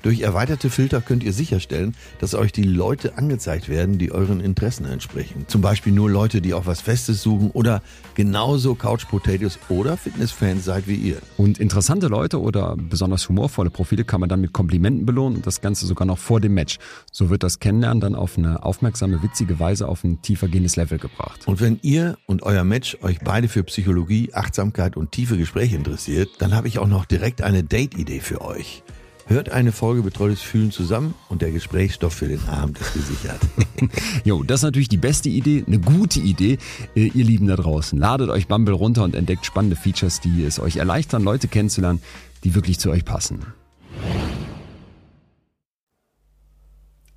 Durch 0.03 0.21
erweiterte 0.21 0.69
Filter 0.69 1.01
könnt 1.01 1.23
ihr 1.23 1.33
sicherstellen, 1.33 1.95
dass 2.19 2.35
euch 2.35 2.51
die 2.51 2.65
Leute 2.65 3.17
angezeigt 3.17 3.69
werden, 3.69 3.99
die 3.99 4.11
euren 4.11 4.41
Interessen 4.41 4.85
entsprechen. 4.85 5.45
Zum 5.47 5.61
Beispiel 5.61 5.93
nur 5.93 6.11
Leute, 6.11 6.41
die 6.41 6.55
auch 6.55 6.67
was 6.67 6.81
Festes 6.81 7.23
suchen 7.23 7.53
oder 7.53 7.83
genauso 8.15 8.75
Couch 8.75 9.07
Potatoes 9.09 9.61
oder 9.69 9.97
Fitnessfans 9.97 10.65
seid 10.65 10.89
wie 10.89 10.97
ihr. 10.97 11.17
Und 11.37 11.59
interessante 11.59 12.09
Leute 12.09 12.41
oder 12.41 12.77
besonders 12.77 13.29
humorvolle 13.29 13.71
Profile 13.71 14.05
kann 14.05 14.19
man 14.21 14.29
dann 14.29 14.41
mit 14.41 14.53
Komplimenten 14.53 15.07
belohnen 15.07 15.37
und 15.37 15.47
das 15.47 15.61
Ganze 15.61 15.87
sogar 15.87 16.05
noch 16.05 16.19
vor 16.19 16.41
dem 16.41 16.55
Match. 16.55 16.79
So 17.13 17.31
wird 17.31 17.45
das 17.45 17.61
Kennenlernen 17.61 18.01
dann 18.01 18.15
auf 18.17 18.37
eine 18.37 18.65
aufmerksame, 18.65 19.23
witzige 19.23 19.61
Weise 19.61 19.87
auf 19.87 20.03
ein 20.03 20.21
tiefer 20.21 20.49
gehendes 20.49 20.75
Level 20.75 20.99
gebracht. 20.99 21.47
Und 21.47 21.61
wenn 21.61 21.79
ihr 21.83 22.19
und 22.27 22.43
euer 22.43 22.65
Match 22.65 22.99
euch 23.03 23.21
beide 23.21 23.47
für 23.47 23.63
Psychologie, 23.63 24.31
Achtsamkeit 24.35 24.97
und 24.97 25.13
tiefe 25.13 25.37
Gespräche 25.37 25.77
interessiert, 25.77 26.29
dann 26.41 26.55
habe 26.55 26.67
ich 26.67 26.81
auch 26.81 26.89
noch 26.89 27.05
direkt 27.05 27.43
eine 27.43 27.63
Date-Idee 27.63 28.19
für 28.19 28.41
euch. 28.41 28.83
Hört 29.27 29.51
eine 29.51 29.73
Folge 29.73 30.03
Betreutes 30.03 30.43
Fühlen 30.43 30.71
zusammen 30.71 31.15
und 31.29 31.43
der 31.43 31.53
Gesprächsstoff 31.53 32.13
für 32.13 32.29
den 32.29 32.47
Abend 32.49 32.79
ist 32.81 32.93
gesichert. 32.93 33.41
Jo, 34.25 34.43
das 34.43 34.61
ist 34.61 34.65
natürlich 34.65 34.89
die 34.89 34.97
beste 34.97 35.29
Idee, 35.29 35.65
eine 35.67 35.79
gute 35.79 36.21
Idee, 36.21 36.59
äh, 36.95 37.07
ihr 37.07 37.25
Lieben 37.25 37.47
da 37.47 37.57
draußen. 37.57 37.99
Ladet 37.99 38.31
euch 38.31 38.47
Bumble 38.47 38.75
runter 38.75 39.05
und 39.05 39.15
entdeckt 39.15 39.47
spannende 39.47 39.77
Features, 39.77 40.21
die 40.21 40.45
es 40.45 40.61
euch 40.61 40.77
erleichtern, 40.77 41.23
Leute 41.23 41.49
kennenzulernen, 41.49 42.01
die 42.45 42.55
wirklich 42.55 42.79
zu 42.79 42.91
euch 42.91 43.05
passen. 43.05 43.41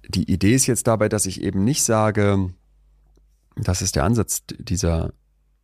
Die 0.08 0.32
Idee 0.32 0.54
ist 0.54 0.68
jetzt 0.68 0.88
dabei, 0.88 1.10
dass 1.10 1.26
ich 1.26 1.42
eben 1.42 1.64
nicht 1.64 1.84
sage, 1.84 2.54
das 3.56 3.82
ist 3.82 3.96
der 3.96 4.04
Ansatz 4.04 4.44
dieser 4.48 5.12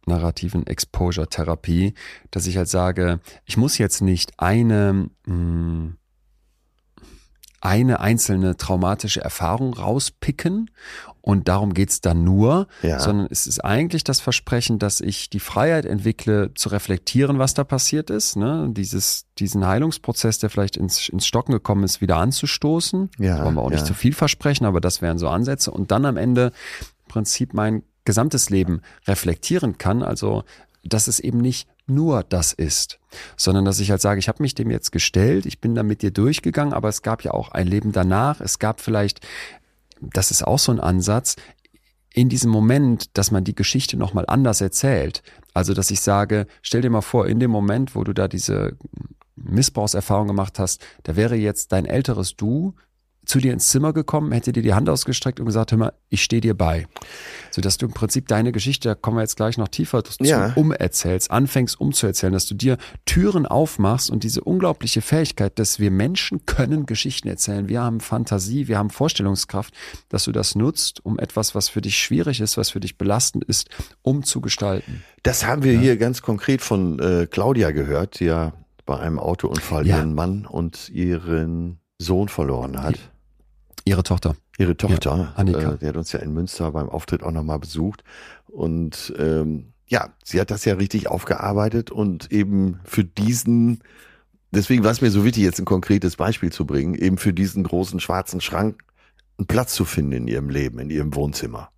narrativen 0.06 0.66
Exposure-Therapie, 0.66 1.94
dass 2.32 2.48
ich 2.48 2.58
halt 2.58 2.68
sage, 2.68 3.20
ich 3.46 3.58
muss 3.58 3.78
jetzt 3.78 4.02
nicht 4.02 4.34
eine, 4.40 5.10
mh, 5.26 5.94
eine 7.62 8.00
einzelne 8.00 8.58
traumatische 8.58 9.22
Erfahrung 9.22 9.74
rauspicken 9.74 10.72
und 11.22 11.48
darum 11.48 11.74
geht's 11.74 12.02
dann 12.02 12.24
nur, 12.24 12.68
Ja. 12.82 13.00
sondern 13.00 13.28
es 13.30 13.46
ist 13.46 13.64
eigentlich 13.64 14.04
das 14.04 14.20
Versprechen, 14.20 14.80
dass 14.80 15.00
ich 15.00 15.30
die 15.30 15.40
Freiheit 15.40 15.86
entwickle, 15.86 16.52
zu 16.56 16.70
reflektieren, 16.70 17.38
was 17.38 17.54
da 17.54 17.64
passiert 17.64 18.10
ist, 18.10 18.36
ne? 18.36 18.68
Dieses, 18.72 19.26
diesen 19.38 19.66
Heilungsprozess, 19.66 20.40
der 20.40 20.50
vielleicht 20.50 20.76
ins, 20.78 21.08
ins 21.08 21.28
Stocken 21.28 21.52
gekommen 21.52 21.84
ist, 21.84 22.02
wieder 22.02 22.18
anzustoßen. 22.18 23.12
Ja, 23.20 23.46
wollen 23.46 23.56
wir 23.56 23.62
auch 23.62 23.70
nicht 23.70 23.82
ja. 23.82 23.86
zu 23.86 23.94
viel 23.94 24.14
versprechen, 24.14 24.66
aber 24.66 24.82
das 24.82 25.02
wären 25.04 25.20
so 25.20 25.30
Ansätze 25.30 25.70
und 25.72 25.92
dann 25.92 26.06
am 26.06 26.18
Ende 26.18 26.52
im 26.82 27.08
Prinzip 27.08 27.54
mein 27.54 27.84
gesamtes 28.04 28.50
Leben 28.50 28.82
reflektieren 29.08 29.78
kann, 29.78 30.02
also 30.02 30.44
dass 30.84 31.08
es 31.08 31.20
eben 31.20 31.40
nicht 31.40 31.68
nur 31.88 32.24
das 32.24 32.54
ist, 32.54 33.00
sondern 33.38 33.66
dass 33.66 33.80
ich 33.80 33.92
halt 33.92 34.02
sage, 34.02 34.20
ich 34.20 34.28
habe 34.28 34.42
mich 34.42 34.56
dem 34.56 34.72
jetzt 34.72 34.92
gestellt, 34.92 35.46
ich 35.46 35.60
bin 35.60 35.76
da 35.76 35.84
mit 35.84 36.02
dir 36.02 36.12
durchgegangen, 36.12 36.74
aber 36.74 36.90
es 36.90 37.02
gab 37.02 37.24
ja 37.24 37.32
auch 37.32 37.50
ein 37.50 37.68
Leben 37.68 37.92
danach, 37.92 38.42
es 38.42 38.60
gab 38.60 38.82
vielleicht, 38.82 39.20
das 40.00 40.32
ist 40.32 40.44
auch 40.44 40.60
so 40.60 40.72
ein 40.72 40.80
Ansatz, 40.80 41.36
in 42.14 42.30
diesem 42.30 42.52
Moment, 42.52 43.18
dass 43.18 43.32
man 43.32 43.44
die 43.44 43.56
Geschichte 43.56 43.98
nochmal 43.98 44.26
anders 44.28 44.60
erzählt. 44.60 45.24
Also, 45.54 45.74
dass 45.74 45.92
ich 45.92 46.02
sage, 46.02 46.46
stell 46.62 46.82
dir 46.82 46.90
mal 46.90 47.02
vor, 47.02 47.28
in 47.28 47.40
dem 47.40 47.52
Moment, 47.52 47.96
wo 47.96 48.04
du 48.04 48.14
da 48.14 48.28
diese 48.28 48.78
Missbrauchserfahrung 49.36 50.28
gemacht 50.28 50.60
hast, 50.60 50.86
da 51.04 51.16
wäre 51.16 51.36
jetzt 51.36 51.72
dein 51.72 51.86
älteres 51.86 52.36
Du 52.36 52.76
zu 53.26 53.40
dir 53.40 53.54
ins 53.54 53.68
Zimmer 53.70 53.94
gekommen, 53.94 54.32
hätte 54.32 54.52
dir 54.52 54.64
die 54.64 54.74
Hand 54.74 54.90
ausgestreckt 54.90 55.40
und 55.40 55.46
gesagt, 55.46 55.72
hör 55.72 55.78
mal, 55.78 55.94
ich 56.10 56.24
stehe 56.24 56.42
dir 56.42 56.56
bei. 56.58 56.88
Sodass 57.52 57.78
du 57.78 57.86
im 57.86 57.94
Prinzip 57.94 58.28
deine 58.28 58.52
Geschichte, 58.52 58.90
da 58.90 58.96
kommen 58.96 59.18
wir 59.18 59.22
jetzt 59.22 59.36
gleich 59.38 59.58
noch 59.58 59.68
tiefer 59.68 60.04
zu, 60.04 60.16
Ja. 60.24 60.54
umerzählst, 60.56 61.30
anfängst 61.32 61.80
umzuerzählen, 61.80 62.34
dass 62.34 62.46
du 62.48 62.56
dir 62.56 62.78
Türen 63.06 63.46
aufmachst 63.46 64.10
und 64.10 64.24
diese 64.24 64.42
unglaubliche 64.44 65.02
Fähigkeit, 65.02 65.60
dass 65.60 65.80
wir 65.80 65.92
Menschen 65.92 66.46
können 66.46 66.86
Geschichten 66.86 67.28
erzählen. 67.28 67.70
Wir 67.70 67.82
haben 67.82 68.00
Fantasie, 68.00 68.68
wir 68.68 68.78
haben 68.78 68.90
Vorstellungskraft, 68.90 69.74
dass 70.10 70.24
du 70.26 70.32
das 70.32 70.56
nutzt, 70.56 71.06
um 71.06 71.20
etwas, 71.20 71.54
was 71.56 71.70
für 71.70 71.82
dich 71.82 71.98
schwierig 71.98 72.42
ist, 72.42 72.58
was 72.58 72.72
für 72.72 72.80
dich 72.80 72.98
belastend 72.98 73.44
ist, 73.46 73.70
umzugestalten. 74.02 75.04
Das 75.24 75.46
haben 75.46 75.64
wir 75.64 75.78
hier 75.80 75.98
ganz 75.98 76.22
konkret 76.22 76.62
von 76.62 77.00
äh, 77.00 77.28
Claudia 77.30 77.72
gehört, 77.72 78.20
die 78.20 78.26
ja 78.26 78.54
bei 78.86 79.00
einem 79.00 79.20
Autounfall 79.20 79.86
Ja. 79.88 79.98
ihren 79.98 80.14
Mann 80.16 80.46
und 80.46 80.90
ihren 80.90 81.78
Sohn 82.02 82.28
verloren 82.28 82.82
hat. 82.82 83.00
Ihre 83.86 84.04
Tochter. 84.04 84.36
Ihre 84.58 84.78
Tochter, 84.78 85.18
Ja, 85.18 85.34
Annika. 85.36 85.74
Äh, 85.74 85.78
die 85.78 85.88
hat 85.88 85.98
uns 85.98 86.12
ja 86.12 86.20
in 86.20 86.34
Münster 86.34 86.72
beim 86.72 86.90
Auftritt 86.90 87.24
auch 87.24 87.32
nochmal 87.32 87.60
besucht. 87.60 88.04
Und 88.48 89.14
ähm, 89.18 89.74
ja, 89.88 90.10
sie 90.24 90.40
hat 90.40 90.52
das 90.52 90.66
ja 90.66 90.76
richtig 90.76 91.08
aufgearbeitet 91.08 91.92
und 91.92 92.32
eben 92.32 92.80
für 92.84 93.04
diesen, 93.04 93.82
deswegen 94.52 94.84
war 94.84 94.92
es 94.92 95.02
mir 95.02 95.12
so 95.12 95.26
wichtig, 95.26 95.44
jetzt 95.44 95.60
ein 95.60 95.66
konkretes 95.66 96.16
Beispiel 96.16 96.52
zu 96.52 96.66
bringen, 96.66 96.96
eben 96.96 97.18
für 97.18 97.34
diesen 97.34 97.64
großen 97.64 98.00
schwarzen 98.00 98.40
Schrank 98.40 98.84
einen 99.38 99.48
Platz 99.48 99.74
zu 99.74 99.86
finden 99.86 100.14
in 100.14 100.28
ihrem 100.28 100.50
Leben, 100.50 100.80
in 100.80 100.90
ihrem 100.90 101.16
Wohnzimmer. 101.16 101.72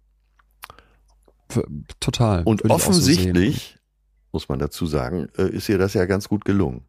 Total. 1.99 2.43
Und 2.43 2.63
Würde 2.63 2.67
ich 2.67 2.73
auch 2.73 2.79
so 2.79 2.89
offensichtlich, 2.89 3.77
muss 4.31 4.49
man 4.49 4.59
dazu 4.59 4.85
sagen, 4.85 5.29
äh, 5.37 5.49
ist 5.49 5.69
ihr 5.69 5.77
das 5.77 5.93
ja 5.93 6.05
ganz 6.05 6.27
gut 6.27 6.45
gelungen. 6.45 6.81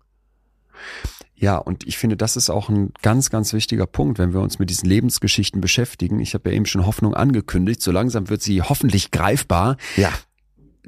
Ja, 1.37 1.57
und 1.57 1.87
ich 1.87 1.99
finde, 1.99 2.16
das 2.16 2.37
ist 2.37 2.49
auch 2.49 2.68
ein 2.68 2.93
ganz, 3.03 3.28
ganz 3.30 3.53
wichtiger 3.53 3.87
Punkt, 3.87 4.18
wenn 4.18 4.32
wir 4.32 4.41
uns 4.41 4.59
mit 4.59 4.70
diesen 4.70 4.89
Lebensgeschichten 4.89 5.61
beschäftigen. 5.61 6.20
Ich 6.20 6.35
habe 6.35 6.51
ja 6.51 6.57
eben 6.57 6.66
schon 6.66 6.87
Hoffnung 6.87 7.14
angekündigt. 7.14 7.82
So 7.82 7.91
langsam 7.91 8.28
wird 8.28 8.41
sie 8.41 8.62
hoffentlich 8.62 9.11
greifbar. 9.11 9.76
Ja, 9.97 10.12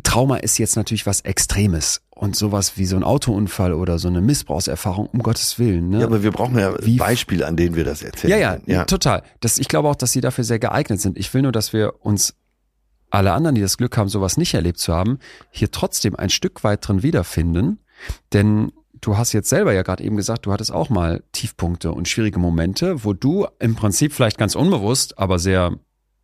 Trauma 0.02 0.36
ist 0.36 0.58
jetzt 0.58 0.76
natürlich 0.76 1.06
was 1.06 1.22
Extremes. 1.22 2.02
Und 2.10 2.36
sowas 2.36 2.76
wie 2.76 2.86
so 2.86 2.96
ein 2.96 3.04
Autounfall 3.04 3.74
oder 3.74 3.98
so 3.98 4.08
eine 4.08 4.20
Missbrauchserfahrung, 4.20 5.06
um 5.06 5.22
Gottes 5.22 5.58
Willen. 5.58 5.90
Ne? 5.90 6.00
ja 6.00 6.06
aber 6.06 6.22
wir 6.22 6.30
brauchen 6.30 6.58
ja 6.58 6.74
Wie- 6.84 6.96
Beispiele, 6.96 7.46
an 7.46 7.56
denen 7.56 7.76
wir 7.76 7.84
das 7.84 8.02
erzählen. 8.02 8.30
Ja, 8.30 8.38
ja, 8.38 8.58
ja. 8.66 8.84
total. 8.84 9.22
Das, 9.40 9.58
ich 9.58 9.68
glaube 9.68 9.88
auch, 9.88 9.96
dass 9.96 10.12
sie 10.12 10.20
dafür 10.20 10.44
sehr 10.44 10.58
geeignet 10.58 11.00
sind. 11.00 11.18
Ich 11.18 11.32
will 11.34 11.42
nur, 11.42 11.52
dass 11.52 11.72
wir 11.72 11.94
uns 12.04 12.34
alle 13.10 13.32
anderen, 13.32 13.54
die 13.54 13.60
das 13.60 13.76
Glück 13.76 13.96
haben, 13.96 14.08
sowas 14.08 14.36
nicht 14.36 14.54
erlebt 14.54 14.78
zu 14.78 14.94
haben, 14.94 15.18
hier 15.50 15.70
trotzdem 15.70 16.16
ein 16.16 16.30
Stück 16.30 16.64
weit 16.64 16.86
drin 16.86 17.02
wiederfinden. 17.02 17.78
Denn 18.32 18.72
du 19.06 19.16
hast 19.16 19.32
jetzt 19.32 19.48
selber 19.48 19.72
ja 19.72 19.82
gerade 19.82 20.02
eben 20.02 20.16
gesagt, 20.16 20.46
du 20.46 20.52
hattest 20.52 20.72
auch 20.72 20.90
mal 20.90 21.22
Tiefpunkte 21.32 21.92
und 21.92 22.08
schwierige 22.08 22.40
Momente, 22.40 23.04
wo 23.04 23.12
du 23.12 23.46
im 23.60 23.76
Prinzip 23.76 24.12
vielleicht 24.12 24.36
ganz 24.36 24.56
unbewusst, 24.56 25.18
aber 25.18 25.38
sehr 25.38 25.78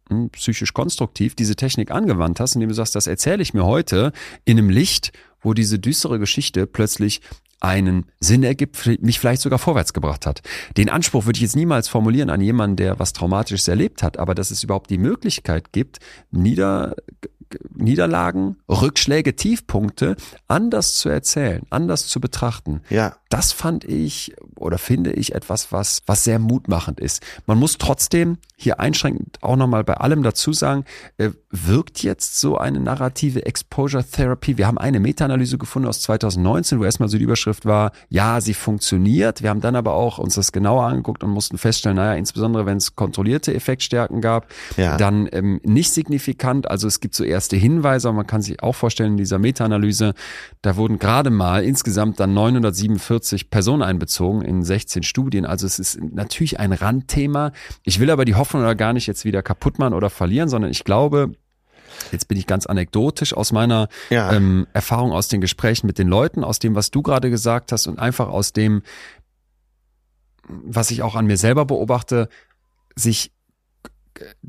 hm, 0.09 0.31
psychisch 0.31 0.73
konstruktiv 0.73 1.37
diese 1.37 1.55
Technik 1.55 1.93
angewandt 1.93 2.41
hast, 2.41 2.57
indem 2.57 2.71
du 2.71 2.75
sagst, 2.75 2.97
das 2.97 3.07
erzähle 3.07 3.43
ich 3.43 3.55
mir 3.55 3.65
heute 3.65 4.13
in 4.45 4.59
einem 4.59 4.69
Licht, 4.69 5.13
wo 5.41 5.55
diese 5.55 5.79
düstere 5.79 6.19
Geschichte 6.19 6.67
plötzlich 6.67 7.21
einen 7.61 8.07
Sinn 8.19 8.43
ergibt, 8.43 8.85
mich 9.01 9.21
vielleicht 9.21 9.43
sogar 9.43 9.61
vorwärts 9.61 9.93
gebracht 9.93 10.27
hat. 10.27 10.43
Den 10.77 10.89
Anspruch 10.89 11.27
würde 11.27 11.37
ich 11.37 11.43
jetzt 11.43 11.55
niemals 11.55 11.87
formulieren 11.87 12.29
an 12.29 12.41
jemanden, 12.41 12.75
der 12.75 12.99
was 12.99 13.13
Traumatisches 13.13 13.69
erlebt 13.69 14.03
hat, 14.03 14.19
aber 14.19 14.35
dass 14.35 14.51
es 14.51 14.65
überhaupt 14.65 14.91
die 14.91 14.99
Möglichkeit 14.99 15.71
gibt, 15.71 16.01
nieder, 16.33 16.97
Niederlagen, 17.75 18.57
Rückschläge, 18.69 19.37
Tiefpunkte 19.37 20.17
anders 20.49 20.95
zu 20.97 21.09
erzählen, 21.09 21.63
anders 21.71 22.07
zu 22.07 22.21
betrachten. 22.21 22.83
Ja. 22.91 23.17
Das 23.33 23.51
fand 23.53 23.85
ich 23.85 24.35
oder 24.57 24.77
finde 24.77 25.13
ich 25.13 25.35
etwas, 25.35 25.73
was, 25.73 26.03
was 26.05 26.23
sehr 26.23 26.39
mutmachend 26.39 27.01
ist. 27.01 27.23
Man 27.47 27.59
muss 27.59 27.79
trotzdem 27.79 28.37
hier 28.57 28.79
einschränkend 28.79 29.39
auch 29.41 29.57
nochmal 29.57 29.85
bei 29.85 29.95
allem 29.95 30.23
dazu 30.23 30.53
sagen, 30.53 30.85
äh, 31.17 31.31
wirkt 31.51 32.03
jetzt 32.03 32.39
so 32.39 32.59
eine 32.59 32.79
narrative 32.79 33.47
Exposure 33.47 34.05
Therapy? 34.05 34.59
Wir 34.59 34.67
haben 34.67 34.77
eine 34.77 35.01
Meta-Analyse 35.01 35.57
gefunden 35.57 35.89
aus 35.89 36.03
2019, 36.03 36.79
wo 36.79 36.85
erstmal 36.85 37.09
so 37.09 37.17
die 37.17 37.25
Überschrift 37.25 37.65
war, 37.65 37.93
ja, 38.11 38.43
sie 38.43 38.53
funktioniert. 38.53 39.43
Wir 39.43 39.49
haben 39.49 39.63
dann 39.63 39.77
aber 39.77 39.95
auch 39.95 40.19
uns 40.19 40.35
das 40.35 40.53
genauer 40.53 40.85
angeguckt 40.85 41.25
und 41.25 41.31
mussten 41.31 41.57
feststellen, 41.57 41.97
naja, 41.97 42.15
insbesondere 42.15 42.67
wenn 42.67 42.77
es 42.77 42.95
kontrollierte 42.97 43.55
Effektstärken 43.55 44.21
gab, 44.21 44.47
Ja. 44.77 44.99
dann 44.99 45.27
ähm, 45.33 45.59
nicht 45.65 45.91
signifikant. 45.91 46.71
Also 46.71 46.87
es 46.87 47.01
gibt 47.01 47.15
so 47.15 47.25
erste 47.25 47.57
Hinweise, 47.57 48.09
aber 48.09 48.19
man 48.19 48.27
kann 48.27 48.43
sich 48.43 48.63
auch 48.63 48.75
vorstellen, 48.75 49.13
in 49.13 49.17
dieser 49.17 49.39
Meta-Analyse, 49.39 50.13
da 50.61 50.77
wurden 50.77 50.99
gerade 50.99 51.31
mal 51.31 51.65
insgesamt 51.65 52.21
dann 52.21 52.35
947 52.35 53.22
Personen 53.51 53.83
einbezogen 53.83 54.43
in 54.43 54.63
16 54.63 55.03
Studien. 55.03 55.47
Also 55.47 55.67
es 55.67 55.79
ist 55.79 56.01
natürlich 56.01 56.59
ein 56.61 56.73
Randthema. 56.73 57.53
Ich 57.85 58.01
will 58.01 58.11
aber 58.11 58.25
die 58.25 58.35
Hoffnung 58.35 58.63
oder 58.63 58.75
gar 58.75 58.93
nicht 58.93 59.07
jetzt 59.07 59.25
wieder 59.25 59.43
kaputt 59.43 59.79
machen 59.79 59.95
oder 59.95 60.11
verlieren, 60.11 60.49
sondern 60.49 60.71
ich 60.71 60.85
glaube, 60.85 61.33
Jetzt 62.11 62.27
bin 62.27 62.39
ich 62.39 62.47
ganz 62.47 62.65
anekdotisch 62.65 63.35
aus 63.35 63.53
meiner 63.53 63.87
Ja. 64.09 64.33
ähm, 64.33 64.67
Erfahrung 64.73 65.13
aus 65.13 65.29
den 65.29 65.43
Gesprächen 65.43 65.87
mit 65.87 65.99
den 65.99 66.09
Leuten, 66.09 66.43
aus 66.43 66.59
dem, 66.59 66.75
was 66.75 66.91
du 66.91 67.03
gerade 67.03 67.29
gesagt 67.29 67.71
hast 67.71 67.87
und 67.87 67.99
einfach 67.99 68.29
aus 68.29 68.55
dem, 68.55 68.83
was 70.49 70.91
ich 70.91 71.03
auch 71.03 71.15
an 71.15 71.27
mir 71.27 71.37
selber 71.37 71.65
beobachte, 71.67 72.29
sich 72.97 73.31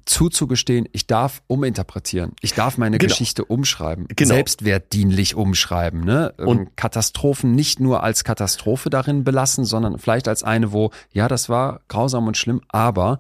zuzugestehen, 0.06 0.88
ich 0.92 1.08
darf 1.08 1.42
uminterpretieren. 1.48 2.34
Ich 2.42 2.54
darf 2.54 2.78
meine 2.78 2.98
Genau. 2.98 3.10
Geschichte 3.10 3.46
umschreiben. 3.46 4.08
Genau. 4.16 4.34
Selbstwertdienlich 4.36 5.36
umschreiben. 5.36 6.02
Ne? 6.02 6.34
Ähm, 6.40 6.48
Und- 6.48 6.78
Katastrophen 6.78 7.54
nicht 7.54 7.80
nur 7.80 8.04
als 8.04 8.24
Katastrophe 8.24 8.90
darin 8.90 9.24
belassen, 9.24 9.66
sondern 9.66 10.00
vielleicht 10.00 10.28
als 10.28 10.44
eine, 10.44 10.72
wo, 10.72 10.92
ja, 11.12 11.28
das 11.28 11.50
war 11.50 11.82
grausam 11.88 12.28
und 12.28 12.38
schlimm, 12.38 12.62
aber 12.70 13.20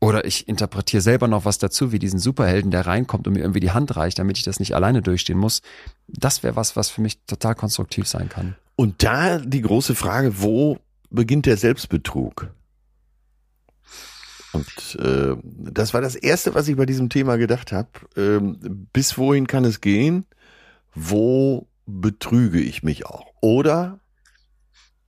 oder 0.00 0.26
ich 0.26 0.48
interpretiere 0.48 1.00
selber 1.00 1.28
noch 1.28 1.46
was 1.46 1.56
dazu, 1.56 1.90
wie 1.90 1.98
diesen 1.98 2.18
Superhelden, 2.18 2.70
der 2.70 2.86
reinkommt 2.86 3.26
und 3.26 3.32
mir 3.32 3.40
irgendwie 3.40 3.60
die 3.60 3.70
Hand 3.70 3.96
reicht, 3.96 4.18
damit 4.18 4.36
ich 4.36 4.44
das 4.44 4.58
nicht 4.60 4.74
alleine 4.74 5.00
durchstehen 5.00 5.38
muss. 5.38 5.62
Das 6.08 6.42
wäre 6.42 6.56
was, 6.56 6.76
was 6.76 6.90
für 6.90 7.00
mich 7.00 7.18
total 7.26 7.54
konstruktiv 7.54 8.06
sein 8.06 8.28
kann. 8.28 8.54
Und 8.76 9.02
da 9.02 9.38
die 9.38 9.62
große 9.62 9.94
Frage, 9.94 10.42
wo 10.42 10.78
beginnt 11.10 11.46
der 11.46 11.56
Selbstbetrug? 11.56 12.48
Und 14.54 14.96
äh, 15.00 15.36
das 15.42 15.94
war 15.94 16.00
das 16.00 16.14
Erste, 16.14 16.54
was 16.54 16.68
ich 16.68 16.76
bei 16.76 16.86
diesem 16.86 17.08
Thema 17.08 17.36
gedacht 17.36 17.72
habe. 17.72 17.88
Ähm, 18.16 18.88
bis 18.92 19.18
wohin 19.18 19.48
kann 19.48 19.64
es 19.64 19.80
gehen? 19.80 20.26
Wo 20.94 21.66
betrüge 21.86 22.60
ich 22.60 22.84
mich 22.84 23.04
auch? 23.04 23.26
Oder 23.40 23.98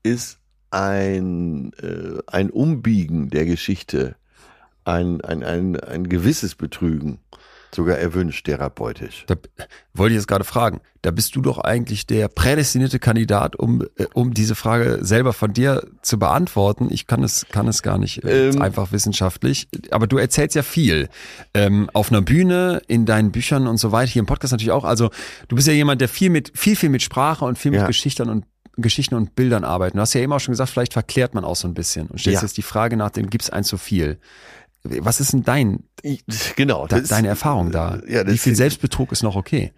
ist 0.03 0.41
ein, 0.71 1.73
äh, 1.75 2.21
ein 2.27 2.51
Umbiegen 2.51 3.31
der 3.31 3.47
Geschichte, 3.47 4.17
ein, 4.85 5.21
ein, 5.21 5.45
ein, 5.45 5.79
ein 5.79 6.09
gewisses 6.09 6.57
Betrügen 6.57 7.21
sogar 7.77 7.99
erwünscht 7.99 8.47
therapeutisch? 8.47 9.25
Da 9.29 9.37
wollte 9.95 10.15
ich 10.15 10.19
jetzt 10.19 10.27
gerade 10.27 10.43
fragen. 10.45 10.81
Da 11.03 11.13
bist 11.13 11.37
du 11.37 11.41
doch 11.41 11.59
eigentlich 11.59 12.07
der 12.07 12.27
prädestinierte 12.27 12.99
Kandidat, 12.99 13.55
um, 13.55 13.83
äh, 13.97 14.07
um 14.15 14.35
diese 14.35 14.57
Frage 14.57 14.99
selber 15.03 15.33
von 15.33 15.53
dir 15.53 15.87
zu 16.03 16.19
beantworten. 16.19 16.89
Ich 16.91 17.07
kann 17.07 17.23
es, 17.23 17.47
kann 17.53 17.69
es 17.69 17.83
gar 17.83 17.99
nicht 17.99 18.25
äh, 18.25 18.49
Ähm. 18.49 18.61
einfach 18.61 18.91
wissenschaftlich. 18.91 19.69
Aber 19.93 20.09
du 20.09 20.19
erzählst 20.19 20.57
ja 20.57 20.65
viel. 20.65 21.09
Ähm, 21.55 21.89
auf 21.93 22.11
einer 22.11 22.23
Bühne, 22.23 22.83
in 22.89 23.07
deinen 23.07 23.31
Büchern 23.31 23.69
und 23.69 23.77
so 23.77 23.93
weiter, 23.93 24.11
hier 24.11 24.21
im 24.21 24.27
Podcast 24.27 24.51
natürlich 24.53 24.73
auch. 24.73 24.85
Also 24.85 25.11
du 25.47 25.55
bist 25.55 25.69
ja 25.69 25.75
jemand, 25.75 26.01
der 26.01 26.09
viel 26.09 26.31
mit, 26.31 26.51
viel, 26.59 26.75
viel 26.75 26.89
mit 26.89 27.03
Sprache 27.03 27.45
und 27.45 27.57
viel 27.59 27.71
mit 27.71 27.81
Ja. 27.81 27.87
Geschichten 27.87 28.29
und 28.29 28.45
Geschichten 28.79 29.15
und 29.15 29.35
Bildern 29.37 29.65
arbeitet. 29.65 29.97
Du 29.97 30.01
hast 30.01 30.13
ja 30.13 30.21
eben 30.21 30.33
auch 30.35 30.41
schon 30.41 30.53
gesagt, 30.53 30.69
vielleicht 30.71 30.93
verklärt 30.93 31.35
man 31.35 31.45
auch 31.45 31.57
so 31.57 31.67
ein 31.67 31.73
bisschen 31.73 32.09
und 32.09 32.19
stellst 32.21 32.43
Ja. 32.43 32.47
jetzt 32.47 32.57
die 32.59 32.63
Frage 32.63 32.97
nach 32.99 33.11
dem, 33.11 33.31
gibt's 33.31 33.49
ein 33.49 33.65
zu 33.65 33.79
viel? 33.79 34.19
Was 35.01 35.21
ist 35.21 35.33
denn 35.33 35.43
dein, 35.45 35.85
genau. 36.57 36.87
das- 36.87 37.09
deine 37.09 37.29
Erfahrung 37.29 37.71
da? 37.71 38.01
Ja, 38.09 38.25
das 38.25 38.35
Wie 38.35 38.39
viel 38.39 38.53
ist- 38.53 38.59
Selbstbetrug 38.59 39.13
ist 39.13 39.23
noch 39.23 39.37
okay? 39.37 39.73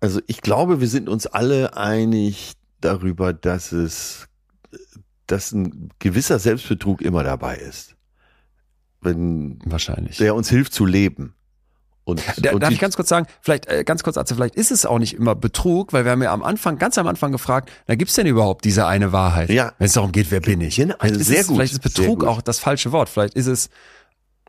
Also 0.00 0.20
ich 0.26 0.40
glaube, 0.42 0.80
wir 0.80 0.88
sind 0.88 1.08
uns 1.08 1.26
alle 1.26 1.76
einig 1.76 2.52
darüber, 2.80 3.32
dass 3.32 3.72
es, 3.72 4.28
dass 5.26 5.52
ein 5.52 5.90
gewisser 5.98 6.38
Selbstbetrug 6.38 7.00
immer 7.02 7.24
dabei 7.24 7.56
ist. 7.56 7.94
Wenn 9.00 9.60
Wahrscheinlich. 9.64 10.16
der 10.18 10.34
uns 10.34 10.48
hilft 10.50 10.72
zu 10.72 10.84
leben. 10.84 11.34
Und, 12.08 12.22
Da, 12.38 12.52
und 12.52 12.62
darf 12.62 12.70
ich 12.70 12.78
ganz 12.78 12.96
kurz 12.96 13.10
sagen, 13.10 13.26
vielleicht 13.42 13.66
äh, 13.66 13.84
ganz 13.84 14.02
kurz, 14.02 14.16
Atze, 14.16 14.34
vielleicht 14.34 14.54
ist 14.54 14.70
es 14.70 14.86
auch 14.86 14.98
nicht 14.98 15.14
immer 15.14 15.34
Betrug, 15.34 15.92
weil 15.92 16.04
wir 16.04 16.12
haben 16.12 16.22
ja 16.22 16.32
am 16.32 16.42
Anfang, 16.42 16.78
ganz 16.78 16.96
am 16.96 17.06
Anfang 17.06 17.32
gefragt, 17.32 17.70
na 17.86 17.96
gibt's 17.96 18.14
denn 18.14 18.26
überhaupt 18.26 18.64
diese 18.64 18.86
eine 18.86 19.12
Wahrheit? 19.12 19.50
Ja. 19.50 19.72
Wenn 19.78 19.86
es 19.86 19.92
darum 19.92 20.10
geht, 20.10 20.30
wer 20.30 20.40
bin 20.40 20.62
ich? 20.62 20.76
Genau, 20.76 20.94
Vielleicht 20.98 21.02
also 21.02 21.20
ist 21.20 21.26
sehr 21.26 21.40
es, 21.40 21.46
gut, 21.48 21.56
Vielleicht 21.56 21.72
ist 21.74 21.82
Betrug 21.82 22.24
auch 22.24 22.40
das 22.40 22.60
falsche 22.60 22.92
Wort. 22.92 23.10
Vielleicht 23.10 23.34
ist 23.34 23.46
es 23.46 23.68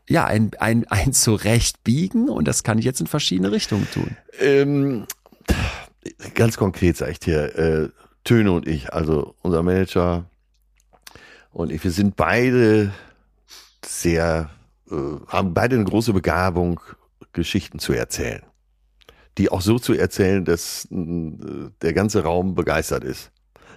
ja 0.08 0.24
ein, 0.24 0.52
ein, 0.58 0.86
ein 0.88 1.12
zurechtbiegen 1.12 2.30
und 2.30 2.48
das 2.48 2.62
kann 2.62 2.78
ich 2.78 2.86
jetzt 2.86 3.00
in 3.02 3.06
verschiedene 3.06 3.52
Richtungen 3.52 3.86
tun. 3.92 4.16
Ähm, 4.40 5.06
ganz 6.34 6.56
konkret 6.56 6.96
sage 6.96 7.12
ich 7.12 7.20
dir, 7.20 7.58
äh, 7.58 7.88
Töne 8.24 8.52
und 8.52 8.66
ich, 8.66 8.94
also 8.94 9.34
unser 9.42 9.62
Manager 9.62 10.24
und 11.52 11.70
ich, 11.70 11.84
wir 11.84 11.90
sind 11.90 12.16
beide 12.16 12.92
sehr, 13.84 14.48
äh, 14.90 14.94
haben 15.28 15.52
beide 15.52 15.76
eine 15.76 15.84
große 15.84 16.14
Begabung, 16.14 16.80
Geschichten 17.32 17.78
zu 17.78 17.92
erzählen. 17.92 18.42
Die 19.38 19.50
auch 19.50 19.60
so 19.60 19.78
zu 19.78 19.94
erzählen, 19.94 20.44
dass 20.44 20.86
äh, 20.90 21.70
der 21.82 21.92
ganze 21.92 22.22
Raum 22.22 22.54
begeistert 22.54 23.04
ist. 23.04 23.30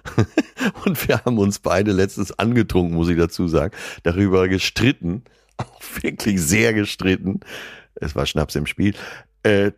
und 0.84 1.08
wir 1.08 1.24
haben 1.24 1.38
uns 1.38 1.58
beide 1.58 1.92
letztens 1.92 2.38
angetrunken, 2.38 2.94
muss 2.94 3.08
ich 3.08 3.16
dazu 3.16 3.48
sagen, 3.48 3.74
darüber 4.02 4.48
gestritten, 4.48 5.24
auch 5.56 5.80
wirklich 6.02 6.42
sehr 6.42 6.74
gestritten. 6.74 7.40
Es 7.94 8.14
war 8.14 8.26
Schnaps 8.26 8.54
im 8.56 8.66
Spiel. 8.66 8.94
Äh, 9.42 9.72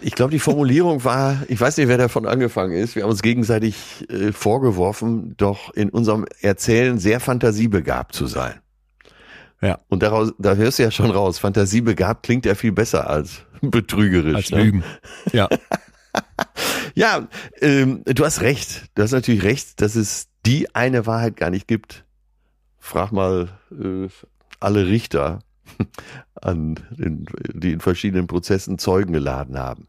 ich 0.00 0.14
glaube, 0.14 0.32
die 0.32 0.40
Formulierung 0.40 1.04
war, 1.04 1.42
ich 1.48 1.60
weiß 1.60 1.76
nicht, 1.76 1.86
wer 1.86 1.98
davon 1.98 2.26
angefangen 2.26 2.72
ist. 2.72 2.96
Wir 2.96 3.04
haben 3.04 3.10
uns 3.10 3.22
gegenseitig 3.22 4.04
äh, 4.10 4.32
vorgeworfen, 4.32 5.36
doch 5.36 5.72
in 5.74 5.90
unserem 5.90 6.26
Erzählen 6.40 6.98
sehr 6.98 7.20
fantasiebegabt 7.20 8.14
zu 8.14 8.26
sein. 8.26 8.60
Ja. 9.62 9.78
Und 9.88 10.02
daraus, 10.02 10.32
da 10.38 10.54
hörst 10.54 10.78
du 10.78 10.82
ja 10.82 10.90
schon 10.90 11.10
raus, 11.10 11.38
fantasiebegabt 11.38 12.24
klingt 12.24 12.44
ja 12.44 12.54
viel 12.54 12.72
besser 12.72 13.08
als 13.08 13.42
betrügerisch. 13.62 14.34
Als 14.34 14.50
ne? 14.50 14.62
Lügen. 14.62 14.84
Ja. 15.32 15.48
Ja, 16.94 17.26
ähm, 17.62 18.02
du 18.04 18.22
hast 18.22 18.42
recht. 18.42 18.90
Du 18.94 19.02
hast 19.02 19.12
natürlich 19.12 19.44
recht, 19.44 19.80
dass 19.80 19.94
es 19.94 20.28
die 20.44 20.74
eine 20.74 21.06
Wahrheit 21.06 21.38
gar 21.38 21.48
nicht 21.48 21.66
gibt. 21.66 22.04
Frag 22.78 23.12
mal 23.12 23.48
äh, 23.70 24.08
alle 24.60 24.86
Richter, 24.86 25.38
an 26.34 26.78
den, 26.90 27.26
die 27.54 27.72
in 27.72 27.80
verschiedenen 27.80 28.26
Prozessen 28.26 28.78
Zeugen 28.78 29.12
geladen 29.12 29.58
haben. 29.58 29.88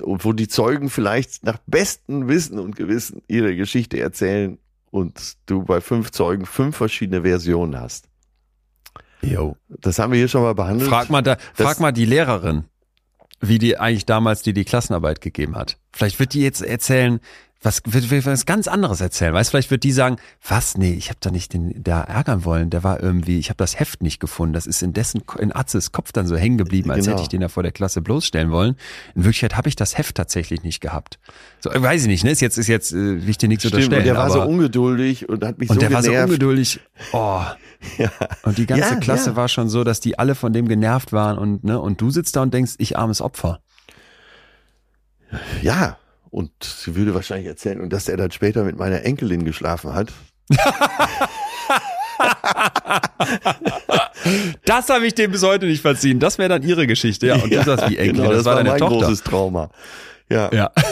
Und 0.00 0.24
wo 0.24 0.32
die 0.32 0.48
Zeugen 0.48 0.88
vielleicht 0.88 1.44
nach 1.44 1.58
bestem 1.66 2.28
Wissen 2.28 2.58
und 2.58 2.76
Gewissen 2.76 3.22
ihre 3.28 3.54
Geschichte 3.54 4.00
erzählen 4.00 4.58
und 4.90 5.36
du 5.46 5.64
bei 5.64 5.82
fünf 5.82 6.12
Zeugen 6.12 6.46
fünf 6.46 6.76
verschiedene 6.76 7.22
Versionen 7.22 7.78
hast. 7.78 8.08
Jo. 9.22 9.56
Das 9.68 9.98
haben 9.98 10.12
wir 10.12 10.18
hier 10.18 10.28
schon 10.28 10.42
mal 10.42 10.54
behandelt. 10.54 10.88
Frag 10.90 11.10
mal, 11.10 11.22
da, 11.22 11.36
Das- 11.56 11.66
frag 11.66 11.80
mal 11.80 11.92
die 11.92 12.04
Lehrerin, 12.04 12.64
wie 13.40 13.58
die 13.58 13.78
eigentlich 13.78 14.06
damals 14.06 14.42
die 14.42 14.52
die 14.52 14.64
Klassenarbeit 14.64 15.20
gegeben 15.20 15.56
hat. 15.56 15.78
Vielleicht 15.92 16.18
wird 16.18 16.34
die 16.34 16.42
jetzt 16.42 16.62
erzählen, 16.62 17.20
was 17.62 17.80
wird, 17.86 18.10
wird 18.10 18.26
was 18.26 18.44
ganz 18.44 18.66
anderes 18.66 19.00
erzählen. 19.00 19.32
Weißt, 19.32 19.50
vielleicht 19.50 19.70
wird 19.70 19.84
die 19.84 19.92
sagen, 19.92 20.16
was? 20.46 20.76
Nee, 20.76 20.94
ich 20.94 21.08
habe 21.10 21.18
da 21.20 21.30
nicht 21.30 21.52
den 21.52 21.82
da 21.82 22.00
ärgern 22.02 22.44
wollen. 22.44 22.70
Der 22.70 22.82
war 22.82 23.00
irgendwie, 23.00 23.38
ich 23.38 23.50
habe 23.50 23.56
das 23.58 23.78
Heft 23.78 24.02
nicht 24.02 24.18
gefunden. 24.18 24.52
Das 24.52 24.66
ist 24.66 24.82
in 24.82 24.92
dessen 24.92 25.22
in 25.38 25.54
Atzes 25.54 25.92
Kopf 25.92 26.10
dann 26.12 26.26
so 26.26 26.36
hängen 26.36 26.58
geblieben, 26.58 26.90
als 26.90 27.04
Genau. 27.04 27.12
hätte 27.16 27.22
ich 27.22 27.28
den 27.28 27.40
da 27.40 27.48
vor 27.48 27.62
der 27.62 27.70
Klasse 27.72 28.00
bloßstellen 28.02 28.50
wollen. 28.50 28.76
In 29.14 29.24
Wirklichkeit 29.24 29.56
habe 29.56 29.68
ich 29.68 29.76
das 29.76 29.96
Heft 29.96 30.16
tatsächlich 30.16 30.62
nicht 30.64 30.80
gehabt. 30.80 31.18
So, 31.60 31.70
äh, 31.70 31.80
weiß 31.80 32.02
ich 32.02 32.08
nicht. 32.08 32.24
Ne, 32.24 32.30
ist 32.32 32.40
jetzt 32.40 32.58
ist 32.58 32.66
jetzt 32.66 32.92
äh, 32.92 32.96
will 33.22 33.28
ich 33.28 33.38
dir 33.38 33.48
nichts 33.48 33.62
Stimmt, 33.64 33.74
und 33.74 33.84
unterstellen. 33.92 34.04
der 34.06 34.16
war 34.16 34.30
so 34.30 34.42
ungeduldig 34.42 35.28
und 35.28 35.44
hat 35.44 35.58
mich 35.58 35.70
und 35.70 35.74
so 35.76 35.80
der 35.80 35.92
war 35.92 36.02
so 36.02 36.08
genervt. 36.10 36.28
ungeduldig. 36.28 36.80
Oh. 37.12 37.42
Ja. 37.98 38.10
Und 38.44 38.58
die 38.58 38.66
ganze 38.66 38.94
Ja, 38.94 39.00
Klasse 39.00 39.30
ja. 39.30 39.36
war 39.36 39.48
schon 39.48 39.68
so, 39.68 39.82
dass 39.82 39.98
die 40.00 40.16
alle 40.18 40.34
von 40.36 40.52
dem 40.52 40.68
genervt 40.68 41.12
waren 41.12 41.36
und 41.36 41.64
ne 41.64 41.80
und 41.80 42.00
du 42.00 42.10
sitzt 42.10 42.36
da 42.36 42.42
und 42.42 42.54
denkst, 42.54 42.74
ich 42.78 42.96
armes 42.96 43.20
Opfer. 43.20 43.60
Ja, 45.62 45.96
Und 46.32 46.50
sie 46.64 46.96
würde 46.96 47.14
wahrscheinlich 47.14 47.46
erzählen, 47.46 47.80
und 47.80 47.92
dass 47.92 48.08
er 48.08 48.16
dann 48.16 48.30
später 48.30 48.64
mit 48.64 48.78
meiner 48.78 49.04
Enkelin 49.04 49.44
geschlafen 49.44 49.92
hat. 49.94 50.12
das 54.64 54.88
habe 54.88 55.06
ich 55.06 55.14
dem 55.14 55.30
bis 55.30 55.42
heute 55.42 55.66
nicht 55.66 55.82
verziehen. 55.82 56.20
Das 56.20 56.38
wäre 56.38 56.48
dann 56.48 56.62
ihre 56.62 56.86
Geschichte, 56.86 57.26
ja. 57.26 57.34
Und 57.36 57.52
du 57.52 57.62
sagst 57.62 57.90
wie 57.90 57.98
Enkel, 57.98 58.22
genau, 58.22 58.28
das, 58.30 58.38
das, 58.38 58.44
war 58.46 58.54
war 58.54 58.64
deine 58.64 58.70
mein 58.70 58.78
Tochter. 58.78 59.06
großes 59.06 59.22
Trauma. 59.24 59.68
Ja. 60.30 60.50
Ja. 60.52 60.70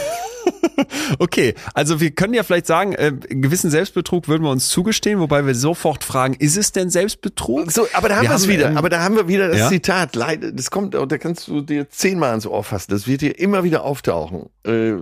Okay, 1.19 1.55
also 1.75 2.01
wir 2.01 2.13
können 2.13 2.33
ja 2.35 2.43
vielleicht 2.43 2.67
sagen, 2.67 2.95
äh, 2.95 3.13
gewissen 3.13 3.71
Selbstbetrug 3.71 4.29
würden 4.29 4.43
wir 4.43 4.51
uns 4.51 4.69
zugestehen, 4.71 5.21
wobei 5.21 5.45
wir 5.47 5.55
sofort 5.55 6.05
fragen, 6.05 6.35
ist 6.35 6.57
es 6.57 6.73
denn 6.73 6.89
Selbstbetrug? 6.91 7.71
So, 7.71 7.87
aber 7.93 8.09
da 8.09 8.17
haben 8.17 8.29
Wir 8.29 8.35
es 8.35 8.49
wieder. 8.49 8.71
ähm, 8.71 8.77
aber 8.77 8.89
da 8.89 9.03
haben 9.03 9.17
wir 9.17 9.29
wieder 9.29 9.49
das 9.49 9.59
ja? 9.59 9.69
Zitat. 9.69 10.15
Leider, 10.17 10.53
das 10.53 10.71
kommt, 10.71 10.95
da 10.95 11.07
kannst 11.19 11.49
du 11.49 11.61
dir 11.61 11.89
zehnmal 11.91 12.35
ins 12.35 12.47
Ohr 12.47 12.65
fassen. 12.65 12.91
Das 12.93 13.07
wird 13.07 13.21
hier 13.21 13.39
immer 13.39 13.65
wieder 13.65 13.85
auftauchen. 13.85 14.49
Äh, 14.67 14.95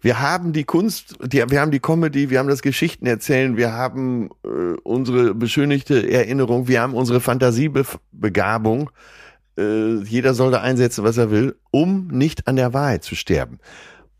wir 0.00 0.20
haben 0.20 0.52
die 0.52 0.64
Kunst, 0.64 1.16
die, 1.24 1.44
wir 1.48 1.60
haben 1.60 1.70
die 1.70 1.80
Comedy, 1.80 2.30
wir 2.30 2.38
haben 2.38 2.48
das 2.48 2.62
Geschichten 2.62 3.06
erzählen, 3.06 3.56
wir 3.56 3.72
haben 3.72 4.30
äh, 4.44 4.76
unsere 4.82 5.34
beschönigte 5.34 6.10
Erinnerung, 6.10 6.68
wir 6.68 6.80
haben 6.80 6.94
unsere 6.94 7.20
Fantasiebegabung. 7.20 8.90
Äh, 9.56 10.02
jeder 10.02 10.34
soll 10.34 10.50
da 10.50 10.60
einsetzen, 10.60 11.04
was 11.04 11.16
er 11.16 11.30
will, 11.30 11.56
um 11.70 12.08
nicht 12.08 12.48
an 12.48 12.56
der 12.56 12.72
Wahrheit 12.72 13.04
zu 13.04 13.14
sterben. 13.14 13.58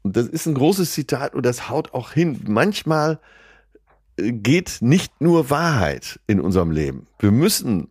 Und 0.02 0.16
das 0.16 0.26
ist 0.26 0.46
ein 0.46 0.54
großes 0.54 0.92
Zitat 0.92 1.34
und 1.34 1.46
das 1.46 1.70
haut 1.70 1.94
auch 1.94 2.12
hin. 2.12 2.40
Manchmal 2.46 3.20
äh, 4.16 4.32
geht 4.32 4.78
nicht 4.80 5.20
nur 5.20 5.50
Wahrheit 5.50 6.20
in 6.26 6.40
unserem 6.40 6.70
Leben. 6.70 7.06
Wir 7.18 7.30
müssen 7.30 7.88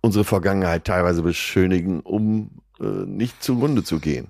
unsere 0.00 0.24
Vergangenheit 0.24 0.84
teilweise 0.84 1.22
beschönigen, 1.22 2.00
um 2.00 2.50
äh, 2.80 2.84
nicht 2.84 3.42
zugrunde 3.42 3.84
zu 3.84 4.00
gehen. 4.00 4.28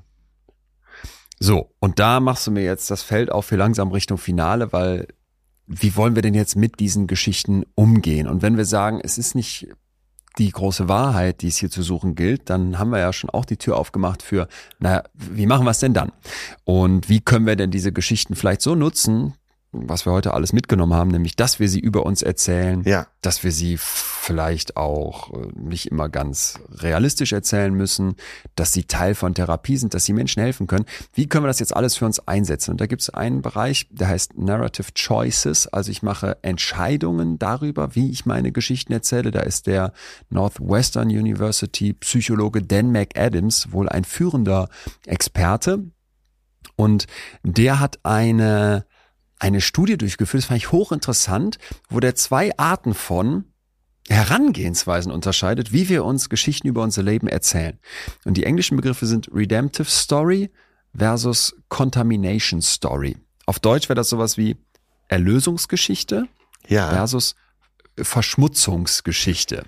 So, 1.44 1.74
und 1.78 1.98
da 1.98 2.20
machst 2.20 2.46
du 2.46 2.50
mir 2.50 2.64
jetzt 2.64 2.90
das 2.90 3.02
Feld 3.02 3.30
auf 3.30 3.44
für 3.44 3.56
langsam 3.56 3.92
Richtung 3.92 4.16
Finale, 4.16 4.72
weil 4.72 5.08
wie 5.66 5.94
wollen 5.94 6.14
wir 6.14 6.22
denn 6.22 6.32
jetzt 6.32 6.56
mit 6.56 6.80
diesen 6.80 7.06
Geschichten 7.06 7.64
umgehen? 7.74 8.28
Und 8.28 8.40
wenn 8.40 8.56
wir 8.56 8.64
sagen, 8.64 8.98
es 9.02 9.18
ist 9.18 9.34
nicht 9.34 9.68
die 10.38 10.50
große 10.50 10.88
Wahrheit, 10.88 11.42
die 11.42 11.48
es 11.48 11.58
hier 11.58 11.68
zu 11.68 11.82
suchen 11.82 12.14
gilt, 12.14 12.48
dann 12.48 12.78
haben 12.78 12.88
wir 12.88 12.98
ja 12.98 13.12
schon 13.12 13.28
auch 13.28 13.44
die 13.44 13.58
Tür 13.58 13.76
aufgemacht 13.76 14.22
für, 14.22 14.48
naja, 14.78 15.02
wie 15.12 15.44
machen 15.44 15.66
wir 15.66 15.72
es 15.72 15.80
denn 15.80 15.92
dann? 15.92 16.12
Und 16.64 17.10
wie 17.10 17.20
können 17.20 17.44
wir 17.44 17.56
denn 17.56 17.70
diese 17.70 17.92
Geschichten 17.92 18.36
vielleicht 18.36 18.62
so 18.62 18.74
nutzen, 18.74 19.34
was 19.74 20.06
wir 20.06 20.12
heute 20.12 20.32
alles 20.34 20.52
mitgenommen 20.52 20.94
haben, 20.94 21.10
nämlich, 21.10 21.36
dass 21.36 21.58
wir 21.58 21.68
sie 21.68 21.80
über 21.80 22.06
uns 22.06 22.22
erzählen, 22.22 22.82
Ja. 22.84 23.06
dass 23.22 23.42
wir 23.44 23.52
sie 23.52 23.76
vielleicht 23.78 24.76
auch 24.76 25.32
äh, 25.32 25.48
nicht 25.58 25.86
immer 25.90 26.08
ganz 26.08 26.58
realistisch 26.70 27.32
erzählen 27.32 27.74
müssen, 27.74 28.14
dass 28.54 28.72
sie 28.72 28.84
Teil 28.84 29.14
von 29.14 29.34
Therapie 29.34 29.76
sind, 29.76 29.92
dass 29.94 30.04
sie 30.04 30.12
Menschen 30.12 30.42
helfen 30.42 30.66
können. 30.66 30.86
Wie 31.12 31.26
können 31.28 31.44
wir 31.44 31.48
das 31.48 31.58
jetzt 31.58 31.76
alles 31.76 31.96
für 31.96 32.06
uns 32.06 32.20
einsetzen? 32.26 32.70
Und 32.72 32.80
da 32.80 32.86
gibt 32.86 33.02
es 33.02 33.10
einen 33.10 33.42
Bereich, 33.42 33.88
der 33.90 34.08
heißt 34.08 34.38
Narrative 34.38 34.92
Choices. 34.94 35.66
Also 35.66 35.90
ich 35.90 36.02
mache 36.02 36.38
Entscheidungen 36.42 37.38
darüber, 37.38 37.94
wie 37.94 38.10
ich 38.10 38.24
meine 38.26 38.52
Geschichten 38.52 38.92
erzähle. 38.92 39.30
Da 39.30 39.40
ist 39.40 39.66
der 39.66 39.92
Northwestern 40.30 41.08
University 41.08 41.92
Psychologe 41.94 42.62
Dan 42.62 42.92
McAdams 42.92 43.72
wohl 43.72 43.88
ein 43.88 44.04
führender 44.04 44.68
Experte. 45.06 45.84
Und 46.76 47.06
der 47.42 47.78
hat 47.80 47.98
eine 48.04 48.86
eine 49.44 49.60
Studie 49.60 49.98
durchgeführt, 49.98 50.42
das 50.42 50.48
fand 50.48 50.56
ich 50.56 50.72
hochinteressant, 50.72 51.58
wo 51.90 52.00
der 52.00 52.14
zwei 52.14 52.56
Arten 52.56 52.94
von 52.94 53.44
Herangehensweisen 54.08 55.12
unterscheidet, 55.12 55.70
wie 55.70 55.90
wir 55.90 56.04
uns 56.06 56.30
Geschichten 56.30 56.66
über 56.66 56.82
unser 56.82 57.02
Leben 57.02 57.28
erzählen. 57.28 57.78
Und 58.24 58.38
die 58.38 58.44
englischen 58.44 58.76
Begriffe 58.76 59.04
sind 59.06 59.30
Redemptive 59.34 59.88
Story 59.88 60.50
versus 60.96 61.54
Contamination 61.68 62.62
Story. 62.62 63.18
Auf 63.44 63.60
Deutsch 63.60 63.90
wäre 63.90 63.96
das 63.96 64.08
sowas 64.08 64.38
wie 64.38 64.56
Erlösungsgeschichte 65.08 66.26
Ja. 66.66 66.88
versus 66.88 67.34
Verschmutzungsgeschichte. 67.96 69.64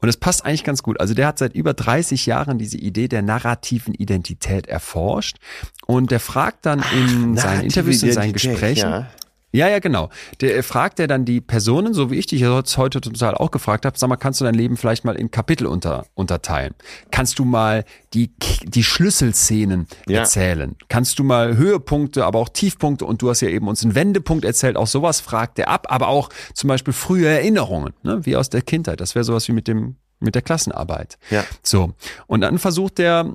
Und 0.00 0.08
es 0.08 0.16
passt 0.16 0.44
eigentlich 0.44 0.64
ganz 0.64 0.82
gut. 0.82 1.00
Also 1.00 1.14
der 1.14 1.26
hat 1.26 1.38
seit 1.38 1.54
über 1.54 1.74
30 1.74 2.26
Jahren 2.26 2.58
diese 2.58 2.76
Idee 2.76 3.08
der 3.08 3.22
narrativen 3.22 3.94
Identität 3.94 4.66
erforscht 4.66 5.38
und 5.86 6.10
der 6.10 6.20
fragt 6.20 6.66
dann 6.66 6.84
in 6.92 7.36
seinen 7.36 7.36
Narrative 7.36 7.64
Interviews, 7.64 8.02
in 8.02 8.12
seinen 8.12 8.32
Gesprächen, 8.32 8.90
ja. 8.90 9.10
Ja, 9.54 9.68
ja, 9.68 9.78
genau. 9.78 10.10
Der 10.40 10.62
fragt 10.64 10.98
er 10.98 11.06
dann 11.06 11.24
die 11.24 11.40
Personen, 11.40 11.94
so 11.94 12.10
wie 12.10 12.16
ich 12.16 12.26
dich 12.26 12.40
jetzt 12.40 12.76
heute 12.76 13.00
total 13.00 13.36
auch 13.36 13.52
gefragt 13.52 13.86
habe, 13.86 13.96
sag 13.96 14.08
mal, 14.08 14.16
kannst 14.16 14.40
du 14.40 14.44
dein 14.44 14.54
Leben 14.54 14.76
vielleicht 14.76 15.04
mal 15.04 15.14
in 15.14 15.30
Kapitel 15.30 15.66
unter, 15.68 16.06
unterteilen? 16.14 16.74
Kannst 17.12 17.38
du 17.38 17.44
mal 17.44 17.84
die, 18.14 18.32
die 18.64 18.82
Schlüsselszenen 18.82 19.86
Ja. 20.08 20.20
erzählen? 20.20 20.74
Kannst 20.88 21.20
du 21.20 21.24
mal 21.24 21.56
Höhepunkte, 21.56 22.24
aber 22.24 22.40
auch 22.40 22.48
Tiefpunkte 22.48 23.04
und 23.04 23.22
du 23.22 23.30
hast 23.30 23.42
ja 23.42 23.48
eben 23.48 23.68
uns 23.68 23.84
einen 23.84 23.94
Wendepunkt 23.94 24.44
erzählt, 24.44 24.76
auch 24.76 24.88
sowas 24.88 25.20
fragt 25.20 25.58
er 25.60 25.68
ab, 25.68 25.86
aber 25.88 26.08
auch 26.08 26.30
zum 26.52 26.68
Beispiel 26.68 26.92
frühe 26.92 27.28
Erinnerungen, 27.28 27.92
ne, 28.02 28.26
wie 28.26 28.34
aus 28.36 28.50
der 28.50 28.62
Kindheit. 28.62 29.00
Das 29.00 29.14
wäre 29.14 29.24
sowas 29.24 29.46
wie 29.46 29.52
mit 29.52 29.68
dem, 29.68 29.94
mit 30.18 30.34
der 30.34 30.42
Klassenarbeit. 30.42 31.16
Ja. 31.30 31.44
So. 31.62 31.94
Und 32.26 32.40
dann 32.40 32.58
versucht 32.58 32.98
er, 32.98 33.34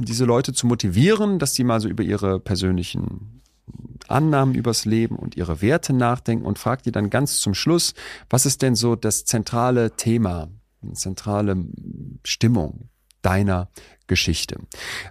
diese 0.00 0.24
Leute 0.24 0.52
zu 0.52 0.66
motivieren, 0.66 1.38
dass 1.38 1.52
die 1.52 1.64
mal 1.64 1.80
so 1.80 1.88
über 1.88 2.02
ihre 2.04 2.40
persönlichen 2.40 3.40
Annahmen 4.10 4.54
übers 4.54 4.84
Leben 4.84 5.16
und 5.16 5.36
ihre 5.36 5.60
Werte 5.62 5.92
nachdenken 5.92 6.44
und 6.44 6.58
fragt 6.58 6.86
die 6.86 6.92
dann 6.92 7.10
ganz 7.10 7.38
zum 7.38 7.54
Schluss, 7.54 7.94
was 8.30 8.46
ist 8.46 8.62
denn 8.62 8.74
so 8.74 8.96
das 8.96 9.24
zentrale 9.24 9.96
Thema, 9.96 10.48
die 10.82 10.92
zentrale 10.92 11.56
Stimmung 12.24 12.88
deiner 13.22 13.68
Geschichte? 14.06 14.58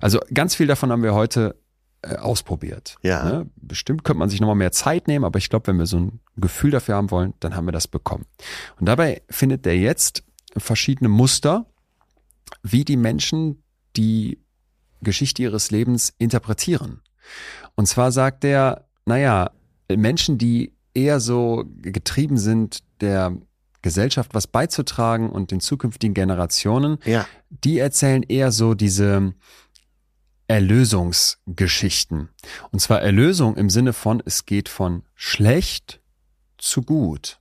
Also 0.02 0.20
ganz 0.34 0.56
viel 0.56 0.68
davon 0.68 0.92
haben 0.92 1.04
wir 1.04 1.14
heute 1.14 1.56
äh, 2.02 2.18
ausprobiert. 2.18 2.98
Ja. 3.02 3.24
Ne? 3.24 3.50
Bestimmt 3.56 4.04
könnte 4.04 4.20
man 4.20 4.30
sich 4.30 4.40
nochmal 4.40 4.56
mehr 4.56 4.72
Zeit 4.72 5.08
nehmen, 5.08 5.26
aber 5.26 5.40
ich 5.40 5.50
glaube, 5.50 5.68
wenn 5.68 5.78
wir 5.78 5.88
so 5.88 5.98
ein 5.98 6.20
Gefühl 6.36 6.72
dafür 6.72 6.96
haben 6.96 7.12
wollen, 7.12 7.34
dann 7.40 7.56
haben 7.56 7.66
wir 7.66 7.72
das 7.72 7.88
bekommen. 7.88 8.26
Und 8.80 8.88
dabei 8.88 9.24
findet 9.30 9.66
er 9.66 9.76
jetzt 9.76 10.24
verschiedene 10.56 11.10
Muster, 11.10 11.66
wie 12.62 12.86
die 12.86 12.98
Menschen 12.98 13.64
die 13.96 14.40
Geschichte 15.02 15.42
ihres 15.42 15.72
Lebens 15.72 16.14
interpretieren. 16.18 17.02
Und 17.76 17.88
zwar 17.88 18.12
sagt 18.12 18.44
er, 18.44 18.86
naja, 19.06 19.52
Menschen, 19.90 20.38
die 20.38 20.74
eher 20.94 21.20
so 21.20 21.66
getrieben 21.82 22.38
sind, 22.38 22.80
der 23.02 23.36
Gesellschaft 23.82 24.34
was 24.34 24.48
beizutragen 24.48 25.30
und 25.30 25.52
den 25.52 25.60
zukünftigen 25.60 26.14
Generationen, 26.14 26.98
Ja. 27.06 27.28
die 27.50 27.78
erzählen 27.78 28.24
eher 28.24 28.52
so 28.52 28.74
diese 28.74 29.34
Erlösungsgeschichten. 30.48 32.30
Und 32.72 32.80
zwar 32.80 33.02
Erlösung 33.02 33.58
im 33.58 33.70
Sinne 33.70 33.94
von, 33.94 34.22
es 34.26 34.46
geht 34.46 34.70
von 34.70 35.04
schlecht 35.16 36.00
zu 36.58 36.82
gut. 36.82 37.40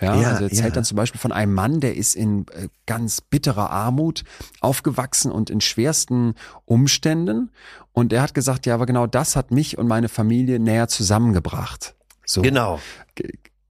Ja, 0.00 0.16
Ja, 0.20 0.28
also 0.28 0.44
er 0.44 0.50
erzählt 0.50 0.68
ja. 0.68 0.70
dann 0.70 0.84
zum 0.84 0.96
Beispiel 0.96 1.20
von 1.20 1.32
einem 1.32 1.54
Mann, 1.54 1.80
der 1.80 1.96
ist 1.96 2.14
in 2.14 2.46
äh, 2.52 2.68
ganz 2.86 3.20
bitterer 3.20 3.70
Armut 3.70 4.24
aufgewachsen 4.60 5.30
und 5.30 5.50
in 5.50 5.60
schwersten 5.60 6.34
Umständen. 6.64 7.50
Und 7.92 8.12
er 8.12 8.22
hat 8.22 8.34
gesagt, 8.34 8.66
ja, 8.66 8.74
aber 8.74 8.86
genau 8.86 9.06
das 9.06 9.36
hat 9.36 9.50
mich 9.50 9.78
und 9.78 9.86
meine 9.86 10.08
Familie 10.08 10.58
näher 10.58 10.88
zusammengebracht. 10.88 11.94
So. 12.24 12.42
Genau. 12.42 12.80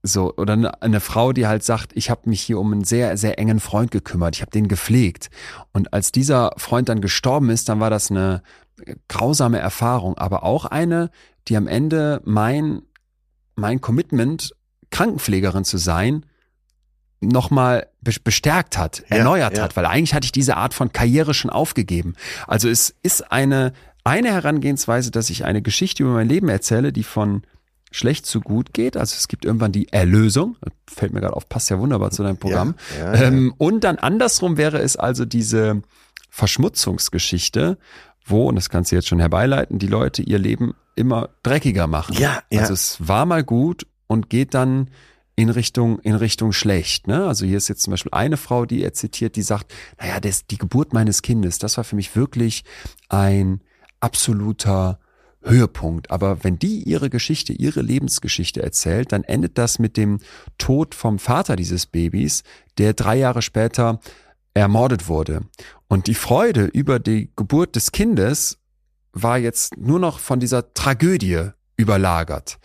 So, 0.03 0.33
oder 0.35 0.53
eine, 0.53 0.81
eine 0.81 0.99
Frau, 0.99 1.31
die 1.31 1.45
halt 1.45 1.63
sagt, 1.63 1.91
ich 1.95 2.09
habe 2.09 2.29
mich 2.29 2.41
hier 2.41 2.59
um 2.59 2.71
einen 2.71 2.83
sehr, 2.83 3.17
sehr 3.17 3.37
engen 3.37 3.59
Freund 3.59 3.91
gekümmert, 3.91 4.35
ich 4.35 4.41
habe 4.41 4.51
den 4.51 4.67
gepflegt. 4.67 5.29
Und 5.73 5.93
als 5.93 6.11
dieser 6.11 6.53
Freund 6.57 6.89
dann 6.89 7.01
gestorben 7.01 7.49
ist, 7.51 7.69
dann 7.69 7.79
war 7.79 7.91
das 7.91 8.09
eine 8.09 8.41
grausame 9.07 9.59
Erfahrung, 9.59 10.17
aber 10.17 10.43
auch 10.43 10.65
eine, 10.65 11.11
die 11.47 11.55
am 11.55 11.67
Ende 11.67 12.21
mein, 12.25 12.81
mein 13.55 13.79
Commitment, 13.79 14.55
Krankenpflegerin 14.91 15.65
zu 15.65 15.77
sein, 15.77 16.25
nochmal 17.19 17.87
be- 18.01 18.15
bestärkt 18.23 18.77
hat, 18.77 19.03
Ja, 19.09 19.17
erneuert 19.17 19.57
ja. 19.57 19.63
hat, 19.63 19.75
weil 19.75 19.85
eigentlich 19.85 20.13
hatte 20.13 20.25
ich 20.25 20.31
diese 20.31 20.57
Art 20.57 20.73
von 20.73 20.91
Karriere 20.91 21.33
schon 21.33 21.51
aufgegeben. 21.51 22.15
Also 22.47 22.69
es 22.69 22.95
ist 23.03 23.31
eine, 23.31 23.73
eine 24.03 24.29
Herangehensweise, 24.31 25.11
dass 25.11 25.29
ich 25.29 25.45
eine 25.45 25.61
Geschichte 25.61 26.03
über 26.03 26.13
mein 26.13 26.27
Leben 26.29 26.49
erzähle, 26.49 26.91
die 26.91 27.03
von 27.03 27.43
schlecht 27.91 28.25
zu 28.25 28.39
gut 28.39 28.73
geht. 28.73 28.95
Also 28.97 29.15
es 29.17 29.27
gibt 29.27 29.43
irgendwann 29.45 29.71
die 29.73 29.91
Erlösung. 29.91 30.55
Fällt 30.87 31.13
mir 31.13 31.19
gerade 31.19 31.35
auf, 31.35 31.47
passt 31.49 31.69
ja 31.69 31.77
wunderbar 31.77 32.09
zu 32.11 32.23
deinem 32.23 32.37
Programm. 32.37 32.75
Ja. 32.97 33.13
Ähm, 33.13 33.53
und 33.57 33.83
dann 33.83 33.97
andersrum 33.97 34.57
wäre 34.57 34.79
es 34.79 34.95
also 34.95 35.25
diese 35.25 35.81
Verschmutzungsgeschichte, 36.29 37.77
wo, 38.25 38.47
und 38.47 38.55
das 38.55 38.69
kannst 38.69 38.91
du 38.91 38.95
jetzt 38.95 39.07
schon 39.07 39.19
herbeileiten, 39.19 39.77
die 39.77 39.87
Leute 39.87 40.21
ihr 40.21 40.39
Leben 40.39 40.73
immer 40.95 41.29
dreckiger 41.43 41.87
machen. 41.87 42.15
Ja, 42.17 42.43
ja. 42.49 42.61
Also 42.61 42.73
es 42.73 42.97
war 43.05 43.25
mal 43.25 43.43
gut 43.43 43.85
und 44.11 44.29
geht 44.29 44.53
dann 44.55 44.89
in 45.37 45.49
Richtung, 45.49 45.99
in 45.99 46.15
Richtung 46.15 46.51
schlecht. 46.51 47.07
Ne? 47.07 47.25
Also 47.25 47.45
hier 47.45 47.55
ist 47.55 47.69
jetzt 47.69 47.83
zum 47.83 47.91
Beispiel 47.91 48.11
eine 48.13 48.35
Frau, 48.35 48.65
die 48.65 48.83
er 48.83 48.91
zitiert, 48.91 49.37
die 49.37 49.41
sagt, 49.41 49.73
naja, 49.97 50.19
das, 50.19 50.45
die 50.47 50.57
Geburt 50.57 50.91
meines 50.91 51.21
Kindes, 51.21 51.59
das 51.59 51.77
war 51.77 51.85
für 51.85 51.95
mich 51.95 52.13
wirklich 52.13 52.65
ein 53.07 53.61
absoluter 54.01 54.99
Höhepunkt. 55.41 56.11
Aber 56.11 56.43
wenn 56.43 56.59
die 56.59 56.83
ihre 56.83 57.09
Geschichte, 57.09 57.53
ihre 57.53 57.81
Lebensgeschichte 57.81 58.61
erzählt, 58.61 59.13
dann 59.13 59.23
endet 59.23 59.57
das 59.57 59.79
mit 59.79 59.95
dem 59.95 60.19
Tod 60.57 60.93
vom 60.93 61.17
Vater 61.17 61.55
dieses 61.55 61.85
Babys, 61.85 62.43
der 62.79 62.91
drei 62.91 63.15
Jahre 63.15 63.41
später 63.41 64.01
ermordet 64.53 65.07
wurde. 65.07 65.43
Und 65.87 66.07
die 66.07 66.15
Freude 66.15 66.65
über 66.65 66.99
die 66.99 67.31
Geburt 67.37 67.77
des 67.77 67.93
Kindes 67.93 68.59
war 69.13 69.37
jetzt 69.37 69.77
nur 69.77 69.99
noch 69.99 70.19
von 70.19 70.41
dieser 70.41 70.73
Tragödie 70.73 71.51
überlagert. 71.77 72.59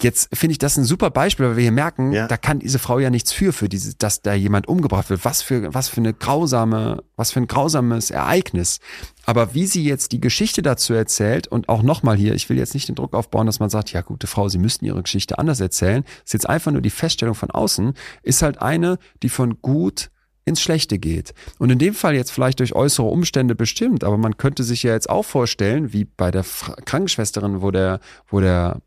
Jetzt 0.00 0.34
finde 0.36 0.52
ich 0.52 0.58
das 0.58 0.76
ein 0.76 0.84
super 0.84 1.10
Beispiel, 1.10 1.46
weil 1.46 1.56
wir 1.56 1.62
hier 1.62 1.72
merken, 1.72 2.12
Ja. 2.12 2.26
da 2.26 2.36
kann 2.36 2.58
diese 2.60 2.78
Frau 2.78 2.98
ja 2.98 3.10
nichts 3.10 3.32
für, 3.32 3.52
für 3.52 3.68
diese, 3.68 3.94
dass 3.96 4.22
da 4.22 4.34
jemand 4.34 4.68
umgebracht 4.68 5.10
wird. 5.10 5.24
Was 5.24 5.42
für, 5.42 5.72
was 5.74 5.88
für 5.88 5.98
eine 5.98 6.14
grausame, 6.14 7.02
was 7.16 7.32
für 7.32 7.40
ein 7.40 7.46
grausames 7.46 8.10
Ereignis. 8.10 8.78
Aber 9.26 9.54
wie 9.54 9.66
sie 9.66 9.84
jetzt 9.84 10.12
die 10.12 10.20
Geschichte 10.20 10.62
dazu 10.62 10.94
erzählt 10.94 11.46
und 11.48 11.68
auch 11.68 11.82
nochmal 11.82 12.16
hier, 12.16 12.34
ich 12.34 12.48
will 12.48 12.56
jetzt 12.58 12.74
nicht 12.74 12.88
den 12.88 12.94
Druck 12.94 13.14
aufbauen, 13.14 13.46
dass 13.46 13.60
man 13.60 13.70
sagt, 13.70 13.92
ja, 13.92 14.00
gute 14.00 14.26
Frau, 14.26 14.48
Sie 14.48 14.58
müssten 14.58 14.84
Ihre 14.84 15.02
Geschichte 15.02 15.38
anders 15.38 15.60
erzählen. 15.60 16.04
ist 16.24 16.32
jetzt 16.32 16.48
einfach 16.48 16.70
nur 16.72 16.82
die 16.82 16.90
Feststellung 16.90 17.34
von 17.34 17.50
außen, 17.50 17.94
ist 18.22 18.42
halt 18.42 18.62
eine, 18.62 18.98
die 19.22 19.28
von 19.28 19.60
gut 19.60 20.10
ins 20.44 20.60
Schlechte 20.60 20.98
geht. 20.98 21.34
Und 21.58 21.70
in 21.70 21.78
dem 21.78 21.94
Fall 21.94 22.14
jetzt 22.14 22.32
vielleicht 22.32 22.58
durch 22.60 22.74
äußere 22.74 23.06
Umstände 23.06 23.54
bestimmt, 23.54 24.02
aber 24.04 24.18
man 24.18 24.36
könnte 24.36 24.64
sich 24.64 24.82
ja 24.82 24.92
jetzt 24.92 25.08
auch 25.08 25.24
vorstellen, 25.24 25.92
wie 25.92 26.04
bei 26.04 26.30
der 26.30 26.44
Krankenschwesterin, 26.84 27.62
wo 27.62 27.70
der, 27.70 28.00
wo 28.28 28.40
der 28.40 28.80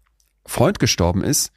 Freund 0.46 0.80
gestorben 0.80 1.24
ist, 1.24 1.52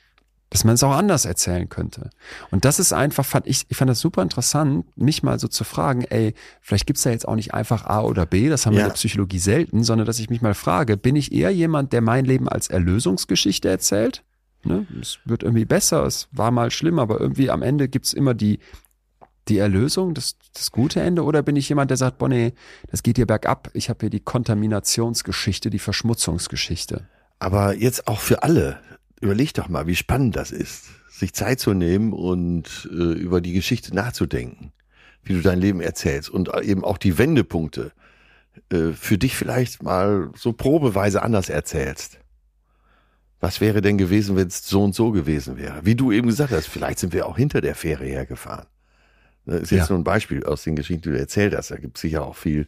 dass 0.51 0.65
man 0.65 0.77
es 0.77 0.83
auch 0.83 0.93
anders 0.93 1.27
erzählen 1.27 1.69
könnte. 1.69 2.09
Und 2.51 2.65
das 2.65 2.79
ist 2.79 2.95
einfach, 2.95 3.27
fand 3.27 3.47
ich, 3.47 3.66
ich 3.69 3.77
fand 3.77 3.91
das 3.91 4.01
super 4.01 4.23
interessant, 4.23 4.87
mich 4.97 5.23
mal 5.23 5.39
so 5.39 5.47
zu 5.47 5.62
fragen, 5.62 6.05
ey, 6.05 6.33
vielleicht 6.62 6.87
gibt's 6.87 7.03
da 7.03 7.11
jetzt 7.11 7.29
auch 7.29 7.35
nicht 7.35 7.53
einfach 7.53 7.85
A 7.85 8.01
oder 8.03 8.25
B, 8.25 8.49
das 8.49 8.65
haben 8.65 8.73
wir 8.73 8.81
Ja. 8.81 8.87
in 8.87 8.91
der 8.91 8.95
Psychologie 8.95 9.41
selten, 9.41 9.83
sondern 9.85 10.07
dass 10.07 10.19
ich 10.20 10.31
mich 10.31 10.41
mal 10.41 10.55
frage, 10.55 10.97
bin 10.97 11.16
ich 11.16 11.33
eher 11.33 11.51
jemand, 11.51 11.93
der 11.93 12.01
mein 12.01 12.25
Leben 12.25 12.49
als 12.49 12.69
Erlösungsgeschichte 12.69 13.69
erzählt? 13.69 14.25
Ne? 14.65 14.87
Es 14.99 15.19
wird 15.27 15.43
irgendwie 15.43 15.66
besser, 15.66 16.07
es 16.07 16.29
war 16.33 16.51
mal 16.51 16.70
schlimm, 16.70 16.99
aber 16.99 17.20
irgendwie 17.20 17.51
am 17.51 17.61
Ende 17.61 17.89
gibt's 17.89 18.15
immer 18.15 18.33
die, 18.33 18.59
die 19.49 19.59
Erlösung, 19.59 20.15
das, 20.15 20.37
das 20.53 20.70
gute 20.70 21.01
Ende? 21.01 21.25
Oder 21.25 21.43
bin 21.43 21.57
ich 21.57 21.69
jemand, 21.69 21.91
der 21.91 21.97
sagt, 21.97 22.19
boah, 22.19 22.29
das 22.91 23.03
geht 23.03 23.16
hier 23.16 23.27
bergab, 23.27 23.70
ich 23.75 23.89
habe 23.89 24.01
hier 24.01 24.11
die 24.11 24.20
Kontaminationsgeschichte, 24.20 25.70
die 25.70 25.79
Verschmutzungsgeschichte. 25.79 27.07
Aber 27.39 27.75
jetzt 27.75 28.09
auch 28.09 28.20
für 28.20 28.43
alle. 28.43 28.81
Überleg 29.20 29.53
doch 29.55 29.69
mal, 29.69 29.87
wie 29.87 29.97
spannend 29.97 30.37
das 30.37 30.53
ist, 30.53 30.85
sich 31.11 31.33
Zeit 31.35 31.61
zu 31.61 31.75
nehmen 31.75 32.12
und 32.12 32.89
äh, 32.93 32.95
über 32.95 33.41
die 33.41 33.53
Geschichte 33.53 33.95
nachzudenken, 33.95 34.73
wie 35.25 35.35
du 35.35 35.41
dein 35.41 35.61
Leben 35.61 35.81
erzählst 35.81 36.31
und 36.31 36.51
eben 36.62 36.85
auch 36.85 36.99
die 36.99 37.19
Wendepunkte 37.19 37.93
äh, 38.70 38.93
für 38.93 39.19
dich 39.19 39.37
vielleicht 39.37 39.83
mal 39.83 40.31
so 40.37 40.53
probeweise 40.53 41.23
anders 41.23 41.49
erzählst. 41.49 42.19
Was 43.41 43.61
wäre 43.61 43.81
denn 43.81 43.99
gewesen, 43.99 44.37
wenn 44.37 44.49
es 44.49 44.66
so 44.69 44.83
und 44.83 44.95
so 44.95 45.12
gewesen 45.12 45.57
wäre? 45.57 45.85
Wie 45.85 45.95
du 45.95 46.11
eben 46.11 46.29
gesagt 46.29 46.53
hast, 46.53 46.66
vielleicht 46.66 46.99
sind 46.99 47.12
wir 47.12 47.27
auch 47.27 47.37
hinter 47.37 47.61
der 47.61 47.75
Fähre 47.75 48.05
hergefahren. 48.05 48.66
Das 49.49 49.62
ist 49.62 49.70
jetzt 49.70 49.89
Ja. 49.89 49.95
nur 49.95 49.99
ein 50.01 50.05
Beispiel 50.05 50.45
aus 50.45 50.62
den 50.65 50.77
Geschichten, 50.77 51.03
die 51.03 51.11
du 51.11 51.19
erzählt 51.19 51.55
hast. 51.57 51.70
Da 51.70 51.77
gibt 51.77 51.97
es 51.97 52.03
sicher 52.03 52.25
auch 52.25 52.37
viel 52.37 52.66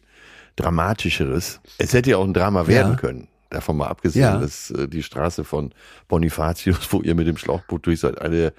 Dramatischeres. 0.55 1.61
Es 1.77 1.93
hätte 1.93 2.09
ja 2.11 2.17
auch 2.17 2.25
ein 2.25 2.33
Drama 2.33 2.67
werden 2.67 2.93
Ja. 2.93 2.97
können. 2.97 3.27
Davon 3.49 3.77
mal 3.77 3.87
abgesehen, 3.87 4.23
Ja. 4.23 4.37
dass 4.37 4.71
äh, 4.71 4.87
die 4.87 5.03
Straße 5.03 5.43
von 5.43 5.73
Bonifatius, 6.07 6.87
wo 6.91 7.01
ihr 7.01 7.15
mit 7.15 7.27
dem 7.27 7.37
Schlauchboot 7.37 7.85
durch 7.85 7.99
seid, 7.99 8.19
eine 8.21 8.35
der 8.35 8.53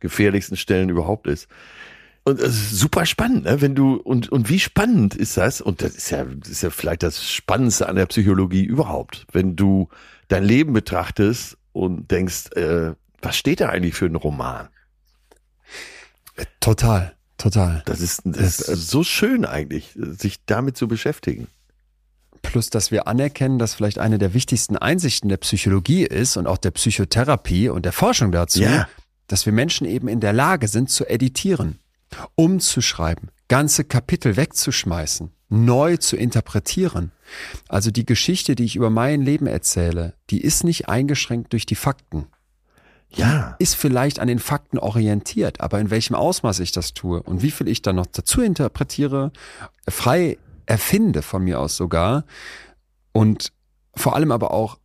gefährlichsten 0.00 0.56
Stellen 0.56 0.88
überhaupt 0.88 1.26
ist. 1.26 1.48
Und 2.24 2.40
es 2.40 2.54
ist 2.56 2.70
super 2.78 3.06
spannend, 3.06 3.44
ne? 3.44 3.60
wenn 3.60 3.74
du, 3.76 3.94
und, 3.94 4.30
und 4.30 4.48
wie 4.48 4.58
spannend 4.58 5.14
ist 5.14 5.36
das? 5.36 5.60
Und 5.60 5.80
das 5.82 5.94
ist 5.94 6.10
ja, 6.10 6.24
das 6.24 6.48
ist 6.50 6.62
ja 6.62 6.70
vielleicht 6.70 7.02
das 7.04 7.24
Spannendste 7.30 7.88
an 7.88 7.94
der 7.96 8.06
Psychologie 8.06 8.64
überhaupt, 8.64 9.26
wenn 9.32 9.54
du 9.54 9.88
dein 10.28 10.42
Leben 10.44 10.72
betrachtest 10.72 11.56
und 11.72 12.10
denkst, 12.10 12.50
äh, 12.56 12.94
was 13.22 13.36
steht 13.36 13.60
da 13.60 13.68
eigentlich 13.68 13.94
für 13.94 14.06
ein 14.06 14.16
Roman? 14.16 14.68
Total, 16.60 17.14
total. 17.38 17.82
Das 17.86 18.00
ist, 18.00 18.22
das 18.24 18.60
ist 18.60 18.88
so 18.88 19.02
schön 19.04 19.44
eigentlich, 19.44 19.90
sich 19.96 20.38
damit 20.46 20.76
zu 20.76 20.88
beschäftigen. 20.88 21.48
Plus, 22.42 22.70
dass 22.70 22.90
wir 22.90 23.08
anerkennen, 23.08 23.58
dass 23.58 23.74
vielleicht 23.74 23.98
eine 23.98 24.18
der 24.18 24.32
wichtigsten 24.34 24.76
Einsichten 24.76 25.28
der 25.28 25.38
Psychologie 25.38 26.04
ist 26.04 26.36
und 26.36 26.46
auch 26.46 26.58
der 26.58 26.70
Psychotherapie 26.70 27.68
und 27.68 27.84
der 27.84 27.92
Forschung 27.92 28.30
dazu, 28.30 28.60
Ja. 28.60 28.88
dass 29.26 29.46
wir 29.46 29.52
Menschen 29.52 29.86
eben 29.86 30.06
in 30.06 30.20
der 30.20 30.32
Lage 30.32 30.68
sind 30.68 30.88
zu 30.90 31.04
editieren, 31.06 31.78
umzuschreiben, 32.36 33.30
ganze 33.48 33.84
Kapitel 33.84 34.36
wegzuschmeißen, 34.36 35.30
neu 35.48 35.96
zu 35.96 36.16
interpretieren. 36.16 37.10
Also 37.68 37.90
die 37.90 38.06
Geschichte, 38.06 38.54
die 38.54 38.64
ich 38.64 38.76
über 38.76 38.90
mein 38.90 39.22
Leben 39.22 39.46
erzähle, 39.46 40.14
die 40.30 40.40
ist 40.40 40.62
nicht 40.62 40.88
eingeschränkt 40.88 41.52
durch 41.52 41.66
die 41.66 41.74
Fakten. 41.74 42.26
Ja. 43.16 43.56
Ist 43.58 43.74
vielleicht 43.74 44.18
an 44.18 44.28
den 44.28 44.38
Fakten 44.38 44.78
orientiert, 44.78 45.60
aber 45.60 45.80
in 45.80 45.90
welchem 45.90 46.14
Ausmaß 46.14 46.60
ich 46.60 46.72
das 46.72 46.94
tue 46.94 47.22
und 47.22 47.42
wie 47.42 47.50
viel 47.50 47.68
ich 47.68 47.82
dann 47.82 47.96
noch 47.96 48.06
dazu 48.06 48.42
interpretiere, 48.42 49.32
frei 49.88 50.38
erfinde 50.66 51.22
von 51.22 51.42
mir 51.42 51.60
aus 51.60 51.76
sogar 51.76 52.24
und 53.12 53.52
vor 53.94 54.14
allem 54.14 54.30
aber 54.32 54.52
auch 54.52 54.78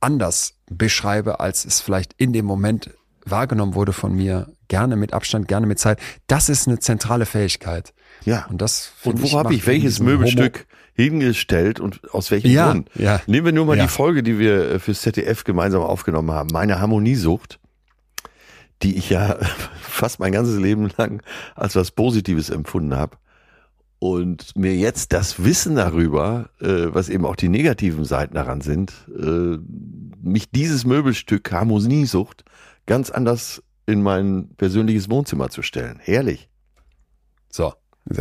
anders 0.00 0.54
beschreibe, 0.70 1.40
als 1.40 1.64
es 1.64 1.80
vielleicht 1.80 2.14
in 2.16 2.32
dem 2.32 2.46
Moment 2.46 2.90
wahrgenommen 3.24 3.74
wurde 3.74 3.92
von 3.92 4.14
mir, 4.14 4.52
gerne 4.68 4.96
mit 4.96 5.12
Abstand, 5.12 5.48
gerne 5.48 5.66
mit 5.66 5.78
Zeit. 5.78 5.98
Das 6.26 6.48
ist 6.48 6.66
eine 6.66 6.78
zentrale 6.78 7.26
Fähigkeit. 7.26 7.92
Ja. 8.24 8.46
Und 8.46 8.62
das 8.62 8.92
Und 9.04 9.22
wo 9.22 9.38
habe 9.38 9.54
ich 9.54 9.66
welches 9.66 10.00
Möbelstück 10.00 10.66
hingestellt 10.98 11.78
und 11.78 12.12
aus 12.12 12.30
welchem 12.32 12.50
Ja, 12.50 12.72
Grund? 12.72 12.90
ja. 12.96 13.20
Nehmen 13.28 13.46
wir 13.46 13.52
nur 13.52 13.66
mal 13.66 13.76
Ja. 13.76 13.84
die 13.84 13.88
Folge, 13.88 14.22
die 14.24 14.38
wir 14.38 14.68
äh, 14.72 14.78
fürs 14.80 15.02
ZDF 15.02 15.44
gemeinsam 15.44 15.82
aufgenommen 15.82 16.32
haben. 16.32 16.48
Meine 16.52 16.80
Harmoniesucht, 16.80 17.60
die 18.82 18.96
ich 18.96 19.08
ja 19.10 19.38
fast 19.80 20.18
mein 20.18 20.32
ganzes 20.32 20.58
Leben 20.58 20.90
lang 20.96 21.22
als 21.54 21.76
was 21.76 21.92
Positives 21.92 22.50
empfunden 22.50 22.96
habe. 22.96 23.16
Und 24.00 24.56
mir 24.56 24.74
jetzt 24.76 25.12
das 25.12 25.44
Wissen 25.44 25.74
darüber, 25.76 26.50
äh, 26.60 26.86
was 26.94 27.08
eben 27.08 27.24
auch 27.26 27.36
die 27.36 27.48
negativen 27.48 28.04
Seiten 28.04 28.34
daran 28.34 28.60
sind, 28.60 28.92
äh, 29.08 29.58
mich 30.22 30.50
dieses 30.50 30.84
Möbelstück 30.84 31.50
Harmoniesucht 31.52 32.44
ganz 32.86 33.10
anders 33.10 33.62
in 33.86 34.02
mein 34.02 34.50
persönliches 34.56 35.10
Wohnzimmer 35.10 35.48
zu 35.48 35.62
stellen. 35.62 35.98
Herrlich. 36.00 36.48
So. 37.50 37.72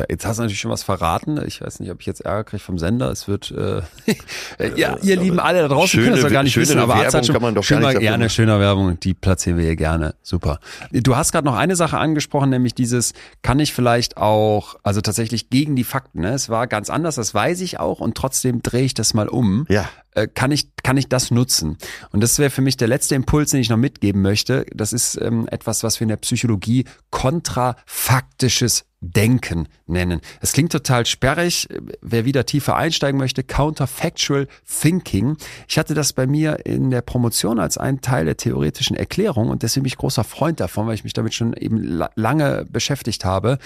Jetzt 0.09 0.25
hast 0.25 0.37
du 0.37 0.43
natürlich 0.43 0.59
schon 0.59 0.71
was 0.71 0.83
verraten. 0.83 1.39
Ich 1.45 1.61
weiß 1.61 1.79
nicht, 1.79 1.91
ob 1.91 1.99
ich 2.01 2.05
jetzt 2.05 2.21
Ärger 2.21 2.43
kriege 2.43 2.61
vom 2.63 2.77
Sender. 2.77 3.09
Es 3.11 3.27
wird, 3.27 3.51
äh, 3.51 3.81
ja, 4.75 4.97
ihr 5.01 5.15
lieben 5.15 5.39
alle 5.39 5.61
da 5.61 5.67
draußen 5.67 5.87
schöne- 5.87 6.03
können 6.05 6.15
das 6.17 6.23
doch 6.25 6.31
gar 6.31 6.43
nicht 6.43 6.53
schönere 6.53 6.69
wissen, 6.69 6.79
aber 6.79 6.93
Werbung 6.95 7.13
hat 7.13 7.25
schon, 7.25 7.33
kann 7.33 7.41
man 7.41 7.55
doch 7.55 7.61
gar 7.61 7.65
schöner, 7.67 7.81
dafür 7.93 8.01
ja, 8.01 8.13
eine 8.13 8.25
machen. 8.25 8.29
schöne 8.31 8.59
Werbung, 8.59 8.99
die 8.99 9.13
platzieren 9.13 9.57
wir 9.57 9.65
hier 9.65 9.75
gerne. 9.75 10.15
Super. 10.21 10.59
Du 10.91 11.15
hast 11.15 11.31
gerade 11.31 11.45
noch 11.45 11.55
eine 11.55 11.75
Sache 11.75 11.97
angesprochen, 11.97 12.49
nämlich 12.49 12.75
dieses, 12.75 13.13
kann 13.43 13.59
ich 13.59 13.73
vielleicht 13.73 14.17
auch, 14.17 14.75
also 14.83 15.01
tatsächlich 15.01 15.49
gegen 15.49 15.75
die 15.75 15.83
Fakten, 15.83 16.21
ne? 16.21 16.33
Es 16.33 16.49
war 16.49 16.67
ganz 16.67 16.89
anders, 16.89 17.15
das 17.15 17.33
weiß 17.33 17.61
ich 17.61 17.79
auch 17.79 17.99
und 17.99 18.15
trotzdem 18.15 18.61
drehe 18.61 18.83
ich 18.83 18.93
das 18.93 19.13
mal 19.13 19.27
um 19.29 19.65
Ja. 19.69 19.87
Äh, 20.17 20.27
kann 20.27 20.51
ich 20.51 20.69
kann 20.83 20.97
ich 20.97 21.09
das 21.09 21.31
nutzen? 21.31 21.77
Und 22.11 22.21
das 22.21 22.39
wäre 22.39 22.49
für 22.49 22.61
mich 22.61 22.77
der 22.77 22.87
letzte 22.87 23.15
Impuls, 23.15 23.51
den 23.51 23.59
ich 23.59 23.69
noch 23.69 23.77
mitgeben 23.77 24.21
möchte. 24.21 24.65
Das 24.73 24.93
ist 24.93 25.19
ähm, 25.21 25.47
etwas, 25.51 25.83
was 25.83 25.99
wir 25.99 26.05
in 26.05 26.09
der 26.09 26.17
Psychologie 26.17 26.85
kontrafaktisches 27.11 28.85
Denken 28.99 29.67
nennen. 29.85 30.21
Es 30.41 30.53
klingt 30.53 30.71
total 30.71 31.05
sperrig. 31.05 31.67
Wer 32.01 32.25
wieder 32.25 32.47
tiefer 32.47 32.75
einsteigen 32.75 33.19
möchte, 33.19 33.43
Counterfactual 33.43 34.47
Thinking. 34.65 35.37
Ich 35.67 35.77
hatte 35.77 35.93
das 35.93 36.13
bei 36.13 36.25
mir 36.25 36.65
in 36.65 36.89
der 36.89 37.01
Promotion 37.01 37.59
als 37.59 37.77
einen 37.77 38.01
Teil 38.01 38.25
der 38.25 38.37
theoretischen 38.37 38.97
Erklärung 38.97 39.49
und 39.49 39.61
deswegen 39.61 39.83
bin 39.83 39.89
ich 39.89 39.97
großer 39.97 40.23
Freund 40.23 40.59
davon, 40.59 40.87
weil 40.87 40.95
ich 40.95 41.03
mich 41.03 41.13
damit 41.13 41.35
schon 41.35 41.53
eben 41.53 41.77
la 41.83 42.09
lange 42.15 42.65
beschäftigt 42.65 43.23
habe. 43.23 43.59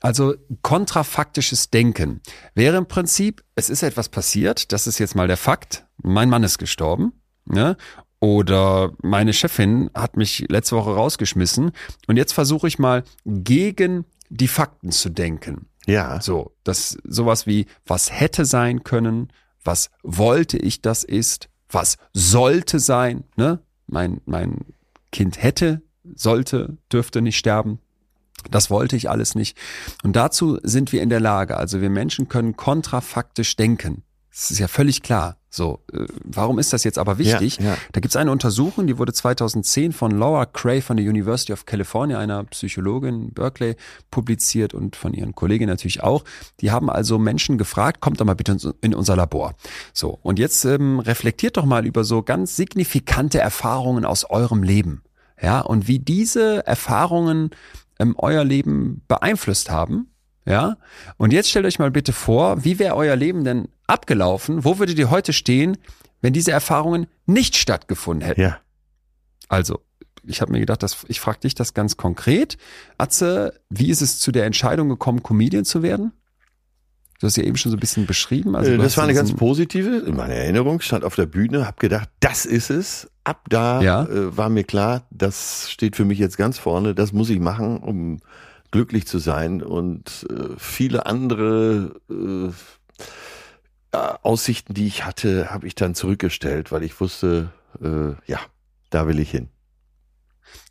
Also 0.00 0.34
kontrafaktisches 0.60 1.70
Denken 1.70 2.20
wäre 2.54 2.76
im 2.76 2.86
Prinzip, 2.86 3.42
es 3.54 3.70
ist 3.70 3.82
etwas 3.82 4.10
passiert, 4.10 4.72
das 4.72 4.86
ist 4.86 4.98
jetzt 4.98 5.14
mal 5.14 5.26
der 5.26 5.38
Fakt, 5.38 5.85
mein 6.02 6.28
Mann 6.28 6.44
ist 6.44 6.58
gestorben, 6.58 7.12
ne? 7.44 7.76
Oder 8.18 8.92
meine 9.02 9.32
Chefin 9.34 9.90
hat 9.94 10.16
mich 10.16 10.46
letzte 10.48 10.76
Woche 10.76 10.94
rausgeschmissen 10.94 11.72
und 12.06 12.16
jetzt 12.16 12.32
versuche 12.32 12.66
ich 12.66 12.78
mal 12.78 13.04
gegen 13.26 14.06
die 14.30 14.48
Fakten 14.48 14.90
zu 14.90 15.10
denken. 15.10 15.68
Ja. 15.86 16.20
So, 16.20 16.52
das 16.64 16.96
sowas 17.04 17.46
wie 17.46 17.66
was 17.84 18.10
hätte 18.10 18.44
sein 18.44 18.84
können, 18.84 19.32
was 19.62 19.90
wollte 20.02 20.56
ich 20.56 20.80
das 20.80 21.04
ist, 21.04 21.48
was 21.68 21.98
sollte 22.12 22.80
sein, 22.80 23.24
ne? 23.36 23.60
Mein 23.86 24.20
mein 24.24 24.64
Kind 25.12 25.42
hätte, 25.42 25.82
sollte, 26.14 26.78
dürfte 26.92 27.22
nicht 27.22 27.36
sterben. 27.36 27.80
Das 28.50 28.70
wollte 28.70 28.96
ich 28.96 29.10
alles 29.10 29.34
nicht. 29.34 29.56
Und 30.02 30.14
dazu 30.16 30.58
sind 30.62 30.92
wir 30.92 31.02
in 31.02 31.08
der 31.08 31.20
Lage. 31.20 31.56
Also 31.56 31.80
wir 31.80 31.90
Menschen 31.90 32.28
können 32.28 32.56
kontrafaktisch 32.56 33.56
denken. 33.56 34.02
Das 34.30 34.50
ist 34.50 34.58
ja 34.58 34.68
völlig 34.68 35.02
klar. 35.02 35.38
So, 35.56 35.80
äh, 35.92 36.04
warum 36.22 36.58
ist 36.58 36.72
das 36.74 36.84
jetzt 36.84 36.98
aber 36.98 37.16
wichtig? 37.16 37.56
Ja, 37.58 37.70
ja. 37.70 37.76
Da 37.92 38.00
gibt 38.00 38.12
es 38.12 38.16
eine 38.16 38.30
Untersuchung, 38.30 38.86
die 38.86 38.98
wurde 38.98 39.14
2010 39.14 39.92
von 39.92 40.10
Laura 40.10 40.44
Cray 40.44 40.82
von 40.82 40.98
der 40.98 41.06
University 41.08 41.52
of 41.52 41.64
California, 41.64 42.18
einer 42.18 42.44
Psychologin 42.44 43.22
in 43.22 43.32
Berkeley, 43.32 43.74
publiziert 44.10 44.74
und 44.74 44.96
von 44.96 45.14
ihren 45.14 45.34
Kolleginnen 45.34 45.70
natürlich 45.70 46.02
auch. 46.02 46.24
Die 46.60 46.70
haben 46.70 46.90
also 46.90 47.18
Menschen 47.18 47.56
gefragt, 47.56 48.00
kommt 48.02 48.20
doch 48.20 48.26
mal 48.26 48.34
bitte 48.34 48.52
in- 48.52 48.74
in 48.82 48.94
unser 48.94 49.16
Labor. 49.16 49.54
So, 49.94 50.18
und 50.22 50.38
jetzt 50.38 50.64
ähm, 50.66 51.00
reflektiert 51.00 51.56
doch 51.56 51.64
mal 51.64 51.86
über 51.86 52.04
so 52.04 52.22
ganz 52.22 52.54
signifikante 52.56 53.38
Erfahrungen 53.40 54.04
aus 54.04 54.28
eurem 54.28 54.62
Leben. 54.62 55.02
Ja, 55.40 55.60
und 55.60 55.88
wie 55.88 55.98
diese 55.98 56.66
Erfahrungen 56.66 57.50
ähm, 57.98 58.14
euer 58.18 58.44
Leben 58.44 59.02
beeinflusst 59.08 59.70
haben. 59.70 60.08
Ja? 60.46 60.76
Und 61.16 61.32
jetzt 61.32 61.50
stellt 61.50 61.66
euch 61.66 61.78
mal 61.78 61.90
bitte 61.90 62.12
vor, 62.12 62.64
wie 62.64 62.78
wäre 62.78 62.94
euer 62.96 63.16
Leben 63.16 63.44
denn 63.44 63.68
abgelaufen? 63.86 64.64
Wo 64.64 64.78
würdet 64.78 64.98
ihr 64.98 65.10
heute 65.10 65.32
stehen, 65.32 65.76
wenn 66.22 66.32
diese 66.32 66.52
Erfahrungen 66.52 67.06
nicht 67.26 67.56
stattgefunden 67.56 68.26
hätten? 68.26 68.40
Ja. 68.40 68.58
Also, 69.48 69.80
ich 70.24 70.40
habe 70.40 70.52
mir 70.52 70.60
gedacht, 70.60 70.82
dass, 70.82 71.04
ich 71.08 71.20
frage 71.20 71.40
dich 71.40 71.54
das 71.54 71.74
ganz 71.74 71.96
konkret. 71.96 72.56
Atze, 72.98 73.60
wie 73.70 73.90
ist 73.90 74.00
es 74.02 74.18
zu 74.18 74.32
der 74.32 74.44
Entscheidung 74.46 74.88
gekommen, 74.88 75.22
Comedian 75.22 75.64
zu 75.64 75.82
werden? 75.82 76.12
Du 77.20 77.26
hast 77.26 77.36
ja 77.36 77.44
eben 77.44 77.56
schon 77.56 77.70
so 77.70 77.76
ein 77.76 77.80
bisschen 77.80 78.06
beschrieben. 78.06 78.54
Also 78.56 78.72
Äh, 78.72 78.78
das 78.78 78.96
war 78.96 79.04
eine 79.04 79.14
ganz 79.14 79.32
positive, 79.32 79.98
in 80.06 80.16
meiner 80.16 80.34
Erinnerung, 80.34 80.80
stand 80.80 81.02
auf 81.04 81.14
der 81.16 81.26
Bühne, 81.26 81.66
hab 81.66 81.80
gedacht, 81.80 82.10
das 82.20 82.44
ist 82.44 82.70
es. 82.70 83.10
Ab 83.24 83.46
da 83.48 83.80
Ja. 83.80 84.04
äh, 84.04 84.36
war 84.36 84.50
mir 84.50 84.64
klar, 84.64 85.06
das 85.10 85.70
steht 85.70 85.96
für 85.96 86.04
mich 86.04 86.18
jetzt 86.18 86.36
ganz 86.36 86.58
vorne, 86.58 86.94
das 86.94 87.12
muss 87.12 87.30
ich 87.30 87.40
machen, 87.40 87.78
um 87.78 88.18
glücklich 88.70 89.06
zu 89.06 89.18
sein. 89.18 89.62
Und 89.62 90.26
äh, 90.30 90.54
viele 90.58 91.06
andere 91.06 91.94
äh, 92.10 92.52
Aussichten, 94.22 94.74
die 94.74 94.86
ich 94.86 95.04
hatte, 95.04 95.50
habe 95.50 95.66
ich 95.66 95.74
dann 95.74 95.94
zurückgestellt, 95.94 96.72
weil 96.72 96.82
ich 96.82 97.00
wusste, 97.00 97.50
äh, 97.82 98.12
ja, 98.30 98.40
da 98.90 99.06
will 99.08 99.18
ich 99.18 99.30
hin. 99.30 99.48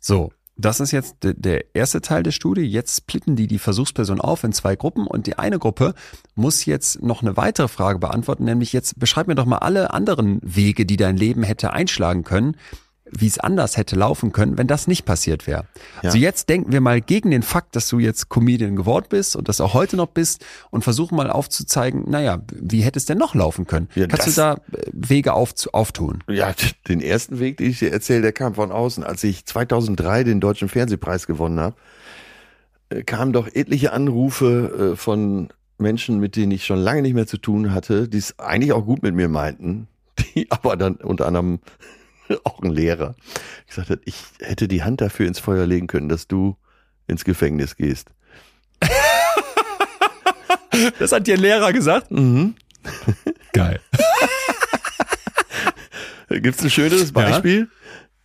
So, 0.00 0.32
das 0.56 0.80
ist 0.80 0.92
jetzt 0.92 1.22
de- 1.24 1.34
der 1.36 1.74
erste 1.74 2.00
Teil 2.00 2.22
der 2.22 2.30
Studie. 2.30 2.62
Jetzt 2.62 2.96
splitten 2.96 3.36
die 3.36 3.46
die 3.46 3.58
Versuchsperson 3.58 4.20
auf 4.20 4.44
in 4.44 4.52
zwei 4.52 4.76
Gruppen 4.76 5.06
und 5.06 5.26
die 5.26 5.38
eine 5.38 5.58
Gruppe 5.58 5.94
muss 6.34 6.64
jetzt 6.64 7.02
noch 7.02 7.20
eine 7.22 7.36
weitere 7.36 7.68
Frage 7.68 7.98
beantworten, 7.98 8.44
nämlich 8.44 8.72
jetzt 8.72 8.98
beschreib 8.98 9.26
mir 9.26 9.34
doch 9.34 9.44
mal 9.44 9.58
alle 9.58 9.92
anderen 9.92 10.38
Wege, 10.42 10.86
die 10.86 10.96
dein 10.96 11.16
Leben 11.16 11.42
hätte 11.42 11.72
einschlagen 11.72 12.24
können, 12.24 12.56
wie 13.10 13.26
es 13.26 13.38
anders 13.38 13.76
hätte 13.76 13.96
laufen 13.96 14.32
können, 14.32 14.58
wenn 14.58 14.66
das 14.66 14.88
nicht 14.88 15.04
passiert 15.04 15.46
wäre. 15.46 15.66
Ja. 16.02 16.08
Also 16.08 16.18
jetzt 16.18 16.48
denken 16.48 16.72
wir 16.72 16.80
mal 16.80 17.00
gegen 17.00 17.30
den 17.30 17.42
Fakt, 17.42 17.76
dass 17.76 17.88
du 17.88 17.98
jetzt 17.98 18.28
Comedian 18.28 18.74
geworden 18.76 19.06
bist 19.08 19.36
und 19.36 19.48
das 19.48 19.60
auch 19.60 19.74
heute 19.74 19.96
noch 19.96 20.08
bist 20.08 20.44
und 20.70 20.82
versuchen 20.82 21.16
mal 21.16 21.30
aufzuzeigen, 21.30 22.04
naja, 22.08 22.42
wie 22.52 22.80
hätte 22.80 22.98
es 22.98 23.04
denn 23.04 23.18
noch 23.18 23.34
laufen 23.34 23.66
können? 23.66 23.88
Ja, 23.94 24.06
Kannst 24.06 24.26
du 24.26 24.32
da 24.32 24.54
äh, 24.54 24.90
Wege 24.92 25.34
auf, 25.34 25.54
auftun? 25.72 26.24
Ja, 26.28 26.52
den 26.88 27.00
ersten 27.00 27.38
Weg, 27.38 27.58
den 27.58 27.70
ich 27.70 27.78
dir 27.78 27.92
erzähle, 27.92 28.22
der 28.22 28.32
kam 28.32 28.54
von 28.54 28.72
außen. 28.72 29.04
Als 29.04 29.22
ich 29.24 29.46
2003 29.46 30.24
den 30.24 30.40
Deutschen 30.40 30.68
Fernsehpreis 30.68 31.26
gewonnen 31.26 31.60
habe, 31.60 31.76
äh, 32.88 33.02
kamen 33.02 33.32
doch 33.32 33.46
etliche 33.46 33.92
Anrufe 33.92 34.92
äh, 34.92 34.96
von 34.96 35.48
Menschen, 35.78 36.18
mit 36.18 36.36
denen 36.36 36.52
ich 36.52 36.64
schon 36.64 36.78
lange 36.78 37.02
nicht 37.02 37.14
mehr 37.14 37.26
zu 37.26 37.38
tun 37.38 37.72
hatte, 37.72 38.08
die 38.08 38.18
es 38.18 38.38
eigentlich 38.38 38.72
auch 38.72 38.84
gut 38.84 39.02
mit 39.02 39.14
mir 39.14 39.28
meinten, 39.28 39.86
die 40.34 40.50
aber 40.50 40.76
dann 40.76 40.96
unter 40.96 41.26
anderem 41.26 41.60
auch 42.44 42.60
ein 42.62 42.70
Lehrer 42.70 43.14
gesagt 43.66 43.90
hat, 43.90 44.00
ich 44.04 44.16
hätte 44.40 44.68
die 44.68 44.82
Hand 44.82 45.00
dafür 45.00 45.26
ins 45.26 45.38
Feuer 45.38 45.66
legen 45.66 45.86
können, 45.86 46.08
dass 46.08 46.28
du 46.28 46.56
ins 47.06 47.24
Gefängnis 47.24 47.76
gehst. 47.76 48.10
Das 50.98 51.10
hat 51.12 51.26
dir 51.26 51.36
ein 51.36 51.40
Lehrer 51.40 51.72
gesagt? 51.72 52.10
Mhm. 52.10 52.54
Geil. 53.54 53.80
Gibt's 56.28 56.62
ein 56.62 56.68
schöneres 56.68 57.12
Beispiel? 57.12 57.70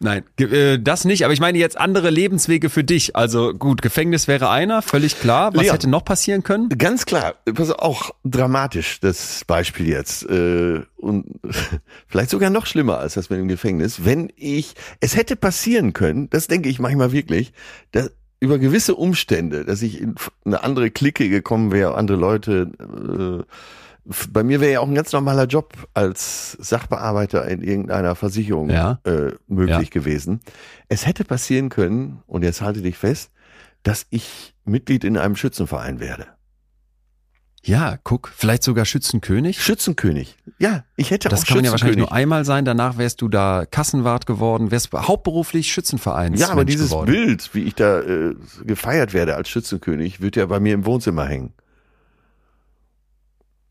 Nein, 0.04 0.24
äh, 0.40 0.80
das 0.80 1.06
nicht, 1.06 1.24
aber 1.26 1.34
ich 1.34 1.40
meine 1.40 1.60
jetzt 1.60 1.78
andere 1.78 2.10
Lebenswege 2.10 2.72
für 2.72 2.84
dich. 2.84 3.16
Also 3.16 3.54
gut, 3.54 3.84
Gefängnis 3.84 4.28
wäre 4.28 4.50
einer, 4.50 4.82
völlig 4.82 5.20
klar. 5.20 5.54
Was 5.54 5.62
Leon. 5.62 5.74
hätte 5.74 5.90
noch 5.90 6.04
passieren 6.04 6.42
können? 6.42 6.70
Ganz 6.70 7.06
klar, 7.06 7.36
pass 7.54 7.70
auch 7.72 8.10
dramatisch 8.24 9.00
das 9.00 9.46
Beispiel 9.46 9.88
jetzt 9.88 10.28
äh, 10.28 10.82
und 10.98 11.40
vielleicht 12.08 12.32
sogar 12.32 12.50
noch 12.50 12.66
schlimmer 12.66 12.98
als 12.98 13.14
das 13.14 13.30
mit 13.30 13.38
dem 13.38 13.48
Gefängnis. 13.48 14.04
Wenn 14.04 14.34
ich, 14.36 14.74
es 15.02 15.16
hätte 15.16 15.36
passieren 15.36 15.94
können, 15.94 16.32
das 16.32 16.48
denke 16.48 16.70
ich 16.70 16.80
manchmal 16.80 17.12
wirklich, 17.12 17.54
dass 17.92 18.10
über 18.40 18.58
gewisse 18.58 18.96
Umstände, 18.96 19.66
dass 19.66 19.84
ich 19.84 20.02
in 20.02 20.16
eine 20.46 20.64
andere 20.64 20.90
Clique 20.90 21.30
gekommen 21.30 21.72
wäre, 21.72 21.94
andere 21.94 22.18
Leute. 22.18 22.72
Äh, 22.80 23.44
bei 24.32 24.44
mir 24.44 24.60
wäre 24.62 24.72
ja 24.74 24.80
auch 24.80 24.88
ein 24.88 24.96
ganz 24.96 25.12
normaler 25.12 25.46
Job 25.46 25.74
als 25.94 26.54
Sachbearbeiter 26.54 27.48
in 27.48 27.62
irgendeiner 27.62 28.16
Versicherung 28.16 28.70
Ja. 28.70 29.00
äh, 29.04 29.32
möglich 29.48 29.78
Ja. 29.90 29.90
gewesen. 29.92 30.40
Es 30.90 31.06
hätte 31.06 31.24
passieren 31.24 31.70
können, 31.70 32.22
und 32.28 32.44
jetzt 32.44 32.62
halte 32.62 32.82
dich 32.82 32.98
fest, 32.98 33.30
dass 33.84 34.06
ich 34.10 34.54
Mitglied 34.66 35.04
in 35.04 35.18
einem 35.18 35.36
Schützenverein 35.36 36.00
werde. 36.00 36.28
Ja, 37.64 37.98
guck, 38.04 38.30
vielleicht 38.36 38.64
sogar 38.64 38.86
Schützenkönig. 38.86 39.62
Schützenkönig. 39.62 40.36
Ja, 40.58 40.84
ich 40.96 41.12
hätte 41.12 41.30
Das 41.30 41.42
auch 41.44 41.46
kann 41.46 41.58
man 41.58 41.66
ja 41.66 41.72
wahrscheinlich 41.72 41.98
nur 41.98 42.12
einmal 42.12 42.44
sein. 42.44 42.66
Danach 42.66 42.98
wärst 42.98 43.22
du 43.22 43.28
da 43.28 43.66
Kassenwart 43.70 44.26
geworden, 44.26 44.72
wärst 44.72 44.92
hauptberuflich 44.92 45.72
Schützenvereins. 45.72 46.40
ja, 46.40 46.48
aber 46.48 46.62
Mensch 46.62 46.72
dieses 46.72 46.90
geworden. 46.90 47.12
Bild, 47.12 47.54
wie 47.54 47.62
ich 47.66 47.76
da 47.76 48.00
äh, 48.02 48.34
gefeiert 48.66 49.14
werde 49.14 49.36
als 49.36 49.50
Schützenkönig, 49.50 50.22
wird 50.22 50.38
ja 50.38 50.48
bei 50.48 50.60
mir 50.60 50.74
im 50.74 50.86
Wohnzimmer 50.88 51.28
hängen. 51.28 51.54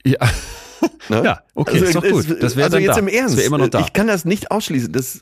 Ja, 0.04 0.18
Ne? 1.08 1.22
ja 1.24 1.40
okay, 1.54 1.78
ist 1.78 1.94
doch 1.94 2.02
gut. 2.02 2.28
es- 2.30 2.38
Das 2.38 2.56
wäre 2.56 2.66
also 2.66 2.78
jetzt 2.78 2.94
da. 2.96 3.00
im 3.00 3.08
Ernst. 3.08 3.38
Immer 3.40 3.58
noch 3.58 3.68
da. 3.68 3.80
Ich 3.80 3.92
kann 3.92 4.06
das 4.06 4.24
nicht 4.24 4.50
ausschließen, 4.50 4.92
dass 4.92 5.20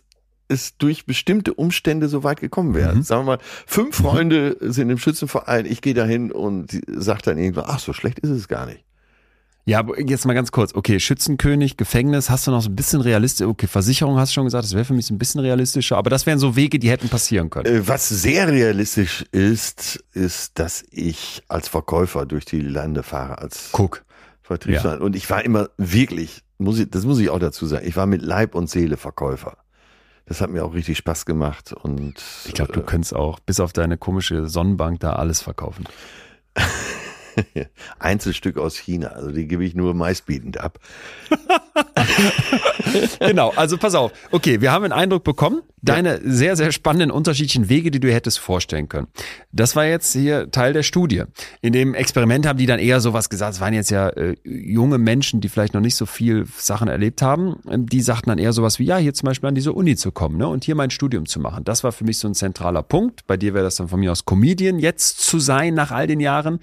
es 0.48 0.76
durch 0.78 1.04
bestimmte 1.06 1.52
Umstände 1.54 2.08
so 2.08 2.22
weit 2.24 2.40
gekommen 2.40 2.74
wäre. 2.74 2.94
Mhm. 2.94 3.02
Sagen 3.02 3.22
wir 3.26 3.36
mal, 3.36 3.38
fünf 3.66 3.96
Freunde 3.96 4.56
sind 4.60 4.88
im 4.90 4.98
Schützenverein, 4.98 5.66
ich 5.66 5.80
gehe 5.82 5.94
dahin 5.94 6.30
und 6.32 6.78
sagt 6.88 7.26
dann 7.26 7.38
irgendwann, 7.38 7.64
ach, 7.66 7.80
so 7.80 7.92
schlecht 7.92 8.18
ist 8.20 8.30
es 8.30 8.48
gar 8.48 8.66
nicht. 8.66 8.84
Ja, 9.66 9.80
aber 9.80 10.00
jetzt 10.00 10.24
mal 10.24 10.32
ganz 10.32 10.50
kurz. 10.50 10.74
Okay, 10.74 10.98
Schützenkönig, 10.98 11.76
Gefängnis, 11.76 12.30
hast 12.30 12.46
du 12.46 12.50
noch 12.50 12.62
so 12.62 12.70
ein 12.70 12.76
bisschen 12.76 13.02
realistisch? 13.02 13.46
Okay, 13.46 13.66
Versicherung 13.66 14.16
hast 14.18 14.30
du 14.30 14.34
schon 14.34 14.44
gesagt, 14.44 14.64
das 14.64 14.72
wäre 14.72 14.86
für 14.86 14.94
mich 14.94 15.04
so 15.04 15.12
ein 15.12 15.18
bisschen 15.18 15.42
realistischer. 15.42 15.98
Aber 15.98 16.08
das 16.08 16.24
wären 16.24 16.38
so 16.38 16.56
Wege, 16.56 16.78
die 16.78 16.88
hätten 16.88 17.10
passieren 17.10 17.50
können. 17.50 17.66
Äh, 17.66 17.86
Was 17.86 18.08
sehr 18.08 18.48
realistisch 18.48 19.26
ist, 19.32 20.02
ist, 20.14 20.58
dass 20.58 20.84
ich 20.90 21.42
als 21.48 21.68
Verkäufer 21.68 22.24
durch 22.24 22.46
die 22.46 22.60
Lande 22.62 23.02
fahre, 23.02 23.36
als 23.38 23.68
Guck. 23.72 24.04
Vertriebsmann. 24.48 25.00
Und 25.00 25.14
ich 25.14 25.28
war 25.30 25.44
immer 25.44 25.68
wirklich, 25.76 26.42
muss 26.58 26.78
ich, 26.78 26.90
das 26.90 27.04
muss 27.04 27.20
ich 27.20 27.30
auch 27.30 27.38
dazu 27.38 27.66
sagen, 27.66 27.86
ich 27.86 27.96
war 27.96 28.06
mit 28.06 28.22
Leib 28.22 28.54
und 28.54 28.68
Seele 28.68 28.96
Verkäufer. 28.96 29.58
Das 30.26 30.40
hat 30.40 30.50
mir 30.50 30.64
auch 30.64 30.74
richtig 30.74 30.98
Spaß 30.98 31.24
gemacht 31.24 31.72
und 31.72 32.22
Ich 32.46 32.52
glaube, 32.52 32.72
du 32.72 32.80
äh, 32.80 32.84
könntest 32.84 33.14
auch 33.14 33.38
bis 33.40 33.60
auf 33.60 33.72
deine 33.72 33.96
komische 33.96 34.48
Sonnenbank 34.48 35.00
da 35.00 35.14
alles 35.14 35.40
verkaufen. 35.40 35.84
Einzelstück 37.98 38.58
aus 38.58 38.76
China, 38.76 39.08
also 39.08 39.30
die 39.30 39.46
gebe 39.46 39.64
ich 39.64 39.74
nur 39.74 39.94
meistbietend 39.94 40.58
ab. 40.58 40.78
genau, 43.20 43.52
also 43.56 43.76
pass 43.76 43.94
auf. 43.94 44.12
Okay, 44.30 44.60
wir 44.60 44.72
haben 44.72 44.84
einen 44.84 44.92
Eindruck 44.92 45.24
bekommen. 45.24 45.62
Deine 45.80 46.20
sehr, 46.24 46.56
sehr 46.56 46.72
spannenden 46.72 47.12
unterschiedlichen 47.12 47.68
Wege, 47.68 47.92
die 47.92 48.00
du 48.00 48.12
hättest 48.12 48.40
vorstellen 48.40 48.88
können. 48.88 49.06
Das 49.52 49.76
war 49.76 49.86
jetzt 49.86 50.12
hier 50.12 50.50
Teil 50.50 50.72
der 50.72 50.82
Studie. 50.82 51.22
In 51.60 51.72
dem 51.72 51.94
Experiment 51.94 52.46
haben 52.46 52.58
die 52.58 52.66
dann 52.66 52.80
eher 52.80 53.00
sowas 53.00 53.30
gesagt. 53.30 53.54
Es 53.54 53.60
waren 53.60 53.74
jetzt 53.74 53.90
ja 53.90 54.08
äh, 54.08 54.34
junge 54.42 54.98
Menschen, 54.98 55.40
die 55.40 55.48
vielleicht 55.48 55.74
noch 55.74 55.80
nicht 55.80 55.94
so 55.94 56.04
viel 56.04 56.46
Sachen 56.56 56.88
erlebt 56.88 57.22
haben. 57.22 57.60
Ähm, 57.70 57.86
Die 57.86 58.00
sagten 58.00 58.30
dann 58.30 58.38
eher 58.38 58.52
sowas 58.52 58.80
wie, 58.80 58.84
ja, 58.84 58.96
hier 58.96 59.14
zum 59.14 59.26
Beispiel 59.28 59.48
an 59.48 59.54
diese 59.54 59.72
Uni 59.72 59.94
zu 59.94 60.10
kommen 60.10 60.36
ne, 60.36 60.48
und 60.48 60.64
hier 60.64 60.74
mein 60.74 60.90
Studium 60.90 61.26
zu 61.26 61.38
machen. 61.38 61.62
Das 61.62 61.84
war 61.84 61.92
für 61.92 62.04
mich 62.04 62.18
so 62.18 62.26
ein 62.26 62.34
zentraler 62.34 62.82
Punkt. 62.82 63.26
Bei 63.28 63.36
dir 63.36 63.54
wäre 63.54 63.64
das 63.64 63.76
dann 63.76 63.86
von 63.88 64.00
mir 64.00 64.10
aus 64.10 64.24
Comedian 64.24 64.80
jetzt 64.80 65.20
zu 65.20 65.38
sein 65.38 65.74
nach 65.74 65.92
all 65.92 66.08
den 66.08 66.18
Jahren. 66.18 66.58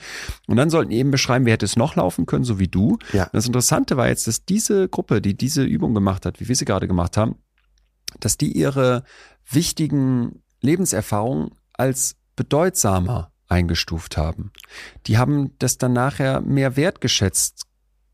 Und 0.47 0.57
dann 0.57 0.64
sollten 0.69 0.91
die 0.91 0.97
eben 0.97 1.11
beschreiben, 1.11 1.45
wie 1.45 1.51
hätte 1.51 1.65
es 1.65 1.75
noch 1.75 1.95
laufen 1.95 2.25
können, 2.25 2.43
so 2.43 2.59
wie 2.59 2.67
du. 2.67 2.97
Ja. 3.13 3.29
Das 3.33 3.45
Interessante 3.47 3.97
war 3.97 4.07
jetzt, 4.07 4.27
dass 4.27 4.45
diese 4.45 4.87
Gruppe, 4.89 5.21
die 5.21 5.35
diese 5.35 5.63
Übung 5.63 5.93
gemacht 5.93 6.25
hat, 6.25 6.39
wie 6.39 6.47
wir 6.47 6.55
sie 6.55 6.65
gerade 6.65 6.87
gemacht 6.87 7.17
haben, 7.17 7.35
dass 8.19 8.37
die 8.37 8.51
ihre 8.51 9.03
wichtigen 9.49 10.41
Lebenserfahrungen 10.61 11.51
als 11.73 12.15
bedeutsamer 12.35 13.31
eingestuft 13.47 14.17
haben. 14.17 14.51
Die 15.07 15.17
haben 15.17 15.51
das 15.59 15.77
dann 15.77 15.93
nachher 15.93 16.41
mehr 16.41 16.75
wertgeschätzt. 16.75 17.63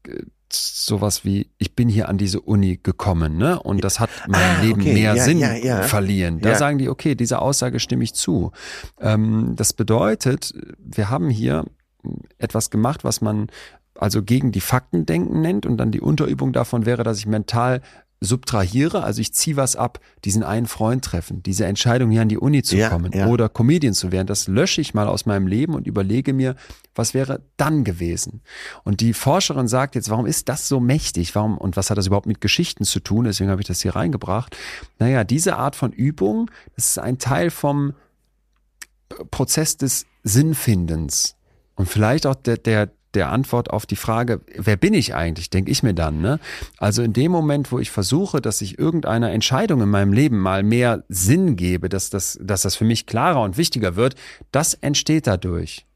Äh, 0.07 0.23
Sowas 0.53 1.23
wie, 1.23 1.49
ich 1.59 1.75
bin 1.75 1.87
hier 1.87 2.09
an 2.09 2.17
diese 2.17 2.41
Uni 2.41 2.75
gekommen, 2.83 3.37
ne? 3.37 3.57
Und 3.57 3.85
das 3.85 4.01
hat 4.01 4.09
mein 4.27 4.57
Ah, 4.57 4.61
Leben 4.61 4.81
okay. 4.81 4.93
mehr 4.95 5.15
Ja, 5.15 5.23
Sinn 5.23 5.39
ja, 5.39 5.53
ja. 5.53 5.83
verliehen. 5.83 6.39
Da 6.41 6.55
sagen 6.55 6.77
die, 6.77 6.89
okay, 6.89 7.15
dieser 7.15 7.41
Aussage 7.41 7.79
stimme 7.79 8.03
ich 8.03 8.13
zu. 8.15 8.51
Ähm, 8.99 9.53
das 9.55 9.71
bedeutet, 9.71 10.53
wir 10.77 11.09
haben 11.09 11.29
hier 11.29 11.63
etwas 12.41 12.69
gemacht, 12.69 13.03
was 13.03 13.21
man 13.21 13.47
also 13.95 14.23
gegen 14.23 14.51
die 14.51 14.61
Faktendenken 14.61 15.41
nennt 15.41 15.65
und 15.65 15.77
dann 15.77 15.91
die 15.91 16.01
Unterübung 16.01 16.53
davon 16.53 16.85
wäre, 16.85 17.03
dass 17.03 17.19
ich 17.19 17.27
mental 17.27 17.81
subtrahiere, 18.23 19.03
also 19.03 19.19
ich 19.19 19.33
ziehe 19.33 19.57
was 19.57 19.75
ab, 19.75 19.99
diesen 20.25 20.43
einen 20.43 20.67
Freund 20.67 21.03
treffen, 21.03 21.41
diese 21.41 21.65
Entscheidung 21.65 22.11
hier 22.11 22.21
an 22.21 22.29
die 22.29 22.37
Uni 22.37 22.61
zu 22.61 22.77
Ja, 22.77 22.89
kommen 22.89 23.11
ja. 23.13 23.25
oder 23.25 23.49
Comedian 23.49 23.95
zu 23.95 24.11
werden, 24.11 24.27
das 24.27 24.47
lösche 24.47 24.79
ich 24.79 24.93
mal 24.93 25.07
aus 25.07 25.25
meinem 25.25 25.47
Leben 25.47 25.73
und 25.73 25.87
überlege 25.87 26.31
mir, 26.31 26.55
was 26.93 27.15
wäre 27.15 27.41
dann 27.57 27.83
gewesen? 27.83 28.41
Und 28.83 29.01
die 29.01 29.13
Forscherin 29.13 29.67
sagt 29.67 29.95
jetzt, 29.95 30.11
warum 30.11 30.27
ist 30.27 30.49
das 30.49 30.67
so 30.67 30.79
mächtig? 30.79 31.33
Warum 31.33 31.57
und 31.57 31.75
was 31.75 31.89
hat 31.89 31.97
das 31.97 32.07
überhaupt 32.07 32.27
mit 32.27 32.41
Geschichten 32.41 32.83
zu 32.83 32.99
tun? 32.99 33.25
Deswegen 33.25 33.49
habe 33.49 33.61
ich 33.61 33.67
das 33.67 33.81
hier 33.81 33.95
reingebracht. 33.95 34.55
Naja, 34.99 35.23
diese 35.23 35.57
Art 35.57 35.75
von 35.75 35.91
Übung, 35.91 36.51
das 36.75 36.89
ist 36.89 36.99
ein 36.99 37.17
Teil 37.17 37.49
vom 37.49 37.93
Prozess 39.31 39.77
des 39.77 40.05
Sinnfindens 40.23 41.35
und 41.81 41.87
vielleicht 41.87 42.27
auch 42.27 42.35
der, 42.35 42.57
der, 42.57 42.91
der 43.15 43.31
Antwort 43.31 43.71
auf 43.71 43.87
die 43.87 43.95
Frage, 43.95 44.41
wer 44.55 44.77
bin 44.77 44.93
ich 44.93 45.15
eigentlich, 45.15 45.49
denke 45.49 45.71
ich 45.71 45.81
mir 45.81 45.95
dann. 45.95 46.21
Ne? 46.21 46.39
Also 46.77 47.01
in 47.01 47.11
dem 47.11 47.31
Moment, 47.31 47.71
wo 47.71 47.79
ich 47.79 47.89
versuche, 47.89 48.39
dass 48.39 48.61
ich 48.61 48.77
irgendeiner 48.77 49.31
Entscheidung 49.31 49.81
in 49.81 49.89
meinem 49.89 50.13
Leben 50.13 50.37
mal 50.37 50.61
mehr 50.61 51.03
Sinn 51.09 51.55
gebe, 51.55 51.89
dass 51.89 52.11
das, 52.11 52.37
dass 52.39 52.61
das 52.61 52.75
für 52.75 52.85
mich 52.85 53.07
klarer 53.07 53.41
und 53.41 53.57
wichtiger 53.57 53.95
wird, 53.95 54.13
das 54.51 54.75
entsteht 54.75 55.25
dadurch. 55.25 55.87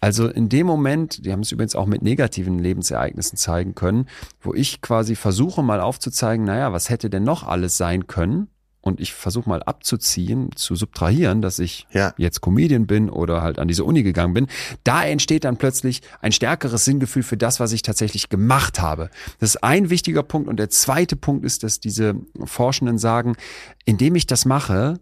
Also 0.00 0.28
in 0.28 0.48
dem 0.48 0.68
Moment, 0.68 1.26
die 1.26 1.32
haben 1.32 1.40
es 1.40 1.50
übrigens 1.50 1.74
auch 1.74 1.86
mit 1.86 2.02
negativen 2.02 2.60
Lebensereignissen 2.60 3.36
zeigen 3.36 3.74
können, 3.74 4.06
wo 4.40 4.54
ich 4.54 4.80
quasi 4.80 5.16
versuche 5.16 5.64
mal 5.64 5.80
aufzuzeigen, 5.80 6.46
naja, 6.46 6.72
was 6.72 6.88
hätte 6.88 7.10
denn 7.10 7.24
noch 7.24 7.42
alles 7.42 7.76
sein 7.76 8.06
können? 8.06 8.46
Und 8.82 9.00
ich 9.00 9.14
versuche 9.14 9.48
mal 9.48 9.62
abzuziehen, 9.62 10.50
zu 10.56 10.74
subtrahieren, 10.74 11.40
dass 11.40 11.60
ich 11.60 11.86
Ja. 11.92 12.12
jetzt 12.18 12.40
Comedian 12.40 12.86
bin 12.88 13.08
oder 13.10 13.40
halt 13.40 13.58
an 13.60 13.68
diese 13.68 13.84
Uni 13.84 14.02
gegangen 14.02 14.34
bin. 14.34 14.48
Da 14.82 15.04
entsteht 15.04 15.44
dann 15.44 15.56
plötzlich 15.56 16.02
ein 16.20 16.32
stärkeres 16.32 16.84
Sinngefühl 16.84 17.22
für 17.22 17.36
das, 17.36 17.60
was 17.60 17.70
ich 17.72 17.82
tatsächlich 17.82 18.28
gemacht 18.28 18.80
habe. 18.80 19.08
Das 19.38 19.50
ist 19.50 19.62
ein 19.62 19.88
wichtiger 19.88 20.24
Punkt. 20.24 20.48
Und 20.48 20.56
der 20.58 20.68
zweite 20.68 21.14
Punkt 21.14 21.44
ist, 21.44 21.62
dass 21.62 21.78
diese 21.78 22.16
Forschenden 22.44 22.98
sagen, 22.98 23.36
indem 23.84 24.16
ich 24.16 24.26
das 24.26 24.44
mache, 24.46 24.98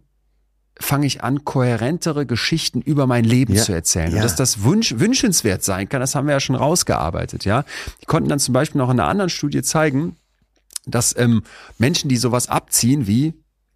fange 0.79 1.07
ich 1.07 1.23
an, 1.23 1.43
kohärentere 1.43 2.27
Geschichten 2.27 2.81
über 2.81 3.07
mein 3.07 3.23
Leben 3.23 3.53
Ja, 3.53 3.63
zu 3.63 3.73
erzählen. 3.73 4.11
ja. 4.11 4.17
Und 4.17 4.23
dass 4.23 4.35
das 4.35 4.63
wünsch, 4.63 4.95
wünschenswert 4.99 5.63
sein 5.63 5.89
kann, 5.89 6.01
das 6.01 6.13
haben 6.13 6.27
wir 6.27 6.33
ja 6.33 6.39
schon 6.39 6.55
rausgearbeitet, 6.55 7.45
ja. 7.45 7.65
Die 8.01 8.05
konnten 8.05 8.29
dann 8.29 8.39
zum 8.39 8.53
Beispiel 8.53 8.77
noch 8.79 8.89
in 8.91 8.99
einer 8.99 9.09
anderen 9.09 9.29
Studie 9.31 9.63
zeigen, 9.63 10.15
dass 10.85 11.15
ähm, 11.17 11.43
Menschen, 11.77 12.09
die 12.09 12.17
sowas 12.17 12.47
abziehen, 12.49 13.05
wie 13.07 13.33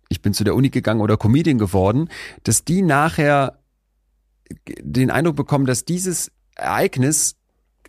ich 0.09 0.21
bin 0.21 0.33
zu 0.33 0.43
der 0.43 0.55
Uni 0.55 0.69
gegangen 0.69 1.01
oder 1.01 1.17
Comedian 1.17 1.57
geworden, 1.57 2.09
dass 2.43 2.63
die 2.63 2.81
nachher 2.81 3.59
den 4.79 5.11
Eindruck 5.11 5.35
bekommen, 5.35 5.65
dass 5.65 5.85
dieses 5.85 6.31
Ereignis 6.55 7.35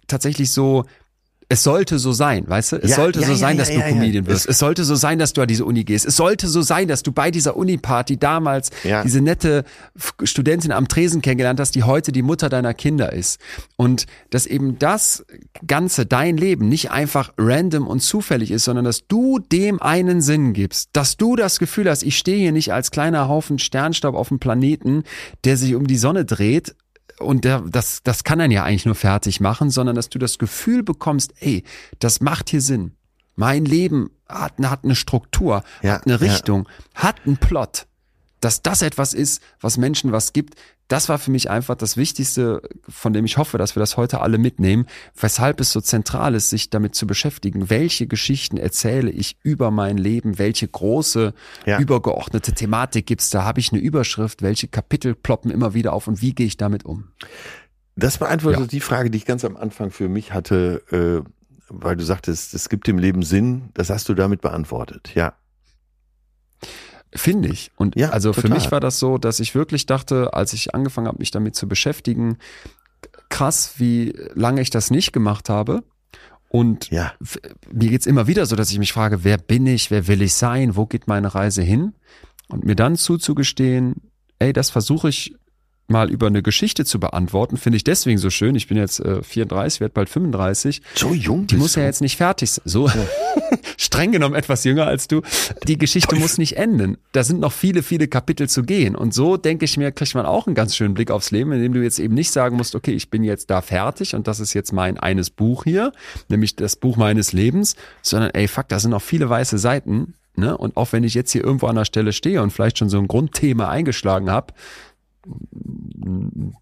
tatsächlich 0.07 0.51
so 0.51 0.85
es 1.49 1.63
sollte 1.63 2.01
so 2.01 2.13
sein, 2.13 2.49
weißt 2.49 2.73
du? 2.73 2.77
Es 2.77 2.91
Ja, 2.91 2.97
sollte 2.97 3.21
ja, 3.21 3.27
so 3.27 3.33
ja, 3.33 3.39
sein, 3.39 3.57
dass 3.57 3.71
du. 3.71 3.81
Comedian 3.81 4.27
wirst. 4.27 4.49
Es 4.49 4.59
sollte 4.59 4.85
so 4.85 4.97
sein, 4.97 5.19
dass 5.21 5.33
du 5.33 5.43
an 5.43 5.47
diese 5.47 5.65
Uni 5.65 5.85
gehst. 5.85 6.05
Es 6.05 6.17
sollte 6.17 6.49
so 6.49 6.61
sein, 6.61 6.89
dass 6.89 7.05
du 7.05 7.13
bei 7.13 7.31
dieser 7.31 7.57
Uni-Party 7.57 8.17
damals 8.17 8.71
diese 9.05 9.21
nette 9.21 9.65
Studentin 10.25 10.73
am 10.73 10.89
Tresen 10.89 11.23
kennengelernt 11.23 11.61
hast, 11.61 11.77
die 11.77 11.85
heute 11.85 12.11
die 12.11 12.23
Mutter 12.23 12.49
deiner 12.49 12.75
Kinder 12.75 13.13
ist. 13.13 13.41
Und 13.77 14.07
dass 14.31 14.47
eben 14.47 14.79
das 14.81 15.25
Ganze, 15.67 16.05
dein 16.05 16.37
Leben, 16.37 16.69
nicht 16.69 16.91
einfach 16.91 17.33
random 17.39 17.87
und 17.87 18.01
zufällig 18.01 18.51
ist, 18.51 18.65
sondern 18.65 18.85
dass 18.85 19.07
du 19.07 19.39
dem 19.39 19.81
einen 19.81 20.23
Sinn 20.23 20.53
gibst. 20.53 20.91
Dass 20.95 21.17
du 21.17 21.37
das 21.37 21.61
Gefühl 21.61 21.89
hast, 21.89 22.03
ich 22.03 22.19
stehe 22.19 22.39
hier 22.39 22.53
nicht 22.53 22.73
als 22.73 22.91
kleiner 22.91 23.29
Haufen 23.29 23.61
Sternstaub 23.61 24.17
auf 24.17 24.29
dem 24.29 24.41
Planeten, 24.41 25.05
der 25.45 25.57
sich 25.57 25.77
um 25.77 25.87
die 25.87 25.97
Sonne 25.97 26.25
dreht, 26.25 26.75
und 27.19 27.45
das, 27.45 28.03
das 28.03 28.25
kann 28.25 28.41
einen 28.41 28.53
ja 28.53 28.65
eigentlich 28.65 28.87
nur 28.87 28.95
fertig 28.95 29.41
machen, 29.41 29.71
sondern 29.71 29.97
dass 29.97 30.09
du 30.09 30.19
das 30.19 30.39
Gefühl 30.39 30.83
bekommst, 30.83 31.35
ey, 31.41 31.65
das 31.99 32.21
macht 32.21 32.51
hier 32.51 32.61
Sinn. 32.61 32.93
Mein 33.37 33.65
Leben 33.65 34.11
hat, 34.29 34.55
hat 34.63 34.85
eine 34.85 34.95
Struktur, 34.95 35.63
Ja, 35.83 35.95
hat 35.95 36.07
eine 36.07 36.15
ja. 36.15 36.21
Richtung, 36.21 36.69
hat 36.95 37.17
einen 37.27 37.37
Plot. 37.37 37.87
Dass 38.41 38.63
das 38.63 38.83
etwas 38.83 39.15
ist, 39.15 39.43
was 39.61 39.79
Menschen 39.79 40.13
was 40.13 40.33
gibt, 40.33 40.55
das 40.89 41.09
war 41.09 41.19
für 41.19 41.31
mich 41.33 41.51
einfach 41.51 41.75
das 41.75 41.97
Wichtigste, 41.97 42.63
von 42.89 43.13
dem 43.13 43.25
ich 43.25 43.39
hoffe, 43.39 43.59
dass 43.59 43.75
wir 43.75 43.81
das 43.81 43.97
heute 43.97 44.21
alle 44.21 44.39
mitnehmen, 44.39 44.87
weshalb 45.19 45.59
es 45.61 45.73
so 45.73 45.81
zentral 45.81 46.35
ist, 46.37 46.51
sich 46.51 46.71
damit 46.71 46.95
zu 46.95 47.07
beschäftigen. 47.09 47.71
Welche 47.71 48.07
Geschichten 48.07 48.57
erzähle 48.57 49.11
ich 49.11 49.37
über 49.43 49.71
mein 49.73 49.97
Leben? 49.97 50.39
Welche 50.39 50.69
große, 50.69 51.35
Ja. 51.65 51.81
übergeordnete 51.81 52.53
Thematik 52.53 53.07
gibt's 53.07 53.31
da? 53.31 53.45
Habe 53.45 53.59
ich 53.59 53.73
eine 53.73 53.81
Überschrift? 53.81 54.43
Welche 54.43 54.69
Kapitel 54.69 55.15
ploppen 55.17 55.51
immer 55.51 55.75
wieder 55.75 55.93
auf 55.93 56.07
und 56.07 56.23
wie 56.23 56.35
gehe 56.35 56.47
ich 56.47 56.57
damit 56.57 56.85
um? 56.85 57.09
Das 57.97 58.19
beantwortet 58.19 58.61
Ja. 58.61 58.67
die 58.67 58.81
Frage, 58.81 59.11
die 59.11 59.19
ich 59.19 59.25
ganz 59.25 59.45
am 59.45 59.57
Anfang 59.57 59.91
für 59.91 60.09
mich 60.09 60.33
hatte, 60.35 61.25
äh, 61.25 61.29
weil 61.69 61.97
du 61.97 62.05
sagtest, 62.05 62.55
es 62.55 62.69
gibt 62.69 62.87
dem 62.87 62.99
Leben 62.99 63.23
Sinn. 63.25 63.71
Das 63.75 63.91
hast 63.91 64.09
du 64.09 64.15
damit 64.15 64.41
beantwortet. 64.41 65.11
Ja. 65.17 65.35
Finde 67.17 67.49
ich. 67.49 67.71
Und 67.77 67.97
Ja, 67.97 68.11
also 68.11 68.33
für 68.33 68.43
total. 68.43 68.59
mich 68.59 68.71
war 68.73 68.81
das 68.81 68.99
so, 68.99 69.19
dass 69.19 69.41
ich 69.41 69.55
wirklich 69.55 69.87
dachte, 69.87 70.33
als 70.35 70.53
ich 70.53 70.75
angefangen 70.75 71.09
habe, 71.09 71.19
mich 71.19 71.31
damit 71.31 71.55
zu 71.57 71.67
beschäftigen, 71.69 72.39
krass, 73.29 73.75
wie 73.79 74.15
lange 74.35 74.61
ich 74.61 74.71
das 74.71 74.91
nicht 74.91 75.13
gemacht 75.13 75.49
habe. 75.49 75.83
Und 76.49 76.91
Ja. 76.91 77.13
mir 77.73 77.91
geht's 77.91 78.07
immer 78.07 78.27
wieder 78.27 78.47
so, 78.47 78.55
dass 78.57 78.71
ich 78.71 78.79
mich 78.79 78.93
frage, 78.93 79.25
wer 79.25 79.37
bin 79.39 79.67
ich, 79.67 79.91
wer 79.91 80.07
will 80.07 80.23
ich 80.23 80.35
sein, 80.35 80.77
wo 80.77 80.87
geht 80.87 81.09
meine 81.09 81.35
Reise 81.35 81.63
hin? 81.63 81.95
Und 82.49 82.65
mir 82.65 82.77
dann 82.77 82.97
zuzugestehen, 82.97 83.97
ey, 84.39 84.53
das 84.53 84.71
versuche 84.71 85.09
ich 85.09 85.35
mal 85.89 86.11
über 86.11 86.27
eine 86.27 86.43
Geschichte 86.43 86.85
zu 86.85 86.99
beantworten, 86.99 87.57
finde 87.57 87.77
ich 87.77 87.85
deswegen 87.85 88.19
so 88.19 88.31
schön. 88.31 88.55
Ich 88.55 88.69
bin 88.69 88.77
jetzt 88.77 89.01
äh, 89.01 89.23
34, 89.23 89.81
werde 89.81 89.93
bald 89.93 90.09
35. 90.09 90.83
So 90.95 91.15
jung 91.15 91.47
Die 91.47 91.57
muss 91.57 91.75
ja 91.75 91.83
du. 91.83 91.87
jetzt 91.87 92.01
nicht 92.01 92.17
fertig 92.17 92.51
sein. 92.51 92.63
So 92.65 92.91
streng 93.77 94.13
genommen 94.13 94.35
etwas 94.35 94.65
jünger 94.65 94.87
als 94.87 95.09
du. 95.09 95.23
Die 95.67 95.79
Geschichte 95.79 96.17
muss 96.17 96.39
nicht 96.39 96.57
enden. 96.57 96.99
Da 97.13 97.25
sind 97.25 97.41
noch 97.41 97.53
viele, 97.53 97.83
viele 97.83 98.09
Kapitel 98.09 98.49
zu 98.49 98.63
gehen. 98.63 98.97
Und 98.97 99.15
so 99.15 99.37
denke 99.37 99.65
ich 99.65 99.77
mir, 99.77 99.93
kriegt 99.93 100.15
man 100.15 100.27
auch 100.27 100.47
einen 100.47 100.55
ganz 100.55 100.75
schönen 100.77 100.95
Blick 100.95 101.11
aufs 101.11 101.31
Leben, 101.31 101.53
indem 101.53 101.73
du 101.73 101.83
jetzt 101.83 101.99
eben 101.99 102.15
nicht 102.15 102.31
sagen 102.31 102.57
musst, 102.57 102.75
okay, 102.75 102.93
ich 102.93 103.11
bin 103.11 103.25
jetzt 103.25 103.51
da 103.51 103.61
fertig 103.61 104.15
und 104.15 104.27
das 104.27 104.41
ist 104.41 104.55
jetzt 104.55 104.73
mein 104.73 104.99
eines 104.99 105.31
Buch 105.31 105.65
hier, 105.65 105.93
nämlich 106.29 106.57
das 106.57 106.77
Buch 106.77 106.97
meines 106.97 107.33
Lebens, 107.33 107.77
sondern 108.03 108.31
ey, 108.31 108.49
fuck, 108.49 108.69
da 108.69 108.79
sind 108.79 108.91
noch 108.91 109.03
viele 109.03 109.29
weiße 109.29 109.59
Seiten. 109.59 110.15
Ne? 110.39 110.57
Und 110.57 110.77
auch 110.77 110.93
wenn 110.93 111.03
ich 111.03 111.15
jetzt 111.15 111.33
hier 111.33 111.43
irgendwo 111.43 111.67
an 111.67 111.77
der 111.77 111.87
Stelle 111.87 112.13
stehe 112.13 112.43
und 112.43 112.51
vielleicht 112.51 112.79
schon 112.79 112.91
so 112.91 112.99
ein 112.99 113.09
Grundthema 113.09 113.69
eingeschlagen 113.69 114.31
habe, 114.31 114.53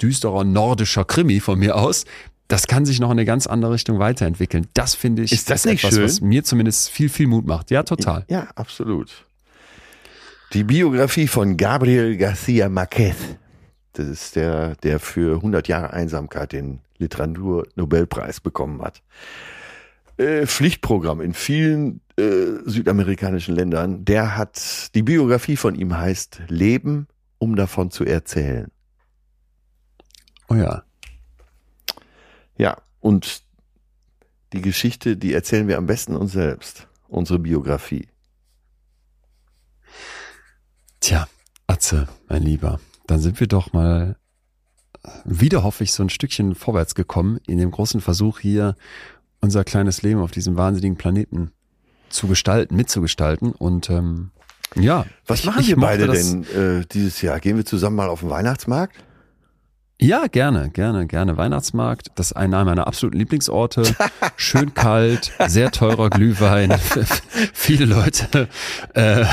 düsterer 0.00 0.44
nordischer 0.44 1.04
Krimi 1.04 1.40
von 1.40 1.58
mir 1.58 1.76
aus, 1.76 2.04
das 2.48 2.66
kann 2.66 2.84
sich 2.84 3.00
noch 3.00 3.08
in 3.08 3.12
eine 3.12 3.24
ganz 3.24 3.46
andere 3.46 3.72
Richtung 3.72 3.98
weiterentwickeln. 3.98 4.66
Das 4.74 4.94
finde 4.94 5.22
ich 5.22 5.32
Ist 5.32 5.50
das 5.50 5.64
nicht 5.64 5.82
etwas, 5.82 5.94
schön? 5.94 6.04
was 6.04 6.20
mir 6.20 6.44
zumindest 6.44 6.90
viel, 6.90 7.08
viel 7.08 7.26
Mut 7.26 7.46
macht. 7.46 7.70
Ja, 7.70 7.82
total. 7.82 8.24
Ja, 8.28 8.48
absolut. 8.54 9.10
Die 10.52 10.64
Biografie 10.64 11.26
von 11.26 11.56
Gabriel 11.56 12.16
Garcia 12.16 12.68
Marquez. 12.68 13.16
Das 13.94 14.06
ist 14.06 14.36
der, 14.36 14.76
der 14.76 15.00
für 15.00 15.36
100 15.36 15.68
Jahre 15.68 15.92
Einsamkeit 15.92 16.52
den 16.52 16.80
Literaturnobelpreis 16.98 18.40
bekommen 18.40 18.82
hat. 18.82 19.02
Äh, 20.16 20.46
Pflichtprogramm 20.46 21.20
in 21.20 21.34
vielen 21.34 22.00
äh, 22.16 22.22
südamerikanischen 22.66 23.54
Ländern. 23.54 24.04
Der 24.04 24.36
hat, 24.36 24.94
die 24.94 25.02
Biografie 25.02 25.56
von 25.56 25.74
ihm 25.74 25.96
heißt 25.96 26.42
Leben, 26.48 27.08
um 27.44 27.56
davon 27.56 27.90
zu 27.90 28.04
erzählen. 28.04 28.72
Oh 30.48 30.54
ja. 30.54 30.82
Ja, 32.56 32.78
und 33.00 33.42
die 34.54 34.62
Geschichte, 34.62 35.18
die 35.18 35.34
erzählen 35.34 35.68
wir 35.68 35.76
am 35.76 35.84
besten 35.84 36.16
uns 36.16 36.32
selbst. 36.32 36.88
Unsere 37.06 37.38
Biografie. 37.38 38.08
Tja, 41.00 41.28
Atze, 41.66 42.08
mein 42.28 42.42
Lieber, 42.42 42.80
dann 43.06 43.20
sind 43.20 43.40
wir 43.40 43.46
doch 43.46 43.74
mal 43.74 44.16
wieder, 45.26 45.62
hoffe 45.64 45.84
ich, 45.84 45.92
so 45.92 46.02
ein 46.02 46.08
Stückchen 46.08 46.54
vorwärts 46.54 46.94
gekommen 46.94 47.40
in 47.46 47.58
dem 47.58 47.70
großen 47.70 48.00
Versuch 48.00 48.40
hier 48.40 48.74
unser 49.42 49.64
kleines 49.64 50.00
Leben 50.00 50.20
auf 50.20 50.30
diesem 50.30 50.56
wahnsinnigen 50.56 50.96
Planeten 50.96 51.50
zu 52.08 52.26
gestalten, 52.26 52.74
mitzugestalten. 52.74 53.52
Und 53.52 53.90
ähm, 53.90 54.30
ja, 54.76 55.06
Was 55.26 55.44
machen 55.44 55.60
ich 55.60 55.68
wir 55.68 55.76
beide 55.76 56.06
denn 56.08 56.44
äh, 56.44 56.84
dieses 56.92 57.22
Jahr? 57.22 57.40
Gehen 57.40 57.56
wir 57.56 57.64
zusammen 57.64 57.96
mal 57.96 58.08
auf 58.08 58.20
den 58.20 58.30
Weihnachtsmarkt? 58.30 58.96
Ja, 60.00 60.26
gerne, 60.26 60.70
gerne, 60.70 61.06
gerne. 61.06 61.36
Weihnachtsmarkt, 61.36 62.08
das 62.16 62.26
ist 62.26 62.32
einer 62.32 62.64
meiner 62.64 62.88
absoluten 62.88 63.16
Lieblingsorte. 63.16 63.84
Schön 64.36 64.74
kalt, 64.74 65.32
sehr 65.46 65.70
teurer 65.70 66.10
Glühwein, 66.10 66.74
viele 67.54 67.84
Leute. 67.84 68.48
Äh, 68.94 69.24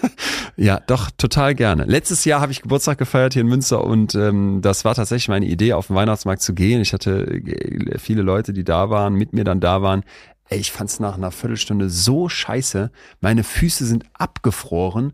ja, 0.56 0.78
doch, 0.86 1.10
total 1.18 1.56
gerne. 1.56 1.84
Letztes 1.84 2.24
Jahr 2.24 2.40
habe 2.40 2.52
ich 2.52 2.62
Geburtstag 2.62 2.96
gefeiert 2.98 3.32
hier 3.32 3.42
in 3.42 3.48
Münster 3.48 3.82
und 3.82 4.14
ähm, 4.14 4.60
das 4.62 4.84
war 4.84 4.94
tatsächlich 4.94 5.28
meine 5.28 5.46
Idee, 5.46 5.72
auf 5.72 5.88
den 5.88 5.96
Weihnachtsmarkt 5.96 6.42
zu 6.42 6.54
gehen. 6.54 6.80
Ich 6.80 6.92
hatte 6.92 7.26
äh, 7.26 7.98
viele 7.98 8.22
Leute, 8.22 8.52
die 8.52 8.64
da 8.64 8.90
waren, 8.90 9.14
mit 9.14 9.32
mir 9.32 9.44
dann 9.44 9.58
da 9.58 9.82
waren. 9.82 10.04
Ey, 10.48 10.58
ich 10.58 10.72
fand's 10.72 11.00
nach 11.00 11.16
einer 11.16 11.30
Viertelstunde 11.30 11.88
so 11.90 12.28
scheiße. 12.28 12.90
Meine 13.20 13.44
Füße 13.44 13.86
sind 13.86 14.04
abgefroren. 14.12 15.12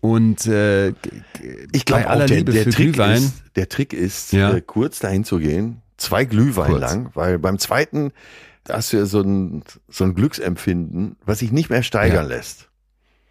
Und 0.00 0.46
äh, 0.46 0.92
Ich 1.72 1.84
glaube 1.84 2.08
aller 2.08 2.26
der, 2.26 2.38
Liebe 2.38 2.52
der, 2.52 2.64
für 2.64 2.70
Trick 2.70 2.92
Glühwein. 2.94 3.22
ist, 3.22 3.34
der 3.54 3.68
Trick 3.68 3.92
ist, 3.92 4.32
Ja. 4.32 4.52
äh, 4.52 4.60
kurz 4.60 4.98
dahin 4.98 5.22
zu 5.24 5.38
gehen, 5.38 5.80
zwei 5.96 6.24
Glühwein 6.24 6.70
Kurz. 6.72 6.80
lang, 6.80 7.10
weil 7.14 7.38
beim 7.38 7.58
zweiten 7.60 8.12
hast 8.68 8.92
du 8.92 8.96
ja 8.96 9.06
so 9.06 9.20
ein, 9.20 9.62
so 9.88 10.02
ein 10.04 10.14
Glücksempfinden, 10.14 11.16
was 11.24 11.38
sich 11.38 11.52
nicht 11.52 11.70
mehr 11.70 11.84
steigern 11.84 12.26
lässt. 12.26 12.68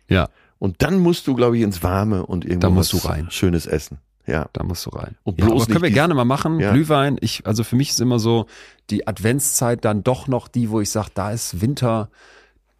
Ja. 0.07 0.29
Und 0.59 0.81
dann 0.81 0.99
musst 0.99 1.27
du, 1.27 1.35
glaube 1.35 1.57
ich, 1.57 1.63
ins 1.63 1.83
Warme 1.83 2.25
und 2.25 2.45
irgendwo 2.45 2.67
Da 2.67 2.69
musst 2.69 2.93
was 2.93 3.01
du 3.01 3.07
rein. 3.07 3.27
Schönes 3.31 3.65
essen. 3.65 3.97
Ja. 4.27 4.47
Da 4.53 4.63
musst 4.63 4.85
du 4.85 4.91
rein. 4.91 5.15
Und 5.23 5.39
ja, 5.39 5.45
bloß 5.45 5.63
aber 5.63 5.65
können 5.65 5.73
nicht 5.75 5.81
wir 5.83 5.89
die- 5.89 5.93
gerne 5.95 6.13
mal 6.13 6.25
machen. 6.25 6.59
Ja. 6.59 6.71
Glühwein. 6.73 7.17
Ich, 7.21 7.45
also 7.45 7.63
für 7.63 7.75
mich 7.75 7.89
ist 7.89 8.01
immer 8.01 8.19
so 8.19 8.45
die 8.89 9.07
Adventszeit 9.07 9.83
dann 9.85 10.03
doch 10.03 10.27
noch 10.27 10.47
die, 10.47 10.69
wo 10.69 10.79
ich 10.81 10.89
sage, 10.89 11.09
da 11.13 11.31
ist 11.31 11.61
Winter. 11.61 12.09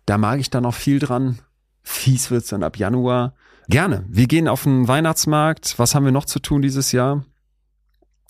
Da 0.06 0.18
mag 0.18 0.40
ich 0.40 0.50
dann 0.50 0.64
noch 0.64 0.76
viel 0.76 1.00
dran. 1.00 1.40
Fies 1.84 2.30
wird's 2.32 2.50
dann 2.50 2.64
ab 2.64 2.78
Januar. 2.78 3.34
Gerne. 3.68 4.06
Wir 4.10 4.28
gehen 4.28 4.48
auf 4.48 4.64
den 4.64 4.88
Weihnachtsmarkt. 4.88 5.78
Was 5.80 5.96
haben 5.96 6.06
wir 6.06 6.12
noch 6.12 6.26
zu 6.26 6.40
tun 6.40 6.62
dieses 6.62 6.92
Jahr? 6.92 7.24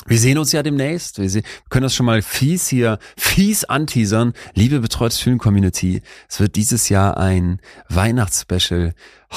Wir 0.07 0.17
sehen 0.17 0.37
uns 0.39 0.51
ja 0.51 0.63
demnächst. 0.63 1.19
Wir, 1.19 1.29
sehen, 1.29 1.43
wir 1.43 1.69
können 1.69 1.83
das 1.83 1.93
schon 1.93 2.05
mal 2.07 2.21
fies 2.23 2.67
hier, 2.67 2.97
fies 3.17 3.65
anteasern. 3.65 4.33
Liebe 4.55 4.79
betreutes 4.79 5.19
Film 5.19 5.37
Community, 5.37 6.01
es 6.27 6.39
wird 6.39 6.55
dieses 6.55 6.89
Jahr 6.89 7.17
ein 7.17 7.59
Weihnachtsspecial. 7.87 8.93
Oh, 9.31 9.35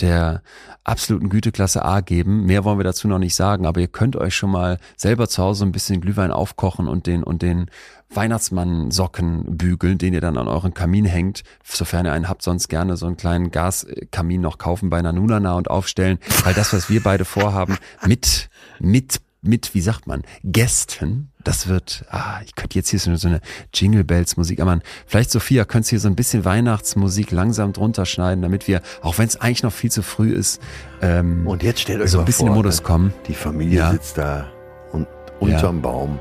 der 0.00 0.42
absoluten 0.84 1.28
Güteklasse 1.28 1.84
A 1.84 2.00
geben. 2.00 2.46
Mehr 2.46 2.64
wollen 2.64 2.78
wir 2.78 2.84
dazu 2.84 3.08
noch 3.08 3.18
nicht 3.18 3.34
sagen, 3.34 3.66
aber 3.66 3.80
ihr 3.80 3.88
könnt 3.88 4.16
euch 4.16 4.34
schon 4.34 4.50
mal 4.50 4.78
selber 4.96 5.28
zu 5.28 5.42
Hause 5.42 5.64
ein 5.64 5.72
bisschen 5.72 6.00
Glühwein 6.00 6.30
aufkochen 6.30 6.88
und 6.88 7.06
den 7.06 7.22
und 7.22 7.42
den 7.42 7.70
Weihnachtsmann-Socken 8.12 9.56
bügeln, 9.56 9.98
den 9.98 10.14
ihr 10.14 10.20
dann 10.20 10.36
an 10.36 10.48
euren 10.48 10.74
Kamin 10.74 11.04
hängt, 11.04 11.44
sofern 11.62 12.06
ihr 12.06 12.12
einen 12.12 12.28
habt, 12.28 12.42
sonst 12.42 12.68
gerne 12.68 12.96
so 12.96 13.06
einen 13.06 13.16
kleinen 13.16 13.50
Gaskamin 13.50 14.40
noch 14.40 14.58
kaufen 14.58 14.90
bei 14.90 15.00
Nanunana 15.00 15.54
und 15.54 15.70
aufstellen, 15.70 16.18
weil 16.44 16.54
das, 16.54 16.72
was 16.72 16.90
wir 16.90 17.02
beide 17.02 17.24
vorhaben, 17.24 17.78
mit, 18.04 18.50
mit 18.80 19.20
mit, 19.42 19.74
wie 19.74 19.80
sagt 19.80 20.06
man, 20.06 20.22
Gästen. 20.44 21.30
Das 21.42 21.68
wird, 21.68 22.04
ah, 22.10 22.40
ich 22.44 22.54
könnte 22.54 22.76
jetzt 22.78 22.90
hier 22.90 22.98
so 22.98 23.28
eine 23.28 23.40
Jingle 23.72 24.04
Bells 24.04 24.36
Musik, 24.36 24.60
aber 24.60 24.80
vielleicht 25.06 25.30
Sophia, 25.30 25.64
könntest 25.64 25.90
hier 25.90 26.00
so 26.00 26.08
ein 26.08 26.16
bisschen 26.16 26.44
Weihnachtsmusik 26.44 27.30
langsam 27.30 27.72
drunter 27.72 28.04
schneiden, 28.04 28.42
damit 28.42 28.68
wir, 28.68 28.82
auch 29.00 29.16
wenn 29.16 29.26
es 29.26 29.40
eigentlich 29.40 29.62
noch 29.62 29.72
viel 29.72 29.90
zu 29.90 30.02
früh 30.02 30.32
ist, 30.32 30.60
ähm, 31.00 31.46
und 31.46 31.62
jetzt 31.62 31.80
stellt 31.80 32.02
euch 32.02 32.10
so 32.10 32.18
ein 32.18 32.26
bisschen 32.26 32.48
vor, 32.48 32.48
im 32.48 32.54
Modus 32.56 32.78
ne? 32.80 32.82
kommen. 32.86 33.14
Die 33.26 33.34
Familie 33.34 33.78
Ja. 33.78 33.90
sitzt 33.92 34.18
da 34.18 34.50
und 34.92 35.06
unterm 35.40 35.80
Baum 35.80 36.18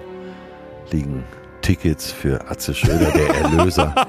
liegen 0.91 1.23
Tickets 1.61 2.11
für 2.11 2.49
Atze 2.49 2.73
Schröder, 2.73 3.11
der 3.11 3.35
Erlöser. 3.35 3.93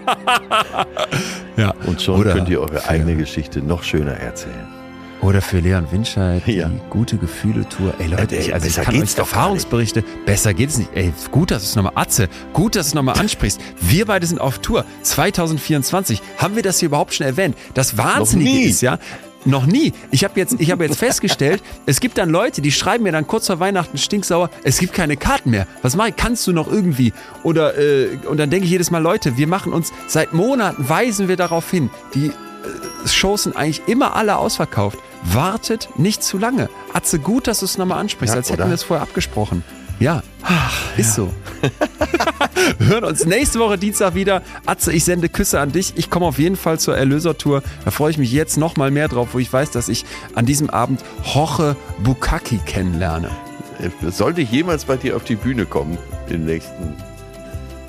Ja. 1.57 1.75
Und 1.85 2.01
schon 2.01 2.21
Oder 2.21 2.33
könnt 2.33 2.49
ihr 2.49 2.61
eure 2.61 2.89
eigene 2.89 3.17
Geschichte 3.17 3.61
noch 3.61 3.83
schöner 3.83 4.13
erzählen. 4.13 4.67
Oder 5.23 5.43
für 5.43 5.61
Leon 5.61 5.87
Winscheid, 5.91 6.47
Ja. 6.47 6.69
die 6.69 6.81
gute 6.89 7.19
Gefühle-Tour. 7.19 7.95
Ey 7.99 8.07
Leute, 8.07 8.37
Ey, 8.37 8.43
ich, 8.47 8.55
also 8.55 8.67
ich 8.67 8.75
besser 8.75 8.91
kann 8.91 9.03
euch 9.03 9.19
Erfahrungsberichte, 9.19 10.03
besser 10.25 10.55
geht's 10.55 10.79
nicht. 10.79 10.91
Ey, 10.95 11.13
gut, 11.31 11.51
dass 11.51 11.63
du 11.63 11.69
es 11.69 11.77
nochmal, 11.77 11.93
Atze, 11.95 12.29
gut, 12.53 12.75
dass 12.75 12.87
du 12.87 12.91
es 12.91 12.95
nochmal 12.95 13.19
ansprichst. 13.19 13.61
Wir 13.81 14.07
beide 14.07 14.27
sind 14.27 14.41
auf 14.41 14.61
Tour 14.61 14.85
2024. 15.03 16.23
Haben 16.39 16.57
wir 16.57 16.63
das 16.63 16.79
hier 16.81 16.87
überhaupt 16.87 17.15
schon 17.15 17.27
erwähnt? 17.27 17.55
Das 17.75 17.99
Wahnsinnige 17.99 18.69
ist 18.69 18.81
ja, 18.81 18.99
noch 19.45 19.67
nie. 19.67 19.93
Ich 20.11 20.25
habe 20.25 20.39
jetzt, 20.39 20.57
ich 20.59 20.71
habe 20.71 20.85
jetzt 20.85 20.99
festgestellt, 20.99 21.63
es 21.87 22.01
gibt 22.01 22.19
dann 22.19 22.31
Leute, 22.31 22.63
die 22.63 22.73
schreiben 22.73 23.05
mir 23.05 23.13
dann 23.13 23.27
kurz 23.27 23.47
vor 23.47 23.61
Weihnachten 23.61 23.99
stinksauer, 23.99 24.51
es 24.65 24.79
gibt 24.79 24.93
keine 24.95 25.17
Karten 25.17 25.51
mehr. 25.51 25.67
Was 25.83 25.97
mache 25.97 26.11
ich? 26.11 26.17
Kannst 26.17 26.47
du 26.47 26.53
noch 26.53 26.71
irgendwie? 26.71 27.13
Oder 27.43 27.79
äh, 27.79 28.09
und 28.29 28.39
dann 28.39 28.51
denke 28.51 28.65
ich 28.65 28.71
jedes 28.71 28.91
Mal, 28.91 28.99
Leute, 29.03 29.37
wir 29.37 29.47
machen 29.47 29.73
uns 29.73 29.93
seit 30.07 30.33
Monaten 30.33 30.89
weisen 30.89 31.29
wir 31.29 31.37
darauf 31.37 31.71
hin. 31.71 31.91
Die 32.15 32.27
äh, 32.27 32.33
Shows 33.07 33.45
sind 33.45 33.57
eigentlich 33.57 33.83
immer 33.87 34.15
alle 34.17 34.37
ausverkauft. 34.37 34.99
Wartet 35.23 35.89
nicht 35.97 36.23
zu 36.23 36.39
lange. 36.39 36.69
Atze, 36.93 37.19
gut, 37.19 37.47
dass 37.47 37.61
du 37.61 37.67
es 37.67 37.77
nochmal 37.79 37.99
ansprichst, 37.99 38.35
Ja, 38.35 38.39
als 38.39 38.49
hätten 38.51 38.63
oder? 38.63 38.71
wir 38.71 38.75
es 38.75 38.83
vorher 38.83 39.03
abgesprochen. 39.03 39.63
Ja, 39.99 40.23
ist 40.97 41.15
so. 41.15 41.31
Hören 42.79 43.05
uns 43.05 43.27
nächste 43.27 43.59
Woche 43.59 43.77
Dienstag 43.77 44.15
wieder. 44.15 44.41
Atze, 44.65 44.93
ich 44.93 45.05
sende 45.05 45.29
Küsse 45.29 45.61
an 45.61 45.73
dich. 45.73 45.93
Ich 45.97 46.09
komme 46.09 46.25
auf 46.25 46.39
jeden 46.39 46.57
Fall 46.57 46.79
zur 46.81 46.97
Erlösertour. 46.97 47.63
Da 47.85 47.91
freue 47.91 48.11
ich 48.11 48.17
mich 48.19 48.33
jetzt 48.33 48.57
noch 48.57 48.77
mal 48.77 48.91
mehr 48.91 49.09
drauf, 49.09 49.29
wo 49.33 49.39
ich 49.39 49.53
weiß, 49.53 49.71
dass 49.73 49.91
ich 49.91 50.07
an 50.35 50.47
diesem 50.47 50.71
Abend 50.71 51.03
Hoche 51.35 51.77
Bukaki 52.03 52.61
kennenlerne. 52.65 53.31
Sollte 54.11 54.41
ich 54.41 54.51
jemals 54.51 54.87
bei 54.87 54.97
dir 54.97 55.17
auf 55.17 55.25
die 55.25 55.37
Bühne 55.37 55.67
kommen 55.67 55.99
in 56.29 56.33
den 56.33 56.45
nächsten 56.47 56.97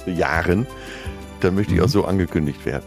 Jahren, 0.05 0.67
dann 1.39 1.55
möchte 1.55 1.71
Mhm. 1.73 1.79
ich 1.79 1.85
auch 1.85 1.89
so 1.89 2.05
angekündigt 2.05 2.65
werden. 2.65 2.83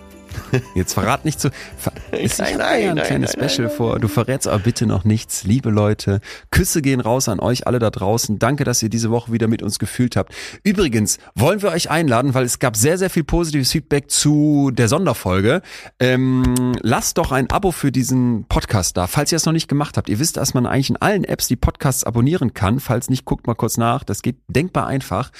Jetzt 0.75 0.95
verrat 0.95 1.25
nicht 1.25 1.41
zu. 1.41 1.51
Ver 1.77 1.93
ich 2.13 2.39
Nein, 2.39 2.59
nein, 2.59 2.89
ein 2.91 2.95
nein, 2.97 3.07
kleines 3.07 3.37
nein, 3.37 3.49
Special 3.49 3.69
vor. 3.69 3.99
Du 3.99 4.09
verrätst 4.09 4.49
aber 4.49 4.59
bitte 4.59 4.87
noch 4.87 5.05
nichts. 5.05 5.45
Liebe 5.45 5.71
Leute, 5.71 6.21
Küsse 6.51 6.83
gehen 6.83 7.01
raus 7.01 7.29
an 7.29 7.41
euch 7.41 7.67
alle 7.67 7.79
da 7.79 7.91
draußen. 7.91 8.39
Danke, 8.39 8.65
dass 8.65 8.83
ihr 8.83 8.89
diese 8.89 9.11
Woche 9.11 9.33
wieder 9.33 9.49
mit 9.49 9.63
uns 9.63 9.79
gefühlt 9.79 10.17
habt. 10.17 10.35
Übrigens 10.63 11.19
wollen 11.35 11.63
wir 11.63 11.71
euch 11.71 11.91
einladen, 11.91 12.35
weil 12.35 12.45
es 12.45 12.59
gab 12.59 12.77
sehr, 12.77 12.99
sehr 12.99 13.11
viel 13.11 13.25
positives 13.25 13.71
Feedback 13.73 14.11
zu 14.11 14.71
der 14.73 14.89
Sonderfolge. 14.89 15.63
Ähm, 16.01 16.75
lasst 16.83 17.19
doch 17.19 17.33
ein 17.33 17.51
Abo 17.51 17.73
für 17.73 17.93
diesen 17.93 18.47
Podcast 18.49 18.97
da, 18.97 19.07
falls 19.07 19.33
ihr 19.33 19.37
es 19.37 19.47
noch 19.47 19.53
nicht 19.53 19.69
gemacht 19.69 19.97
habt. 19.97 20.09
Ihr 20.09 20.19
wisst, 20.19 20.37
dass 20.37 20.55
man 20.55 20.67
eigentlich 20.67 20.91
in 20.91 20.97
allen 20.97 21.25
Apps 21.25 21.49
die 21.49 21.57
Podcasts 21.57 22.05
abonnieren 22.05 22.55
kann. 22.55 22.81
Falls 22.81 23.11
nicht, 23.11 23.25
guckt 23.25 23.47
mal 23.47 23.55
kurz 23.55 23.77
nach. 23.77 24.05
Das 24.05 24.23
geht 24.23 24.37
denkbar 24.49 24.87
einfach. 24.87 25.31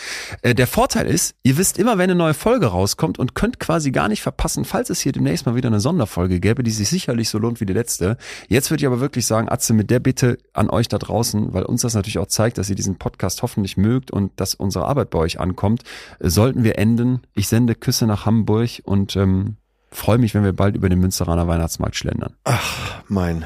Äh, 0.43 0.55
der 0.55 0.67
Vorteil 0.67 1.07
ist, 1.07 1.35
ihr 1.43 1.57
wisst 1.57 1.79
immer, 1.79 1.99
wenn 1.99 2.05
eine 2.05 2.15
neue 2.15 2.35
Folge 2.35 2.67
rauskommt 2.67 3.19
und 3.19 3.35
könnt 3.35 3.61
quasi 3.61 3.91
gar 3.91 4.09
nicht 4.09 4.23
verpassen, 4.23 4.65
falls 4.65 4.84
es 4.91 5.01
hier 5.01 5.13
demnächst 5.13 5.47
mal 5.47 5.55
wieder 5.55 5.69
eine 5.69 5.81
Sonderfolge 5.81 6.41
gäbe, 6.41 6.63
die 6.63 6.71
sich 6.71 6.89
sicherlich 6.89 7.29
so 7.29 7.39
lohnt 7.39 7.61
wie 7.61 7.67
die 7.67 7.73
letzte. 7.73 8.17
Jetzt 8.49 8.71
würde 8.71 8.83
ich 8.83 8.87
aber 8.87 9.01
wirklich 9.01 9.27
sagen, 9.27 9.49
Atze, 9.49 9.75
mit 9.75 9.91
der 9.91 10.01
Bitte 10.01 10.39
an 10.53 10.71
euch 10.71 10.89
da 10.89 10.99
draußen, 10.99 11.53
weil 11.53 11.65
uns 11.65 11.83
das 11.83 11.95
natürlich 11.95 12.19
auch 12.19 12.27
zeigt, 12.27 12.59
dass 12.59 12.71
ihr 12.71 12.77
diesen 12.77 12.97
Podcast 12.97 13.43
hoffentlich 13.43 13.77
mögt 13.77 14.11
und 14.11 14.33
dass 14.37 14.55
unsere 14.55 14.87
Arbeit 14.87 15.11
bei 15.11 15.19
euch 15.19 15.41
ankommt, 15.41 15.83
sollten 16.21 16.65
wir 16.65 16.79
enden. 16.79 17.21
Ich 17.35 17.49
sende 17.49 17.75
Küsse 17.75 18.07
nach 18.07 18.27
Hamburg 18.27 18.83
und 18.85 19.17
ähm, 19.17 19.57
freue 19.91 20.19
mich, 20.19 20.35
wenn 20.35 20.45
wir 20.45 20.53
bald 20.53 20.77
über 20.77 20.89
den 20.89 21.01
Münsteraner 21.01 21.47
Weihnachtsmarkt 21.49 21.97
schlendern. 21.97 22.35
Ach, 22.45 23.03
mein 23.09 23.45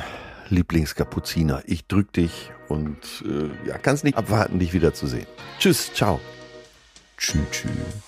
Lieblingskapuziner. 0.50 1.62
Ich 1.66 1.86
drück 1.86 2.12
dich 2.12 2.50
und 2.68 2.98
äh, 3.24 3.68
ja, 3.68 3.78
kann 3.78 3.94
es 3.94 4.04
nicht 4.04 4.16
abwarten, 4.16 4.58
dich 4.58 4.72
wiederzusehen. 4.72 5.26
Tschüss, 5.58 5.92
ciao. 5.92 6.20
Tschüss, 7.16 7.42
tschüss. 7.50 8.07